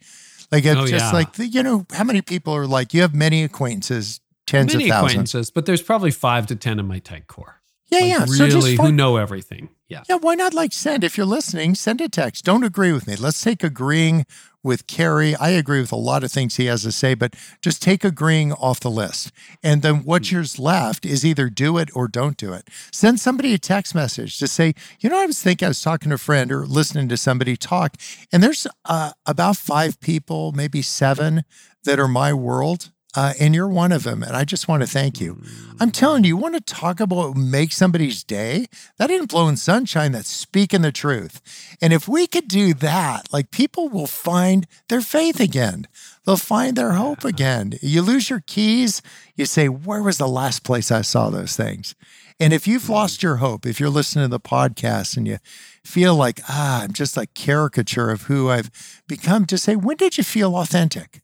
Like 0.50 0.64
it's 0.64 0.80
Oh, 0.80 0.86
just 0.86 1.06
yeah. 1.06 1.12
like 1.12 1.34
the, 1.34 1.46
you 1.46 1.62
know, 1.62 1.86
how 1.92 2.04
many 2.04 2.22
people 2.22 2.54
are 2.54 2.66
like 2.66 2.92
you 2.94 3.02
have 3.02 3.14
many 3.14 3.44
acquaintances, 3.44 4.20
tens 4.46 4.72
Many 4.72 4.84
of 4.84 4.90
thousands. 4.90 5.12
acquaintances, 5.12 5.50
but 5.50 5.66
there's 5.66 5.82
probably 5.82 6.10
five 6.10 6.46
to 6.48 6.56
ten 6.56 6.78
in 6.80 6.86
my 6.86 6.98
tight 6.98 7.26
core. 7.28 7.60
Yeah, 7.90 7.98
Like, 8.00 8.08
yeah. 8.08 8.24
so 8.26 8.44
Really, 8.44 8.50
just 8.76 8.82
who 8.82 8.92
know 8.92 9.16
everything. 9.16 9.68
Yeah. 9.88 10.02
yeah, 10.08 10.16
why 10.16 10.34
not 10.34 10.52
like 10.52 10.72
send 10.74 11.02
if 11.04 11.16
you're 11.16 11.24
listening, 11.24 11.74
send 11.74 12.00
a 12.02 12.08
text. 12.10 12.44
Don't 12.44 12.62
agree 12.64 12.92
with 12.92 13.06
me. 13.06 13.16
Let's 13.16 13.40
take 13.42 13.64
agreeing 13.64 14.26
with 14.62 14.86
Carey. 14.86 15.34
I 15.36 15.50
agree 15.50 15.80
with 15.80 15.92
a 15.92 15.96
lot 15.96 16.24
of 16.24 16.32
things 16.32 16.56
he 16.56 16.66
has 16.66 16.82
to 16.82 16.92
say, 16.92 17.14
but 17.14 17.34
just 17.62 17.82
take 17.82 18.04
agreeing 18.04 18.52
off 18.52 18.80
the 18.80 18.90
list. 18.90 19.32
And 19.62 19.82
then 19.82 20.04
what's 20.04 20.32
yours 20.32 20.58
left 20.58 21.06
is 21.06 21.24
either 21.24 21.48
do 21.48 21.78
it 21.78 21.90
or 21.94 22.08
don't 22.08 22.36
do 22.36 22.52
it. 22.52 22.68
Send 22.92 23.20
somebody 23.20 23.54
a 23.54 23.58
text 23.58 23.94
message 23.94 24.38
to 24.38 24.48
say, 24.48 24.74
you 25.00 25.08
know, 25.08 25.20
I 25.20 25.26
was 25.26 25.42
thinking 25.42 25.66
I 25.66 25.70
was 25.70 25.82
talking 25.82 26.10
to 26.10 26.16
a 26.16 26.18
friend 26.18 26.50
or 26.52 26.66
listening 26.66 27.08
to 27.08 27.16
somebody 27.16 27.56
talk, 27.56 27.96
and 28.32 28.42
there's 28.42 28.66
uh, 28.84 29.12
about 29.26 29.56
five 29.56 30.00
people, 30.00 30.52
maybe 30.52 30.82
seven, 30.82 31.44
that 31.84 32.00
are 32.00 32.08
my 32.08 32.32
world. 32.32 32.90
Uh, 33.16 33.32
and 33.40 33.54
you're 33.54 33.68
one 33.68 33.92
of 33.92 34.02
them. 34.02 34.22
And 34.22 34.36
I 34.36 34.44
just 34.44 34.68
want 34.68 34.82
to 34.82 34.86
thank 34.86 35.20
you. 35.20 35.42
I'm 35.80 35.90
telling 35.90 36.24
you, 36.24 36.28
you 36.28 36.36
want 36.36 36.54
to 36.54 36.60
talk 36.60 37.00
about 37.00 37.36
make 37.36 37.72
somebody's 37.72 38.22
day? 38.22 38.66
That 38.98 39.10
ain't 39.10 39.30
blowing 39.30 39.56
sunshine. 39.56 40.12
That's 40.12 40.28
speaking 40.28 40.82
the 40.82 40.92
truth. 40.92 41.40
And 41.80 41.92
if 41.92 42.06
we 42.06 42.26
could 42.26 42.48
do 42.48 42.74
that, 42.74 43.32
like 43.32 43.50
people 43.50 43.88
will 43.88 44.06
find 44.06 44.66
their 44.88 45.00
faith 45.00 45.40
again. 45.40 45.88
They'll 46.26 46.36
find 46.36 46.76
their 46.76 46.92
hope 46.92 47.24
again. 47.24 47.74
You 47.80 48.02
lose 48.02 48.28
your 48.28 48.42
keys, 48.46 49.00
you 49.34 49.46
say, 49.46 49.68
Where 49.68 50.02
was 50.02 50.18
the 50.18 50.28
last 50.28 50.62
place 50.62 50.90
I 50.90 51.00
saw 51.00 51.30
those 51.30 51.56
things? 51.56 51.94
And 52.40 52.52
if 52.52 52.68
you've 52.68 52.88
lost 52.88 53.22
your 53.22 53.36
hope, 53.36 53.66
if 53.66 53.80
you're 53.80 53.88
listening 53.88 54.26
to 54.26 54.28
the 54.28 54.38
podcast 54.38 55.16
and 55.16 55.26
you 55.26 55.38
feel 55.82 56.14
like, 56.14 56.40
ah, 56.48 56.82
I'm 56.82 56.92
just 56.92 57.16
like 57.16 57.34
caricature 57.34 58.10
of 58.10 58.22
who 58.22 58.48
I've 58.48 58.70
become, 59.08 59.44
to 59.46 59.58
say, 59.58 59.74
when 59.74 59.96
did 59.96 60.18
you 60.18 60.22
feel 60.22 60.54
authentic? 60.56 61.20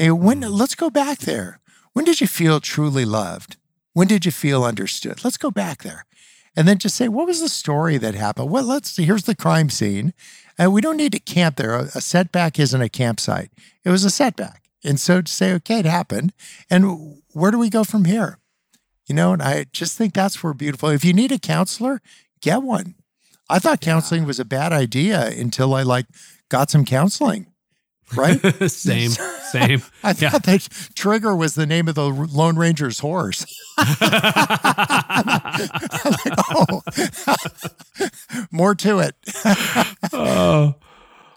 Hey, 0.00 0.12
when 0.12 0.42
let's 0.42 0.76
go 0.76 0.90
back 0.90 1.18
there. 1.18 1.58
When 1.92 2.04
did 2.04 2.20
you 2.20 2.28
feel 2.28 2.60
truly 2.60 3.04
loved? 3.04 3.56
When 3.94 4.06
did 4.06 4.24
you 4.24 4.30
feel 4.30 4.62
understood? 4.62 5.24
Let's 5.24 5.36
go 5.36 5.50
back 5.50 5.82
there. 5.82 6.06
And 6.54 6.68
then 6.68 6.78
just 6.78 6.94
say, 6.94 7.08
what 7.08 7.26
was 7.26 7.40
the 7.40 7.48
story 7.48 7.98
that 7.98 8.14
happened? 8.14 8.48
Well, 8.48 8.62
let's 8.62 8.92
see, 8.92 9.02
here's 9.02 9.24
the 9.24 9.34
crime 9.34 9.70
scene. 9.70 10.14
And 10.56 10.72
we 10.72 10.80
don't 10.80 10.96
need 10.96 11.10
to 11.12 11.18
camp 11.18 11.56
there. 11.56 11.74
A, 11.74 11.82
a 11.96 12.00
setback 12.00 12.60
isn't 12.60 12.80
a 12.80 12.88
campsite. 12.88 13.50
It 13.84 13.90
was 13.90 14.04
a 14.04 14.10
setback. 14.10 14.68
And 14.84 15.00
so 15.00 15.20
to 15.20 15.32
say, 15.32 15.52
okay, 15.54 15.80
it 15.80 15.84
happened. 15.84 16.32
And 16.70 17.16
where 17.32 17.50
do 17.50 17.58
we 17.58 17.68
go 17.68 17.82
from 17.82 18.04
here? 18.04 18.38
You 19.08 19.16
know, 19.16 19.32
and 19.32 19.42
I 19.42 19.66
just 19.72 19.98
think 19.98 20.14
that's 20.14 20.44
where 20.44 20.54
beautiful. 20.54 20.90
If 20.90 21.04
you 21.04 21.12
need 21.12 21.32
a 21.32 21.40
counselor, 21.40 22.00
get 22.40 22.62
one. 22.62 22.94
I 23.50 23.58
thought 23.58 23.80
counseling 23.80 24.26
was 24.26 24.38
a 24.38 24.44
bad 24.44 24.72
idea 24.72 25.26
until 25.26 25.74
I 25.74 25.82
like 25.82 26.06
got 26.48 26.70
some 26.70 26.84
counseling. 26.84 27.48
Right? 28.16 28.40
same, 28.70 29.10
same. 29.52 29.82
I 30.02 30.12
thought 30.12 30.20
Yeah. 30.22 30.38
that 30.38 30.68
Trigger 30.94 31.34
was 31.36 31.54
the 31.54 31.66
name 31.66 31.88
of 31.88 31.94
the 31.94 32.08
Lone 32.08 32.56
Ranger's 32.56 32.98
horse. 33.00 33.44
Like, 36.04 36.34
oh, 36.50 36.82
more 38.50 38.74
to 38.76 38.98
it. 39.00 39.14
oh, 40.12 40.74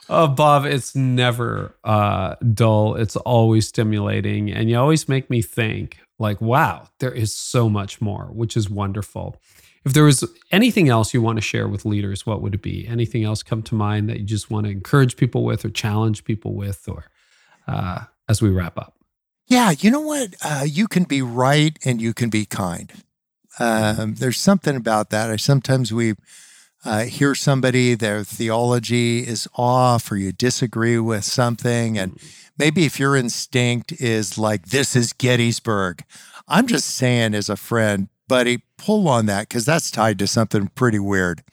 oh, 0.10 0.28
Bob, 0.28 0.66
it's 0.66 0.96
never 0.96 1.76
uh, 1.84 2.36
dull. 2.54 2.96
It's 2.96 3.16
always 3.16 3.68
stimulating. 3.68 4.52
And 4.52 4.70
you 4.70 4.78
always 4.78 5.08
make 5.10 5.30
me 5.30 5.42
think, 5.42 5.98
like, 6.20 6.42
wow, 6.42 6.88
there 7.00 7.12
is 7.14 7.34
so 7.34 7.70
much 7.70 8.02
more, 8.02 8.26
which 8.32 8.56
is 8.58 8.70
wonderful. 8.70 9.40
If 9.84 9.94
there 9.94 10.04
was 10.04 10.24
anything 10.52 10.90
else 10.90 11.14
you 11.14 11.22
want 11.22 11.38
to 11.38 11.42
share 11.42 11.68
with 11.68 11.86
leaders, 11.86 12.26
what 12.26 12.42
would 12.42 12.54
it 12.54 12.62
be? 12.62 12.88
Anything 12.88 13.24
else 13.24 13.42
come 13.42 13.64
to 13.64 13.76
mind 13.76 14.10
that 14.10 14.20
you 14.20 14.26
just 14.26 14.52
want 14.52 14.66
to 14.66 14.72
encourage 14.72 15.18
people 15.18 15.44
with 15.44 15.66
or 15.66 15.70
challenge 15.70 16.24
people 16.24 16.54
with, 16.54 16.88
or 16.88 17.06
uh, 17.68 18.02
as 18.30 18.42
we 18.42 18.50
wrap 18.50 18.78
up? 18.78 18.96
Yeah, 19.48 19.72
you 19.72 19.90
know 19.90 20.02
what? 20.02 20.36
Uh, 20.44 20.66
you 20.68 20.88
can 20.88 21.04
be 21.04 21.22
right 21.22 21.78
and 21.84 22.02
you 22.02 22.14
can 22.14 22.30
be 22.30 22.46
kind. 22.46 22.92
Um, 23.60 24.16
there's 24.16 24.40
something 24.40 24.76
about 24.76 25.10
that. 25.10 25.30
I 25.30 25.36
sometimes 25.36 25.92
we 25.92 26.14
uh, 26.86 27.04
hear 27.04 27.36
somebody 27.36 27.96
their 27.96 28.24
theology 28.24 29.20
is 29.28 29.48
off, 29.56 30.12
or 30.12 30.16
you 30.16 30.32
disagree 30.32 31.00
with 31.00 31.24
something, 31.24 31.98
and 31.98 32.20
maybe 32.58 32.86
if 32.86 33.00
your 33.00 33.16
instinct 33.16 33.92
is 33.94 34.38
like 34.38 34.68
this 34.68 34.96
is 34.96 35.14
Gettysburg, 35.14 36.04
I'm 36.48 36.68
just 36.68 36.90
saying 36.90 37.36
as 37.36 37.50
a 37.50 37.56
friend, 37.56 38.08
buddy, 38.32 38.64
pull 38.78 39.10
on 39.10 39.26
that 39.26 39.50
because 39.50 39.66
that's 39.66 39.92
tied 39.92 40.18
to 40.18 40.26
something 40.26 40.70
pretty 40.70 41.00
weird. 41.00 41.44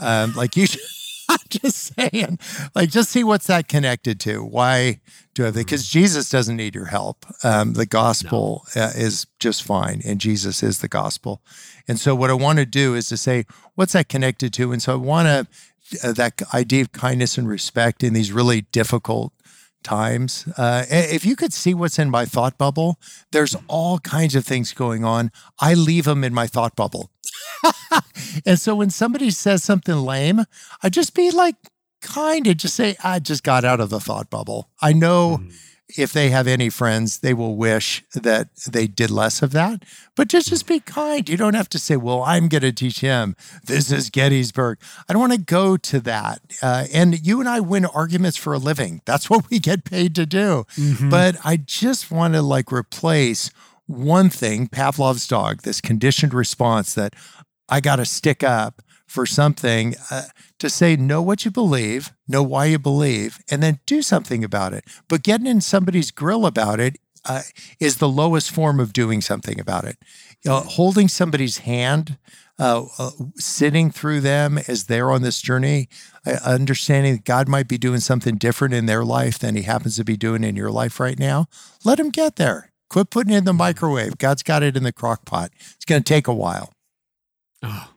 Um, 0.00 0.32
like 0.34 0.56
you. 0.56 0.66
Should, 0.66 0.80
I'm 1.28 1.38
just 1.48 1.94
saying, 1.96 2.38
like, 2.76 2.90
just 2.90 3.10
see 3.10 3.24
what's 3.24 3.48
that 3.48 3.66
connected 3.66 4.20
to. 4.20 4.44
Why 4.44 5.00
do 5.34 5.44
I? 5.44 5.50
Think 5.50 5.66
because 5.66 5.88
Jesus 5.88 6.30
doesn't 6.30 6.56
need 6.56 6.74
your 6.74 6.86
help. 6.86 7.26
Um, 7.42 7.72
the 7.72 7.86
gospel 7.86 8.64
uh, 8.76 8.92
is 8.94 9.26
just 9.40 9.64
fine, 9.64 10.02
and 10.04 10.20
Jesus 10.20 10.62
is 10.62 10.78
the 10.78 10.88
gospel. 10.88 11.42
And 11.88 11.98
so, 11.98 12.14
what 12.14 12.30
I 12.30 12.34
want 12.34 12.58
to 12.58 12.66
do 12.66 12.94
is 12.94 13.08
to 13.08 13.16
say, 13.16 13.44
what's 13.74 13.92
that 13.94 14.08
connected 14.08 14.52
to? 14.54 14.70
And 14.70 14.80
so, 14.80 14.92
I 14.92 14.96
want 14.96 15.26
to 15.26 16.08
uh, 16.08 16.12
that 16.12 16.42
idea 16.54 16.82
of 16.82 16.92
kindness 16.92 17.38
and 17.38 17.48
respect 17.48 18.04
in 18.04 18.12
these 18.12 18.30
really 18.30 18.62
difficult 18.72 19.32
times. 19.86 20.46
Uh, 20.58 20.84
if 20.90 21.24
you 21.24 21.36
could 21.36 21.52
see 21.52 21.72
what's 21.72 21.98
in 21.98 22.10
my 22.10 22.24
thought 22.24 22.58
bubble, 22.58 22.98
there's 23.30 23.56
all 23.68 23.98
kinds 24.00 24.34
of 24.34 24.44
things 24.44 24.72
going 24.72 25.04
on. 25.04 25.30
I 25.60 25.74
leave 25.74 26.04
them 26.04 26.24
in 26.24 26.34
my 26.34 26.46
thought 26.48 26.74
bubble. 26.74 27.10
and 28.46 28.58
so 28.58 28.74
when 28.74 28.90
somebody 28.90 29.30
says 29.30 29.62
something 29.62 29.96
lame, 29.96 30.44
I 30.82 30.88
just 30.88 31.14
be 31.14 31.30
like 31.30 31.56
kind 32.02 32.46
of 32.48 32.56
just 32.56 32.74
say, 32.74 32.96
I 33.02 33.20
just 33.20 33.44
got 33.44 33.64
out 33.64 33.80
of 33.80 33.90
the 33.90 34.00
thought 34.00 34.28
bubble. 34.28 34.68
I 34.82 34.92
know 34.92 35.40
if 35.96 36.12
they 36.12 36.30
have 36.30 36.46
any 36.46 36.68
friends, 36.68 37.20
they 37.20 37.32
will 37.32 37.56
wish 37.56 38.04
that 38.14 38.48
they 38.68 38.86
did 38.86 39.10
less 39.10 39.40
of 39.40 39.52
that. 39.52 39.84
But 40.16 40.28
just 40.28 40.48
just 40.48 40.66
be 40.66 40.80
kind. 40.80 41.28
You 41.28 41.36
don't 41.36 41.54
have 41.54 41.68
to 41.70 41.78
say, 41.78 41.96
"Well, 41.96 42.22
I'm 42.22 42.48
going 42.48 42.62
to 42.62 42.72
teach 42.72 43.00
him. 43.00 43.36
This 43.64 43.92
is 43.92 44.10
Gettysburg." 44.10 44.78
I 45.08 45.12
don't 45.12 45.20
want 45.20 45.34
to 45.34 45.38
go 45.38 45.76
to 45.76 46.00
that. 46.00 46.40
Uh, 46.60 46.86
and 46.92 47.24
you 47.24 47.40
and 47.40 47.48
I 47.48 47.60
win 47.60 47.84
arguments 47.86 48.36
for 48.36 48.52
a 48.52 48.58
living. 48.58 49.00
That's 49.04 49.30
what 49.30 49.48
we 49.50 49.58
get 49.58 49.84
paid 49.84 50.14
to 50.16 50.26
do. 50.26 50.66
But 51.10 51.36
I 51.44 51.56
just 51.56 52.10
want 52.10 52.34
to 52.34 52.42
like 52.42 52.72
replace 52.72 53.50
one 53.86 54.28
thing, 54.30 54.66
Pavlov's 54.66 55.28
dog, 55.28 55.62
this 55.62 55.80
conditioned 55.80 56.34
response 56.34 56.94
that 56.94 57.14
I 57.68 57.80
got 57.80 57.96
to 57.96 58.04
stick 58.04 58.42
up 58.42 58.82
for 59.06 59.26
something 59.26 59.94
uh, 60.10 60.22
to 60.58 60.68
say, 60.68 60.96
know 60.96 61.22
what 61.22 61.44
you 61.44 61.50
believe, 61.50 62.12
know 62.26 62.42
why 62.42 62.66
you 62.66 62.78
believe, 62.78 63.38
and 63.50 63.62
then 63.62 63.80
do 63.86 64.02
something 64.02 64.44
about 64.44 64.72
it. 64.72 64.84
But 65.08 65.22
getting 65.22 65.46
in 65.46 65.60
somebody's 65.60 66.10
grill 66.10 66.46
about 66.46 66.80
it 66.80 66.98
uh, 67.24 67.42
is 67.80 67.96
the 67.96 68.08
lowest 68.08 68.50
form 68.50 68.80
of 68.80 68.92
doing 68.92 69.20
something 69.20 69.58
about 69.58 69.84
it. 69.84 69.96
Holding 70.46 71.08
somebody's 71.08 71.58
hand, 71.58 72.18
uh, 72.58 72.84
uh, 72.98 73.10
sitting 73.36 73.90
through 73.90 74.20
them 74.20 74.58
as 74.68 74.84
they're 74.84 75.10
on 75.10 75.22
this 75.22 75.40
journey, 75.40 75.88
uh, 76.24 76.38
understanding 76.44 77.14
that 77.14 77.24
God 77.24 77.48
might 77.48 77.68
be 77.68 77.78
doing 77.78 78.00
something 78.00 78.36
different 78.36 78.74
in 78.74 78.86
their 78.86 79.04
life 79.04 79.38
than 79.38 79.56
He 79.56 79.62
happens 79.62 79.96
to 79.96 80.04
be 80.04 80.16
doing 80.16 80.44
in 80.44 80.54
your 80.54 80.70
life 80.70 81.00
right 81.00 81.18
now. 81.18 81.46
Let 81.84 81.98
Him 81.98 82.10
get 82.10 82.36
there. 82.36 82.72
Quit 82.88 83.10
putting 83.10 83.34
it 83.34 83.38
in 83.38 83.44
the 83.44 83.52
microwave. 83.52 84.18
God's 84.18 84.44
got 84.44 84.62
it 84.62 84.76
in 84.76 84.84
the 84.84 84.92
crock 84.92 85.24
pot. 85.24 85.50
It's 85.74 85.84
going 85.84 86.02
to 86.02 86.08
take 86.08 86.28
a 86.28 86.34
while. 86.34 86.72
Oh, 87.62 87.88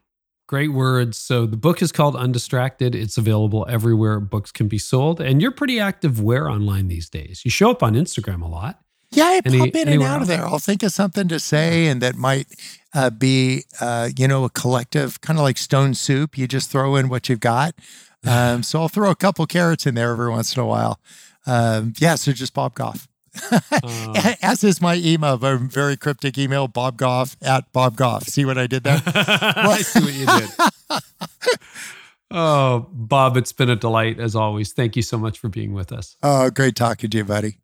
great 0.50 0.74
words. 0.74 1.16
So 1.16 1.46
the 1.46 1.56
book 1.56 1.80
is 1.80 1.92
called 1.92 2.16
Undistracted. 2.16 2.96
It's 2.96 3.20
available 3.20 3.68
everywhere 3.70 4.20
books 4.20 4.52
can 4.52 4.68
be 4.68 4.80
sold. 4.80 5.22
And 5.22 5.44
you're 5.44 5.52
pretty 5.52 5.80
active 5.80 6.20
where 6.20 6.50
online 6.50 6.88
these 6.88 7.08
days? 7.08 7.44
You 7.46 7.52
show 7.52 7.70
up 7.70 7.84
on 7.84 7.94
Instagram 7.94 8.42
a 8.42 8.48
lot. 8.48 8.80
Yeah, 9.12 9.26
I 9.26 9.42
Any- 9.46 9.60
pop 9.60 9.76
in 9.76 9.88
and 9.88 10.02
out 10.02 10.24
of 10.24 10.28
there. 10.28 10.44
I'll 10.44 10.58
think 10.58 10.82
of 10.82 10.92
something 10.92 11.28
to 11.28 11.40
say, 11.40 11.86
and 11.86 12.02
that 12.02 12.16
might 12.16 12.48
uh, 12.96 13.12
be, 13.12 13.66
uh, 13.80 14.10
you 14.18 14.28
know, 14.28 14.44
a 14.44 14.50
collective 14.50 15.22
kind 15.22 15.38
of 15.38 15.44
like 15.44 15.60
stone 15.60 15.94
soup. 15.94 16.36
You 16.36 16.48
just 16.48 16.72
throw 16.72 16.96
in 16.96 17.10
what 17.10 17.30
you've 17.30 17.40
got. 17.40 17.76
Um, 18.28 18.64
so 18.64 18.82
I'll 18.82 18.90
throw 18.90 19.10
a 19.10 19.16
couple 19.16 19.46
carrots 19.46 19.86
in 19.86 19.96
there 19.96 20.12
every 20.12 20.30
once 20.30 20.54
in 20.54 20.62
a 20.62 20.66
while. 20.66 21.00
Um, 21.48 21.94
yeah, 22.00 22.16
so 22.16 22.34
just 22.34 22.54
Bob 22.54 22.76
Goff. 22.76 23.08
Uh, 23.82 24.34
As 24.42 24.64
is 24.64 24.82
my 24.82 24.96
email, 24.96 25.34
a 25.42 25.58
very 25.58 25.96
cryptic 25.96 26.38
email, 26.38 26.68
Bob 26.68 26.98
Goff 26.98 27.38
at 27.42 27.72
Bob 27.72 27.96
Goff. 27.96 28.24
See 28.24 28.44
what 28.46 28.58
I 28.58 28.68
did 28.68 28.84
there? 28.84 29.02
I 29.06 29.82
see 29.82 30.00
what 30.02 30.14
you 30.14 30.26
did. 30.26 31.60
oh, 32.32 32.88
Bob, 32.92 33.38
it's 33.38 33.54
been 33.54 33.70
a 33.70 33.76
delight 33.76 34.20
as 34.20 34.36
always. 34.36 34.74
Thank 34.74 34.96
you 34.96 35.02
so 35.02 35.18
much 35.18 35.40
for 35.40 35.48
being 35.48 35.74
with 35.74 35.92
us. 35.92 36.18
oh, 36.24 36.50
great 36.50 36.76
talking 36.76 37.10
to 37.10 37.18
you, 37.18 37.24
buddy. 37.24 37.60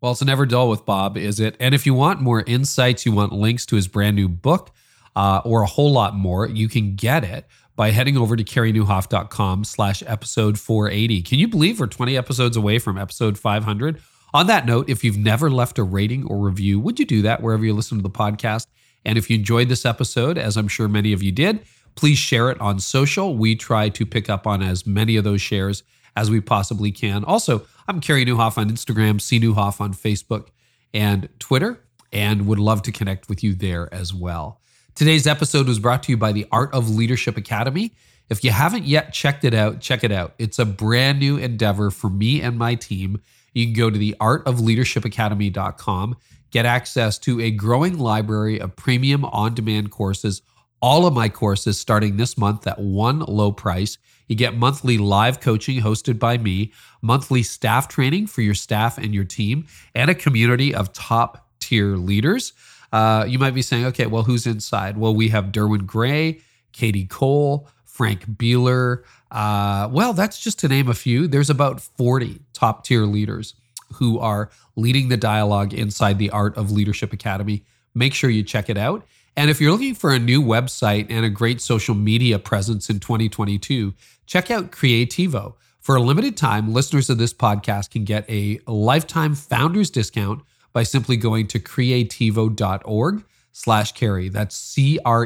Well, 0.00 0.12
it's 0.12 0.24
never 0.24 0.46
dull 0.46 0.70
with 0.70 0.84
Bob, 0.86 1.16
is 1.16 1.40
it? 1.40 1.56
And 1.60 1.74
if 1.74 1.84
you 1.86 1.94
want 1.94 2.20
more 2.20 2.42
insights, 2.46 3.04
you 3.04 3.12
want 3.12 3.32
links 3.32 3.66
to 3.66 3.76
his 3.76 3.86
brand 3.86 4.16
new 4.16 4.28
book, 4.28 4.70
uh, 5.14 5.42
or 5.44 5.62
a 5.62 5.66
whole 5.66 5.92
lot 5.92 6.14
more, 6.14 6.48
you 6.48 6.68
can 6.68 6.96
get 6.96 7.22
it 7.22 7.46
by 7.76 7.90
heading 7.90 8.16
over 8.16 8.36
to 8.36 8.44
careynieuwhof.com 8.44 9.64
slash 9.64 10.02
episode 10.06 10.58
480. 10.58 11.22
Can 11.22 11.38
you 11.38 11.48
believe 11.48 11.80
we're 11.80 11.86
20 11.86 12.16
episodes 12.16 12.56
away 12.56 12.78
from 12.78 12.96
episode 12.98 13.38
500? 13.38 14.00
On 14.32 14.46
that 14.46 14.64
note, 14.64 14.88
if 14.88 15.02
you've 15.02 15.18
never 15.18 15.50
left 15.50 15.78
a 15.78 15.82
rating 15.82 16.24
or 16.26 16.38
review, 16.38 16.78
would 16.78 16.98
you 16.98 17.04
do 17.04 17.22
that 17.22 17.42
wherever 17.42 17.64
you 17.64 17.74
listen 17.74 17.98
to 17.98 18.02
the 18.02 18.10
podcast? 18.10 18.66
And 19.04 19.18
if 19.18 19.28
you 19.28 19.36
enjoyed 19.36 19.68
this 19.68 19.84
episode, 19.84 20.38
as 20.38 20.56
I'm 20.56 20.68
sure 20.68 20.88
many 20.88 21.12
of 21.12 21.22
you 21.22 21.32
did, 21.32 21.60
please 21.96 22.18
share 22.18 22.50
it 22.50 22.60
on 22.60 22.78
social. 22.78 23.36
We 23.36 23.56
try 23.56 23.88
to 23.88 24.06
pick 24.06 24.30
up 24.30 24.46
on 24.46 24.62
as 24.62 24.86
many 24.86 25.16
of 25.16 25.24
those 25.24 25.40
shares 25.40 25.82
as 26.16 26.30
we 26.30 26.40
possibly 26.40 26.92
can. 26.92 27.24
Also, 27.24 27.66
I'm 27.88 28.00
Carey 28.00 28.24
Nieuwhof 28.24 28.56
on 28.56 28.70
Instagram, 28.70 29.20
C 29.20 29.40
Nieuwhof 29.40 29.80
on 29.80 29.94
Facebook 29.94 30.48
and 30.94 31.28
Twitter, 31.38 31.80
and 32.12 32.46
would 32.46 32.58
love 32.58 32.82
to 32.82 32.92
connect 32.92 33.28
with 33.28 33.42
you 33.42 33.54
there 33.54 33.92
as 33.92 34.14
well. 34.14 34.60
Today's 34.94 35.26
episode 35.26 35.66
was 35.66 35.78
brought 35.78 36.02
to 36.04 36.12
you 36.12 36.16
by 36.16 36.32
the 36.32 36.46
Art 36.52 36.72
of 36.72 36.90
Leadership 36.90 37.36
Academy. 37.36 37.92
If 38.28 38.44
you 38.44 38.50
haven't 38.50 38.84
yet 38.84 39.12
checked 39.12 39.44
it 39.44 39.54
out, 39.54 39.80
check 39.80 40.04
it 40.04 40.12
out. 40.12 40.34
It's 40.38 40.58
a 40.58 40.64
brand 40.64 41.18
new 41.18 41.36
endeavor 41.36 41.90
for 41.90 42.10
me 42.10 42.40
and 42.40 42.56
my 42.56 42.76
team. 42.76 43.20
You 43.52 43.66
can 43.66 43.74
go 43.74 43.90
to 43.90 43.98
the 43.98 44.16
artofleadershipacademy.com, 44.20 46.16
get 46.50 46.66
access 46.66 47.18
to 47.18 47.40
a 47.40 47.50
growing 47.50 47.98
library 47.98 48.60
of 48.60 48.76
premium 48.76 49.24
on 49.24 49.54
demand 49.54 49.90
courses, 49.90 50.42
all 50.82 51.06
of 51.06 51.14
my 51.14 51.28
courses 51.28 51.78
starting 51.78 52.16
this 52.16 52.38
month 52.38 52.66
at 52.66 52.78
one 52.78 53.20
low 53.20 53.52
price. 53.52 53.98
You 54.28 54.36
get 54.36 54.56
monthly 54.56 54.96
live 54.96 55.40
coaching 55.40 55.80
hosted 55.80 56.18
by 56.18 56.38
me, 56.38 56.72
monthly 57.02 57.42
staff 57.42 57.88
training 57.88 58.28
for 58.28 58.42
your 58.42 58.54
staff 58.54 58.96
and 58.96 59.12
your 59.12 59.24
team, 59.24 59.66
and 59.94 60.10
a 60.10 60.14
community 60.14 60.74
of 60.74 60.92
top 60.92 61.48
tier 61.58 61.96
leaders. 61.96 62.52
Uh, 62.92 63.24
you 63.28 63.38
might 63.38 63.54
be 63.54 63.62
saying, 63.62 63.84
okay, 63.86 64.06
well, 64.06 64.22
who's 64.22 64.46
inside? 64.46 64.96
Well, 64.96 65.14
we 65.14 65.28
have 65.28 65.46
Derwin 65.46 65.86
Gray, 65.86 66.40
Katie 66.72 67.06
Cole, 67.06 67.68
Frank 68.00 68.24
Beeler. 68.24 69.02
Uh, 69.30 69.86
well, 69.92 70.14
that's 70.14 70.40
just 70.40 70.58
to 70.60 70.68
name 70.68 70.88
a 70.88 70.94
few. 70.94 71.28
There's 71.28 71.50
about 71.50 71.82
40 71.82 72.40
top 72.54 72.82
tier 72.82 73.04
leaders 73.04 73.52
who 73.96 74.18
are 74.18 74.48
leading 74.74 75.10
the 75.10 75.18
dialogue 75.18 75.74
inside 75.74 76.18
the 76.18 76.30
Art 76.30 76.56
of 76.56 76.70
Leadership 76.70 77.12
Academy. 77.12 77.62
Make 77.94 78.14
sure 78.14 78.30
you 78.30 78.42
check 78.42 78.70
it 78.70 78.78
out. 78.78 79.06
And 79.36 79.50
if 79.50 79.60
you're 79.60 79.70
looking 79.70 79.94
for 79.94 80.14
a 80.14 80.18
new 80.18 80.42
website 80.42 81.08
and 81.10 81.26
a 81.26 81.28
great 81.28 81.60
social 81.60 81.94
media 81.94 82.38
presence 82.38 82.88
in 82.88 83.00
2022, 83.00 83.92
check 84.24 84.50
out 84.50 84.70
Creativo. 84.70 85.56
For 85.78 85.94
a 85.94 86.00
limited 86.00 86.38
time, 86.38 86.72
listeners 86.72 87.10
of 87.10 87.18
this 87.18 87.34
podcast 87.34 87.90
can 87.90 88.04
get 88.04 88.24
a 88.30 88.60
lifetime 88.66 89.34
founders 89.34 89.90
discount 89.90 90.40
by 90.72 90.84
simply 90.84 91.18
going 91.18 91.48
to 91.48 91.60
creativo.org 91.60 93.24
slash 93.52 93.92
carry. 93.92 94.30
That's 94.30 94.56
C-R-E-A-T-I-V-O 94.56 95.22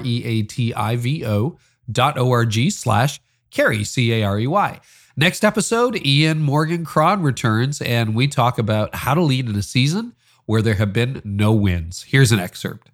O-R-G 2.18 2.70
slash 2.70 3.20
carey, 3.50 3.84
C-A-R-E-Y. 3.84 4.80
Next 5.16 5.44
episode, 5.44 6.04
Ian 6.04 6.40
Morgan 6.40 6.84
Cron 6.84 7.22
returns 7.22 7.80
and 7.80 8.14
we 8.14 8.26
talk 8.26 8.58
about 8.58 8.94
how 8.94 9.14
to 9.14 9.22
lead 9.22 9.48
in 9.48 9.54
a 9.54 9.62
season 9.62 10.14
where 10.46 10.62
there 10.62 10.74
have 10.74 10.92
been 10.92 11.22
no 11.24 11.52
wins. 11.52 12.02
Here's 12.02 12.32
an 12.32 12.40
excerpt. 12.40 12.90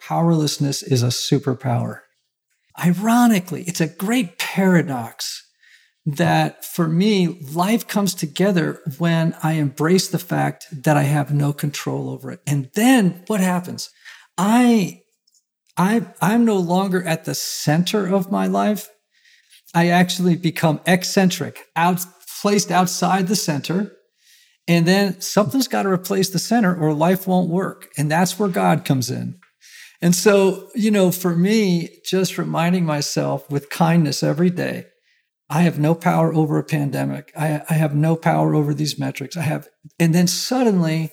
Powerlessness 0.00 0.82
is 0.82 1.02
a 1.02 1.08
superpower. 1.08 2.00
Ironically, 2.78 3.64
it's 3.66 3.80
a 3.80 3.88
great 3.88 4.38
paradox 4.38 5.44
that 6.06 6.64
for 6.64 6.88
me, 6.88 7.28
life 7.52 7.86
comes 7.86 8.14
together 8.14 8.80
when 8.96 9.36
I 9.42 9.52
embrace 9.54 10.08
the 10.08 10.18
fact 10.18 10.66
that 10.84 10.96
I 10.96 11.02
have 11.02 11.34
no 11.34 11.52
control 11.52 12.08
over 12.08 12.30
it. 12.30 12.40
And 12.46 12.70
then 12.74 13.24
what 13.26 13.40
happens? 13.40 13.90
I, 14.38 15.02
I, 15.78 16.06
I'm 16.20 16.44
no 16.44 16.56
longer 16.56 17.02
at 17.04 17.24
the 17.24 17.34
center 17.34 18.12
of 18.12 18.32
my 18.32 18.48
life. 18.48 18.88
I 19.74 19.88
actually 19.88 20.36
become 20.36 20.80
eccentric, 20.86 21.60
out, 21.76 22.04
placed 22.42 22.72
outside 22.72 23.28
the 23.28 23.36
center. 23.36 23.92
And 24.66 24.86
then 24.86 25.20
something's 25.20 25.68
got 25.68 25.84
to 25.84 25.88
replace 25.88 26.30
the 26.30 26.38
center 26.38 26.76
or 26.76 26.92
life 26.92 27.26
won't 27.26 27.48
work. 27.48 27.88
And 27.96 28.10
that's 28.10 28.38
where 28.38 28.48
God 28.48 28.84
comes 28.84 29.10
in. 29.10 29.38
And 30.02 30.14
so, 30.14 30.68
you 30.74 30.90
know, 30.90 31.10
for 31.10 31.34
me, 31.34 32.00
just 32.04 32.38
reminding 32.38 32.84
myself 32.84 33.48
with 33.50 33.70
kindness 33.70 34.22
every 34.22 34.50
day, 34.50 34.86
I 35.50 35.62
have 35.62 35.78
no 35.78 35.94
power 35.94 36.34
over 36.34 36.58
a 36.58 36.64
pandemic. 36.64 37.32
I, 37.36 37.62
I 37.68 37.74
have 37.74 37.94
no 37.94 38.14
power 38.16 38.54
over 38.54 38.74
these 38.74 38.98
metrics. 38.98 39.36
I 39.36 39.42
have, 39.42 39.68
and 39.98 40.14
then 40.14 40.26
suddenly 40.26 41.10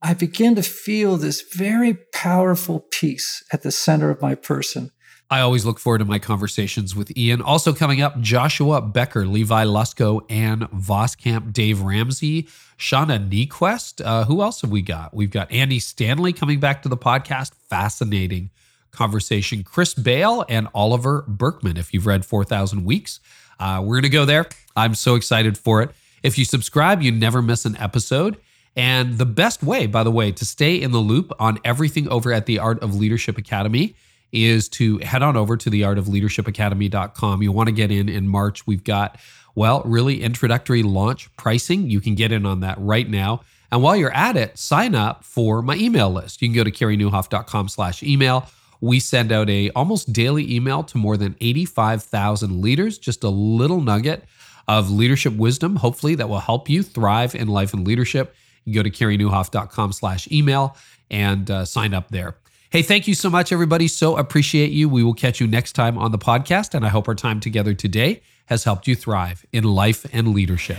I 0.00 0.14
begin 0.14 0.54
to 0.54 0.62
feel 0.62 1.16
this 1.16 1.42
very 1.42 1.94
powerful 2.12 2.80
peace 2.90 3.42
at 3.52 3.62
the 3.62 3.72
center 3.72 4.10
of 4.10 4.22
my 4.22 4.34
person. 4.36 4.92
I 5.30 5.40
always 5.40 5.66
look 5.66 5.78
forward 5.78 5.98
to 5.98 6.04
my 6.06 6.18
conversations 6.18 6.96
with 6.96 7.14
Ian. 7.16 7.42
Also 7.42 7.74
coming 7.74 8.00
up, 8.00 8.18
Joshua 8.20 8.80
Becker, 8.80 9.26
Levi 9.26 9.64
Lusko, 9.64 10.22
Ann 10.30 10.60
Voskamp, 10.74 11.52
Dave 11.52 11.82
Ramsey, 11.82 12.48
Shauna 12.78 13.28
Niequist. 13.28 14.02
Uh, 14.02 14.24
who 14.24 14.40
else 14.40 14.62
have 14.62 14.70
we 14.70 14.80
got? 14.80 15.12
We've 15.12 15.30
got 15.30 15.50
Andy 15.52 15.80
Stanley 15.80 16.32
coming 16.32 16.60
back 16.60 16.80
to 16.82 16.88
the 16.88 16.96
podcast. 16.96 17.52
Fascinating 17.68 18.50
conversation. 18.90 19.64
Chris 19.64 19.92
Bale 19.92 20.46
and 20.48 20.68
Oliver 20.72 21.24
Burkeman. 21.28 21.76
if 21.76 21.92
you've 21.92 22.06
read 22.06 22.24
4,000 22.24 22.84
Weeks. 22.84 23.20
Uh, 23.60 23.82
we're 23.84 23.96
going 23.96 24.02
to 24.04 24.08
go 24.08 24.24
there. 24.24 24.46
I'm 24.76 24.94
so 24.94 25.14
excited 25.16 25.58
for 25.58 25.82
it. 25.82 25.90
If 26.22 26.38
you 26.38 26.44
subscribe, 26.44 27.02
you 27.02 27.12
never 27.12 27.42
miss 27.42 27.66
an 27.66 27.76
episode. 27.76 28.38
And 28.78 29.18
the 29.18 29.26
best 29.26 29.64
way, 29.64 29.88
by 29.88 30.04
the 30.04 30.10
way, 30.12 30.30
to 30.30 30.44
stay 30.44 30.80
in 30.80 30.92
the 30.92 31.00
loop 31.00 31.32
on 31.40 31.58
everything 31.64 32.08
over 32.08 32.32
at 32.32 32.46
the 32.46 32.60
Art 32.60 32.80
of 32.80 32.94
Leadership 32.94 33.36
Academy 33.36 33.96
is 34.30 34.68
to 34.68 34.98
head 34.98 35.20
on 35.20 35.36
over 35.36 35.56
to 35.56 35.68
the 35.68 35.82
artofleadershipacademy.com. 35.82 37.42
You 37.42 37.50
want 37.50 37.66
to 37.66 37.74
get 37.74 37.90
in 37.90 38.08
in 38.08 38.28
March. 38.28 38.68
We've 38.68 38.84
got, 38.84 39.18
well, 39.56 39.82
really 39.84 40.22
introductory 40.22 40.84
launch 40.84 41.28
pricing. 41.36 41.90
You 41.90 42.00
can 42.00 42.14
get 42.14 42.30
in 42.30 42.46
on 42.46 42.60
that 42.60 42.76
right 42.78 43.10
now. 43.10 43.40
And 43.72 43.82
while 43.82 43.96
you're 43.96 44.14
at 44.14 44.36
it, 44.36 44.56
sign 44.56 44.94
up 44.94 45.24
for 45.24 45.60
my 45.60 45.74
email 45.74 46.08
list. 46.08 46.40
You 46.40 46.46
can 46.46 46.54
go 46.54 46.62
to 46.62 46.70
careynieuwhof.com 46.70 47.68
slash 47.68 48.04
email. 48.04 48.48
We 48.80 49.00
send 49.00 49.32
out 49.32 49.50
a 49.50 49.70
almost 49.70 50.12
daily 50.12 50.54
email 50.54 50.84
to 50.84 50.98
more 50.98 51.16
than 51.16 51.34
85,000 51.40 52.62
leaders, 52.62 52.96
just 52.96 53.24
a 53.24 53.28
little 53.28 53.80
nugget 53.80 54.22
of 54.68 54.88
leadership 54.88 55.34
wisdom, 55.34 55.76
hopefully 55.76 56.14
that 56.14 56.28
will 56.28 56.38
help 56.38 56.68
you 56.68 56.84
thrive 56.84 57.34
in 57.34 57.48
life 57.48 57.72
and 57.72 57.84
leadership. 57.84 58.36
Go 58.72 58.82
to 58.82 58.90
careynieuwhof.com 58.90 59.92
slash 59.92 60.30
email 60.30 60.76
and 61.10 61.50
uh, 61.50 61.64
sign 61.64 61.94
up 61.94 62.08
there. 62.10 62.36
Hey, 62.70 62.82
thank 62.82 63.08
you 63.08 63.14
so 63.14 63.30
much, 63.30 63.50
everybody. 63.50 63.88
So 63.88 64.16
appreciate 64.16 64.72
you. 64.72 64.88
We 64.90 65.02
will 65.02 65.14
catch 65.14 65.40
you 65.40 65.46
next 65.46 65.72
time 65.72 65.96
on 65.96 66.12
the 66.12 66.18
podcast. 66.18 66.74
And 66.74 66.84
I 66.84 66.88
hope 66.88 67.08
our 67.08 67.14
time 67.14 67.40
together 67.40 67.72
today 67.72 68.20
has 68.46 68.64
helped 68.64 68.86
you 68.86 68.94
thrive 68.94 69.46
in 69.52 69.64
life 69.64 70.06
and 70.12 70.34
leadership. 70.34 70.78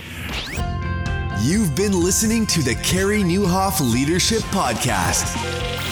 You've 1.41 1.75
been 1.75 1.93
listening 1.93 2.45
to 2.47 2.61
the 2.61 2.75
Carey 2.83 3.21
Nieuwhof 3.21 3.79
Leadership 3.93 4.41
Podcast. 4.51 5.35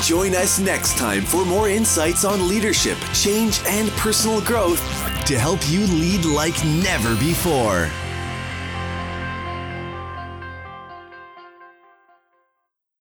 Join 0.04 0.36
us 0.36 0.60
next 0.60 0.98
time 0.98 1.24
for 1.24 1.46
more 1.46 1.70
insights 1.70 2.26
on 2.26 2.48
leadership, 2.48 2.98
change, 3.14 3.60
and 3.66 3.90
personal 3.92 4.42
growth 4.42 4.82
to 5.26 5.40
help 5.40 5.60
you 5.70 5.88
lead 5.88 6.26
like 6.26 6.64
never 6.66 7.16
before. 7.16 7.90